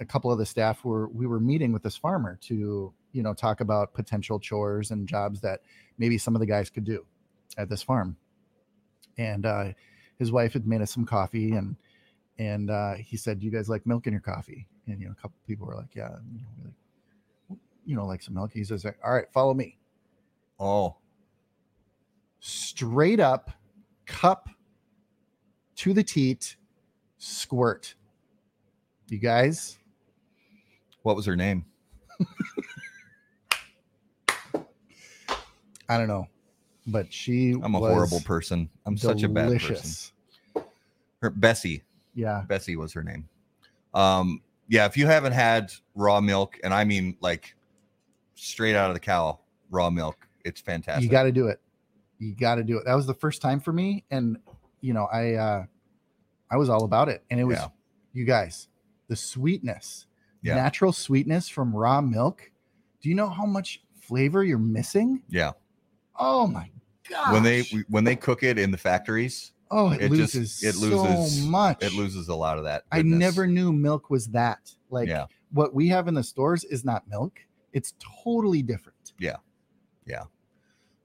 a 0.00 0.04
couple 0.04 0.30
of 0.30 0.38
the 0.38 0.46
staff 0.46 0.84
were 0.84 1.08
we 1.08 1.26
were 1.26 1.40
meeting 1.40 1.72
with 1.72 1.82
this 1.82 1.96
farmer 1.96 2.38
to 2.42 2.92
you 3.12 3.22
know 3.22 3.32
talk 3.32 3.60
about 3.60 3.94
potential 3.94 4.38
chores 4.38 4.90
and 4.90 5.08
jobs 5.08 5.40
that 5.40 5.60
maybe 5.98 6.18
some 6.18 6.34
of 6.34 6.40
the 6.40 6.46
guys 6.46 6.68
could 6.70 6.84
do 6.84 7.04
at 7.56 7.68
this 7.68 7.82
farm. 7.82 8.16
And 9.18 9.46
uh, 9.46 9.72
his 10.18 10.30
wife 10.32 10.52
had 10.52 10.66
made 10.66 10.82
us 10.82 10.92
some 10.92 11.06
coffee, 11.06 11.52
and 11.52 11.76
and 12.38 12.70
uh, 12.70 12.94
he 12.94 13.16
said, 13.16 13.38
"Do 13.40 13.46
you 13.46 13.52
guys 13.52 13.68
like 13.68 13.86
milk 13.86 14.06
in 14.06 14.12
your 14.12 14.20
coffee?" 14.20 14.66
And 14.86 15.00
you 15.00 15.06
know, 15.06 15.12
a 15.12 15.14
couple 15.14 15.36
people 15.46 15.66
were 15.66 15.76
like, 15.76 15.94
"Yeah, 15.94 16.10
you 16.32 16.40
know, 16.40 16.62
like, 17.48 17.58
you 17.86 17.96
know, 17.96 18.06
like 18.06 18.22
some 18.22 18.34
milk." 18.34 18.52
He 18.52 18.64
says, 18.64 18.84
"All 18.84 19.12
right, 19.12 19.30
follow 19.32 19.54
me." 19.54 19.78
Oh, 20.60 20.96
Straight 22.40 23.18
up, 23.18 23.50
cup 24.06 24.48
to 25.76 25.92
the 25.92 26.04
teat, 26.04 26.56
squirt. 27.18 27.94
You 29.08 29.18
guys, 29.18 29.78
what 31.02 31.16
was 31.16 31.26
her 31.26 31.34
name? 31.36 31.64
I 35.88 35.98
don't 35.98 36.08
know, 36.08 36.28
but 36.86 37.12
she. 37.12 37.52
I'm 37.62 37.74
a 37.74 37.78
horrible 37.78 38.20
person. 38.20 38.68
I'm 38.86 38.96
such 38.96 39.22
a 39.22 39.28
bad 39.28 39.60
person. 39.60 40.12
Her 41.22 41.30
Bessie. 41.30 41.82
Yeah, 42.14 42.44
Bessie 42.46 42.76
was 42.76 42.92
her 42.94 43.02
name. 43.02 43.28
Um, 43.94 44.40
yeah, 44.68 44.86
if 44.86 44.96
you 44.96 45.06
haven't 45.06 45.32
had 45.32 45.72
raw 45.94 46.20
milk, 46.20 46.58
and 46.64 46.72
I 46.72 46.84
mean 46.84 47.16
like 47.20 47.54
straight 48.34 48.74
out 48.74 48.90
of 48.90 48.94
the 48.94 49.00
cow 49.00 49.38
raw 49.70 49.90
milk, 49.90 50.26
it's 50.44 50.60
fantastic. 50.60 51.04
you 51.04 51.10
got 51.10 51.24
to 51.24 51.32
do 51.32 51.48
it. 51.48 51.60
You 52.18 52.34
got 52.34 52.54
to 52.56 52.62
do 52.64 52.78
it. 52.78 52.84
That 52.86 52.94
was 52.94 53.06
the 53.06 53.14
first 53.14 53.42
time 53.42 53.60
for 53.60 53.72
me, 53.72 54.04
and 54.10 54.38
you 54.80 54.94
know, 54.94 55.04
I 55.12 55.34
uh 55.34 55.64
I 56.50 56.56
was 56.56 56.68
all 56.68 56.84
about 56.84 57.08
it, 57.08 57.22
and 57.30 57.38
it 57.40 57.44
was 57.44 57.58
Yeah. 57.58 57.68
you 58.12 58.24
guys, 58.24 58.68
the 59.08 59.16
sweetness, 59.16 60.06
Yeah. 60.42 60.54
natural 60.54 60.92
sweetness 60.92 61.48
from 61.48 61.74
raw 61.74 62.00
milk. 62.00 62.50
Do 63.02 63.08
you 63.08 63.14
know 63.14 63.28
how 63.28 63.46
much 63.46 63.82
flavor 64.00 64.42
you're 64.44 64.58
missing? 64.58 65.22
yeah. 65.28 65.52
Oh 66.18 66.46
my 66.46 66.70
god! 67.08 67.32
When 67.32 67.42
they 67.42 67.62
when 67.88 68.04
they 68.04 68.16
cook 68.16 68.42
it 68.42 68.58
in 68.58 68.70
the 68.70 68.78
factories, 68.78 69.52
oh, 69.70 69.90
it, 69.92 70.02
it 70.02 70.12
just- 70.12 70.34
loses 70.34 70.62
it 70.62 70.76
loses- 70.76 71.42
so 71.42 71.46
much. 71.48 71.82
it 71.82 71.92
loses 71.92 72.28
a 72.28 72.34
lot 72.34 72.58
of 72.58 72.64
that. 72.64 72.84
I 72.92 73.02
never 73.02 73.46
knew 73.46 73.72
milk 73.72 74.10
was 74.10 74.26
that. 74.28 74.70
Like 74.90 75.08
Yeah. 75.08 75.26
what 75.52 75.74
we 75.74 75.88
have 75.88 76.08
in 76.08 76.14
the 76.14 76.22
stores 76.24 76.64
is 76.64 76.84
not 76.84 77.08
milk. 77.08 77.38
It's 77.72 77.94
totally 78.24 78.62
different. 78.62 79.12
Yeah, 79.18 79.36
yeah. 80.06 80.24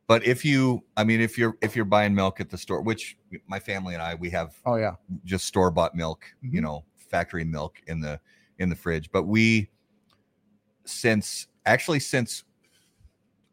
But 0.08 0.26
if 0.26 0.44
you, 0.44 0.84
I 0.98 1.04
mean, 1.04 1.22
if 1.22 1.38
you're 1.38 1.58
if 1.62 1.76
you're 1.76 1.86
buying 1.86 2.14
milk 2.14 2.40
at 2.42 2.50
the 2.50 2.58
store, 2.58 2.82
which 2.82 3.18
my 3.48 3.60
family 3.60 3.94
and 3.94 4.04
I 4.04 4.16
we 4.16 4.30
have 4.32 4.56
Oh 4.66 4.76
yeah. 4.76 4.96
just 5.26 5.46
store 5.46 5.72
bought 5.72 5.96
milk, 5.96 6.24
you 6.42 6.60
Mhm. 6.60 6.64
know, 6.64 6.86
factory 6.98 7.44
milk 7.46 7.82
in 7.88 8.00
the 8.02 8.20
in 8.60 8.70
the 8.70 8.76
fridge. 8.76 9.10
But 9.12 9.24
we, 9.24 9.70
since 10.86 11.48
actually 11.66 12.00
since 12.00 12.44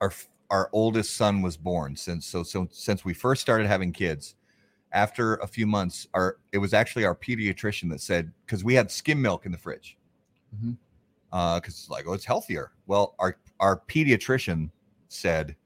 our 0.01 0.13
our 0.51 0.71
oldest 0.73 1.17
son 1.17 1.43
was 1.43 1.57
born, 1.57 1.97
since 1.97 2.27
so 2.27 2.43
so 2.43 2.69
since 2.71 3.05
we 3.05 3.15
first 3.15 3.43
started 3.43 3.67
having 3.67 3.93
kids, 3.93 4.35
after 4.93 5.37
a 5.37 5.47
few 5.47 5.67
months, 5.67 6.07
our 6.15 6.39
it 6.53 6.59
was 6.59 6.75
actually 6.75 7.05
our 7.05 7.15
pediatrician 7.15 7.91
that 7.91 8.01
said 8.01 8.33
because 8.47 8.65
we 8.65 8.75
had 8.75 8.91
skim 8.91 9.21
milk 9.21 9.47
in 9.47 9.53
the 9.53 9.59
fridge, 9.59 9.99
because 11.31 11.63
it's 11.67 11.91
like 11.91 12.07
oh 12.07 12.13
it's 12.15 12.25
healthier. 12.25 12.73
Well, 12.87 13.15
our 13.19 13.39
our 13.61 13.83
pediatrician 13.89 14.71
said 15.09 15.57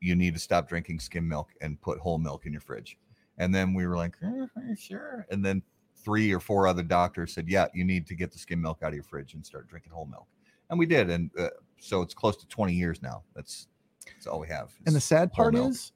you 0.00 0.16
need 0.16 0.34
to 0.34 0.40
stop 0.40 0.68
drinking 0.68 0.98
skim 1.00 1.28
milk 1.28 1.50
and 1.60 1.80
put 1.80 1.98
whole 1.98 2.18
milk 2.18 2.46
in 2.46 2.52
your 2.52 2.60
fridge. 2.60 2.98
And 3.38 3.54
then 3.54 3.72
we 3.72 3.86
were 3.86 3.96
like, 3.96 4.16
"Eh, 4.22 4.46
eh, 4.56 4.74
sure. 4.74 5.26
And 5.30 5.44
then 5.44 5.62
three 6.02 6.32
or 6.32 6.40
four 6.40 6.66
other 6.66 6.82
doctors 6.82 7.32
said, 7.32 7.48
yeah, 7.48 7.66
you 7.74 7.84
need 7.84 8.06
to 8.06 8.14
get 8.14 8.32
the 8.32 8.38
skim 8.38 8.60
milk 8.60 8.78
out 8.82 8.88
of 8.88 8.94
your 8.94 9.04
fridge 9.04 9.34
and 9.34 9.44
start 9.44 9.68
drinking 9.68 9.92
whole 9.92 10.06
milk. 10.06 10.26
And 10.70 10.78
we 10.78 10.86
did. 10.86 11.10
And 11.10 11.30
uh, 11.38 11.48
so 11.78 12.02
it's 12.02 12.14
close 12.14 12.36
to 12.38 12.46
20 12.48 12.72
years 12.72 13.02
now. 13.02 13.22
That's 13.34 13.68
that's 14.06 14.26
all 14.26 14.40
we 14.40 14.48
have. 14.48 14.72
And 14.86 14.94
the 14.94 15.00
sad 15.00 15.32
part 15.32 15.54
milk. 15.54 15.70
is, 15.70 15.92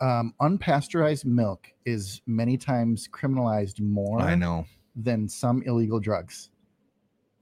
um, 0.00 0.34
unpasteurized 0.40 1.24
milk 1.24 1.68
is 1.84 2.22
many 2.26 2.56
times 2.56 3.08
criminalized 3.12 3.80
more 3.80 4.20
I 4.20 4.34
know 4.34 4.64
than 4.96 5.28
some 5.28 5.62
illegal 5.64 6.00
drugs. 6.00 6.50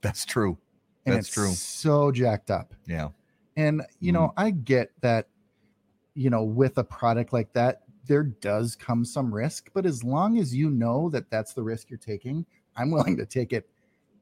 that's 0.01 0.25
true. 0.25 0.57
And 1.05 1.15
That's 1.15 1.27
it's 1.27 1.33
true. 1.33 1.51
so 1.51 2.11
jacked 2.11 2.51
up. 2.51 2.73
Yeah. 2.85 3.09
And 3.57 3.81
you 3.99 4.11
know, 4.11 4.33
I 4.37 4.51
get 4.51 4.91
that, 5.01 5.27
you 6.13 6.29
know, 6.29 6.43
with 6.43 6.77
a 6.77 6.83
product 6.83 7.33
like 7.33 7.51
that, 7.53 7.81
there 8.05 8.23
does 8.23 8.75
come 8.75 9.03
some 9.05 9.33
risk, 9.33 9.69
but 9.73 9.85
as 9.85 10.03
long 10.03 10.37
as 10.37 10.53
you 10.53 10.69
know 10.69 11.09
that 11.09 11.29
that's 11.31 11.53
the 11.53 11.63
risk 11.63 11.89
you're 11.89 11.97
taking, 11.99 12.45
I'm 12.75 12.91
willing 12.95 13.17
to 13.17 13.25
take 13.25 13.53
it 13.53 13.69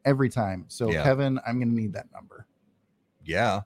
every 0.06 0.30
time. 0.30 0.66
So 0.68 0.92
Yeah. 0.92 1.04
Kevin, 1.04 1.40
I'm 1.48 1.60
going 1.60 1.70
to 1.70 1.76
need 1.82 1.94
that 1.94 2.08
number. 2.14 2.48
Yeah. 3.24 3.62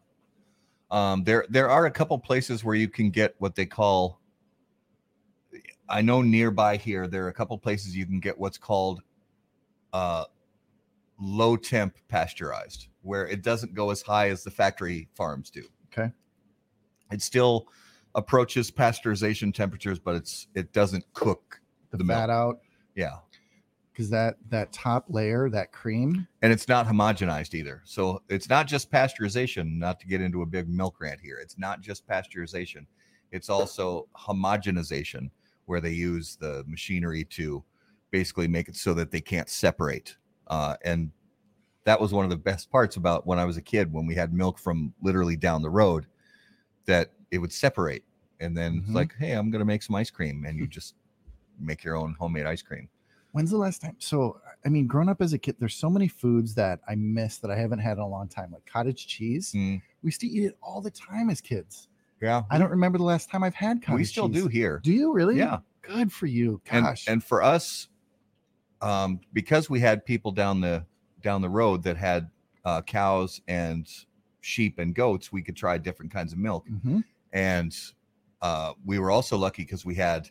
Um, 0.91 1.23
there 1.23 1.45
there 1.49 1.69
are 1.69 1.85
a 1.85 1.91
couple 1.91 2.19
places 2.19 2.63
where 2.65 2.75
you 2.75 2.89
can 2.89 3.09
get 3.09 3.33
what 3.39 3.55
they 3.55 3.65
call 3.65 4.19
I 5.87 6.01
know 6.01 6.21
nearby 6.21 6.75
here 6.75 7.07
there 7.07 7.25
are 7.25 7.29
a 7.29 7.33
couple 7.33 7.57
places 7.57 7.95
you 7.95 8.05
can 8.05 8.19
get 8.19 8.37
what's 8.37 8.57
called 8.57 9.01
uh 9.93 10.25
low 11.19 11.55
temp 11.55 11.97
pasteurized 12.09 12.87
where 13.03 13.25
it 13.25 13.41
doesn't 13.41 13.73
go 13.73 13.89
as 13.89 14.01
high 14.01 14.29
as 14.29 14.43
the 14.43 14.51
factory 14.51 15.07
farms 15.15 15.49
do. 15.49 15.63
Okay. 15.91 16.11
It 17.11 17.21
still 17.21 17.67
approaches 18.15 18.69
pasteurization 18.69 19.53
temperatures 19.53 19.97
but 19.97 20.15
it's 20.15 20.47
it 20.55 20.73
doesn't 20.73 21.05
cook 21.13 21.61
The, 21.91 21.97
The 21.97 22.03
milk. 22.03 22.29
out 22.29 22.59
yeah. 22.95 23.15
Because 23.91 24.09
that 24.09 24.37
that 24.49 24.71
top 24.71 25.05
layer, 25.09 25.49
that 25.49 25.71
cream, 25.71 26.27
and 26.41 26.51
it's 26.51 26.67
not 26.67 26.87
homogenized 26.87 27.53
either. 27.53 27.81
So 27.85 28.21
it's 28.29 28.49
not 28.49 28.67
just 28.67 28.91
pasteurization, 28.91 29.77
not 29.77 29.99
to 29.99 30.07
get 30.07 30.21
into 30.21 30.41
a 30.41 30.45
big 30.45 30.69
milk 30.69 30.99
rant 30.99 31.19
here. 31.19 31.37
It's 31.37 31.57
not 31.57 31.81
just 31.81 32.07
pasteurization, 32.07 32.85
it's 33.31 33.49
also 33.49 34.07
homogenization, 34.15 35.29
where 35.65 35.81
they 35.81 35.91
use 35.91 36.35
the 36.35 36.63
machinery 36.67 37.23
to 37.25 37.63
basically 38.11 38.47
make 38.47 38.67
it 38.67 38.75
so 38.75 38.93
that 38.93 39.11
they 39.11 39.21
can't 39.21 39.49
separate. 39.49 40.17
Uh, 40.47 40.75
and 40.83 41.11
that 41.85 41.99
was 41.99 42.13
one 42.13 42.25
of 42.25 42.29
the 42.29 42.37
best 42.37 42.69
parts 42.69 42.97
about 42.97 43.25
when 43.25 43.39
I 43.39 43.45
was 43.45 43.57
a 43.57 43.61
kid, 43.61 43.91
when 43.91 44.05
we 44.05 44.15
had 44.15 44.33
milk 44.33 44.59
from 44.59 44.93
literally 45.01 45.35
down 45.35 45.61
the 45.61 45.69
road, 45.69 46.07
that 46.85 47.13
it 47.31 47.37
would 47.37 47.51
separate. 47.53 48.03
And 48.39 48.55
then 48.55 48.79
it's 48.79 48.89
Mhm. 48.89 48.95
like, 48.95 49.15
hey, 49.17 49.31
I'm 49.31 49.49
going 49.49 49.59
to 49.59 49.65
make 49.65 49.81
some 49.81 49.95
ice 49.95 50.09
cream. 50.09 50.45
And 50.45 50.57
you 50.57 50.67
just 50.67 50.95
make 51.59 51.83
your 51.83 51.95
own 51.95 52.15
homemade 52.19 52.45
ice 52.45 52.61
cream. 52.61 52.89
When's 53.31 53.49
the 53.51 53.57
last 53.57 53.81
time? 53.81 53.95
So, 53.99 54.41
I 54.65 54.69
mean, 54.69 54.87
growing 54.87 55.07
up 55.09 55.21
as 55.21 55.33
a 55.33 55.37
kid, 55.37 55.55
there's 55.59 55.75
so 55.75 55.89
many 55.89 56.07
foods 56.07 56.53
that 56.55 56.81
I 56.87 56.95
miss 56.95 57.37
that 57.37 57.49
I 57.51 57.55
haven't 57.57 57.79
had 57.79 57.93
in 57.93 57.99
a 57.99 58.07
long 58.07 58.27
time, 58.27 58.51
like 58.51 58.65
cottage 58.65 59.07
cheese. 59.07 59.53
Mm, 59.55 59.81
We 60.03 60.07
used 60.07 60.19
to 60.21 60.27
eat 60.27 60.43
it 60.43 60.57
all 60.61 60.81
the 60.81 60.91
time 60.91 61.29
as 61.29 61.39
kids. 61.39 61.87
yeah. 62.21 62.43
I 62.51 62.57
don't 62.57 62.69
remember 62.71 62.97
the 62.97 63.03
last 63.05 63.29
time 63.29 63.43
I've 63.43 63.55
had 63.55 63.81
cottage 63.81 63.97
we 63.99 64.03
still 64.03 64.27
cheese. 64.29 64.43
do 64.43 64.47
here. 64.49 64.79
Do 64.83 64.91
you 64.91 65.13
really? 65.13 65.37
Yeah. 65.37 65.59
Good 65.81 66.11
for 66.11 66.25
you. 66.27 66.61
and 66.69 66.85
Gosh. 66.85 67.05
and 67.07 67.23
for 67.23 67.41
us 67.41 67.87
um 68.81 69.19
because 69.33 69.69
we 69.69 69.79
had 69.79 70.05
people 70.05 70.31
down 70.31 70.59
the 70.61 70.85
down 71.21 71.41
the 71.41 71.49
road 71.49 71.83
that 71.83 71.97
had 71.97 72.29
uh 72.65 72.81
cows 72.81 73.41
and 73.47 73.87
sheep 74.41 74.79
and 74.79 74.93
goats 74.95 75.31
we 75.31 75.41
could 75.41 75.55
try 75.55 75.77
different 75.77 76.11
kinds 76.11 76.33
of 76.33 76.39
milk 76.39 76.67
Mhm. 76.67 77.03
and 77.33 77.75
uh 78.41 78.73
we 78.85 78.97
were 78.99 79.11
also 79.11 79.37
lucky 79.37 79.63
because 79.63 79.85
we 79.85 79.93
had 79.95 80.29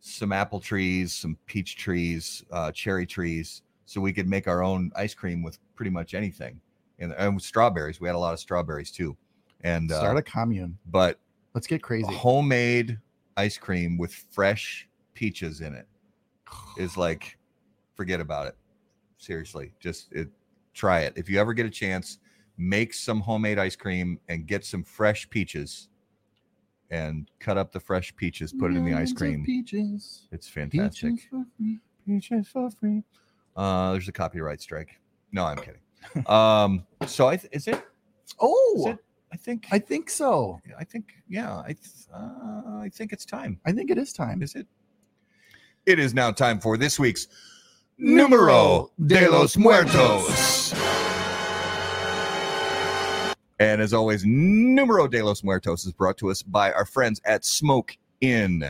some 0.00 0.32
apple 0.32 0.58
trees 0.60 1.12
some 1.12 1.36
peach 1.46 1.76
trees 1.76 2.42
uh 2.50 2.72
cherry 2.72 3.06
trees 3.06 3.62
so 3.90 4.00
we 4.00 4.12
could 4.12 4.28
make 4.28 4.46
our 4.46 4.62
own 4.62 4.92
ice 4.94 5.14
cream 5.14 5.42
with 5.42 5.58
pretty 5.74 5.90
much 5.90 6.14
anything. 6.14 6.60
And, 7.00 7.12
and 7.18 7.34
with 7.34 7.42
strawberries 7.42 8.00
we 8.00 8.06
had 8.06 8.14
a 8.14 8.18
lot 8.18 8.32
of 8.32 8.38
strawberries 8.38 8.92
too. 8.92 9.16
And 9.62 9.90
uh, 9.90 9.98
Start 9.98 10.16
a 10.16 10.22
commune. 10.22 10.78
but 10.86 11.18
Let's 11.54 11.66
get 11.66 11.82
crazy. 11.82 12.06
homemade 12.14 13.00
ice 13.36 13.58
cream 13.58 13.98
with 13.98 14.14
fresh 14.14 14.88
peaches 15.14 15.60
in 15.60 15.74
it 15.74 15.88
is 16.78 16.96
like 16.96 17.36
forget 17.96 18.20
about 18.20 18.46
it. 18.46 18.56
Seriously 19.18 19.72
just 19.80 20.12
it 20.12 20.28
try 20.72 21.00
it. 21.00 21.12
If 21.16 21.28
you 21.28 21.40
ever 21.40 21.52
get 21.52 21.66
a 21.66 21.70
chance 21.70 22.18
make 22.56 22.94
some 22.94 23.20
homemade 23.20 23.58
ice 23.58 23.74
cream 23.74 24.20
and 24.28 24.46
get 24.46 24.64
some 24.64 24.84
fresh 24.84 25.28
peaches 25.30 25.88
and 26.90 27.30
cut 27.38 27.56
up 27.56 27.72
the 27.72 27.80
fresh 27.80 28.14
peaches 28.16 28.52
put 28.52 28.70
it 28.72 28.76
in 28.76 28.84
the 28.84 28.94
ice 28.94 29.12
cream 29.12 29.44
Peaches. 29.44 30.26
it's 30.32 30.48
fantastic 30.48 31.10
Peaches 31.14 31.26
for 31.30 31.44
free. 31.56 31.78
peaches 32.06 32.48
for 32.48 32.70
free 32.70 33.02
uh 33.56 33.92
there's 33.92 34.08
a 34.08 34.12
copyright 34.12 34.60
strike 34.60 34.98
no 35.32 35.44
i'm 35.44 35.56
kidding 35.58 35.80
um 36.26 36.84
so 37.06 37.28
i 37.28 37.36
th- 37.36 37.52
is 37.52 37.66
it? 37.68 37.82
Oh, 38.40 38.84
it 38.88 38.98
i 39.32 39.36
think 39.36 39.66
I 39.70 39.78
think 39.78 40.10
so. 40.10 40.60
i 40.78 40.84
think 40.84 41.12
yeah 41.28 41.58
i 41.60 41.68
th- 41.68 42.06
uh, 42.14 42.78
i 42.80 42.88
think 42.92 43.12
it's 43.12 43.24
time 43.24 43.60
I 43.66 43.72
think 43.72 43.90
it 43.90 43.98
is 43.98 44.12
time. 44.12 44.42
is 44.42 44.54
it? 44.54 44.66
It 45.86 45.98
is 45.98 46.12
now 46.14 46.30
time 46.32 46.60
for 46.60 46.76
this 46.76 46.98
week's 46.98 47.26
Numero 47.98 48.90
de 49.06 49.28
los 49.30 49.56
Muertos. 49.56 50.72
And 53.60 53.82
as 53.82 53.92
always, 53.92 54.24
Numero 54.24 55.06
de 55.06 55.22
los 55.22 55.44
Muertos 55.44 55.84
is 55.84 55.92
brought 55.92 56.16
to 56.16 56.30
us 56.30 56.42
by 56.42 56.72
our 56.72 56.86
friends 56.86 57.20
at 57.26 57.44
Smoke 57.44 57.98
Inn. 58.22 58.64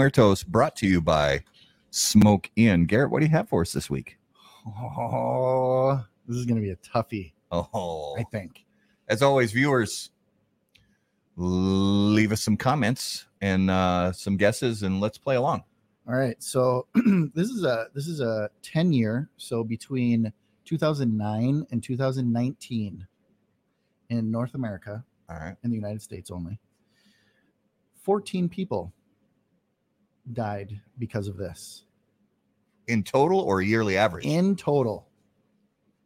Muertos, 0.00 0.42
brought 0.42 0.76
to 0.76 0.86
you 0.86 1.00
by 1.00 1.42
Smoke 1.90 2.50
Inn. 2.54 2.84
Garrett, 2.84 3.10
what 3.10 3.20
do 3.20 3.24
you 3.24 3.32
have 3.32 3.48
for 3.48 3.62
us 3.62 3.72
this 3.72 3.88
week? 3.88 4.18
Oh, 4.66 6.04
this 6.28 6.36
is 6.36 6.44
going 6.44 6.56
to 6.56 6.60
be 6.62 6.68
a 6.68 6.76
toughie, 6.76 7.32
Oh, 7.50 8.14
I 8.18 8.22
think. 8.24 8.66
as 9.08 9.22
always, 9.22 9.52
viewers, 9.52 10.10
leave 11.36 12.30
us 12.30 12.42
some 12.42 12.58
comments 12.58 13.24
and 13.40 13.70
uh, 13.70 14.12
some 14.12 14.36
guesses, 14.36 14.82
and 14.82 15.00
let's 15.00 15.16
play 15.16 15.36
along. 15.36 15.64
All 16.06 16.14
right. 16.14 16.36
So 16.42 16.88
this 17.34 17.48
is 17.48 17.64
a 17.64 17.86
this 17.94 18.06
is 18.06 18.20
a 18.20 18.50
10 18.60 18.92
year, 18.92 19.30
so 19.38 19.64
between 19.64 20.30
2009 20.66 21.66
and 21.70 21.82
2019 21.82 23.06
in 24.10 24.30
North 24.30 24.54
America, 24.56 25.02
All 25.30 25.36
right. 25.38 25.56
in 25.64 25.70
the 25.70 25.76
United 25.76 26.02
States 26.02 26.30
only. 26.30 26.60
14 28.02 28.50
people 28.50 28.92
died 30.32 30.80
because 30.98 31.28
of 31.28 31.36
this 31.36 31.84
In 32.88 33.02
total 33.02 33.40
or 33.40 33.60
yearly 33.62 33.96
average? 33.96 34.24
in 34.26 34.56
total. 34.56 35.08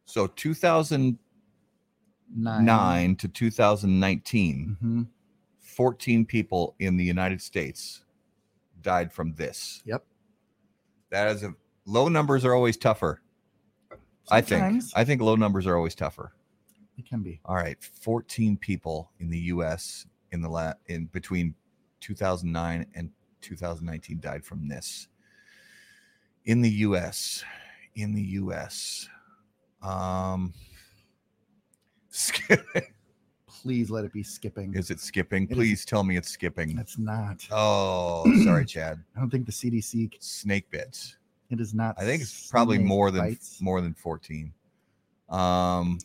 so 0.05 0.26
2009 0.26 1.18
Nine. 2.34 3.16
to 3.16 3.28
2019, 3.28 4.76
Mhm. 4.82 5.06
14 5.59 6.24
people 6.26 6.74
in 6.78 6.97
the 6.97 7.05
United 7.05 7.40
States 7.40 8.05
died 8.82 9.12
from 9.12 9.34
this. 9.34 9.82
Yep. 9.84 10.05
That 11.10 11.28
is 11.34 11.42
a 11.42 11.55
low 11.86 12.09
numbers 12.09 12.44
are 12.44 12.55
always 12.55 12.76
tougher. 12.76 13.20
I 14.30 14.40
think. 14.42 14.82
I 14.94 15.05
think 15.05 15.20
low 15.22 15.34
numbers 15.36 15.66
are 15.66 15.76
always 15.76 15.94
tougher. 15.94 16.32
it 16.97 17.06
can 17.06 17.22
be. 17.22 17.40
All 17.47 17.55
right, 17.56 17.82
14 17.82 18.56
people 18.59 19.10
in 19.18 19.30
the 19.30 19.38
US 19.55 20.06
in 20.32 20.42
the 20.42 20.48
la- 20.51 20.74
in 20.86 21.06
between 21.06 21.55
2009 22.01 22.86
and 22.94 23.10
2019 23.40 24.20
died 24.20 24.44
from 24.44 24.68
this. 24.68 25.08
In 26.44 26.60
the 26.62 26.70
US, 26.70 27.44
in 27.94 28.14
the 28.14 28.22
US. 28.22 29.08
Um 29.82 30.52
Skipping. 32.08 32.82
Please 33.46 33.90
let 33.90 34.04
it 34.04 34.12
be 34.12 34.22
skipping. 34.22 34.74
is 34.74 34.90
it 34.90 35.00
skipping? 35.00 35.44
It 35.44 35.50
is- 35.52 35.56
Please 35.56 35.84
tell 35.84 36.02
me 36.02 36.16
it's 36.16 36.30
skipping. 36.30 36.78
It's 36.78 36.98
not. 36.98 37.46
Oh, 37.50 38.24
sorry, 38.42 38.64
Chad. 38.64 39.02
I 39.16 39.20
don't 39.20 39.30
think 39.30 39.46
the 39.46 39.52
CDC. 39.52 40.10
Snake 40.20 40.70
bits. 40.70 41.16
It 41.50 41.60
is 41.60 41.74
not. 41.74 41.94
I 41.98 42.04
think 42.04 42.22
it's 42.22 42.48
probably 42.48 42.76
snake 42.78 42.86
more 42.86 43.10
than 43.10 43.22
bites. 43.22 43.60
more 43.60 43.80
than 43.80 43.94
14. 43.94 44.52
Um 45.28 45.98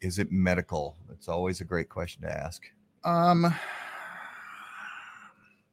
is 0.00 0.18
it 0.18 0.32
medical? 0.32 0.96
It's 1.12 1.28
always 1.28 1.60
a 1.60 1.64
great 1.64 1.88
question 1.88 2.22
to 2.22 2.30
ask. 2.32 2.64
Um. 3.04 3.54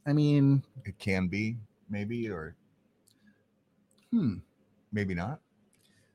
I 0.06 0.14
mean, 0.14 0.64
It 0.86 0.98
can 0.98 1.28
be, 1.28 1.58
maybe, 1.90 2.30
or 2.30 2.56
hmm. 4.12 4.36
maybe 4.92 5.14
not. 5.14 5.40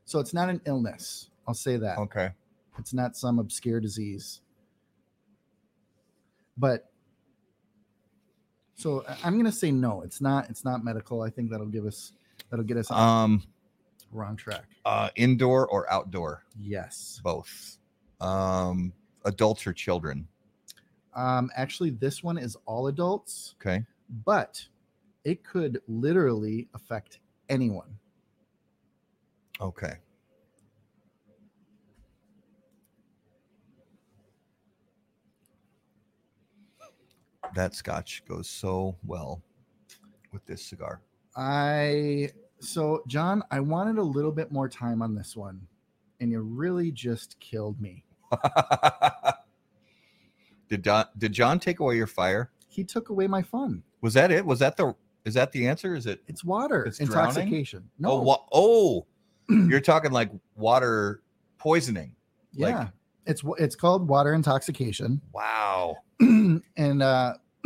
So 0.04 0.18
it's 0.18 0.34
not 0.34 0.48
an 0.48 0.60
illness. 0.66 1.30
I'll 1.46 1.54
say 1.54 1.76
that. 1.76 1.98
Okay. 1.98 2.30
It's 2.78 2.92
not 2.92 3.16
some 3.16 3.38
obscure 3.38 3.80
disease. 3.80 4.40
But 6.56 6.90
so 8.74 9.04
I'm 9.22 9.36
gonna 9.36 9.52
say 9.52 9.70
no. 9.70 10.02
It's 10.02 10.20
not. 10.20 10.50
It's 10.50 10.64
not 10.64 10.84
medical. 10.84 11.22
I 11.22 11.30
think 11.30 11.50
that'll 11.50 11.66
give 11.66 11.86
us. 11.86 12.12
That'll 12.50 12.64
get 12.64 12.76
us 12.76 12.90
Um 12.90 13.42
wrong 14.12 14.36
track. 14.36 14.64
uh 14.84 15.10
indoor 15.16 15.66
or 15.68 15.90
outdoor? 15.92 16.44
Yes. 16.60 17.20
Both. 17.22 17.78
Um 18.20 18.92
adults 19.24 19.66
or 19.66 19.72
children. 19.72 20.28
Um. 21.14 21.50
Actually, 21.56 21.90
this 21.90 22.22
one 22.22 22.38
is 22.38 22.56
all 22.66 22.88
adults, 22.88 23.54
Okay. 23.60 23.84
but 24.24 24.64
it 25.24 25.42
could 25.44 25.80
literally 25.88 26.68
affect 26.74 27.20
anyone. 27.48 27.96
Okay. 29.60 29.94
That 37.54 37.74
scotch 37.74 38.24
goes 38.26 38.48
so 38.48 38.96
well 39.04 39.42
with 40.32 40.44
this 40.46 40.64
cigar. 40.64 41.00
I 41.36 42.30
so 42.58 43.02
John, 43.06 43.42
I 43.50 43.60
wanted 43.60 43.98
a 43.98 44.02
little 44.02 44.32
bit 44.32 44.50
more 44.50 44.68
time 44.68 45.02
on 45.02 45.14
this 45.14 45.36
one, 45.36 45.66
and 46.20 46.30
you 46.30 46.40
really 46.40 46.90
just 46.90 47.38
killed 47.38 47.80
me. 47.80 48.04
did 50.68 50.82
John, 50.84 51.06
did 51.18 51.32
John 51.32 51.58
take 51.58 51.80
away 51.80 51.96
your 51.96 52.06
fire? 52.06 52.50
He 52.68 52.84
took 52.84 53.08
away 53.10 53.26
my 53.26 53.42
fun. 53.42 53.82
Was 54.00 54.14
that 54.14 54.30
it? 54.30 54.44
Was 54.44 54.58
that 54.60 54.76
the 54.76 54.94
is 55.24 55.34
that 55.34 55.52
the 55.52 55.66
answer? 55.66 55.94
Is 55.94 56.06
it 56.06 56.22
It's 56.26 56.44
water. 56.44 56.84
It's 56.84 56.98
drowning? 56.98 57.28
intoxication. 57.30 57.88
No. 57.98 58.10
Oh, 58.12 58.22
wa- 58.22 58.44
oh, 58.52 59.06
you're 59.48 59.80
talking 59.80 60.10
like 60.12 60.30
water 60.56 61.22
poisoning. 61.58 62.14
like- 62.56 62.74
yeah. 62.74 62.88
it's 63.26 63.42
wa- 63.42 63.56
it's 63.58 63.74
called 63.76 64.06
water 64.08 64.34
intoxication. 64.34 65.20
Wow. 65.32 65.96
and 66.20 67.02
uh 67.02 67.34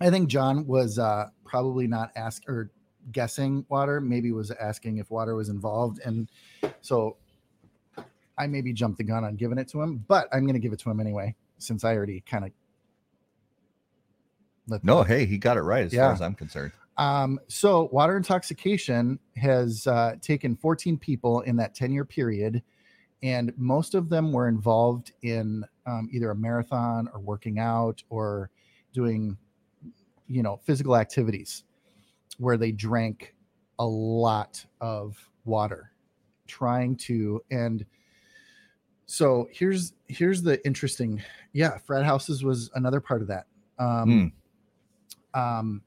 I 0.00 0.10
think 0.10 0.28
John 0.28 0.66
was 0.66 0.98
uh 0.98 1.26
probably 1.44 1.86
not 1.86 2.10
ask 2.16 2.42
or 2.48 2.70
guessing 3.12 3.64
water, 3.68 4.00
maybe 4.00 4.32
was 4.32 4.50
asking 4.50 4.98
if 4.98 5.10
water 5.10 5.34
was 5.34 5.48
involved. 5.48 6.00
And 6.04 6.28
so 6.80 7.16
I 8.38 8.46
maybe 8.46 8.72
jumped 8.72 8.98
the 8.98 9.04
gun 9.04 9.24
on 9.24 9.36
giving 9.36 9.58
it 9.58 9.68
to 9.68 9.82
him, 9.82 10.04
but 10.08 10.28
I'm 10.32 10.46
gonna 10.46 10.58
give 10.58 10.72
it 10.72 10.78
to 10.80 10.90
him 10.90 11.00
anyway, 11.00 11.34
since 11.58 11.84
I 11.84 11.94
already 11.96 12.20
kind 12.20 12.44
of 12.44 12.52
No, 14.82 15.02
hey, 15.02 15.26
he 15.26 15.38
got 15.38 15.56
it 15.56 15.62
right 15.62 15.84
as 15.84 15.92
Yeah. 15.92 16.02
far 16.02 16.12
as 16.12 16.22
I'm 16.22 16.34
concerned. 16.34 16.72
Um, 16.98 17.38
so 17.48 17.88
water 17.92 18.16
intoxication 18.16 19.18
has 19.36 19.86
uh, 19.86 20.16
taken 20.20 20.56
14 20.56 20.98
people 20.98 21.42
in 21.42 21.56
that 21.56 21.74
10 21.74 21.92
year 21.92 22.04
period, 22.04 22.62
and 23.22 23.52
most 23.56 23.94
of 23.94 24.08
them 24.08 24.32
were 24.32 24.48
involved 24.48 25.12
in 25.22 25.64
um, 25.86 26.08
either 26.12 26.30
a 26.30 26.34
marathon 26.34 27.08
or 27.12 27.20
working 27.20 27.58
out 27.58 28.02
or 28.08 28.50
doing, 28.92 29.36
you 30.26 30.42
know, 30.42 30.56
physical 30.64 30.96
activities 30.96 31.64
where 32.38 32.56
they 32.56 32.72
drank 32.72 33.34
a 33.78 33.86
lot 33.86 34.64
of 34.80 35.30
water, 35.44 35.92
trying 36.46 36.96
to 36.96 37.42
and 37.50 37.84
so 39.06 39.48
here's 39.50 39.94
here's 40.08 40.42
the 40.42 40.64
interesting 40.66 41.22
yeah 41.52 41.78
frat 41.78 42.04
houses 42.04 42.44
was 42.44 42.70
another 42.74 43.00
part 43.00 43.22
of 43.22 43.28
that 43.28 43.46
um 43.78 44.32
um 45.34 45.82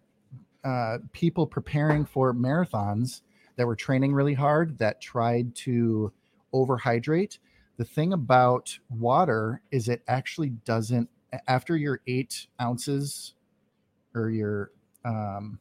uh, 0.63 0.97
people 1.13 1.47
preparing 1.47 2.05
for 2.05 2.33
marathons 2.33 3.21
that 3.55 3.65
were 3.65 3.75
training 3.75 4.13
really 4.13 4.33
hard 4.33 4.77
that 4.77 5.01
tried 5.01 5.55
to 5.55 6.11
overhydrate. 6.53 7.39
The 7.77 7.85
thing 7.85 8.13
about 8.13 8.77
water 8.89 9.61
is 9.71 9.87
it 9.87 10.01
actually 10.07 10.49
doesn't, 10.49 11.09
after 11.47 11.77
your 11.77 12.01
eight 12.07 12.47
ounces 12.61 13.35
or 14.13 14.29
your, 14.29 14.71
um, 15.05 15.59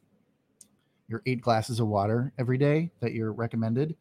your 1.07 1.21
eight 1.25 1.41
glasses 1.41 1.79
of 1.79 1.87
water 1.87 2.33
every 2.37 2.57
day 2.57 2.91
that 2.99 3.13
you're 3.13 3.31
recommended, 3.31 3.95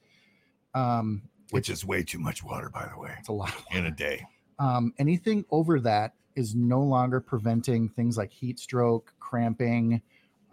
um, 0.75 1.23
Which 1.51 1.71
is 1.71 1.85
way 1.85 2.03
too 2.03 2.19
much 2.19 2.43
water, 2.43 2.69
by 2.69 2.89
the 2.93 3.01
way, 3.01 3.13
it's 3.19 3.29
a 3.29 3.33
lot 3.33 3.55
of 3.55 3.65
in 3.73 3.87
a 3.87 3.91
day. 3.91 4.27
um, 4.59 4.93
anything 4.99 5.45
over 5.51 5.81
that 5.81 6.15
is 6.37 6.55
no 6.55 6.81
longer 6.83 7.21
preventing 7.21 7.89
things 7.89 8.17
like 8.17 8.31
heat 8.31 8.59
stroke, 8.59 9.13
cramping, 9.19 10.03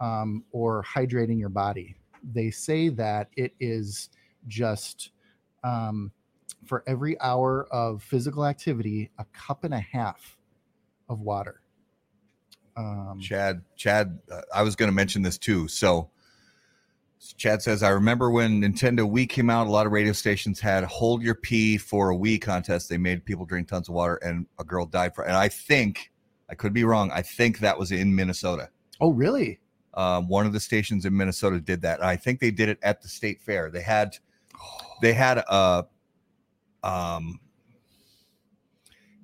um, 0.00 0.44
or 0.52 0.82
hydrating 0.84 1.38
your 1.38 1.48
body. 1.48 1.96
They 2.32 2.50
say 2.50 2.88
that 2.90 3.28
it 3.36 3.54
is 3.60 4.10
just 4.48 5.10
um, 5.62 6.10
for 6.64 6.82
every 6.86 7.20
hour 7.20 7.66
of 7.70 8.02
physical 8.02 8.44
activity, 8.46 9.10
a 9.18 9.24
cup 9.32 9.64
and 9.64 9.74
a 9.74 9.80
half 9.80 10.36
of 11.08 11.20
water. 11.20 11.60
Um, 12.76 13.18
Chad, 13.20 13.62
Chad, 13.76 14.18
uh, 14.30 14.42
I 14.54 14.62
was 14.62 14.76
going 14.76 14.90
to 14.90 14.94
mention 14.94 15.22
this 15.22 15.38
too. 15.38 15.68
So, 15.68 16.10
Chad 17.36 17.62
says, 17.62 17.82
I 17.82 17.90
remember 17.90 18.30
when 18.30 18.60
Nintendo 18.60 19.10
Wii 19.10 19.28
came 19.28 19.50
out, 19.50 19.66
a 19.66 19.70
lot 19.70 19.86
of 19.86 19.92
radio 19.92 20.12
stations 20.12 20.60
had 20.60 20.84
hold 20.84 21.22
your 21.22 21.34
pee 21.34 21.76
for 21.78 22.10
a 22.10 22.16
Wii 22.16 22.40
contest. 22.40 22.88
They 22.88 22.98
made 22.98 23.24
people 23.24 23.44
drink 23.44 23.68
tons 23.68 23.88
of 23.88 23.94
water, 23.94 24.16
and 24.16 24.46
a 24.58 24.64
girl 24.64 24.86
died 24.86 25.14
for. 25.14 25.24
And 25.24 25.36
I 25.36 25.48
think 25.48 26.12
I 26.48 26.54
could 26.54 26.72
be 26.72 26.84
wrong. 26.84 27.10
I 27.12 27.22
think 27.22 27.58
that 27.60 27.78
was 27.78 27.92
in 27.92 28.14
Minnesota. 28.14 28.68
oh, 29.00 29.10
really? 29.10 29.60
Um, 29.94 30.28
one 30.28 30.44
of 30.44 30.52
the 30.52 30.60
stations 30.60 31.06
in 31.06 31.16
Minnesota 31.16 31.58
did 31.58 31.80
that. 31.82 32.04
I 32.04 32.16
think 32.16 32.38
they 32.38 32.50
did 32.50 32.68
it 32.68 32.78
at 32.82 33.00
the 33.00 33.08
state 33.08 33.40
fair. 33.40 33.70
They 33.70 33.80
had, 33.80 34.18
they 35.02 35.14
had 35.14 35.38
a, 35.38 35.86
um, 36.82 37.40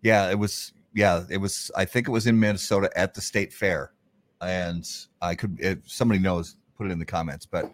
yeah, 0.00 0.30
it 0.30 0.38
was, 0.38 0.72
yeah, 0.94 1.24
it 1.28 1.36
was. 1.36 1.70
I 1.76 1.84
think 1.84 2.08
it 2.08 2.10
was 2.10 2.26
in 2.26 2.40
Minnesota 2.40 2.90
at 2.96 3.14
the 3.14 3.20
state 3.20 3.52
fair, 3.52 3.92
and 4.40 4.88
I 5.20 5.34
could, 5.34 5.58
if 5.60 5.78
somebody 5.86 6.20
knows, 6.20 6.56
put 6.76 6.86
it 6.86 6.90
in 6.90 6.98
the 6.98 7.04
comments. 7.04 7.46
But, 7.46 7.70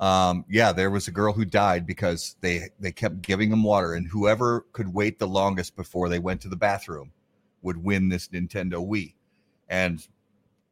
um, 0.00 0.44
yeah, 0.48 0.72
there 0.72 0.90
was 0.90 1.08
a 1.08 1.12
girl 1.12 1.32
who 1.32 1.44
died 1.44 1.86
because 1.86 2.36
they 2.40 2.68
they 2.80 2.92
kept 2.92 3.22
giving 3.22 3.50
them 3.50 3.62
water, 3.62 3.94
and 3.94 4.06
whoever 4.06 4.66
could 4.72 4.92
wait 4.92 5.18
the 5.18 5.28
longest 5.28 5.76
before 5.76 6.08
they 6.08 6.18
went 6.18 6.40
to 6.42 6.48
the 6.48 6.56
bathroom 6.56 7.12
would 7.62 7.82
win 7.82 8.08
this 8.08 8.28
Nintendo 8.28 8.86
Wii. 8.86 9.14
And 9.68 10.06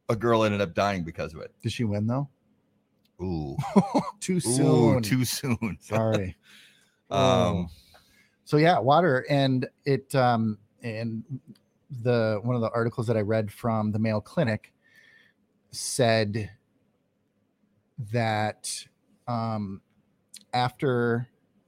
a 0.09 0.15
girl 0.15 0.43
ended 0.43 0.61
up 0.61 0.73
dying 0.73 1.03
because 1.03 1.33
of 1.33 1.41
it. 1.41 1.51
Did 1.61 1.71
she 1.71 1.83
win 1.83 2.07
though? 2.07 2.29
Ooh, 3.21 3.55
too 4.19 4.39
soon. 4.39 4.97
Ooh, 4.97 5.01
too 5.01 5.25
soon. 5.25 5.77
Sorry. 5.79 6.35
Um, 7.09 7.69
so 8.45 8.57
yeah 8.57 8.79
water 8.79 9.25
and 9.29 9.67
it 9.85 10.13
um 10.15 10.57
and 10.81 11.23
the 12.01 12.39
one 12.43 12.55
of 12.55 12.61
the 12.61 12.69
articles 12.71 13.07
that 13.07 13.17
i 13.17 13.21
read 13.21 13.51
from 13.51 13.91
the 13.91 13.99
mayo 13.99 14.19
clinic 14.19 14.73
said 15.71 16.49
that 18.11 18.85
um 19.27 19.81
after 20.53 21.27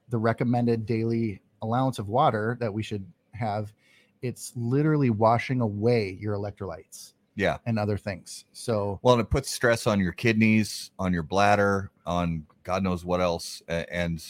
the 0.10 0.18
recommended 0.18 0.86
daily 0.86 1.42
allowance 1.62 2.00
of 2.00 2.08
water 2.08 2.58
that 2.60 2.74
we 2.74 2.84
should 2.84 3.06
have 3.34 3.74
it's 4.22 4.54
literally 4.56 5.10
washing 5.10 5.62
away 5.62 6.18
your 6.20 6.36
electrolytes 6.36 7.14
yeah. 7.36 7.58
and 7.66 7.78
other 7.78 7.98
things 7.98 8.46
so 8.54 9.00
Well, 9.04 9.16
and 9.16 9.22
it 9.22 9.30
puts 9.30 9.52
stress 9.52 9.88
on 9.88 10.00
your 10.00 10.14
kidneys, 10.14 10.92
on 10.98 11.14
your 11.14 11.24
bladder, 11.24 11.92
on 12.06 12.46
God 12.64 12.82
knows 12.84 13.04
what 13.06 13.22
else. 13.22 13.62
And 13.68 14.24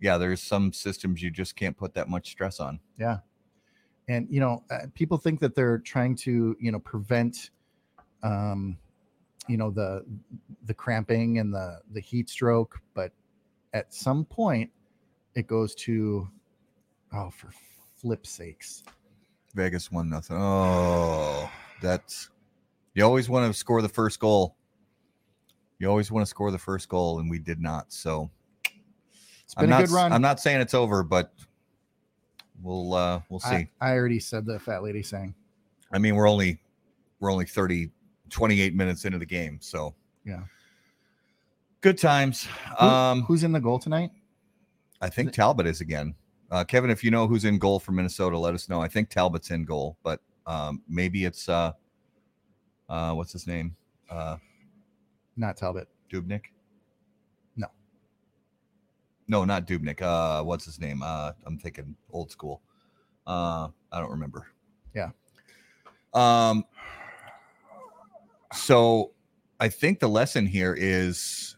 yeah, 0.00 0.18
there's 0.18 0.42
some 0.42 0.72
systems 0.72 1.22
you 1.22 1.30
just 1.30 1.56
can't 1.56 1.76
put 1.76 1.94
that 1.94 2.08
much 2.08 2.30
stress 2.30 2.60
on. 2.60 2.80
yeah 2.98 3.18
and 4.08 4.26
you 4.30 4.40
know 4.40 4.62
uh, 4.70 4.80
people 4.94 5.16
think 5.16 5.40
that 5.40 5.54
they're 5.54 5.78
trying 5.78 6.14
to 6.14 6.56
you 6.60 6.70
know 6.70 6.78
prevent 6.78 7.50
um 8.22 8.76
you 9.48 9.56
know 9.56 9.70
the 9.70 10.04
the 10.66 10.74
cramping 10.74 11.38
and 11.38 11.52
the 11.52 11.80
the 11.92 12.00
heat 12.00 12.28
stroke 12.28 12.80
but 12.94 13.12
at 13.72 13.92
some 13.92 14.24
point 14.24 14.70
it 15.34 15.46
goes 15.46 15.74
to 15.74 16.28
oh 17.12 17.30
for 17.30 17.50
flip 17.96 18.26
sakes 18.26 18.82
Vegas 19.54 19.90
won 19.90 20.10
nothing. 20.10 20.36
Oh, 20.38 21.48
that's 21.80 22.30
you 22.94 23.04
always 23.04 23.28
want 23.28 23.50
to 23.50 23.58
score 23.58 23.82
the 23.82 23.88
first 23.88 24.18
goal. 24.18 24.56
You 25.78 25.88
always 25.88 26.10
want 26.10 26.26
to 26.26 26.30
score 26.30 26.50
the 26.50 26.58
first 26.58 26.88
goal, 26.88 27.20
and 27.20 27.30
we 27.30 27.38
did 27.38 27.60
not. 27.60 27.92
So 27.92 28.30
it's 29.44 29.54
been 29.54 29.64
I'm 29.64 29.66
a 29.66 29.70
not, 29.70 29.80
good 29.86 29.90
run 29.90 30.12
I'm 30.12 30.22
not 30.22 30.40
saying 30.40 30.60
it's 30.60 30.74
over, 30.74 31.02
but 31.02 31.32
we'll 32.62 32.94
uh 32.94 33.20
we'll 33.28 33.40
see. 33.40 33.48
I, 33.48 33.68
I 33.80 33.92
already 33.92 34.18
said 34.18 34.44
the 34.44 34.58
fat 34.58 34.82
lady 34.82 35.02
sang 35.02 35.34
I 35.92 35.98
mean, 35.98 36.16
we're 36.16 36.28
only 36.28 36.58
we're 37.20 37.30
only 37.30 37.46
30 37.46 37.90
28 38.30 38.74
minutes 38.74 39.04
into 39.04 39.18
the 39.18 39.26
game, 39.26 39.58
so 39.60 39.94
Yeah. 40.24 40.44
Good 41.80 41.98
times. 41.98 42.46
Who- 42.80 42.86
Um 42.86 43.22
who's 43.22 43.44
in 43.44 43.52
the 43.52 43.60
goal 43.60 43.78
tonight 43.78 44.10
I 45.00 45.10
think 45.10 45.32
Talbot 45.32 45.66
is 45.66 45.80
again. 45.82 46.14
Uh, 46.50 46.64
Kevin, 46.64 46.88
if 46.88 47.02
you 47.04 47.10
know 47.10 47.26
who's 47.26 47.44
in 47.44 47.58
goal 47.58 47.78
for 47.80 47.92
Minnesota, 47.92 48.38
let 48.38 48.54
us 48.54 48.68
know. 48.70 48.80
I 48.80 48.88
think 48.88 49.10
Talbot's 49.10 49.50
in 49.50 49.64
goal, 49.64 49.98
but 50.02 50.20
um, 50.46 50.82
maybe 50.88 51.24
it's 51.24 51.48
uh, 51.48 51.72
uh, 52.88 53.12
what's 53.12 53.32
his 53.32 53.46
name? 53.46 53.76
Uh, 54.08 54.36
not 55.36 55.56
talbot 55.56 55.88
Dubnyk? 56.10 56.44
No. 57.56 57.66
No, 59.28 59.44
not 59.44 59.66
Dubnyk. 59.66 60.00
Uh, 60.00 60.42
what's 60.44 60.64
his 60.64 60.78
name? 60.80 61.02
Uh, 61.02 61.32
I'm 61.44 61.58
thinking 61.58 61.96
old 62.10 62.30
school. 62.30 62.62
Uh, 63.26 63.68
I 63.92 64.00
don't 64.00 64.10
remember. 64.12 64.46
Yeah. 64.94 65.10
Um. 66.14 66.64
So, 68.54 69.12
I 69.60 69.68
think 69.68 70.00
the 70.00 70.08
lesson 70.08 70.46
here 70.46 70.74
is 70.78 71.56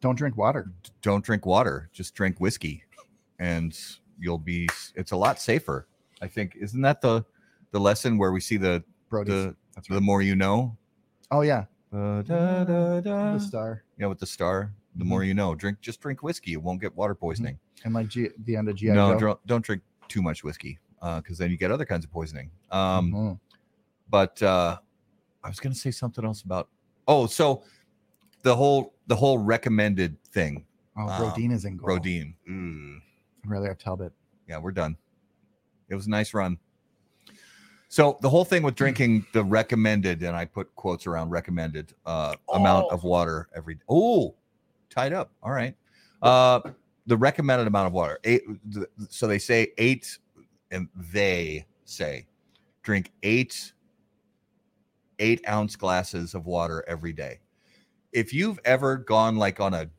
don't 0.00 0.16
drink 0.16 0.36
water. 0.36 0.72
Don't 1.02 1.24
drink 1.24 1.46
water. 1.46 1.88
Just 1.92 2.14
drink 2.14 2.40
whiskey 2.40 2.84
and 3.38 3.78
you'll 4.18 4.38
be 4.38 4.68
it's 4.96 5.12
a 5.12 5.16
lot 5.16 5.40
safer 5.40 5.86
i 6.20 6.26
think. 6.26 6.56
Isn't 6.60 6.82
that 6.82 7.00
the 7.00 7.24
the 7.70 7.78
lesson 7.78 8.18
where 8.18 8.32
we 8.32 8.40
see 8.40 8.56
the 8.56 8.82
Brody. 9.08 9.30
the 9.30 9.56
That's 9.74 9.86
the 9.88 10.00
more 10.00 10.20
you 10.22 10.34
know? 10.34 10.76
Oh 11.30 11.42
yeah. 11.42 11.64
Uh, 11.92 12.22
da, 12.22 12.64
da, 12.64 13.00
da. 13.00 13.32
the 13.34 13.38
star. 13.40 13.84
Yeah 13.98 14.06
with 14.06 14.18
the 14.18 14.26
star 14.26 14.72
the 14.96 15.04
Mhm. 15.04 15.08
more 15.08 15.22
you 15.24 15.34
know. 15.34 15.54
Drink 15.54 15.80
just 15.80 16.00
drink 16.00 16.22
whiskey. 16.22 16.50
You 16.52 16.60
won't 16.60 16.80
get 16.80 16.94
water 16.96 17.14
poisoning. 17.14 17.58
And 17.84 17.94
like 17.94 18.08
G, 18.08 18.28
the 18.44 18.56
end 18.56 18.68
of 18.68 18.74
GI 18.76 18.88
no 18.88 19.18
Joe. 19.18 19.38
don't, 19.46 19.64
drink 19.64 19.82
too 20.08 20.22
much 20.22 20.42
whiskey 20.42 20.78
uh 21.00 21.20
because 21.20 21.38
then 21.38 21.50
you 21.50 21.56
get 21.56 21.70
other 21.70 21.84
kinds 21.86 22.04
of 22.04 22.10
poisoning. 22.10 22.50
Um 22.72 23.12
Mhm. 23.12 23.40
but 24.10 24.42
uh 24.42 24.78
i 25.44 25.48
was 25.48 25.60
gonna 25.60 25.74
say 25.74 25.90
something 25.90 26.24
else 26.24 26.42
about 26.42 26.68
oh 27.06 27.26
so 27.26 27.62
the 28.42 28.54
whole 28.54 28.94
the 29.06 29.16
whole 29.16 29.38
recommended 29.38 30.16
thing 30.24 30.64
oh 30.96 31.08
um, 31.08 31.22
Rodine 31.22 31.52
is 31.52 31.64
in 31.64 31.76
goal 31.76 31.88
rodine 31.88 32.34
Mm. 32.48 32.98
I'd 33.44 33.50
rather 33.50 33.68
have 33.68 33.78
talbot 33.78 34.12
yeah, 34.48 34.56
we're 34.58 34.72
done. 34.72 34.96
It 35.90 35.94
was 35.94 36.06
a 36.06 36.10
nice 36.10 36.32
run. 36.32 36.56
So 37.88 38.18
the 38.22 38.30
whole 38.30 38.44
thing 38.46 38.62
with 38.62 38.74
drinking 38.74 39.26
the 39.32 39.44
recommended, 39.44 40.22
and 40.22 40.34
I 40.34 40.46
put 40.46 40.74
quotes 40.74 41.06
around 41.06 41.30
recommended 41.30 41.92
uh, 42.06 42.34
amount 42.52 42.90
of 42.90 43.04
water 43.04 43.48
every. 43.54 43.78
Oh, 43.88 44.34
tied 44.90 45.12
up. 45.12 45.30
All 45.42 45.52
right. 45.52 45.74
Uh, 46.22 46.60
the 47.06 47.16
recommended 47.16 47.66
amount 47.66 47.86
of 47.88 47.92
water. 47.92 48.18
Eight. 48.24 48.42
th- 48.72 48.86
So 49.10 49.26
they 49.26 49.38
say 49.38 49.72
eight, 49.78 50.18
and 50.70 50.88
they 51.12 51.66
say 51.84 52.26
drink 52.82 53.12
eight 53.22 53.72
eight 55.18 55.46
ounce 55.48 55.76
glasses 55.76 56.34
of 56.34 56.46
water 56.46 56.84
every 56.88 57.12
day. 57.12 57.40
If 58.12 58.32
you've 58.32 58.58
ever 58.64 58.96
gone 58.96 59.36
like 59.36 59.60
on 59.60 59.74
a 59.74 59.90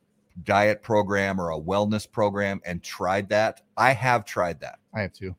diet 0.44 0.82
program 0.82 1.40
or 1.40 1.50
a 1.50 1.60
wellness 1.60 2.10
program 2.10 2.60
and 2.64 2.82
tried 2.82 3.28
that, 3.28 3.62
I 3.76 3.92
have 3.92 4.24
tried 4.24 4.60
that. 4.60 4.78
I 4.94 5.02
have 5.02 5.12
too. 5.12 5.34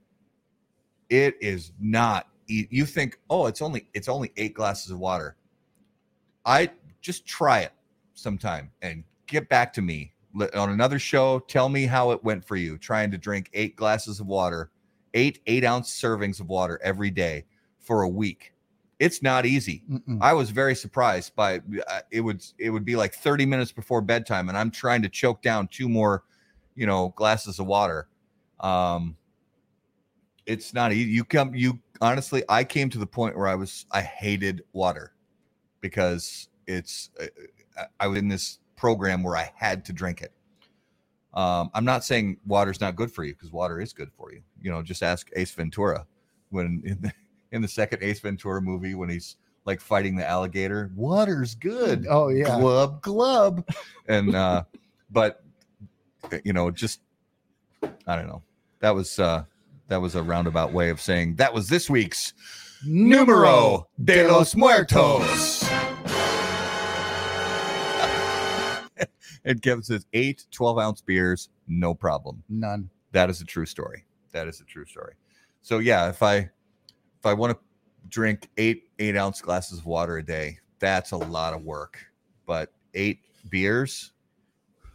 It 1.09 1.35
is 1.41 1.73
not 1.79 2.27
you 2.47 2.85
think, 2.85 3.17
"Oh, 3.29 3.47
it's 3.47 3.61
only 3.61 3.87
it's 3.93 4.09
only 4.09 4.31
8 4.35 4.53
glasses 4.53 4.91
of 4.91 4.99
water." 4.99 5.37
I 6.45 6.71
just 7.01 7.25
try 7.25 7.59
it 7.59 7.71
sometime 8.13 8.71
and 8.81 9.03
get 9.27 9.47
back 9.47 9.73
to 9.73 9.81
me 9.81 10.13
on 10.53 10.69
another 10.69 10.99
show. 10.99 11.39
Tell 11.39 11.69
me 11.69 11.85
how 11.85 12.11
it 12.11 12.23
went 12.23 12.43
for 12.43 12.55
you 12.55 12.77
trying 12.77 13.11
to 13.11 13.17
drink 13.17 13.49
8 13.53 13.75
glasses 13.75 14.19
of 14.19 14.27
water, 14.27 14.71
8 15.13 15.41
8 15.45 15.63
ounce 15.63 15.89
servings 15.89 16.39
of 16.39 16.49
water 16.49 16.79
every 16.83 17.09
day 17.09 17.45
for 17.79 18.01
a 18.01 18.09
week. 18.09 18.53
It's 19.01 19.23
not 19.23 19.47
easy. 19.47 19.81
Mm-mm. 19.89 20.19
I 20.21 20.31
was 20.33 20.51
very 20.51 20.75
surprised 20.75 21.35
by 21.35 21.59
uh, 21.87 22.01
it 22.11 22.21
would 22.21 22.45
it 22.59 22.69
would 22.69 22.85
be 22.85 22.95
like 22.95 23.15
30 23.15 23.47
minutes 23.47 23.71
before 23.71 23.99
bedtime 23.99 24.47
and 24.47 24.55
I'm 24.55 24.69
trying 24.69 25.01
to 25.01 25.09
choke 25.09 25.41
down 25.41 25.67
two 25.69 25.89
more, 25.89 26.23
you 26.75 26.85
know, 26.85 27.09
glasses 27.17 27.57
of 27.57 27.65
water. 27.65 28.07
Um 28.59 29.17
it's 30.45 30.71
not 30.75 30.93
easy. 30.93 31.09
You 31.09 31.23
come 31.23 31.55
you 31.55 31.79
honestly 31.99 32.43
I 32.47 32.63
came 32.63 32.91
to 32.91 32.99
the 32.99 33.07
point 33.07 33.35
where 33.35 33.47
I 33.47 33.55
was 33.55 33.87
I 33.89 34.01
hated 34.01 34.61
water 34.71 35.13
because 35.79 36.49
it's 36.67 37.09
uh, 37.19 37.25
I- 37.75 37.85
I 38.01 38.07
was 38.07 38.19
in 38.19 38.27
this 38.27 38.59
program 38.75 39.23
where 39.23 39.35
I 39.35 39.51
had 39.55 39.83
to 39.85 39.93
drink 39.93 40.21
it. 40.21 40.31
Um 41.33 41.71
I'm 41.73 41.85
not 41.85 42.03
saying 42.03 42.37
water's 42.45 42.79
not 42.79 42.95
good 42.95 43.11
for 43.11 43.23
you 43.23 43.33
because 43.33 43.51
water 43.51 43.81
is 43.81 43.93
good 43.93 44.11
for 44.15 44.31
you. 44.31 44.43
You 44.61 44.69
know, 44.69 44.83
just 44.83 45.01
ask 45.01 45.27
Ace 45.35 45.49
Ventura 45.53 46.05
when 46.51 46.83
in 47.51 47.61
the, 47.61 47.67
second 47.67 48.03
Ace 48.03 48.19
Ventura 48.19 48.61
movie 48.61 48.95
when 48.95 49.09
he's 49.09 49.37
like 49.65 49.79
fighting 49.79 50.15
the 50.15 50.27
alligator. 50.27 50.91
Water's 50.95 51.55
good. 51.55 52.05
oh 52.09 52.29
yeah 52.29 52.59
Glub 52.59 53.01
glub. 53.01 53.67
And 54.07 54.35
uh 54.35 54.63
but 55.09 55.43
you 56.43 56.53
know, 56.53 56.71
just 56.71 57.01
I 58.07 58.15
don't 58.15 58.27
know. 58.27 58.41
That 58.79 58.95
was 58.95 59.19
uh 59.19 59.43
that 59.87 60.01
was 60.01 60.15
a 60.15 60.23
roundabout 60.23 60.73
way 60.73 60.89
of 60.89 61.01
saying 61.01 61.35
that 61.35 61.53
was 61.53 61.67
this 61.69 61.89
week's 61.89 62.33
Numero 62.85 63.87
de 64.03 64.27
los 64.27 64.55
Muertos. 64.55 65.63
and 69.45 69.61
Kevin 69.61 69.83
says 69.83 70.05
eight 70.13 70.45
12 70.51 70.79
ounce 70.79 71.01
beers, 71.01 71.49
no 71.67 71.93
problem 71.93 72.43
none 72.49 72.89
that 73.11 73.29
is 73.29 73.41
a 73.41 73.45
true 73.45 73.65
story 73.65 74.05
that 74.31 74.47
is 74.47 74.61
a 74.61 74.63
true 74.65 74.85
story 74.85 75.13
so 75.61 75.79
yeah 75.79 76.09
if 76.09 76.21
i 76.21 76.49
if 77.21 77.25
i 77.27 77.33
want 77.33 77.53
to 77.55 77.59
drink 78.09 78.49
eight 78.57 78.89
eight 78.97 79.15
ounce 79.15 79.41
glasses 79.41 79.77
of 79.77 79.85
water 79.85 80.17
a 80.17 80.25
day 80.25 80.57
that's 80.79 81.11
a 81.11 81.17
lot 81.17 81.53
of 81.53 81.63
work. 81.63 82.03
But 82.47 82.73
eight 82.95 83.19
beers 83.49 84.13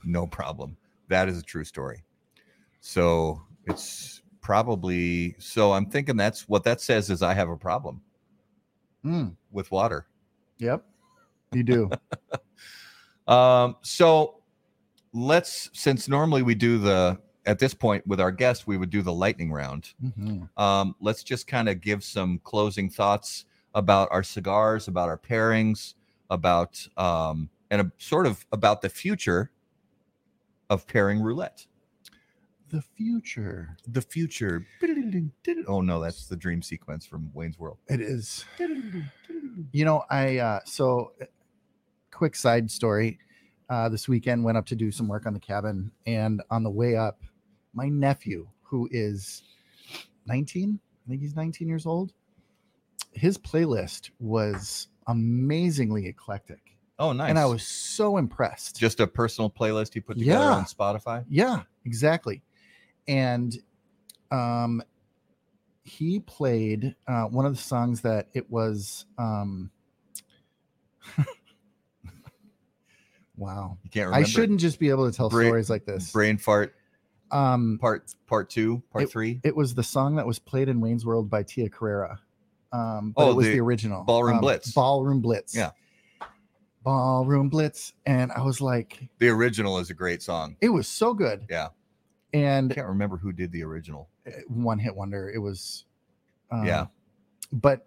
no 0.04 0.26
problem. 0.26 0.76
That 1.08 1.28
is 1.28 1.38
a 1.38 1.42
true 1.42 1.62
story. 1.64 2.02
So 2.80 3.40
it's 3.66 4.22
probably 4.40 5.36
so 5.38 5.72
i'm 5.72 5.86
thinking 5.86 6.16
that's 6.16 6.48
what 6.48 6.62
that 6.64 6.80
says 6.80 7.10
is 7.10 7.20
i 7.22 7.32
have 7.34 7.48
a 7.48 7.56
problem 7.56 8.00
Mm, 9.04 9.36
with 9.52 9.70
water. 9.70 10.06
Yep. 10.58 10.84
You 11.52 11.62
do. 11.62 11.90
Um, 13.28 13.74
so 13.82 14.40
let's 15.12 15.68
since 15.72 16.08
normally 16.08 16.42
we 16.42 16.54
do 16.54 16.78
the 16.78 17.18
at 17.46 17.58
this 17.58 17.74
point 17.74 18.06
with 18.06 18.20
our 18.20 18.32
guest, 18.32 18.66
we 18.66 18.76
would 18.76 18.90
do 18.90 19.02
the 19.02 19.12
lightning 19.12 19.52
round. 19.52 19.94
Mhm. 20.04 20.48
Um, 20.58 20.94
let's 21.00 21.22
just 21.22 21.46
kind 21.46 21.68
of 21.68 21.80
give 21.80 22.02
some 22.04 22.38
closing 22.40 22.90
thoughts 22.90 23.44
about 23.74 24.08
our 24.10 24.22
cigars, 24.22 24.88
about 24.88 25.08
our 25.08 25.18
pairings, 25.18 25.94
about 26.30 26.86
um, 26.96 27.48
and 27.70 27.80
a, 27.82 27.92
sort 27.98 28.26
of 28.26 28.44
about 28.52 28.82
the 28.82 28.88
future 28.88 29.50
of 30.70 30.86
pairing 30.86 31.20
roulette. 31.20 31.66
the 32.70 32.82
future. 32.82 33.76
The 33.86 34.02
future. 34.02 34.66
Oh 35.68 35.80
no, 35.82 36.00
that's 36.00 36.26
the 36.26 36.34
dream 36.36 36.62
sequence 36.62 37.06
from 37.06 37.30
Wayne's 37.32 37.58
World. 37.60 37.78
It 37.88 38.00
is. 38.00 38.44
You 39.72 39.84
know, 39.84 40.04
I 40.10 40.38
uh 40.38 40.60
so 40.64 41.12
uh, 41.22 41.26
quick 42.10 42.34
side 42.34 42.68
story. 42.70 43.18
Uh 43.68 43.88
this 43.88 44.08
weekend 44.08 44.42
went 44.42 44.58
up 44.58 44.66
to 44.66 44.74
do 44.74 44.90
some 44.90 45.06
work 45.06 45.26
on 45.26 45.32
the 45.32 45.38
cabin 45.40 45.92
and 46.06 46.42
on 46.50 46.64
the 46.64 46.70
way 46.70 46.96
up, 46.96 47.20
my 47.76 47.88
nephew, 47.88 48.48
who 48.62 48.88
is 48.90 49.42
19, 50.26 50.80
I 51.06 51.10
think 51.10 51.20
he's 51.20 51.36
19 51.36 51.68
years 51.68 51.86
old, 51.86 52.12
his 53.12 53.38
playlist 53.38 54.10
was 54.18 54.88
amazingly 55.06 56.06
eclectic. 56.06 56.76
Oh, 56.98 57.12
nice. 57.12 57.28
And 57.30 57.38
I 57.38 57.44
was 57.44 57.62
so 57.66 58.16
impressed. 58.16 58.76
just 58.78 58.98
a 59.00 59.06
personal 59.06 59.50
playlist 59.50 59.92
he 59.94 60.00
put 60.00 60.18
together 60.18 60.44
Yeah. 60.46 60.52
on 60.54 60.64
Spotify. 60.64 61.24
Yeah, 61.28 61.62
exactly. 61.84 62.42
And 63.06 63.56
um 64.32 64.82
he 65.84 66.18
played 66.20 66.96
uh 67.06 67.24
one 67.26 67.46
of 67.46 67.54
the 67.54 67.62
songs 67.62 68.00
that 68.00 68.28
it 68.32 68.50
was 68.50 69.04
um 69.18 69.70
wow. 73.36 73.78
You 73.84 73.90
can't 73.90 74.12
I 74.14 74.22
shouldn't 74.24 74.60
just 74.60 74.78
be 74.78 74.88
able 74.88 75.08
to 75.10 75.16
tell 75.16 75.28
Bra- 75.28 75.42
stories 75.44 75.70
like 75.70 75.84
this. 75.84 76.10
Brain 76.12 76.38
fart 76.38 76.74
Um 77.30 77.78
part 77.80 78.14
part 78.26 78.48
two, 78.50 78.82
part 78.92 79.10
three. 79.10 79.40
it 79.44 79.54
was 79.56 79.74
the 79.74 79.82
song 79.82 80.16
that 80.16 80.26
was 80.26 80.38
played 80.38 80.68
in 80.68 80.80
Wayne's 80.80 81.04
World 81.04 81.28
by 81.28 81.42
Tia 81.42 81.68
Carrere. 81.68 82.18
Um 82.72 83.12
but 83.16 83.24
Oh, 83.26 83.30
it 83.32 83.36
was 83.36 83.46
the 83.46 83.52
the, 83.54 83.60
original 83.60 84.04
Ballroom 84.04 84.36
um, 84.36 84.40
Blitz. 84.40 84.72
Ballroom 84.72 85.20
Blitz. 85.20 85.54
Yeah. 85.56 85.70
Ballroom 86.84 87.48
Blitz. 87.48 87.92
And 88.04 88.30
I 88.32 88.42
was 88.42 88.60
like, 88.60 89.08
The 89.18 89.28
original 89.28 89.78
is 89.78 89.90
a 89.90 89.94
great 89.94 90.22
song. 90.22 90.56
it 90.60 90.68
was 90.68 90.86
so 90.86 91.14
good. 91.14 91.46
Yeah. 91.50 91.68
And 92.32 92.70
I 92.72 92.74
can't 92.76 92.86
remember 92.88 93.16
who 93.16 93.32
did 93.32 93.50
the 93.52 93.64
original. 93.64 94.08
uh, 94.26 94.30
one 94.48 94.78
hit 94.78 94.94
wonder. 94.94 95.30
It 95.30 95.38
was, 95.38 95.84
um, 96.50 96.64
Yeah. 96.66 96.86
But 97.52 97.86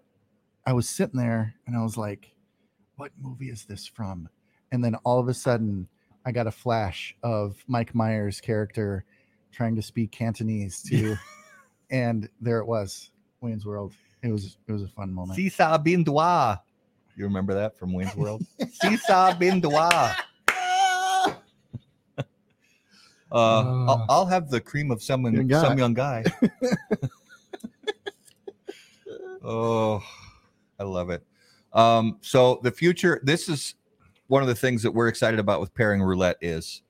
I 0.66 0.72
was 0.72 0.88
sitting 0.88 1.18
there 1.18 1.54
and 1.66 1.76
I 1.76 1.82
was 1.82 1.96
like, 1.96 2.34
"What 2.96 3.12
movie 3.20 3.48
is 3.50 3.64
this 3.64 3.86
from?" 3.86 4.28
And 4.72 4.82
then 4.84 4.94
all 5.04 5.18
of 5.18 5.28
a 5.28 5.34
sudden, 5.34 5.88
I 6.24 6.32
got 6.32 6.46
a 6.46 6.50
flash 6.50 7.14
of 7.22 7.62
Mike 7.66 7.94
Myers' 7.94 8.40
character 8.40 9.04
trying 9.52 9.76
to 9.76 9.82
speak 9.82 10.12
Cantonese 10.12 10.82
to, 10.84 11.16
and 11.90 12.28
there 12.40 12.58
it 12.58 12.66
was, 12.66 13.10
Wayne's 13.40 13.66
World. 13.66 13.92
It 14.22 14.28
was 14.28 14.56
it 14.66 14.72
was 14.72 14.82
a 14.82 14.88
fun 14.88 15.12
moment. 15.12 15.36
Sisa 15.36 15.80
bin 15.82 16.04
Dwa. 16.04 16.60
You 17.16 17.24
remember 17.24 17.54
that 17.54 17.78
from 17.78 17.92
Wayne's 17.92 18.14
World? 18.14 18.44
Sisa 18.72 19.36
bin 19.38 19.60
Dwa. 19.60 20.14
Uh, 23.32 23.86
I'll, 23.86 24.06
I'll 24.08 24.26
have 24.26 24.50
the 24.50 24.60
cream 24.60 24.90
of 24.90 25.02
some 25.02 25.24
Young 25.24 25.46
guy. 25.46 25.62
some 25.62 25.78
young 25.78 25.94
guy. 25.94 26.24
oh, 29.44 30.02
I 30.78 30.82
love 30.82 31.10
it. 31.10 31.22
Um, 31.72 32.18
so 32.22 32.58
the 32.64 32.72
future. 32.72 33.20
This 33.22 33.48
is 33.48 33.76
one 34.26 34.42
of 34.42 34.48
the 34.48 34.54
things 34.54 34.82
that 34.82 34.90
we're 34.90 35.08
excited 35.08 35.38
about 35.38 35.60
with 35.60 35.72
pairing 35.74 36.02
roulette 36.02 36.38
is 36.40 36.82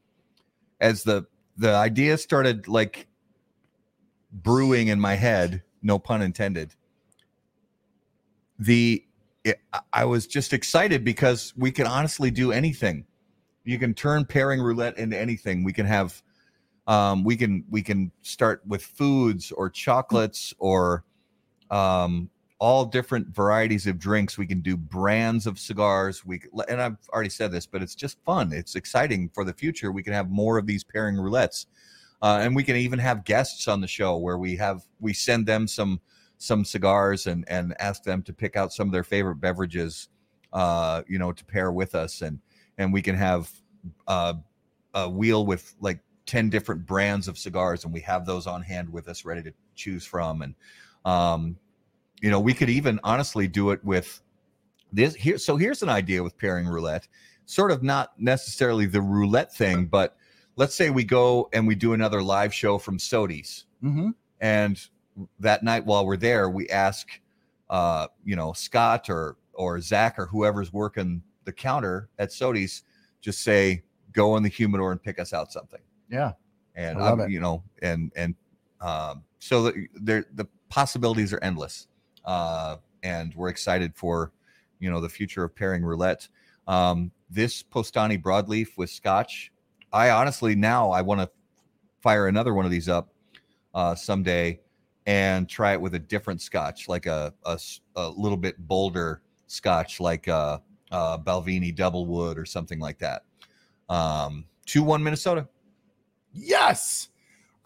as 0.80 1.02
the 1.02 1.26
the 1.60 1.74
idea 1.74 2.16
started 2.16 2.68
like 2.68 3.06
brewing 4.32 4.88
in 4.88 4.98
my 4.98 5.14
head. 5.14 5.62
No 5.82 5.98
pun 5.98 6.22
intended. 6.22 6.74
The 8.58 9.04
it, 9.44 9.60
I- 9.92 10.06
was 10.06 10.26
just 10.26 10.54
excited 10.54 11.04
because 11.04 11.52
we 11.56 11.70
can 11.70 11.86
honestly 11.86 12.30
do 12.30 12.50
anything. 12.50 13.04
You 13.64 13.78
can 13.78 13.92
turn 13.92 14.24
pairing 14.24 14.60
roulette 14.62 14.96
into 14.96 15.18
anything. 15.18 15.62
We 15.62 15.74
can 15.74 15.84
have 15.84 16.22
um, 16.86 17.24
we 17.24 17.36
can 17.36 17.64
we 17.68 17.82
can 17.82 18.10
start 18.22 18.62
with 18.66 18.82
foods 18.82 19.52
or 19.52 19.68
chocolates 19.68 20.54
or 20.58 21.04
um, 21.70 22.30
all 22.60 22.84
different 22.84 23.34
varieties 23.34 23.86
of 23.86 23.98
drinks. 23.98 24.36
We 24.36 24.46
can 24.46 24.60
do 24.60 24.76
brands 24.76 25.46
of 25.46 25.58
cigars. 25.58 26.24
We 26.24 26.42
and 26.68 26.80
I've 26.80 26.98
already 27.12 27.30
said 27.30 27.50
this, 27.50 27.66
but 27.66 27.82
it's 27.82 27.94
just 27.94 28.22
fun. 28.24 28.52
It's 28.52 28.76
exciting 28.76 29.30
for 29.30 29.44
the 29.44 29.54
future. 29.54 29.90
We 29.90 30.02
can 30.02 30.12
have 30.12 30.30
more 30.30 30.58
of 30.58 30.66
these 30.66 30.84
pairing 30.84 31.16
roulettes, 31.16 31.66
uh, 32.22 32.38
and 32.42 32.54
we 32.54 32.62
can 32.62 32.76
even 32.76 32.98
have 32.98 33.24
guests 33.24 33.66
on 33.66 33.80
the 33.80 33.88
show 33.88 34.18
where 34.18 34.38
we 34.38 34.56
have 34.56 34.82
we 35.00 35.14
send 35.14 35.46
them 35.46 35.66
some 35.66 36.00
some 36.36 36.64
cigars 36.64 37.26
and 37.26 37.44
and 37.48 37.74
ask 37.80 38.02
them 38.04 38.22
to 38.22 38.32
pick 38.32 38.56
out 38.56 38.72
some 38.72 38.86
of 38.86 38.92
their 38.92 39.04
favorite 39.04 39.36
beverages, 39.36 40.08
uh, 40.52 41.02
you 41.08 41.18
know, 41.18 41.32
to 41.32 41.44
pair 41.46 41.72
with 41.72 41.94
us, 41.94 42.20
and 42.20 42.38
and 42.76 42.92
we 42.92 43.00
can 43.00 43.16
have 43.16 43.50
uh, 44.06 44.34
a 44.92 45.08
wheel 45.08 45.46
with 45.46 45.74
like 45.80 46.00
10 46.26 46.50
different 46.50 46.86
brands 46.86 47.26
of 47.26 47.38
cigars 47.38 47.84
and 47.84 47.92
we 47.92 48.00
have 48.00 48.24
those 48.26 48.46
on 48.46 48.62
hand 48.62 48.88
with 48.88 49.08
us 49.08 49.24
ready 49.24 49.42
to 49.42 49.52
choose 49.74 50.04
from 50.04 50.42
and 50.42 50.54
um 51.04 51.56
you 52.20 52.30
know 52.30 52.40
we 52.40 52.54
could 52.54 52.68
even 52.70 52.98
honestly 53.04 53.46
do 53.48 53.70
it 53.70 53.82
with 53.84 54.20
this 54.92 55.14
here 55.14 55.38
so 55.38 55.56
here's 55.56 55.82
an 55.82 55.88
idea 55.88 56.22
with 56.22 56.36
pairing 56.36 56.66
roulette 56.66 57.06
sort 57.46 57.70
of 57.70 57.82
not 57.82 58.12
necessarily 58.18 58.86
the 58.86 59.00
roulette 59.00 59.52
thing 59.52 59.86
but 59.86 60.16
let's 60.56 60.74
say 60.74 60.90
we 60.90 61.04
go 61.04 61.48
and 61.52 61.66
we 61.66 61.74
do 61.74 61.92
another 61.92 62.22
live 62.22 62.52
show 62.52 62.78
from 62.78 62.98
sodies 62.98 63.64
Mhm. 63.82 64.14
and 64.40 64.80
that 65.38 65.62
night 65.62 65.84
while 65.86 66.04
we're 66.06 66.16
there 66.16 66.50
we 66.50 66.68
ask 66.68 67.08
uh 67.70 68.06
you 68.24 68.36
know 68.36 68.52
scott 68.52 69.08
or 69.08 69.36
or 69.54 69.80
zach 69.80 70.18
or 70.18 70.26
whoever's 70.26 70.72
working 70.72 71.22
the 71.44 71.52
counter 71.52 72.08
at 72.18 72.30
sodies 72.30 72.82
just 73.20 73.42
say 73.42 73.82
go 74.12 74.36
in 74.36 74.42
the 74.42 74.48
humidor 74.48 74.92
and 74.92 75.02
pick 75.02 75.18
us 75.18 75.32
out 75.32 75.52
something 75.52 75.80
Yeah. 76.10 76.32
and 76.74 76.98
I 76.98 77.02
love 77.10 77.20
I'm, 77.20 77.26
it. 77.26 77.30
you 77.30 77.40
know 77.40 77.62
and 77.82 78.12
and 78.16 78.34
um 78.80 79.22
so 79.38 79.72
there 79.94 80.24
the 80.34 80.46
possibilities 80.68 81.32
are 81.32 81.42
endless 81.42 81.86
uh 82.24 82.76
and 83.02 83.34
we're 83.34 83.48
excited 83.48 83.94
for 83.94 84.32
you 84.78 84.90
know 84.90 85.00
the 85.00 85.08
future 85.08 85.44
of 85.44 85.54
pairing 85.54 85.82
roulette. 85.82 86.28
Um 86.66 87.10
this 87.30 87.62
postani 87.62 88.20
broadleaf 88.20 88.76
with 88.76 88.90
scotch 88.90 89.52
i 89.92 90.10
honestly 90.10 90.56
now 90.56 90.90
i 90.90 91.00
want 91.00 91.20
to 91.20 91.30
fire 92.00 92.26
another 92.26 92.54
one 92.54 92.64
of 92.64 92.70
these 92.72 92.88
up 92.88 93.12
uh 93.72 93.94
someday 93.94 94.58
and 95.06 95.48
try 95.48 95.72
it 95.72 95.80
with 95.80 95.94
a 95.94 95.98
different 95.98 96.40
scotch 96.42 96.88
like 96.88 97.06
a 97.06 97.32
a 97.46 98.08
little 98.10 98.36
bit 98.36 98.58
bolder 98.58 99.22
scotch 99.46 100.00
like 100.00 100.26
uh 100.28 100.58
uh 100.90 101.16
balvenie 101.18 101.74
double 101.74 102.06
wood 102.06 102.36
or 102.38 102.44
something 102.44 102.78
like 102.80 102.98
that. 102.98 103.22
Um 103.88 104.44
2-1 104.66 105.02
minnesota. 105.02 105.48
Yes. 106.32 107.08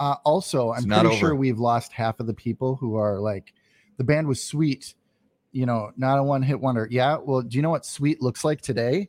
Uh, 0.01 0.17
also, 0.25 0.73
It's 0.73 0.85
I'm 0.85 1.01
pretty 1.01 1.17
sure 1.17 1.35
we've 1.35 1.59
lost 1.59 1.93
half 1.93 2.19
of 2.19 2.27
the 2.27 2.35
people 2.35 2.75
who 2.77 2.97
are 2.97 3.21
like, 3.21 3.53
the 3.97 4.05
band 4.05 4.27
was 4.27 4.43
sweet, 4.43 4.95
you 5.53 5.67
know, 5.67 5.93
not 5.97 6.19
a 6.19 6.23
one 6.23 6.43
hit 6.43 6.61
wonder. 6.61 6.89
Yeah. 6.91 7.19
Well, 7.23 7.43
do 7.43 7.57
you 7.57 7.63
know 7.63 7.71
what 7.71 7.87
sweet 7.87 8.23
looks 8.23 8.45
like 8.45 8.61
today? 8.61 9.09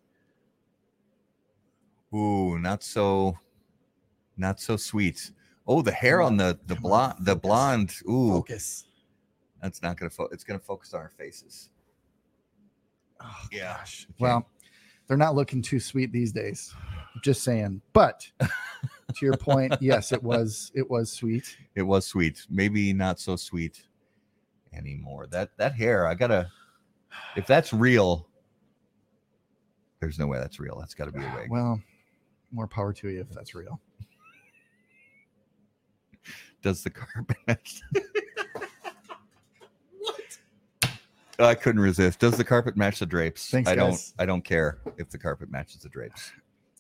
Ooh, 2.14 2.58
not 2.60 2.84
so, 2.84 3.38
not 4.38 4.60
so 4.60 4.78
sweet. 4.78 5.32
Oh, 5.68 5.82
the 5.82 5.92
hair 5.92 6.22
on 6.22 6.34
on, 6.34 6.38
the 6.38 6.60
the 6.68 6.76
blonde, 6.76 7.16
the 7.20 7.36
blonde. 7.36 7.94
Ooh, 8.10 8.30
Focus. 8.30 8.86
that's 9.62 9.82
not 9.82 9.98
gonna. 9.98 10.10
Fo- 10.12 10.30
it's 10.32 10.44
gonna 10.44 10.60
focus 10.60 10.94
on 10.94 11.02
our 11.02 11.10
faces. 11.10 11.70
Oh, 13.20 13.34
Yeah. 13.52 13.78
gosh. 13.78 14.06
Okay. 14.12 14.16
Well, 14.20 14.48
they're 15.08 15.18
not 15.18 15.36
looking 15.36 15.62
too 15.62 15.80
sweet 15.80 16.12
these 16.12 16.32
days. 16.32 16.74
Just 17.24 17.44
saying. 17.44 17.82
But 17.94 18.30
to 18.40 19.26
your 19.26 19.36
point, 19.38 19.74
yes, 19.82 20.12
it 20.12 20.22
was 20.22 20.72
it 20.76 20.90
was 20.90 21.12
sweet. 21.12 21.58
It 21.76 21.82
was 21.84 22.06
sweet. 22.06 22.46
Maybe 22.50 22.94
not 22.94 23.20
so 23.20 23.36
sweet 23.36 23.84
anymore. 24.76 25.28
That 25.28 25.50
that 25.58 25.76
hair. 25.76 26.08
I 26.08 26.14
gotta. 26.14 26.50
If 27.36 27.48
that's 27.48 27.74
real, 27.74 28.28
there's 30.00 30.20
no 30.20 30.28
way 30.28 30.38
that's 30.38 30.60
real. 30.60 30.78
That's 30.80 30.94
got 30.94 31.06
to 31.06 31.12
be 31.12 31.24
a 31.24 31.34
wig. 31.36 31.50
Well, 31.50 31.82
more 32.52 32.68
power 32.68 32.94
to 32.94 33.10
you 33.10 33.22
if 33.22 33.30
that's 33.30 33.56
real. 33.56 33.80
Does 36.62 36.84
the 36.84 36.90
carpet 36.90 37.38
match? 37.48 37.82
I 41.40 41.54
couldn't 41.54 41.82
resist. 41.82 42.20
Does 42.20 42.38
the 42.38 42.46
carpet 42.46 42.78
match 42.78 43.00
the 43.00 43.06
drapes? 43.06 43.50
Thanks, 43.50 43.70
I 43.70 43.76
don't. 43.76 44.00
I 44.18 44.26
don't 44.26 44.44
care 44.44 44.80
if 44.98 45.10
the 45.10 45.18
carpet 45.18 45.52
matches 45.52 45.82
the 45.82 45.90
drapes. 45.90 46.32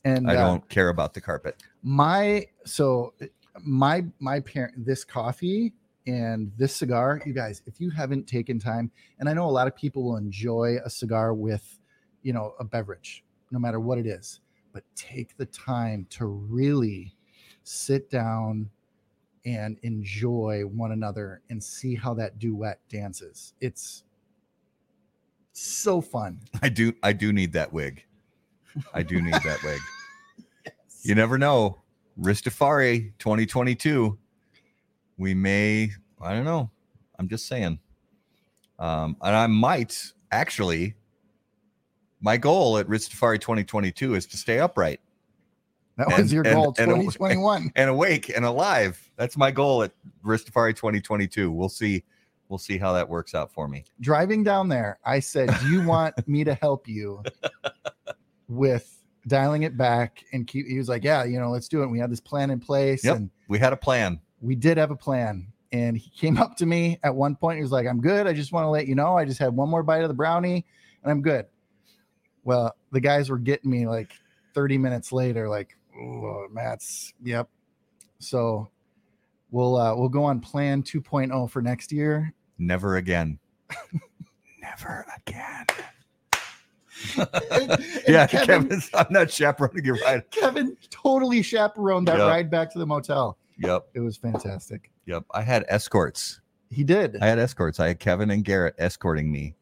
And 0.05 0.29
I 0.29 0.35
uh, 0.35 0.47
don't 0.47 0.69
care 0.69 0.89
about 0.89 1.13
the 1.13 1.21
carpet. 1.21 1.61
my 1.83 2.45
so 2.63 3.13
my 3.61 4.05
my 4.19 4.39
parent 4.39 4.85
this 4.85 5.03
coffee 5.03 5.73
and 6.07 6.51
this 6.57 6.75
cigar 6.75 7.21
you 7.25 7.33
guys 7.33 7.61
if 7.65 7.79
you 7.79 7.89
haven't 7.89 8.27
taken 8.27 8.59
time 8.59 8.91
and 9.19 9.27
i 9.27 9.33
know 9.33 9.45
a 9.45 9.49
lot 9.49 9.67
of 9.67 9.75
people 9.75 10.03
will 10.03 10.17
enjoy 10.17 10.77
a 10.85 10.89
cigar 10.89 11.33
with 11.33 11.79
you 12.21 12.33
know 12.33 12.53
a 12.59 12.63
beverage 12.63 13.23
no 13.51 13.59
matter 13.59 13.79
what 13.79 13.97
it 13.97 14.05
is 14.05 14.41
but 14.73 14.83
take 14.95 15.35
the 15.37 15.45
time 15.47 16.05
to 16.09 16.25
really 16.25 17.15
sit 17.63 18.09
down 18.09 18.69
and 19.45 19.77
enjoy 19.83 20.63
one 20.63 20.91
another 20.91 21.41
and 21.49 21.63
see 21.63 21.95
how 21.95 22.13
that 22.13 22.37
duet 22.39 22.79
dances 22.89 23.53
it's 23.61 24.03
so 25.53 26.01
fun 26.01 26.39
I 26.61 26.69
do. 26.69 26.93
I 27.01 27.13
do 27.13 27.31
need 27.31 27.53
that 27.53 27.71
wig. 27.71 28.03
I 28.93 29.03
do 29.03 29.21
need 29.21 29.33
that 29.33 29.59
wig. 29.63 29.79
You 31.03 31.13
never 31.13 31.37
know. 31.37 31.83
Ristafari 32.19 33.13
2022. 33.19 34.17
We 35.17 35.33
may 35.33 35.89
i 36.21 36.33
don't 36.33 36.45
know 36.45 36.69
i'm 37.19 37.27
just 37.27 37.47
saying 37.47 37.79
um 38.79 39.15
and 39.21 39.35
i 39.35 39.47
might 39.47 40.11
actually 40.31 40.95
my 42.21 42.37
goal 42.37 42.77
at 42.79 42.87
Ritz 42.89 43.05
Safari 43.09 43.37
2022 43.37 44.15
is 44.15 44.25
to 44.27 44.37
stay 44.37 44.59
upright 44.59 44.99
That 45.97 46.07
And- 46.11 46.23
was 46.23 46.33
your 46.33 46.43
goal, 46.43 46.67
and- 46.67 46.75
2021. 46.89 47.71
and 47.75 47.89
awake 47.89 48.29
and 48.35 48.43
alive. 48.45 48.99
That's 49.15 49.37
my 49.37 49.51
goal 49.51 49.83
at 49.83 49.91
Ritz 50.23 50.45
Safari 50.45 50.73
2022. 50.73 51.51
We'll 51.51 51.69
see. 51.69 52.03
We'll 52.49 52.57
see 52.57 52.77
how 52.77 52.93
that 52.93 53.07
works 53.07 53.35
out 53.35 53.51
for 53.53 53.67
me. 53.67 53.83
Driving 54.01 54.43
down 54.43 54.69
there, 54.69 54.97
I 55.05 55.19
said, 55.19 55.49
"Do 55.61 55.69
you 55.69 55.85
want 55.85 56.15
me 56.27 56.43
to 56.45 56.53
help 56.55 56.87
you 56.87 57.21
with 58.47 59.03
dialing 59.27 59.63
it 59.63 59.77
back 59.77 60.23
and 60.33 60.47
keep?" 60.47 60.65
He 60.67 60.77
was 60.77 60.89
like, 60.89 61.03
"Yeah, 61.03 61.23
you 61.25 61.39
know, 61.39 61.49
let's 61.51 61.67
do 61.67 61.83
it." 61.83 61.87
We 61.87 61.99
had 61.99 62.11
this 62.11 62.19
plan 62.21 62.49
in 62.49 62.59
place, 62.59 63.03
Yep. 63.03 63.15
and 63.17 63.29
We 63.47 63.59
had 63.59 63.71
a 63.73 63.77
plan. 63.77 64.19
We 64.45 64.55
did 64.55 64.77
have 64.77 64.91
a 64.91 64.95
plan. 64.95 65.47
And 65.71 65.97
he 65.97 66.09
came 66.11 66.37
up 66.41 66.55
to 66.57 66.65
me 66.65 66.99
at 67.03 67.13
one 67.15 67.35
point. 67.35 67.57
He 67.57 67.61
was 67.63 67.71
like, 67.71 67.87
I'm 67.87 67.99
good. 68.01 68.27
I 68.27 68.33
just 68.33 68.51
want 68.53 68.65
to 68.65 68.69
let 68.69 68.87
you 68.87 68.95
know 68.95 69.17
I 69.17 69.25
just 69.25 69.39
had 69.39 69.53
one 69.55 69.69
more 69.69 69.83
bite 69.83 70.03
of 70.03 70.07
the 70.07 70.13
brownie 70.13 70.65
and 71.03 71.11
I'm 71.11 71.21
good. 71.21 71.45
Well, 72.43 72.75
the 72.91 72.99
guys 73.01 73.29
were 73.29 73.39
getting 73.39 73.71
me 73.71 73.87
like 73.87 74.11
30 74.53 74.77
minutes 74.77 75.11
later, 75.11 75.49
like, 75.49 75.75
oh, 75.99 76.47
Matt's, 76.51 77.13
yep. 77.23 77.49
So 78.19 78.69
we'll 79.51 79.75
uh 79.77 79.95
we'll 79.95 80.09
go 80.09 80.23
on 80.23 80.39
plan 80.39 80.83
2.0 80.83 81.49
for 81.49 81.61
next 81.61 81.91
year. 81.91 82.33
Never 82.57 82.97
again. 82.97 83.39
Never 84.61 85.05
again. 85.17 85.65
And- 87.17 87.71
and 87.71 87.83
yeah, 88.07 88.25
Kevin, 88.25 88.69
Kevin, 88.69 88.81
I'm 88.93 89.07
not 89.09 89.29
chaperoning 89.29 89.83
your 89.83 89.97
ride. 89.97 90.23
Kevin 90.31 90.77
totally 90.89 91.41
chaperoned 91.41 92.07
that 92.07 92.17
Yep. 92.17 92.27
ride 92.27 92.49
back 92.49 92.71
to 92.71 92.79
the 92.79 92.85
motel. 92.85 93.37
Yep, 93.57 93.87
It 93.93 93.99
was 94.01 94.17
fantastic. 94.17 94.91
yep. 95.05 95.23
I 95.31 95.41
had 95.41 95.65
escorts. 95.69 96.41
He 96.69 96.83
did. 96.83 97.17
I 97.21 97.27
had 97.27 97.39
escorts. 97.39 97.79
I 97.79 97.87
had 97.89 97.99
Kevin 97.99 98.29
and 98.31 98.43
Garrett 98.43 98.75
escorting 98.77 99.31
me, 99.31 99.55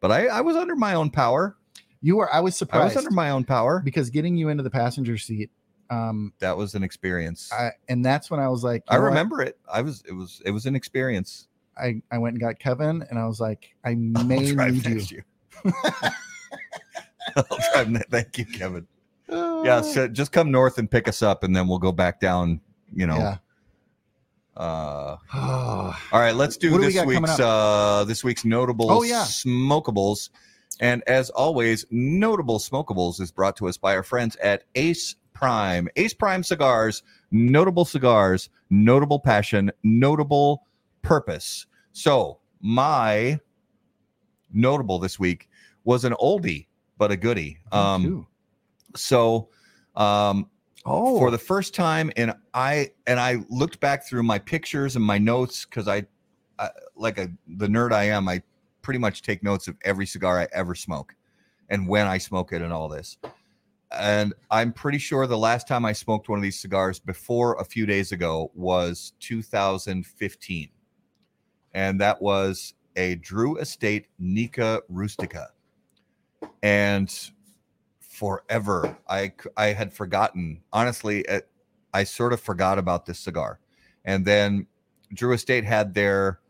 but 0.00 0.10
I, 0.12 0.26
I 0.26 0.40
was 0.40 0.56
under 0.56 0.76
my 0.76 0.94
own 0.94 1.10
power. 1.10 1.56
you 2.00 2.16
were 2.16 2.32
I 2.32 2.40
was 2.40 2.56
surprised. 2.56 2.82
I 2.82 2.86
was 2.86 2.96
under 3.06 3.10
my 3.10 3.30
own 3.30 3.44
power. 3.44 3.80
because 3.84 4.08
getting 4.10 4.36
you 4.36 4.48
into 4.48 4.62
the 4.62 4.70
passenger 4.70 5.18
seat 5.18 5.50
um 5.90 6.32
That 6.38 6.56
was 6.56 6.74
an 6.74 6.82
experience. 6.82 7.52
I, 7.52 7.70
and 7.88 8.02
that's 8.04 8.30
when 8.30 8.40
I 8.40 8.48
was 8.48 8.64
like, 8.64 8.82
I 8.88 8.94
know 8.96 9.02
what? 9.02 9.08
remember 9.08 9.42
it. 9.42 9.58
I 9.70 9.82
was. 9.82 10.02
It 10.08 10.12
was. 10.12 10.40
It 10.46 10.50
was 10.52 10.64
an 10.64 10.74
experience. 10.74 11.48
I, 11.76 12.00
I 12.10 12.16
went 12.18 12.34
and 12.34 12.40
got 12.40 12.58
Kevin, 12.58 13.04
and 13.10 13.18
I 13.18 13.26
was 13.26 13.40
like, 13.40 13.74
I 13.84 13.90
I'll 14.16 14.24
may 14.24 14.52
drive 14.54 14.74
need 14.86 15.10
you. 15.10 15.22
year. 15.64 15.72
I'll 17.36 17.58
drive 17.72 18.04
Thank 18.10 18.38
you, 18.38 18.46
Kevin. 18.46 18.86
Yeah, 19.28 19.80
so 19.80 20.06
just 20.06 20.30
come 20.32 20.50
north 20.50 20.76
and 20.78 20.88
pick 20.90 21.08
us 21.08 21.22
up, 21.22 21.42
and 21.44 21.56
then 21.56 21.66
we'll 21.66 21.78
go 21.78 21.90
back 21.92 22.20
down. 22.20 22.60
You 22.94 23.06
know. 23.06 23.16
yeah. 23.16 23.36
Uh, 24.56 25.16
all 25.34 25.94
right, 26.12 26.34
let's 26.34 26.56
do 26.56 26.72
we 26.72 26.78
this 26.86 26.94
got 26.94 27.06
week's 27.06 27.40
uh 27.40 28.04
this 28.06 28.22
week's 28.22 28.44
notable 28.44 28.90
Oh, 28.90 29.02
yeah. 29.02 29.22
smokables. 29.24 30.30
And 30.80 31.02
as 31.06 31.30
always, 31.30 31.84
notable 31.90 32.58
smokables 32.58 33.20
is 33.20 33.30
brought 33.30 33.56
to 33.56 33.68
us 33.68 33.76
by 33.76 33.94
our 33.96 34.02
friends 34.02 34.36
at 34.36 34.64
Ace 34.74 35.16
Prime. 35.32 35.88
Ace 35.96 36.14
Prime 36.14 36.42
cigars, 36.42 37.02
notable 37.30 37.84
cigars, 37.84 38.48
notable 38.70 39.18
passion, 39.20 39.70
notable 39.82 40.64
purpose. 41.02 41.66
So, 41.92 42.38
my 42.60 43.38
notable 44.52 44.98
this 44.98 45.18
week 45.18 45.48
was 45.84 46.04
an 46.04 46.12
oldie 46.14 46.66
but 46.96 47.10
a 47.10 47.16
goodie. 47.16 47.58
Um 47.72 48.26
so 48.96 49.48
um 49.96 50.48
oh, 50.84 51.18
for 51.18 51.30
the 51.30 51.36
oh. 51.36 51.40
first 51.40 51.74
time 51.74 52.10
and 52.16 52.34
i 52.52 52.90
and 53.06 53.18
i 53.20 53.38
looked 53.48 53.80
back 53.80 54.06
through 54.06 54.22
my 54.22 54.38
pictures 54.38 54.96
and 54.96 55.04
my 55.04 55.18
notes 55.18 55.64
because 55.64 55.88
I, 55.88 56.06
I 56.58 56.70
like 56.96 57.18
a 57.18 57.30
the 57.56 57.66
nerd 57.66 57.92
i 57.92 58.04
am 58.04 58.28
i 58.28 58.42
pretty 58.82 58.98
much 58.98 59.22
take 59.22 59.42
notes 59.42 59.68
of 59.68 59.76
every 59.84 60.06
cigar 60.06 60.40
i 60.40 60.48
ever 60.52 60.74
smoke 60.74 61.14
and 61.70 61.88
when 61.88 62.06
i 62.06 62.18
smoke 62.18 62.52
it 62.52 62.62
and 62.62 62.72
all 62.72 62.88
this. 62.88 63.16
And 63.90 64.34
i'm 64.50 64.72
pretty 64.72 64.98
sure 64.98 65.26
the 65.26 65.38
last 65.38 65.68
time 65.68 65.84
i 65.84 65.92
smoked 65.92 66.28
one 66.28 66.38
of 66.38 66.42
these 66.42 66.60
cigars 66.60 66.98
before 66.98 67.54
a 67.60 67.64
few 67.64 67.86
days 67.86 68.12
ago 68.12 68.50
was 68.54 69.12
2015 69.20 70.68
and 71.74 72.00
that 72.00 72.20
was 72.20 72.74
a 72.96 73.16
drew 73.16 73.58
estate 73.58 74.06
Nica 74.18 74.80
Rustica. 74.88 75.48
And 76.62 77.12
forever. 78.14 78.96
I 79.08 79.32
I 79.56 79.66
had 79.66 79.92
forgotten. 79.92 80.62
Honestly, 80.72 81.20
it, 81.22 81.48
I 81.92 82.04
sort 82.04 82.32
of 82.32 82.40
forgot 82.40 82.78
about 82.78 83.06
this 83.06 83.18
cigar. 83.18 83.58
And 84.04 84.24
then 84.24 84.66
Drew 85.12 85.32
Estate 85.32 85.64
had 85.64 85.94
their 85.94 86.40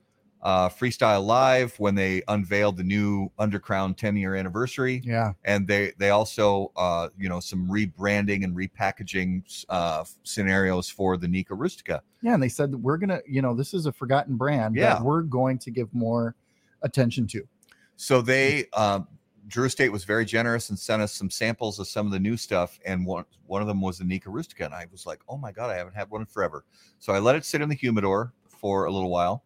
uh, 0.42 0.68
freestyle 0.68 1.24
live 1.24 1.74
when 1.78 1.94
they 1.94 2.22
unveiled 2.28 2.76
the 2.76 2.82
new 2.82 3.30
Undercrown 3.38 3.96
10 3.96 4.16
year 4.16 4.34
anniversary, 4.34 5.00
yeah, 5.02 5.32
and 5.44 5.66
they 5.66 5.92
they 5.98 6.10
also 6.10 6.70
uh, 6.76 7.08
you 7.16 7.28
know 7.30 7.40
some 7.40 7.66
rebranding 7.68 8.44
and 8.44 8.54
repackaging 8.54 9.64
uh, 9.70 10.04
scenarios 10.22 10.90
for 10.90 11.16
the 11.16 11.26
Nica 11.28 11.54
Rustica. 11.54 12.02
yeah, 12.22 12.34
and 12.34 12.42
they 12.42 12.48
said 12.50 12.72
that 12.72 12.78
we're 12.78 12.98
gonna, 12.98 13.20
you 13.26 13.40
know, 13.40 13.54
this 13.54 13.72
is 13.72 13.86
a 13.86 13.92
forgotten 13.92 14.36
brand 14.36 14.76
Yeah. 14.76 14.94
that 14.94 15.02
we're 15.02 15.22
going 15.22 15.58
to 15.60 15.70
give 15.70 15.92
more 15.94 16.34
attention 16.82 17.26
to. 17.28 17.48
So 17.96 18.20
they 18.20 18.66
um, 18.74 19.08
Drew 19.46 19.66
Estate 19.66 19.90
was 19.90 20.04
very 20.04 20.24
generous 20.24 20.70
and 20.70 20.78
sent 20.78 21.02
us 21.02 21.12
some 21.12 21.30
samples 21.30 21.78
of 21.78 21.86
some 21.86 22.06
of 22.06 22.12
the 22.12 22.18
new 22.18 22.36
stuff, 22.36 22.78
and 22.84 23.04
one 23.04 23.24
one 23.46 23.60
of 23.60 23.68
them 23.68 23.80
was 23.80 23.98
the 23.98 24.04
Nica 24.04 24.30
Rustica, 24.30 24.64
and 24.64 24.74
I 24.74 24.86
was 24.90 25.06
like, 25.06 25.20
oh 25.28 25.36
my 25.36 25.52
god, 25.52 25.70
I 25.70 25.76
haven't 25.76 25.94
had 25.94 26.10
one 26.10 26.22
in 26.22 26.26
forever. 26.26 26.64
So 26.98 27.12
I 27.12 27.18
let 27.18 27.36
it 27.36 27.44
sit 27.44 27.60
in 27.60 27.68
the 27.68 27.74
humidor 27.74 28.32
for 28.48 28.86
a 28.86 28.90
little 28.90 29.10
while, 29.10 29.44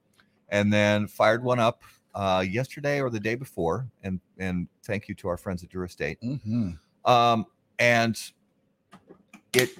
and 0.50 0.72
then 0.72 1.06
fired 1.06 1.42
one 1.42 1.58
up 1.58 1.82
uh, 2.14 2.44
yesterday 2.48 3.00
or 3.00 3.10
the 3.10 3.20
day 3.20 3.34
before, 3.34 3.88
and 4.02 4.20
and 4.38 4.68
thank 4.84 5.08
you 5.08 5.14
to 5.16 5.28
our 5.28 5.36
friends 5.36 5.62
at 5.62 5.70
Drew 5.70 5.84
Estate. 5.84 6.18
Mm-hmm. 6.22 6.72
Um, 7.10 7.46
and 7.78 8.18
it 9.52 9.78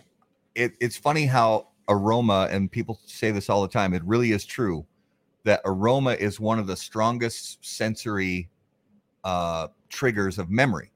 it 0.54 0.72
it's 0.80 0.96
funny 0.96 1.26
how 1.26 1.68
aroma 1.88 2.48
and 2.50 2.70
people 2.70 3.00
say 3.06 3.30
this 3.30 3.48
all 3.48 3.62
the 3.62 3.68
time. 3.68 3.94
It 3.94 4.02
really 4.04 4.32
is 4.32 4.44
true 4.44 4.84
that 5.44 5.60
aroma 5.64 6.12
is 6.12 6.38
one 6.38 6.58
of 6.58 6.66
the 6.66 6.76
strongest 6.76 7.64
sensory 7.64 8.50
uh, 9.24 9.68
triggers 9.88 10.38
of 10.38 10.50
memory. 10.50 10.92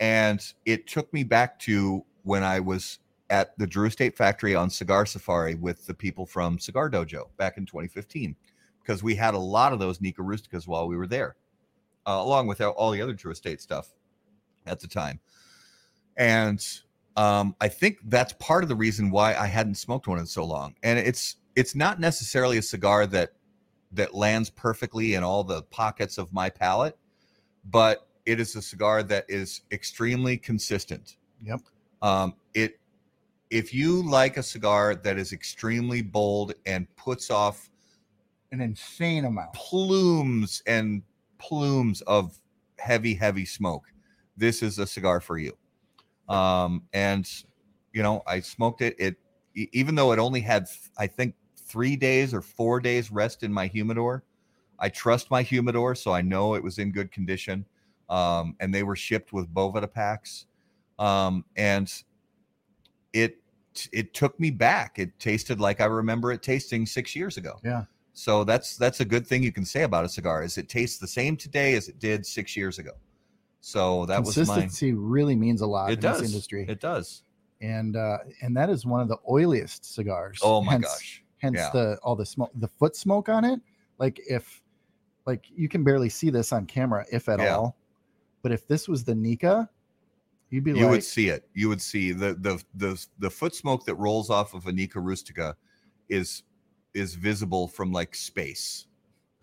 And 0.00 0.40
it 0.64 0.86
took 0.86 1.12
me 1.12 1.24
back 1.24 1.58
to 1.60 2.04
when 2.22 2.42
I 2.42 2.60
was 2.60 2.98
at 3.30 3.58
the 3.58 3.66
Drew 3.66 3.86
Estate 3.86 4.16
factory 4.16 4.54
on 4.54 4.70
Cigar 4.70 5.06
Safari 5.06 5.54
with 5.54 5.86
the 5.86 5.94
people 5.94 6.26
from 6.26 6.58
Cigar 6.58 6.90
Dojo 6.90 7.24
back 7.36 7.56
in 7.56 7.66
2015, 7.66 8.36
because 8.82 9.02
we 9.02 9.14
had 9.14 9.34
a 9.34 9.38
lot 9.38 9.72
of 9.72 9.78
those 9.78 10.00
Nica 10.00 10.22
Rusticas 10.22 10.66
while 10.66 10.86
we 10.86 10.96
were 10.96 11.06
there, 11.06 11.36
uh, 12.06 12.20
along 12.22 12.46
with 12.46 12.60
all 12.60 12.90
the 12.90 13.02
other 13.02 13.14
Drew 13.14 13.32
Estate 13.32 13.60
stuff 13.60 13.88
at 14.66 14.80
the 14.80 14.86
time. 14.86 15.20
And 16.16 16.64
um, 17.16 17.56
I 17.60 17.68
think 17.68 17.98
that's 18.04 18.32
part 18.34 18.62
of 18.62 18.68
the 18.68 18.76
reason 18.76 19.10
why 19.10 19.34
I 19.34 19.46
hadn't 19.46 19.76
smoked 19.76 20.06
one 20.06 20.18
in 20.18 20.26
so 20.26 20.44
long. 20.44 20.74
And 20.82 20.98
it's 20.98 21.36
it's 21.54 21.74
not 21.74 21.98
necessarily 21.98 22.58
a 22.58 22.62
cigar 22.62 23.06
that 23.06 23.32
that 23.92 24.14
lands 24.14 24.50
perfectly 24.50 25.14
in 25.14 25.22
all 25.22 25.42
the 25.42 25.62
pockets 25.62 26.18
of 26.18 26.32
my 26.32 26.50
palate, 26.50 26.98
but 27.70 28.08
it 28.26 28.40
is 28.40 28.56
a 28.56 28.62
cigar 28.62 29.02
that 29.04 29.24
is 29.28 29.62
extremely 29.72 30.36
consistent. 30.36 31.16
Yep. 31.44 31.60
Um, 32.02 32.34
it 32.54 32.78
if 33.50 33.72
you 33.72 34.02
like 34.08 34.36
a 34.36 34.42
cigar 34.42 34.94
that 34.96 35.18
is 35.18 35.32
extremely 35.32 36.02
bold 36.02 36.54
and 36.66 36.86
puts 36.96 37.30
off 37.30 37.70
An 38.50 38.60
insane 38.60 39.24
amount. 39.24 39.52
plumes 39.52 40.62
and 40.66 41.02
plumes 41.38 42.00
of 42.02 42.36
heavy, 42.78 43.14
heavy 43.14 43.44
smoke, 43.44 43.84
this 44.36 44.62
is 44.62 44.78
a 44.78 44.86
cigar 44.86 45.20
for 45.20 45.38
you. 45.38 45.56
Um, 46.28 46.82
and 46.92 47.28
you 47.92 48.02
know, 48.02 48.22
I 48.26 48.40
smoked 48.40 48.82
it. 48.82 48.96
It 48.98 49.16
even 49.54 49.94
though 49.94 50.12
it 50.12 50.18
only 50.18 50.40
had, 50.40 50.66
I 50.98 51.06
think, 51.06 51.34
three 51.56 51.96
days 51.96 52.34
or 52.34 52.42
four 52.42 52.80
days 52.80 53.10
rest 53.10 53.42
in 53.42 53.52
my 53.52 53.68
humidor. 53.68 54.24
I 54.78 54.88
trust 54.88 55.30
my 55.30 55.42
humidor, 55.42 55.94
so 55.94 56.12
I 56.12 56.22
know 56.22 56.54
it 56.54 56.62
was 56.62 56.78
in 56.78 56.92
good 56.92 57.10
condition. 57.12 57.64
Um, 58.08 58.54
and 58.60 58.72
they 58.74 58.82
were 58.82 58.96
shipped 58.96 59.32
with 59.32 59.52
Boveda 59.52 59.92
packs. 59.92 60.46
Um, 60.98 61.44
and 61.56 61.92
it 63.12 63.38
it 63.92 64.14
took 64.14 64.38
me 64.40 64.50
back. 64.50 64.98
It 64.98 65.18
tasted 65.18 65.60
like 65.60 65.80
I 65.80 65.84
remember 65.86 66.32
it 66.32 66.42
tasting 66.42 66.86
six 66.86 67.14
years 67.14 67.36
ago. 67.36 67.58
Yeah. 67.64 67.84
So 68.12 68.44
that's 68.44 68.76
that's 68.76 69.00
a 69.00 69.04
good 69.04 69.26
thing 69.26 69.42
you 69.42 69.52
can 69.52 69.64
say 69.64 69.82
about 69.82 70.04
a 70.04 70.08
cigar 70.08 70.42
is 70.42 70.56
it 70.56 70.68
tastes 70.68 70.98
the 70.98 71.06
same 71.06 71.36
today 71.36 71.74
as 71.74 71.88
it 71.88 71.98
did 71.98 72.24
six 72.24 72.56
years 72.56 72.78
ago. 72.78 72.92
So 73.60 74.06
that 74.06 74.22
was 74.24 74.36
my 74.36 74.44
Consistency 74.44 74.92
really 74.92 75.36
means 75.36 75.60
a 75.60 75.66
lot 75.66 75.90
it 75.90 75.94
in 75.94 76.00
does 76.00 76.20
this 76.20 76.30
industry, 76.30 76.64
It 76.68 76.80
does. 76.80 77.24
and 77.60 77.96
uh, 77.96 78.18
and 78.40 78.56
that 78.56 78.70
is 78.70 78.86
one 78.86 79.00
of 79.00 79.08
the 79.08 79.18
oiliest 79.28 79.84
cigars. 79.84 80.38
Oh 80.42 80.62
my 80.62 80.72
hence, 80.72 80.86
gosh. 80.86 81.24
Hence 81.38 81.56
Yeah. 81.56 81.70
the 81.72 81.98
all 82.02 82.16
the 82.16 82.24
smoke, 82.24 82.52
the 82.54 82.68
foot 82.68 82.96
smoke 82.96 83.28
on 83.28 83.44
it. 83.44 83.60
Like 83.98 84.20
if, 84.28 84.62
like 85.26 85.44
you 85.54 85.68
can 85.68 85.82
barely 85.84 86.08
see 86.08 86.30
this 86.30 86.52
on 86.52 86.66
camera, 86.66 87.04
if 87.12 87.28
at 87.28 87.40
Yeah. 87.40 87.56
all. 87.56 87.76
But 88.42 88.52
if 88.52 88.66
this 88.68 88.86
was 88.88 89.02
the 89.04 89.14
Nica, 89.14 89.68
you'd 90.50 90.64
be 90.64 90.70
You 90.72 90.82
like, 90.84 90.90
would 90.90 91.04
see 91.04 91.28
it. 91.28 91.48
You 91.54 91.68
would 91.68 91.82
see 91.82 92.12
the 92.12 92.34
the 92.34 92.62
the 92.74 93.06
the 93.18 93.30
foot 93.30 93.54
smoke 93.54 93.84
that 93.86 93.96
rolls 93.96 94.30
off 94.30 94.54
of 94.54 94.66
a 94.66 94.72
Nica 94.72 95.00
Rustica 95.00 95.56
is 96.08 96.44
is 96.94 97.14
visible 97.14 97.66
from 97.68 97.92
like 97.92 98.14
space. 98.14 98.86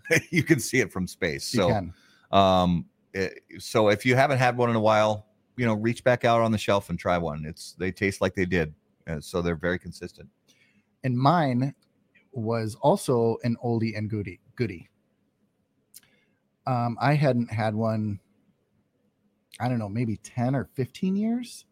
you 0.31 0.43
can 0.43 0.60
see 0.60 0.80
it 0.80 0.91
from 0.91 1.05
space. 1.07 1.45
So 1.45 1.69
um 2.31 2.85
it- 3.14 3.43
so 3.60 3.89
if 3.89 4.05
you 4.05 4.15
haven't 4.15 4.39
had 4.39 4.57
one 4.57 4.69
in 4.69 4.76
a 4.76 4.80
while, 4.81 5.27
you 5.57 5.65
know, 5.65 5.73
reach 5.76 6.03
back 6.03 6.23
out 6.26 6.41
on 6.41 6.51
the 6.51 6.57
shelf 6.57 6.89
and 6.89 6.97
try 6.97 7.18
one. 7.18 7.45
It's 7.45 7.73
they 7.73 7.91
taste 7.91 8.22
like 8.22 8.34
they 8.35 8.45
did. 8.45 8.73
And 9.05 9.23
so 9.23 9.41
they're 9.41 9.55
very 9.57 9.77
consistent. 9.77 10.30
and 11.03 11.18
mine 11.18 11.76
was 12.31 12.76
also 12.81 13.38
an 13.43 13.55
oldie 13.64 13.95
and 13.97 14.10
goodie 14.10 14.39
goodie 14.55 14.89
um 16.65 16.98
i 17.02 17.14
hadn't 17.14 17.52
had 17.52 17.76
one 17.76 18.19
i 19.60 19.68
don't 19.68 19.80
know 19.80 19.90
maybe 19.90 20.18
10 20.18 20.56
or 20.56 20.65
15 20.65 21.15
years. 21.15 21.65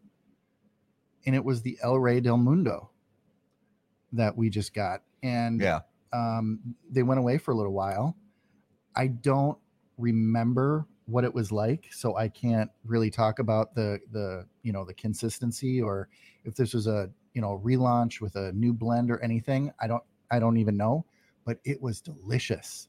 And 1.24 1.36
it 1.36 1.44
was 1.44 1.62
the 1.62 1.78
el 1.82 1.98
rey 1.98 2.20
del 2.20 2.36
mundo 2.36 2.90
that 4.12 4.36
we 4.36 4.50
just 4.50 4.74
got. 4.74 5.02
And 5.22 5.60
Yeah. 5.60 5.80
um 6.12 6.76
they 6.90 7.02
went 7.02 7.18
away 7.20 7.38
for 7.38 7.52
a 7.52 7.54
little 7.54 7.72
while. 7.72 8.16
I 8.94 9.08
don't 9.08 9.58
remember 9.98 10.86
what 11.06 11.24
it 11.24 11.34
was 11.34 11.50
like 11.52 11.88
so 11.92 12.16
i 12.16 12.28
can't 12.28 12.70
really 12.84 13.10
talk 13.10 13.38
about 13.40 13.74
the 13.74 14.00
the 14.12 14.46
you 14.62 14.72
know 14.72 14.84
the 14.84 14.94
consistency 14.94 15.82
or 15.82 16.08
if 16.44 16.54
this 16.54 16.72
was 16.72 16.86
a 16.86 17.10
you 17.34 17.42
know 17.42 17.60
relaunch 17.64 18.20
with 18.20 18.36
a 18.36 18.52
new 18.52 18.72
blend 18.72 19.10
or 19.10 19.20
anything. 19.22 19.72
I 19.80 19.86
don't 19.88 20.02
i 20.30 20.38
don't 20.38 20.56
even 20.58 20.76
know 20.76 21.04
but 21.44 21.58
it 21.64 21.82
was 21.82 22.00
delicious 22.00 22.88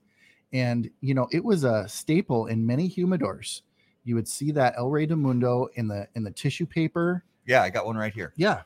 and 0.53 0.89
you 1.01 1.13
know 1.13 1.27
it 1.31 1.43
was 1.43 1.63
a 1.63 1.88
staple 1.89 2.45
in 2.47 2.65
many 2.65 2.88
humidors 2.89 3.61
you 4.05 4.15
would 4.15 4.27
see 4.27 4.51
that 4.51 4.73
el 4.77 4.89
rey 4.89 5.05
de 5.05 5.15
mundo 5.15 5.67
in 5.75 5.88
the 5.88 6.07
in 6.15 6.23
the 6.23 6.31
tissue 6.31 6.65
paper 6.65 7.23
Yeah, 7.45 7.61
I 7.63 7.69
got 7.69 7.85
one 7.85 7.97
right 7.97 8.13
here. 8.13 8.31
yeah 8.38 8.61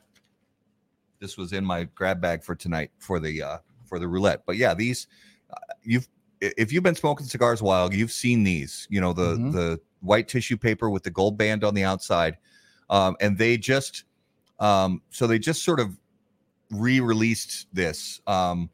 This 1.20 1.36
was 1.36 1.52
in 1.52 1.64
my 1.64 1.84
grab 1.84 2.20
bag 2.20 2.44
for 2.44 2.54
tonight 2.54 2.90
for 2.98 3.18
the 3.18 3.42
uh 3.42 3.58
for 3.86 3.98
the 3.98 4.06
roulette. 4.06 4.42
But 4.46 4.56
yeah, 4.56 4.74
these 4.74 5.06
uh, 5.50 5.56
you've 5.82 6.08
if 6.40 6.70
you've 6.72 6.84
been 6.84 6.94
smoking 6.94 7.26
cigars 7.26 7.60
a 7.60 7.64
while, 7.64 7.92
you've 7.92 8.12
seen 8.12 8.44
these, 8.44 8.86
you 8.90 9.00
know, 9.00 9.12
the 9.12 9.36
Mhm. 9.36 9.52
the 9.52 9.80
white 10.00 10.28
tissue 10.28 10.56
paper 10.56 10.88
with 10.90 11.02
the 11.02 11.10
gold 11.10 11.36
band 11.36 11.64
on 11.64 11.74
the 11.74 11.82
outside. 11.84 12.36
Um 12.90 13.16
and 13.20 13.38
they 13.38 13.56
just 13.56 14.04
um 14.60 15.02
so 15.10 15.26
they 15.26 15.38
just 15.38 15.64
sort 15.64 15.80
of 15.80 15.96
re-released 16.70 17.66
this 17.72 18.20
um 18.26 18.70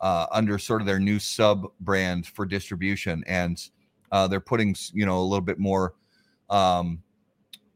uh 0.00 0.26
under 0.30 0.58
sort 0.58 0.80
of 0.80 0.86
their 0.86 1.00
new 1.00 1.18
sub 1.18 1.66
brand 1.80 2.26
for 2.26 2.44
distribution 2.44 3.22
and 3.26 3.70
uh 4.12 4.26
they're 4.28 4.40
putting 4.40 4.74
you 4.92 5.06
know 5.06 5.18
a 5.18 5.22
little 5.22 5.40
bit 5.44 5.58
more 5.58 5.94
um 6.50 7.02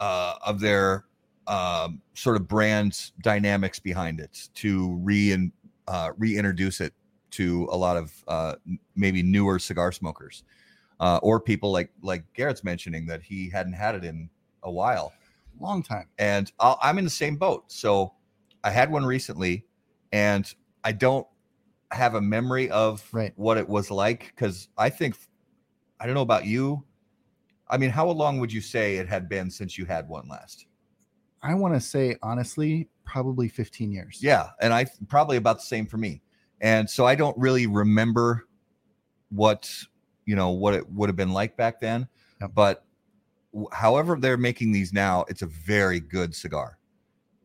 uh 0.01 0.35
of 0.45 0.61
their 0.61 1.05
um, 1.51 2.01
sort 2.15 2.37
of 2.37 2.47
brand 2.47 3.11
dynamics 3.23 3.81
behind 3.81 4.21
it 4.21 4.49
to 4.55 4.95
re 5.03 5.51
uh, 5.89 6.11
reintroduce 6.17 6.81
it 6.81 6.95
to 7.33 7.69
a 7.73 7.77
lot 7.77 7.97
of 7.97 8.13
uh, 8.29 8.55
maybe 8.95 9.23
newer 9.23 9.59
cigar 9.59 9.91
smokers 9.91 10.45
uh, 11.01 11.19
or 11.23 11.41
people 11.41 11.73
like 11.73 11.91
like 12.03 12.25
Garrett's 12.35 12.63
mentioning 12.63 13.07
that 13.07 13.23
he 13.23 13.51
hadn't 13.51 13.73
had 13.73 13.97
it 13.97 14.05
in 14.05 14.31
a 14.63 14.71
while. 14.71 15.13
long 15.59 15.83
time 15.83 16.09
And 16.19 16.51
I'll, 16.61 16.79
I'm 16.83 16.99
in 16.99 17.05
the 17.05 17.11
same 17.11 17.37
boat. 17.37 17.65
So 17.73 18.15
I 18.63 18.71
had 18.71 18.91
one 18.91 19.05
recently, 19.05 19.65
and 20.13 20.53
I 20.85 20.93
don't 20.93 21.27
have 21.93 22.15
a 22.15 22.21
memory 22.21 22.71
of 22.71 23.07
Right. 23.13 23.33
what 23.37 23.59
it 23.59 23.69
was 23.69 23.91
like 23.91 24.33
because 24.35 24.69
I 24.79 24.91
think 24.91 25.17
I 25.99 26.07
don't 26.07 26.15
know 26.15 26.23
about 26.23 26.47
you. 26.47 26.85
I 27.69 27.77
mean, 27.79 27.91
how 27.91 28.09
long 28.11 28.39
would 28.41 28.53
you 28.53 28.61
say 28.61 28.97
it 28.97 29.09
had 29.09 29.29
been 29.29 29.51
since 29.51 29.77
you 29.79 29.85
had 29.87 30.09
one 30.09 30.29
last? 30.29 30.67
i 31.43 31.55
want 31.55 31.73
to 31.73 31.81
say 31.81 32.15
honestly 32.23 32.87
probably 33.07 33.49
15 33.49 33.91
years 33.91 34.19
Yeah, 34.23 34.51
and 34.61 34.75
I 34.75 34.85
probably 35.09 35.39
about 35.39 35.57
the 35.57 35.63
same 35.65 35.87
for 35.87 35.97
me. 35.97 36.21
And 36.61 36.89
so 36.89 37.07
I 37.07 37.15
don't 37.15 37.37
really 37.39 37.67
remember 37.67 38.47
what 39.31 39.73
you 40.27 40.37
know 40.37 40.51
what 40.51 40.75
it 40.75 40.87
would 40.93 41.09
have 41.09 41.17
been 41.17 41.33
like 41.33 41.57
back 41.57 41.81
then. 41.81 42.07
Yep. 42.43 42.51
But 42.55 42.85
however 43.73 44.17
they're 44.21 44.37
making 44.37 44.73
these 44.73 44.93
now, 44.93 45.25
it's 45.29 45.41
a 45.43 45.47
very 45.47 45.99
good 45.99 46.35
cigar. 46.35 46.79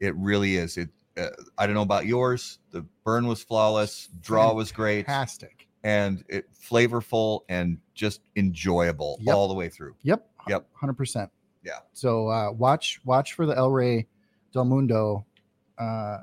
It 0.01 0.13
really 0.17 0.57
is. 0.57 0.77
It. 0.77 0.89
Uh, 1.17 1.27
I 1.57 1.65
don't 1.65 1.75
know 1.75 1.81
about 1.81 2.05
yours. 2.05 2.59
The 2.71 2.85
burn 3.03 3.27
was 3.27 3.41
flawless. 3.43 4.09
Draw 4.21 4.53
was 4.53 4.71
great, 4.71 5.05
fantastic 5.05 5.67
and 5.83 6.23
it 6.27 6.47
flavorful 6.53 7.41
and 7.47 7.77
just 7.93 8.21
enjoyable 8.35 9.17
Yep. 9.21 9.35
all 9.35 9.47
the 9.47 9.53
way 9.53 9.69
through. 9.69 9.95
Yep. 10.01 10.27
Yep. 10.47 10.67
Hundred 10.73 10.93
percent. 10.97 11.29
Yeah. 11.63 11.79
So 11.93 12.27
uh, 12.27 12.51
watch 12.51 12.99
watch 13.05 13.33
for 13.33 13.45
the 13.45 13.55
El 13.55 13.71
Rey 13.71 14.07
Del 14.51 14.65
Mundo 14.65 15.25
uh, 15.77 16.17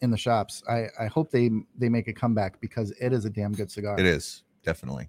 in 0.00 0.10
the 0.10 0.16
shops. 0.16 0.62
I 0.68 0.86
I 0.98 1.06
hope 1.06 1.30
they 1.30 1.50
they 1.76 1.88
make 1.88 2.06
a 2.08 2.12
comeback 2.12 2.60
because 2.60 2.92
it 3.00 3.12
is 3.12 3.24
a 3.24 3.30
damn 3.30 3.52
good 3.52 3.70
cigar. 3.70 3.98
It 3.98 4.06
is 4.06 4.44
definitely. 4.64 5.08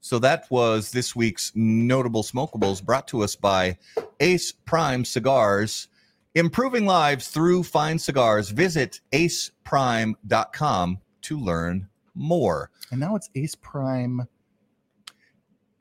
So 0.00 0.18
that 0.18 0.50
was 0.50 0.90
this 0.90 1.14
week's 1.14 1.52
notable 1.54 2.22
smokables 2.24 2.82
brought 2.82 3.06
to 3.08 3.22
us 3.22 3.36
by 3.36 3.78
Ace 4.18 4.50
Prime 4.50 5.04
Cigars. 5.04 5.88
Improving 6.34 6.86
lives 6.86 7.28
through 7.28 7.62
fine 7.62 7.98
cigars. 7.98 8.48
Visit 8.50 9.00
aceprime.com 9.12 10.98
to 11.22 11.38
learn 11.38 11.88
more. 12.14 12.70
And 12.90 13.00
now 13.00 13.16
it's 13.16 13.28
Ace 13.34 13.54
Prime. 13.54 14.26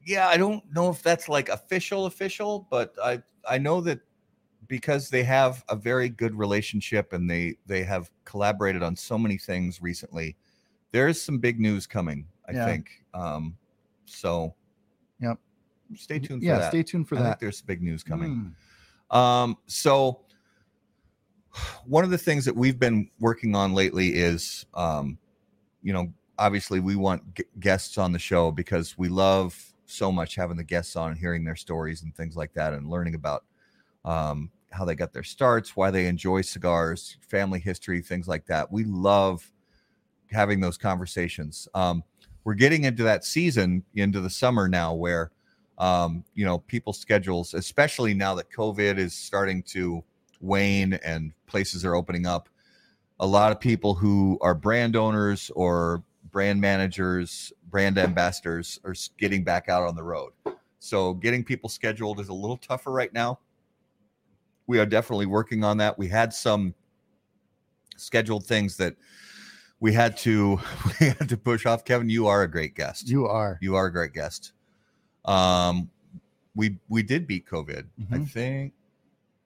Yeah, 0.05 0.27
I 0.27 0.35
don't 0.37 0.63
know 0.73 0.89
if 0.89 1.01
that's 1.03 1.29
like 1.29 1.49
official 1.49 2.05
official, 2.05 2.67
but 2.69 2.93
I 3.01 3.21
I 3.47 3.57
know 3.59 3.81
that 3.81 3.99
because 4.67 5.09
they 5.09 5.23
have 5.23 5.63
a 5.69 5.75
very 5.75 6.09
good 6.09 6.33
relationship 6.35 7.13
and 7.13 7.29
they 7.29 7.55
they 7.65 7.83
have 7.83 8.11
collaborated 8.25 8.83
on 8.83 8.95
so 8.95 9.17
many 9.17 9.37
things 9.37 9.81
recently. 9.81 10.35
There's 10.91 11.21
some 11.21 11.37
big 11.39 11.59
news 11.59 11.87
coming, 11.87 12.27
I 12.47 12.53
Yeah. 12.53 12.65
think. 12.65 13.03
Um 13.13 13.57
so 14.05 14.53
Yep. 15.21 15.37
Stay 15.95 16.19
tuned 16.19 16.41
for 16.41 16.45
yeah, 16.47 16.67
stay 16.69 16.83
tuned 16.83 17.07
for 17.07 17.17
I 17.17 17.21
that. 17.23 17.39
there's 17.39 17.61
big 17.61 17.81
news 17.81 18.03
coming. 18.03 18.53
Mm. 19.11 19.15
Um, 19.15 19.57
so 19.67 20.21
one 21.85 22.03
of 22.03 22.09
the 22.09 22.17
things 22.17 22.45
that 22.45 22.55
we've 22.55 22.79
been 22.79 23.09
working 23.19 23.55
on 23.55 23.73
lately 23.73 24.09
is, 24.09 24.65
um, 24.73 25.17
you 25.81 25.93
know, 25.93 26.11
obviously 26.37 26.79
we 26.79 26.95
want 26.95 27.35
g- 27.35 27.43
guests 27.59 27.97
on 27.97 28.11
the 28.11 28.19
show 28.19 28.51
because 28.51 28.97
we 28.97 29.09
love 29.09 29.73
so 29.85 30.11
much 30.11 30.35
having 30.35 30.57
the 30.57 30.63
guests 30.63 30.95
on 30.95 31.11
and 31.11 31.19
hearing 31.19 31.43
their 31.43 31.55
stories 31.55 32.03
and 32.03 32.15
things 32.15 32.35
like 32.35 32.53
that 32.53 32.73
and 32.73 32.89
learning 32.89 33.15
about 33.15 33.43
um, 34.05 34.49
how 34.71 34.85
they 34.85 34.95
got 34.95 35.13
their 35.13 35.23
starts, 35.23 35.75
why 35.75 35.91
they 35.91 36.07
enjoy 36.07 36.41
cigars, 36.41 37.17
family 37.27 37.59
history, 37.59 38.01
things 38.01 38.27
like 38.27 38.45
that. 38.45 38.71
We 38.71 38.85
love 38.85 39.51
having 40.31 40.61
those 40.61 40.77
conversations. 40.77 41.67
Um, 41.73 42.03
we're 42.43 42.53
getting 42.53 42.85
into 42.85 43.03
that 43.03 43.25
season 43.25 43.83
into 43.93 44.21
the 44.21 44.29
summer 44.29 44.67
now 44.67 44.93
where 44.93 45.31
um, 45.81 46.23
you 46.35 46.45
know, 46.45 46.59
people's 46.59 46.99
schedules, 46.99 47.55
especially 47.55 48.13
now 48.13 48.35
that 48.35 48.51
COVID 48.51 48.99
is 48.99 49.15
starting 49.15 49.63
to 49.63 50.03
wane 50.41 50.93
and 51.03 51.31
places 51.47 51.85
are 51.85 51.95
opening 51.95 52.25
up. 52.25 52.49
A 53.19 53.25
lot 53.27 53.51
of 53.51 53.59
people 53.59 53.93
who 53.93 54.37
are 54.41 54.53
brand 54.55 54.95
owners 54.95 55.51
or 55.55 56.03
brand 56.31 56.59
managers, 56.59 57.53
brand 57.69 57.97
ambassadors 57.97 58.79
are 58.83 58.95
getting 59.17 59.43
back 59.43 59.69
out 59.69 59.83
on 59.83 59.95
the 59.95 60.03
road. 60.03 60.33
So 60.79 61.13
getting 61.13 61.43
people 61.43 61.69
scheduled 61.69 62.19
is 62.19 62.29
a 62.29 62.33
little 62.33 62.57
tougher 62.57 62.91
right 62.91 63.13
now. 63.13 63.39
We 64.67 64.79
are 64.79 64.85
definitely 64.85 65.27
working 65.27 65.63
on 65.63 65.77
that. 65.77 65.97
We 65.99 66.07
had 66.07 66.33
some 66.33 66.73
scheduled 67.97 68.45
things 68.45 68.77
that 68.77 68.95
we 69.79 69.93
had 69.93 70.17
to 70.17 70.59
we 70.99 71.07
had 71.07 71.29
to 71.29 71.37
push 71.37 71.65
off. 71.65 71.85
Kevin, 71.85 72.09
you 72.09 72.27
are 72.27 72.41
a 72.43 72.49
great 72.49 72.75
guest. 72.75 73.07
You 73.09 73.27
are. 73.27 73.59
You 73.61 73.75
are 73.75 73.85
a 73.87 73.91
great 73.91 74.13
guest. 74.13 74.53
Um, 75.25 75.89
we 76.55 76.77
we 76.89 77.03
did 77.03 77.27
beat 77.27 77.45
COVID. 77.47 77.85
I 78.11 78.17
Mhm. 78.17 78.29
think. 78.29 78.73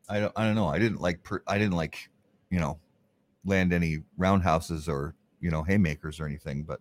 I 0.09 0.19
don't. 0.19 0.33
I 0.35 0.43
don't 0.45 0.55
know. 0.55 0.67
I 0.67 0.79
didn't 0.79 1.01
like. 1.01 1.23
Per, 1.23 1.41
I 1.47 1.57
didn't 1.57 1.75
like. 1.75 2.09
You 2.51 2.59
know, 2.59 2.79
land 3.43 3.73
any 3.73 3.99
roundhouses 4.17 4.87
or 4.87 5.15
you 5.41 5.51
know 5.51 5.63
haymakers 5.63 6.19
or 6.19 6.25
anything. 6.25 6.63
But 6.63 6.79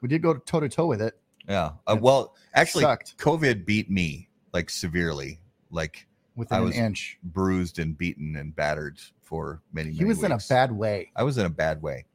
We 0.00 0.08
did 0.08 0.22
go 0.22 0.34
toe 0.34 0.60
to 0.60 0.68
toe 0.68 0.86
with 0.86 1.02
it. 1.02 1.14
yeah. 1.48 1.72
Uh, 1.86 1.96
well, 2.00 2.34
actually, 2.54 2.82
sucked. 2.82 3.16
COVID 3.18 3.64
beat 3.66 3.90
me 3.90 4.28
like 4.52 4.70
severely, 4.70 5.40
like 5.70 6.06
within 6.34 6.58
I 6.58 6.66
an 6.66 6.72
inch. 6.72 7.18
bruised 7.22 7.78
and 7.78 7.96
beaten 7.96 8.36
and 8.36 8.54
battered 8.56 8.98
for 9.20 9.60
many. 9.72 9.88
Years. 9.90 9.98
He 9.98 10.04
many 10.04 10.08
was 10.08 10.24
in 10.24 10.32
a 10.32 10.38
bad 10.48 10.72
way. 10.72 11.10
I 11.14 11.22
was 11.22 11.38
in 11.38 11.46
a 11.46 11.50
bad 11.50 11.82
way, 11.82 12.06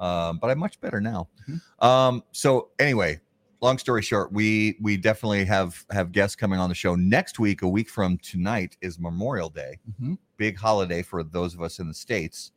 um, 0.00 0.38
but 0.38 0.50
I'm 0.50 0.58
much 0.58 0.80
better 0.80 1.00
now. 1.00 1.28
Mhm. 1.48 1.60
Um, 1.84 2.24
so 2.32 2.70
anyway, 2.78 3.20
long 3.60 3.78
story 3.78 4.02
short, 4.02 4.32
we 4.32 4.76
we 4.80 4.96
definitely 4.96 5.44
have 5.44 5.84
have 5.90 6.12
guests 6.12 6.36
coming 6.36 6.58
on 6.58 6.68
the 6.68 6.74
show 6.74 6.94
next 6.94 7.38
week. 7.38 7.62
A 7.62 7.68
week 7.68 7.88
from 7.88 8.18
tonight 8.18 8.76
is 8.80 8.98
Memorial 8.98 9.48
Day, 9.50 9.78
Mhm. 10.00 10.18
big 10.36 10.56
holiday 10.56 11.02
for 11.02 11.22
those 11.22 11.54
of 11.54 11.62
us 11.62 11.78
in 11.78 11.88
the 11.88 11.94
states. 11.94 12.52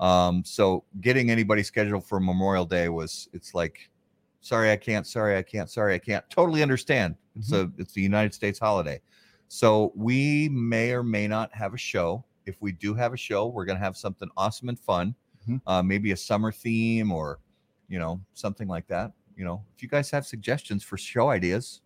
Um, 0.00 0.44
so 0.44 0.84
getting 1.00 1.30
anybody 1.30 1.62
scheduled 1.62 2.04
for 2.04 2.20
Memorial 2.20 2.64
Day 2.64 2.88
was 2.88 3.28
it's 3.32 3.54
like, 3.54 3.90
sorry 4.40 4.70
I 4.70 4.76
can't, 4.76 5.06
sorry 5.06 5.36
I 5.36 5.42
can't, 5.42 5.68
sorry 5.68 5.94
I 5.94 5.98
can't. 5.98 6.28
Totally 6.30 6.62
understand. 6.62 7.16
It's 7.36 7.52
a 7.52 7.70
it's 7.78 7.92
the 7.92 8.02
United 8.02 8.34
States 8.34 8.58
holiday. 8.58 9.00
So 9.48 9.92
we 9.94 10.48
may 10.50 10.92
or 10.92 11.02
may 11.02 11.26
not 11.28 11.52
have 11.54 11.74
a 11.74 11.78
show. 11.78 12.24
If 12.46 12.60
we 12.60 12.72
do 12.72 12.94
have 12.94 13.12
a 13.12 13.16
show, 13.16 13.46
we're 13.48 13.64
gonna 13.64 13.78
have 13.78 13.96
something 13.96 14.28
awesome 14.36 14.68
and 14.68 14.78
fun. 14.78 15.14
Mhm. 15.48 15.60
Uh, 15.66 15.82
maybe 15.82 16.12
a 16.12 16.16
summer 16.16 16.52
theme 16.52 17.10
or 17.12 17.38
you 17.90 17.98
know, 17.98 18.20
something 18.34 18.68
like 18.68 18.86
that. 18.86 19.12
You 19.38 19.44
know, 19.44 19.62
if 19.76 19.82
you 19.82 19.88
guys 19.88 20.10
have 20.10 20.26
suggestions 20.26 20.82
for 20.82 20.98
show 20.98 21.28
ideas, 21.30 21.80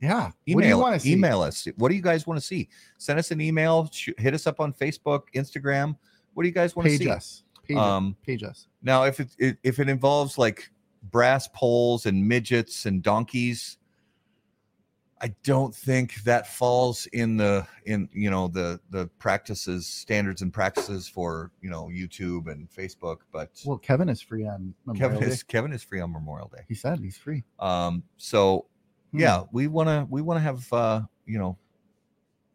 Yeah. 0.00 0.30
email 0.46 0.54
what 0.56 0.62
do 0.62 0.68
you 0.68 0.78
want 0.78 0.94
to 0.94 1.00
see? 1.00 1.12
email 1.14 1.40
us. 1.40 1.66
What 1.76 1.88
do 1.88 1.94
you 1.96 2.02
guys 2.02 2.26
want 2.26 2.38
to 2.38 2.46
see? 2.46 2.68
Send 2.98 3.18
us 3.18 3.30
an 3.30 3.40
email. 3.40 3.88
Sh- 3.90 4.10
hit 4.18 4.34
us 4.34 4.46
up 4.46 4.60
on 4.60 4.74
Facebook, 4.74 5.22
Instagram. 5.34 5.96
What 6.34 6.42
do 6.42 6.48
you 6.48 6.54
guys 6.54 6.76
want 6.76 6.86
to 6.86 6.90
Page 6.90 7.00
see? 7.00 7.10
us. 7.10 7.42
Page, 7.66 7.76
Um, 7.78 8.14
page 8.22 8.42
us. 8.44 8.68
Now, 8.82 9.04
if 9.04 9.20
it, 9.20 9.30
it 9.38 9.58
if 9.62 9.78
it 9.78 9.88
involves 9.88 10.36
like 10.38 10.70
brass 11.10 11.48
poles 11.54 12.04
and 12.06 12.28
midgets 12.28 12.84
and 12.86 13.02
donkeys, 13.02 13.78
I 15.20 15.34
don't 15.42 15.74
think 15.74 16.22
that 16.24 16.46
falls 16.46 17.06
in 17.06 17.36
the 17.36 17.66
in 17.86 18.08
you 18.12 18.30
know 18.30 18.48
the 18.48 18.78
the 18.90 19.06
practices 19.18 19.86
standards 19.86 20.42
and 20.42 20.52
practices 20.52 21.08
for 21.08 21.50
you 21.60 21.70
know 21.70 21.86
YouTube 21.92 22.50
and 22.50 22.68
Facebook. 22.70 23.18
But 23.32 23.50
Well, 23.66 23.78
Kevin 23.78 24.08
is 24.08 24.20
free 24.22 24.46
on 24.46 24.74
Memorial 24.86 25.10
Kevin 25.16 25.28
Day. 25.28 25.32
is 25.34 25.42
Kevin 25.42 25.72
is 25.72 25.82
free 25.82 26.00
on 26.00 26.12
Memorial 26.12 26.50
Day. 26.54 26.62
He 26.68 26.74
said 26.74 27.00
he's 27.00 27.16
free. 27.16 27.44
Um, 27.58 28.02
so 28.16 28.66
Hmm. 29.12 29.20
yeah, 29.20 29.42
we 29.52 29.66
want 29.68 29.88
to 29.88 30.06
we 30.10 30.20
want 30.22 30.36
to 30.38 30.42
have 30.42 30.72
uh, 30.72 31.00
you 31.26 31.38
know 31.38 31.56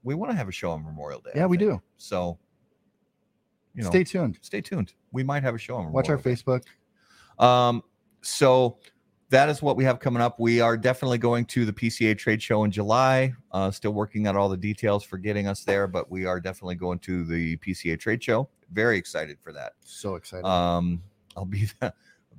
we 0.03 0.14
want 0.15 0.31
to 0.31 0.35
have 0.38 0.48
a 0.48 0.52
show 0.52 0.72
on 0.72 0.84
Memorial 0.84 1.19
Day. 1.22 1.31
Yeah, 1.35 1.48
we 1.48 1.57
do. 1.57 1.81
So 1.98 2.38
you 3.76 3.84
know, 3.84 3.90
Stay 3.90 4.03
tuned. 4.03 4.38
stay 4.41 4.61
tuned. 4.61 4.94
We 5.11 5.23
might 5.23 5.41
have 5.44 5.56
a 5.56 5.57
show 5.57 5.76
on 5.77 5.91
Watch 5.91 6.10
our 6.10 6.18
Day. 6.18 6.31
Facebook. 6.34 6.64
Um, 7.40 7.81
so 8.22 8.77
that 9.34 9.49
is 9.49 9.64
what 9.64 9.76
we 9.76 9.84
have 9.84 9.99
coming 9.99 10.22
up. 10.22 10.39
We 10.39 10.61
are 10.61 10.77
definitely 10.77 11.18
going 11.18 11.45
to 11.45 11.65
the 11.65 11.73
PCA 11.73 12.15
trade 12.15 12.39
show 12.39 12.65
in 12.65 12.72
July. 12.72 13.34
Uh, 13.51 13.72
still 13.72 13.91
working 13.91 14.27
out 14.27 14.35
all 14.35 14.47
the 14.47 14.55
details 14.55 15.03
for 15.03 15.18
getting 15.18 15.47
us 15.47 15.64
there, 15.64 15.88
but 15.88 16.11
we 16.11 16.27
are 16.27 16.39
definitely 16.39 16.76
going 16.76 16.99
to 16.99 17.23
the 17.23 17.57
PCA 17.57 17.99
trade 17.99 18.23
show. 18.23 18.47
Very 18.72 18.95
excited 18.95 19.39
for 19.41 19.51
that. 19.51 19.73
So 19.84 20.14
excited. 20.15 20.45
Um, 20.45 21.01
I'll 21.35 21.45
be 21.45 21.68
the, 21.80 21.91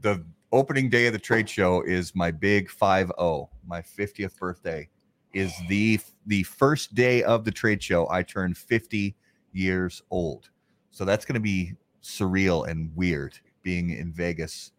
the 0.03 0.25
opening 0.53 0.89
day 0.89 1.09
of 1.09 1.13
the 1.13 1.19
trade 1.19 1.51
show 1.51 1.83
is 1.83 2.15
my 2.15 2.31
big 2.31 2.69
5-0, 2.69 3.49
my 3.67 3.83
50th 3.83 4.39
birthday 4.39 4.89
is 5.33 5.53
the 5.69 5.99
the 6.27 6.45
first 6.45 6.95
day 6.95 7.25
of 7.25 7.45
the 7.45 7.51
trade 7.51 7.83
show. 7.83 8.09
I 8.09 8.23
turned 8.23 8.57
50 8.57 9.17
years 9.53 10.01
old. 10.13 10.51
So 10.93 11.05
that's 11.05 11.25
going 11.25 11.35
to 11.35 11.41
be 11.41 11.73
surreal 12.05 12.69
and 12.69 12.95
weird 12.95 13.37
being 13.65 13.91
in 13.91 14.13
Vegas 14.13 14.71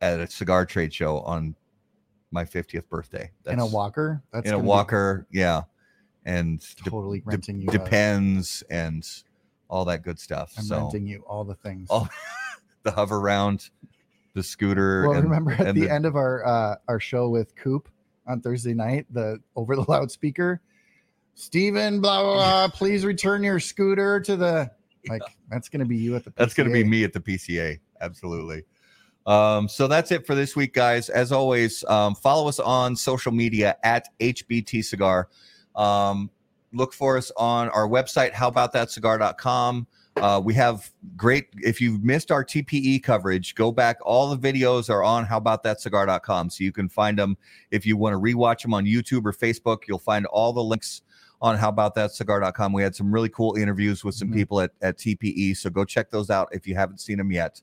at 0.00 0.20
a 0.20 0.26
cigar 0.26 0.64
trade 0.64 0.92
show 0.92 1.20
on 1.20 1.54
my 2.30 2.44
50th 2.44 2.88
birthday. 2.88 3.30
in 3.46 3.58
a 3.58 3.66
walker. 3.66 4.22
That's 4.32 4.46
in 4.46 4.52
a 4.52 4.56
gonna 4.56 4.62
be 4.62 4.68
walker, 4.68 5.26
yeah. 5.30 5.62
And 6.24 6.64
Totally 6.84 7.20
de- 7.20 7.24
renting 7.26 7.60
you. 7.60 7.68
uh, 7.68 7.72
depends 7.72 8.62
and 8.70 9.06
all 9.68 9.84
that 9.86 10.02
good 10.02 10.18
stuff. 10.18 10.52
I'm 10.58 10.64
so 10.64 10.78
renting 10.82 11.06
you 11.06 11.24
all 11.26 11.44
the 11.44 11.54
things. 11.54 11.88
all 11.90 12.08
the 12.82 12.90
hover 12.90 13.20
round, 13.20 13.70
the 14.34 14.42
scooter. 14.42 15.08
well, 15.08 15.16
and, 15.16 15.24
remember 15.24 15.52
at 15.52 15.60
and 15.60 15.80
the, 15.80 15.88
end 15.88 16.06
of 16.06 16.16
our 16.16 16.46
uh, 16.46 16.76
our 16.88 17.00
show 17.00 17.28
with 17.28 17.54
Coop 17.56 17.88
on 18.26 18.40
Thursday 18.40 18.74
night, 18.74 19.06
the 19.10 19.40
over 19.56 19.74
the 19.76 19.84
loudspeaker, 19.88 20.60
Steven, 21.34 22.00
blah 22.00 22.22
blah 22.22 22.34
blah. 22.34 22.68
Please 22.76 23.04
return 23.04 23.42
your 23.42 23.58
scooter 23.58 24.20
to 24.20 24.36
the 24.36 24.70
like. 25.08 25.22
That's 25.48 25.68
gonna 25.68 25.86
be 25.86 25.96
you 25.96 26.16
at 26.16 26.24
the. 26.24 26.32
That's 26.36 26.54
going 26.54 26.68
to 26.68 26.72
be 26.72 26.84
me 26.84 27.02
at 27.02 27.12
the 27.12 27.20
PCA. 27.20 27.80
Absolutely. 28.00 28.64
Um, 29.26 29.68
so 29.68 29.86
that's 29.86 30.10
it 30.10 30.26
for 30.26 30.34
this 30.34 30.56
week, 30.56 30.74
guys. 30.74 31.08
As 31.08 31.30
always, 31.32 31.84
um, 31.84 32.14
follow 32.14 32.48
us 32.48 32.58
on 32.58 32.96
social 32.96 33.32
media 33.32 33.76
at 33.84 34.08
HBT 34.20 34.84
Cigar. 34.84 35.28
Um, 35.76 36.30
look 36.72 36.92
for 36.92 37.16
us 37.16 37.30
on 37.36 37.68
our 37.70 37.86
website, 37.88 38.32
howaboutthatcigar.com. 38.32 39.86
Uh, 40.16 40.40
we 40.42 40.52
have 40.54 40.90
great, 41.16 41.46
if 41.58 41.80
you've 41.80 42.02
missed 42.02 42.30
our 42.32 42.44
TPE 42.44 43.02
coverage, 43.02 43.54
go 43.54 43.70
back. 43.70 43.98
All 44.02 44.34
the 44.34 44.52
videos 44.52 44.90
are 44.90 45.02
on 45.02 45.24
howaboutthatcigar.com. 45.24 46.50
So 46.50 46.64
you 46.64 46.72
can 46.72 46.88
find 46.88 47.18
them 47.18 47.36
if 47.70 47.86
you 47.86 47.96
want 47.96 48.14
to 48.14 48.18
rewatch 48.18 48.62
them 48.62 48.74
on 48.74 48.84
YouTube 48.84 49.24
or 49.24 49.32
Facebook. 49.32 49.82
You'll 49.86 49.98
find 49.98 50.26
all 50.26 50.52
the 50.52 50.62
links 50.62 51.02
on 51.40 51.56
howaboutthatcigar.com. 51.56 52.72
We 52.72 52.82
had 52.82 52.94
some 52.94 53.12
really 53.12 53.30
cool 53.30 53.54
interviews 53.56 54.04
with 54.04 54.14
some 54.14 54.28
Mhm. 54.28 54.34
people 54.34 54.60
at, 54.60 54.72
at 54.82 54.98
TPE. 54.98 55.56
So 55.56 55.70
go 55.70 55.84
check 55.84 56.10
those 56.10 56.28
out 56.28 56.48
if 56.52 56.66
you 56.66 56.74
haven't 56.74 57.00
seen 57.00 57.16
them 57.16 57.30
yet. 57.30 57.62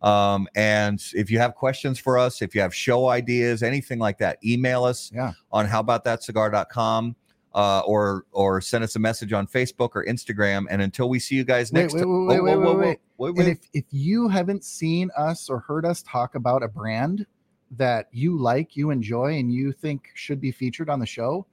Um, 0.00 0.46
and 0.54 1.02
if 1.14 1.30
you 1.30 1.38
have 1.40 1.54
questions 1.56 1.98
for 1.98 2.18
us, 2.18 2.40
if 2.42 2.54
you 2.54 2.60
have 2.60 2.74
show 2.74 3.08
ideas, 3.08 3.62
anything 3.62 3.98
like 3.98 4.18
that, 4.18 4.38
email 4.44 4.84
us 4.84 5.10
Yeah. 5.12 5.32
on 5.50 5.66
howaboutthatcigar.com 5.66 7.16
uh, 7.54 7.80
or 7.80 8.24
or 8.32 8.60
send 8.60 8.84
us 8.84 8.94
a 8.94 8.98
message 8.98 9.32
on 9.32 9.46
Facebook 9.46 9.90
or 9.94 10.04
Instagram. 10.04 10.66
And 10.70 10.80
until 10.82 11.08
we 11.08 11.18
see 11.18 11.34
you 11.34 11.44
guys 11.44 11.72
next 11.72 11.94
wait, 11.94 12.00
time. 12.02 12.26
wait, 12.26 12.42
wait, 12.42 12.56
wait, 12.56 12.66
wait, 12.76 12.76
wait. 13.18 13.34
wait, 13.34 13.38
And 13.38 13.48
if 13.48 13.58
if 13.72 13.84
you 13.90 14.28
haven't 14.28 14.64
seen 14.64 15.10
us 15.16 15.48
or 15.50 15.58
heard 15.60 15.84
us 15.84 16.02
talk 16.02 16.34
about 16.34 16.62
a 16.62 16.68
brand 16.68 17.26
that 17.72 18.08
you 18.12 18.38
like, 18.38 18.76
you 18.76 18.90
enjoy, 18.90 19.36
and 19.38 19.52
you 19.52 19.72
think 19.72 20.10
should 20.14 20.40
be 20.40 20.50
featured 20.52 20.88
on 20.88 21.00
the 21.00 21.06
show, 21.06 21.46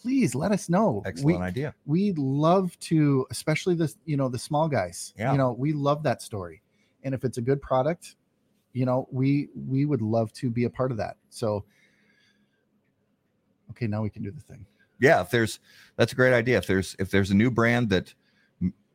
please 0.00 0.34
let 0.34 0.50
us 0.52 0.68
know. 0.68 1.02
Excellent 1.04 1.38
We, 1.40 1.44
idea. 1.44 1.74
we 1.84 2.12
love 2.12 2.78
to 2.80 3.26
especially 3.30 3.74
the 3.74 3.92
you 4.06 4.16
know 4.16 4.28
the 4.30 4.38
small 4.38 4.68
guys 4.68 5.12
Yeah. 5.18 5.32
you 5.32 5.38
know 5.38 5.52
we 5.52 5.72
love 5.74 6.02
that 6.04 6.22
story 6.22 6.62
and 7.04 7.14
if 7.14 7.24
it's 7.24 7.38
a 7.38 7.42
good 7.42 7.60
product 7.62 8.16
you 8.72 8.86
know 8.86 9.08
we 9.10 9.48
we 9.54 9.84
would 9.84 10.02
love 10.02 10.32
to 10.34 10.50
be 10.50 10.64
a 10.64 10.70
part 10.70 10.90
of 10.90 10.96
that. 10.98 11.16
So 11.28 11.64
okay 13.70 13.86
now 13.86 14.02
we 14.02 14.10
can 14.10 14.22
do 14.22 14.30
the 14.30 14.40
thing. 14.40 14.66
Yeah 15.00 15.20
if 15.20 15.30
there's 15.30 15.60
that's 15.96 16.12
a 16.12 16.16
great 16.16 16.34
idea. 16.34 16.58
If 16.58 16.66
there's 16.66 16.96
if 16.98 17.10
there's 17.10 17.30
a 17.30 17.34
new 17.34 17.50
brand 17.50 17.90
that 17.90 18.14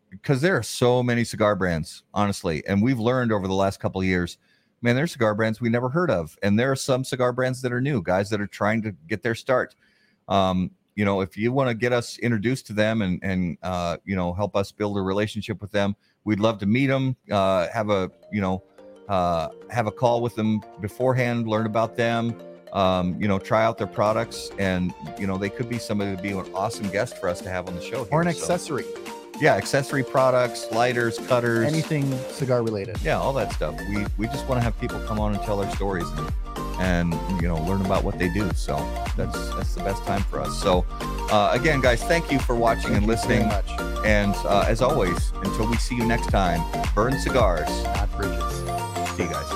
because 0.09 0.41
there 0.41 0.55
are 0.55 0.63
so 0.63 1.03
many 1.03 1.23
cigar 1.23 1.55
brands 1.55 2.03
honestly 2.13 2.65
and 2.67 2.81
we've 2.81 2.99
learned 2.99 3.31
over 3.31 3.47
the 3.47 3.53
last 3.53 3.79
couple 3.79 4.01
years 4.03 4.37
man 4.81 4.95
there's 4.95 5.11
cigar 5.11 5.35
brands 5.35 5.59
we 5.59 5.69
never 5.69 5.89
heard 5.89 6.11
of. 6.11 6.37
And 6.43 6.57
there 6.57 6.71
are 6.71 6.75
some 6.75 7.03
cigar 7.03 7.33
brands 7.33 7.61
that 7.61 7.73
are 7.73 7.81
new 7.81 8.01
guys 8.01 8.29
that 8.29 8.39
are 8.39 8.47
trying 8.47 8.81
to 8.83 8.91
get 9.07 9.23
their 9.23 9.35
start. 9.35 9.75
Um 10.27 10.71
you 10.95 11.03
know 11.03 11.19
if 11.19 11.35
you 11.35 11.51
want 11.51 11.69
to 11.69 11.75
get 11.75 11.91
us 11.91 12.17
introduced 12.19 12.67
to 12.67 12.73
them 12.73 13.01
and 13.01 13.19
and 13.21 13.57
uh 13.61 13.97
you 14.05 14.15
know 14.15 14.33
help 14.33 14.55
us 14.55 14.71
build 14.71 14.97
a 14.97 15.01
relationship 15.01 15.59
with 15.59 15.71
them 15.71 15.95
we'd 16.25 16.39
love 16.39 16.57
to 16.59 16.65
meet 16.65 16.87
them 16.87 17.15
uh 17.31 17.67
have 17.69 17.89
a 17.89 18.11
you 18.31 18.41
know 18.41 18.61
uh 19.07 19.49
have 19.69 19.87
a 19.87 19.91
call 19.91 20.21
with 20.21 20.35
them 20.35 20.61
beforehand 20.81 21.47
learn 21.47 21.65
about 21.65 21.95
them 21.95 22.39
um, 22.73 23.15
you 23.21 23.27
know, 23.29 23.39
try 23.39 23.63
out 23.63 23.77
their 23.77 23.87
products, 23.87 24.51
and 24.59 24.93
you 25.17 25.25
know, 25.25 25.37
they 25.37 25.49
could 25.49 25.69
be 25.69 25.77
somebody 25.77 26.13
to 26.13 26.21
be 26.21 26.31
an 26.31 26.45
awesome 26.53 26.89
guest 26.89 27.17
for 27.17 27.29
us 27.29 27.39
to 27.39 27.49
have 27.49 27.69
on 27.69 27.75
the 27.75 27.81
show. 27.81 28.05
or 28.11 28.19
an 28.19 28.27
here. 28.27 28.35
So, 28.35 28.41
accessory 28.41 28.83
yeah, 29.41 29.55
accessory 29.55 30.03
products, 30.03 30.67
lighters, 30.71 31.17
cutters, 31.19 31.65
anything 31.65 32.17
cigar 32.29 32.63
related 32.63 32.97
yeah, 33.01 33.17
all 33.17 33.33
that 33.33 33.51
stuff. 33.51 33.79
We 33.89 34.05
we 34.17 34.27
just 34.27 34.47
want 34.47 34.59
to 34.59 34.63
have 34.63 34.79
people 34.79 34.99
come 35.01 35.19
on 35.19 35.33
and 35.33 35.43
tell 35.43 35.57
their 35.57 35.71
stories 35.71 36.09
and 36.11 36.31
and 36.79 37.13
you 37.41 37.47
know 37.47 37.57
learn 37.63 37.81
about 37.85 38.03
what 38.03 38.17
they 38.19 38.29
do. 38.29 38.51
So 38.53 38.75
that's 39.15 39.37
that's 39.55 39.75
the 39.75 39.83
best 39.83 40.03
time 40.05 40.23
for 40.23 40.39
us. 40.39 40.61
So 40.61 40.85
uh, 41.31 41.51
again, 41.53 41.81
guys, 41.81 42.03
thank 42.03 42.31
you 42.31 42.39
for 42.39 42.55
watching 42.55 42.91
Thank 42.91 42.97
and 42.97 43.07
listening. 43.07 43.47
much 43.47 43.69
And 44.05 44.35
uh, 44.45 44.65
as 44.67 44.81
always, 44.81 45.31
until 45.43 45.67
we 45.67 45.77
see 45.77 45.95
you 45.95 46.05
next 46.05 46.27
time, 46.29 46.61
burn 46.93 47.19
cigars. 47.19 47.69
not 47.83 48.11
bridges 48.15 48.63
See 49.15 49.23
you 49.23 49.29
guys. 49.29 49.54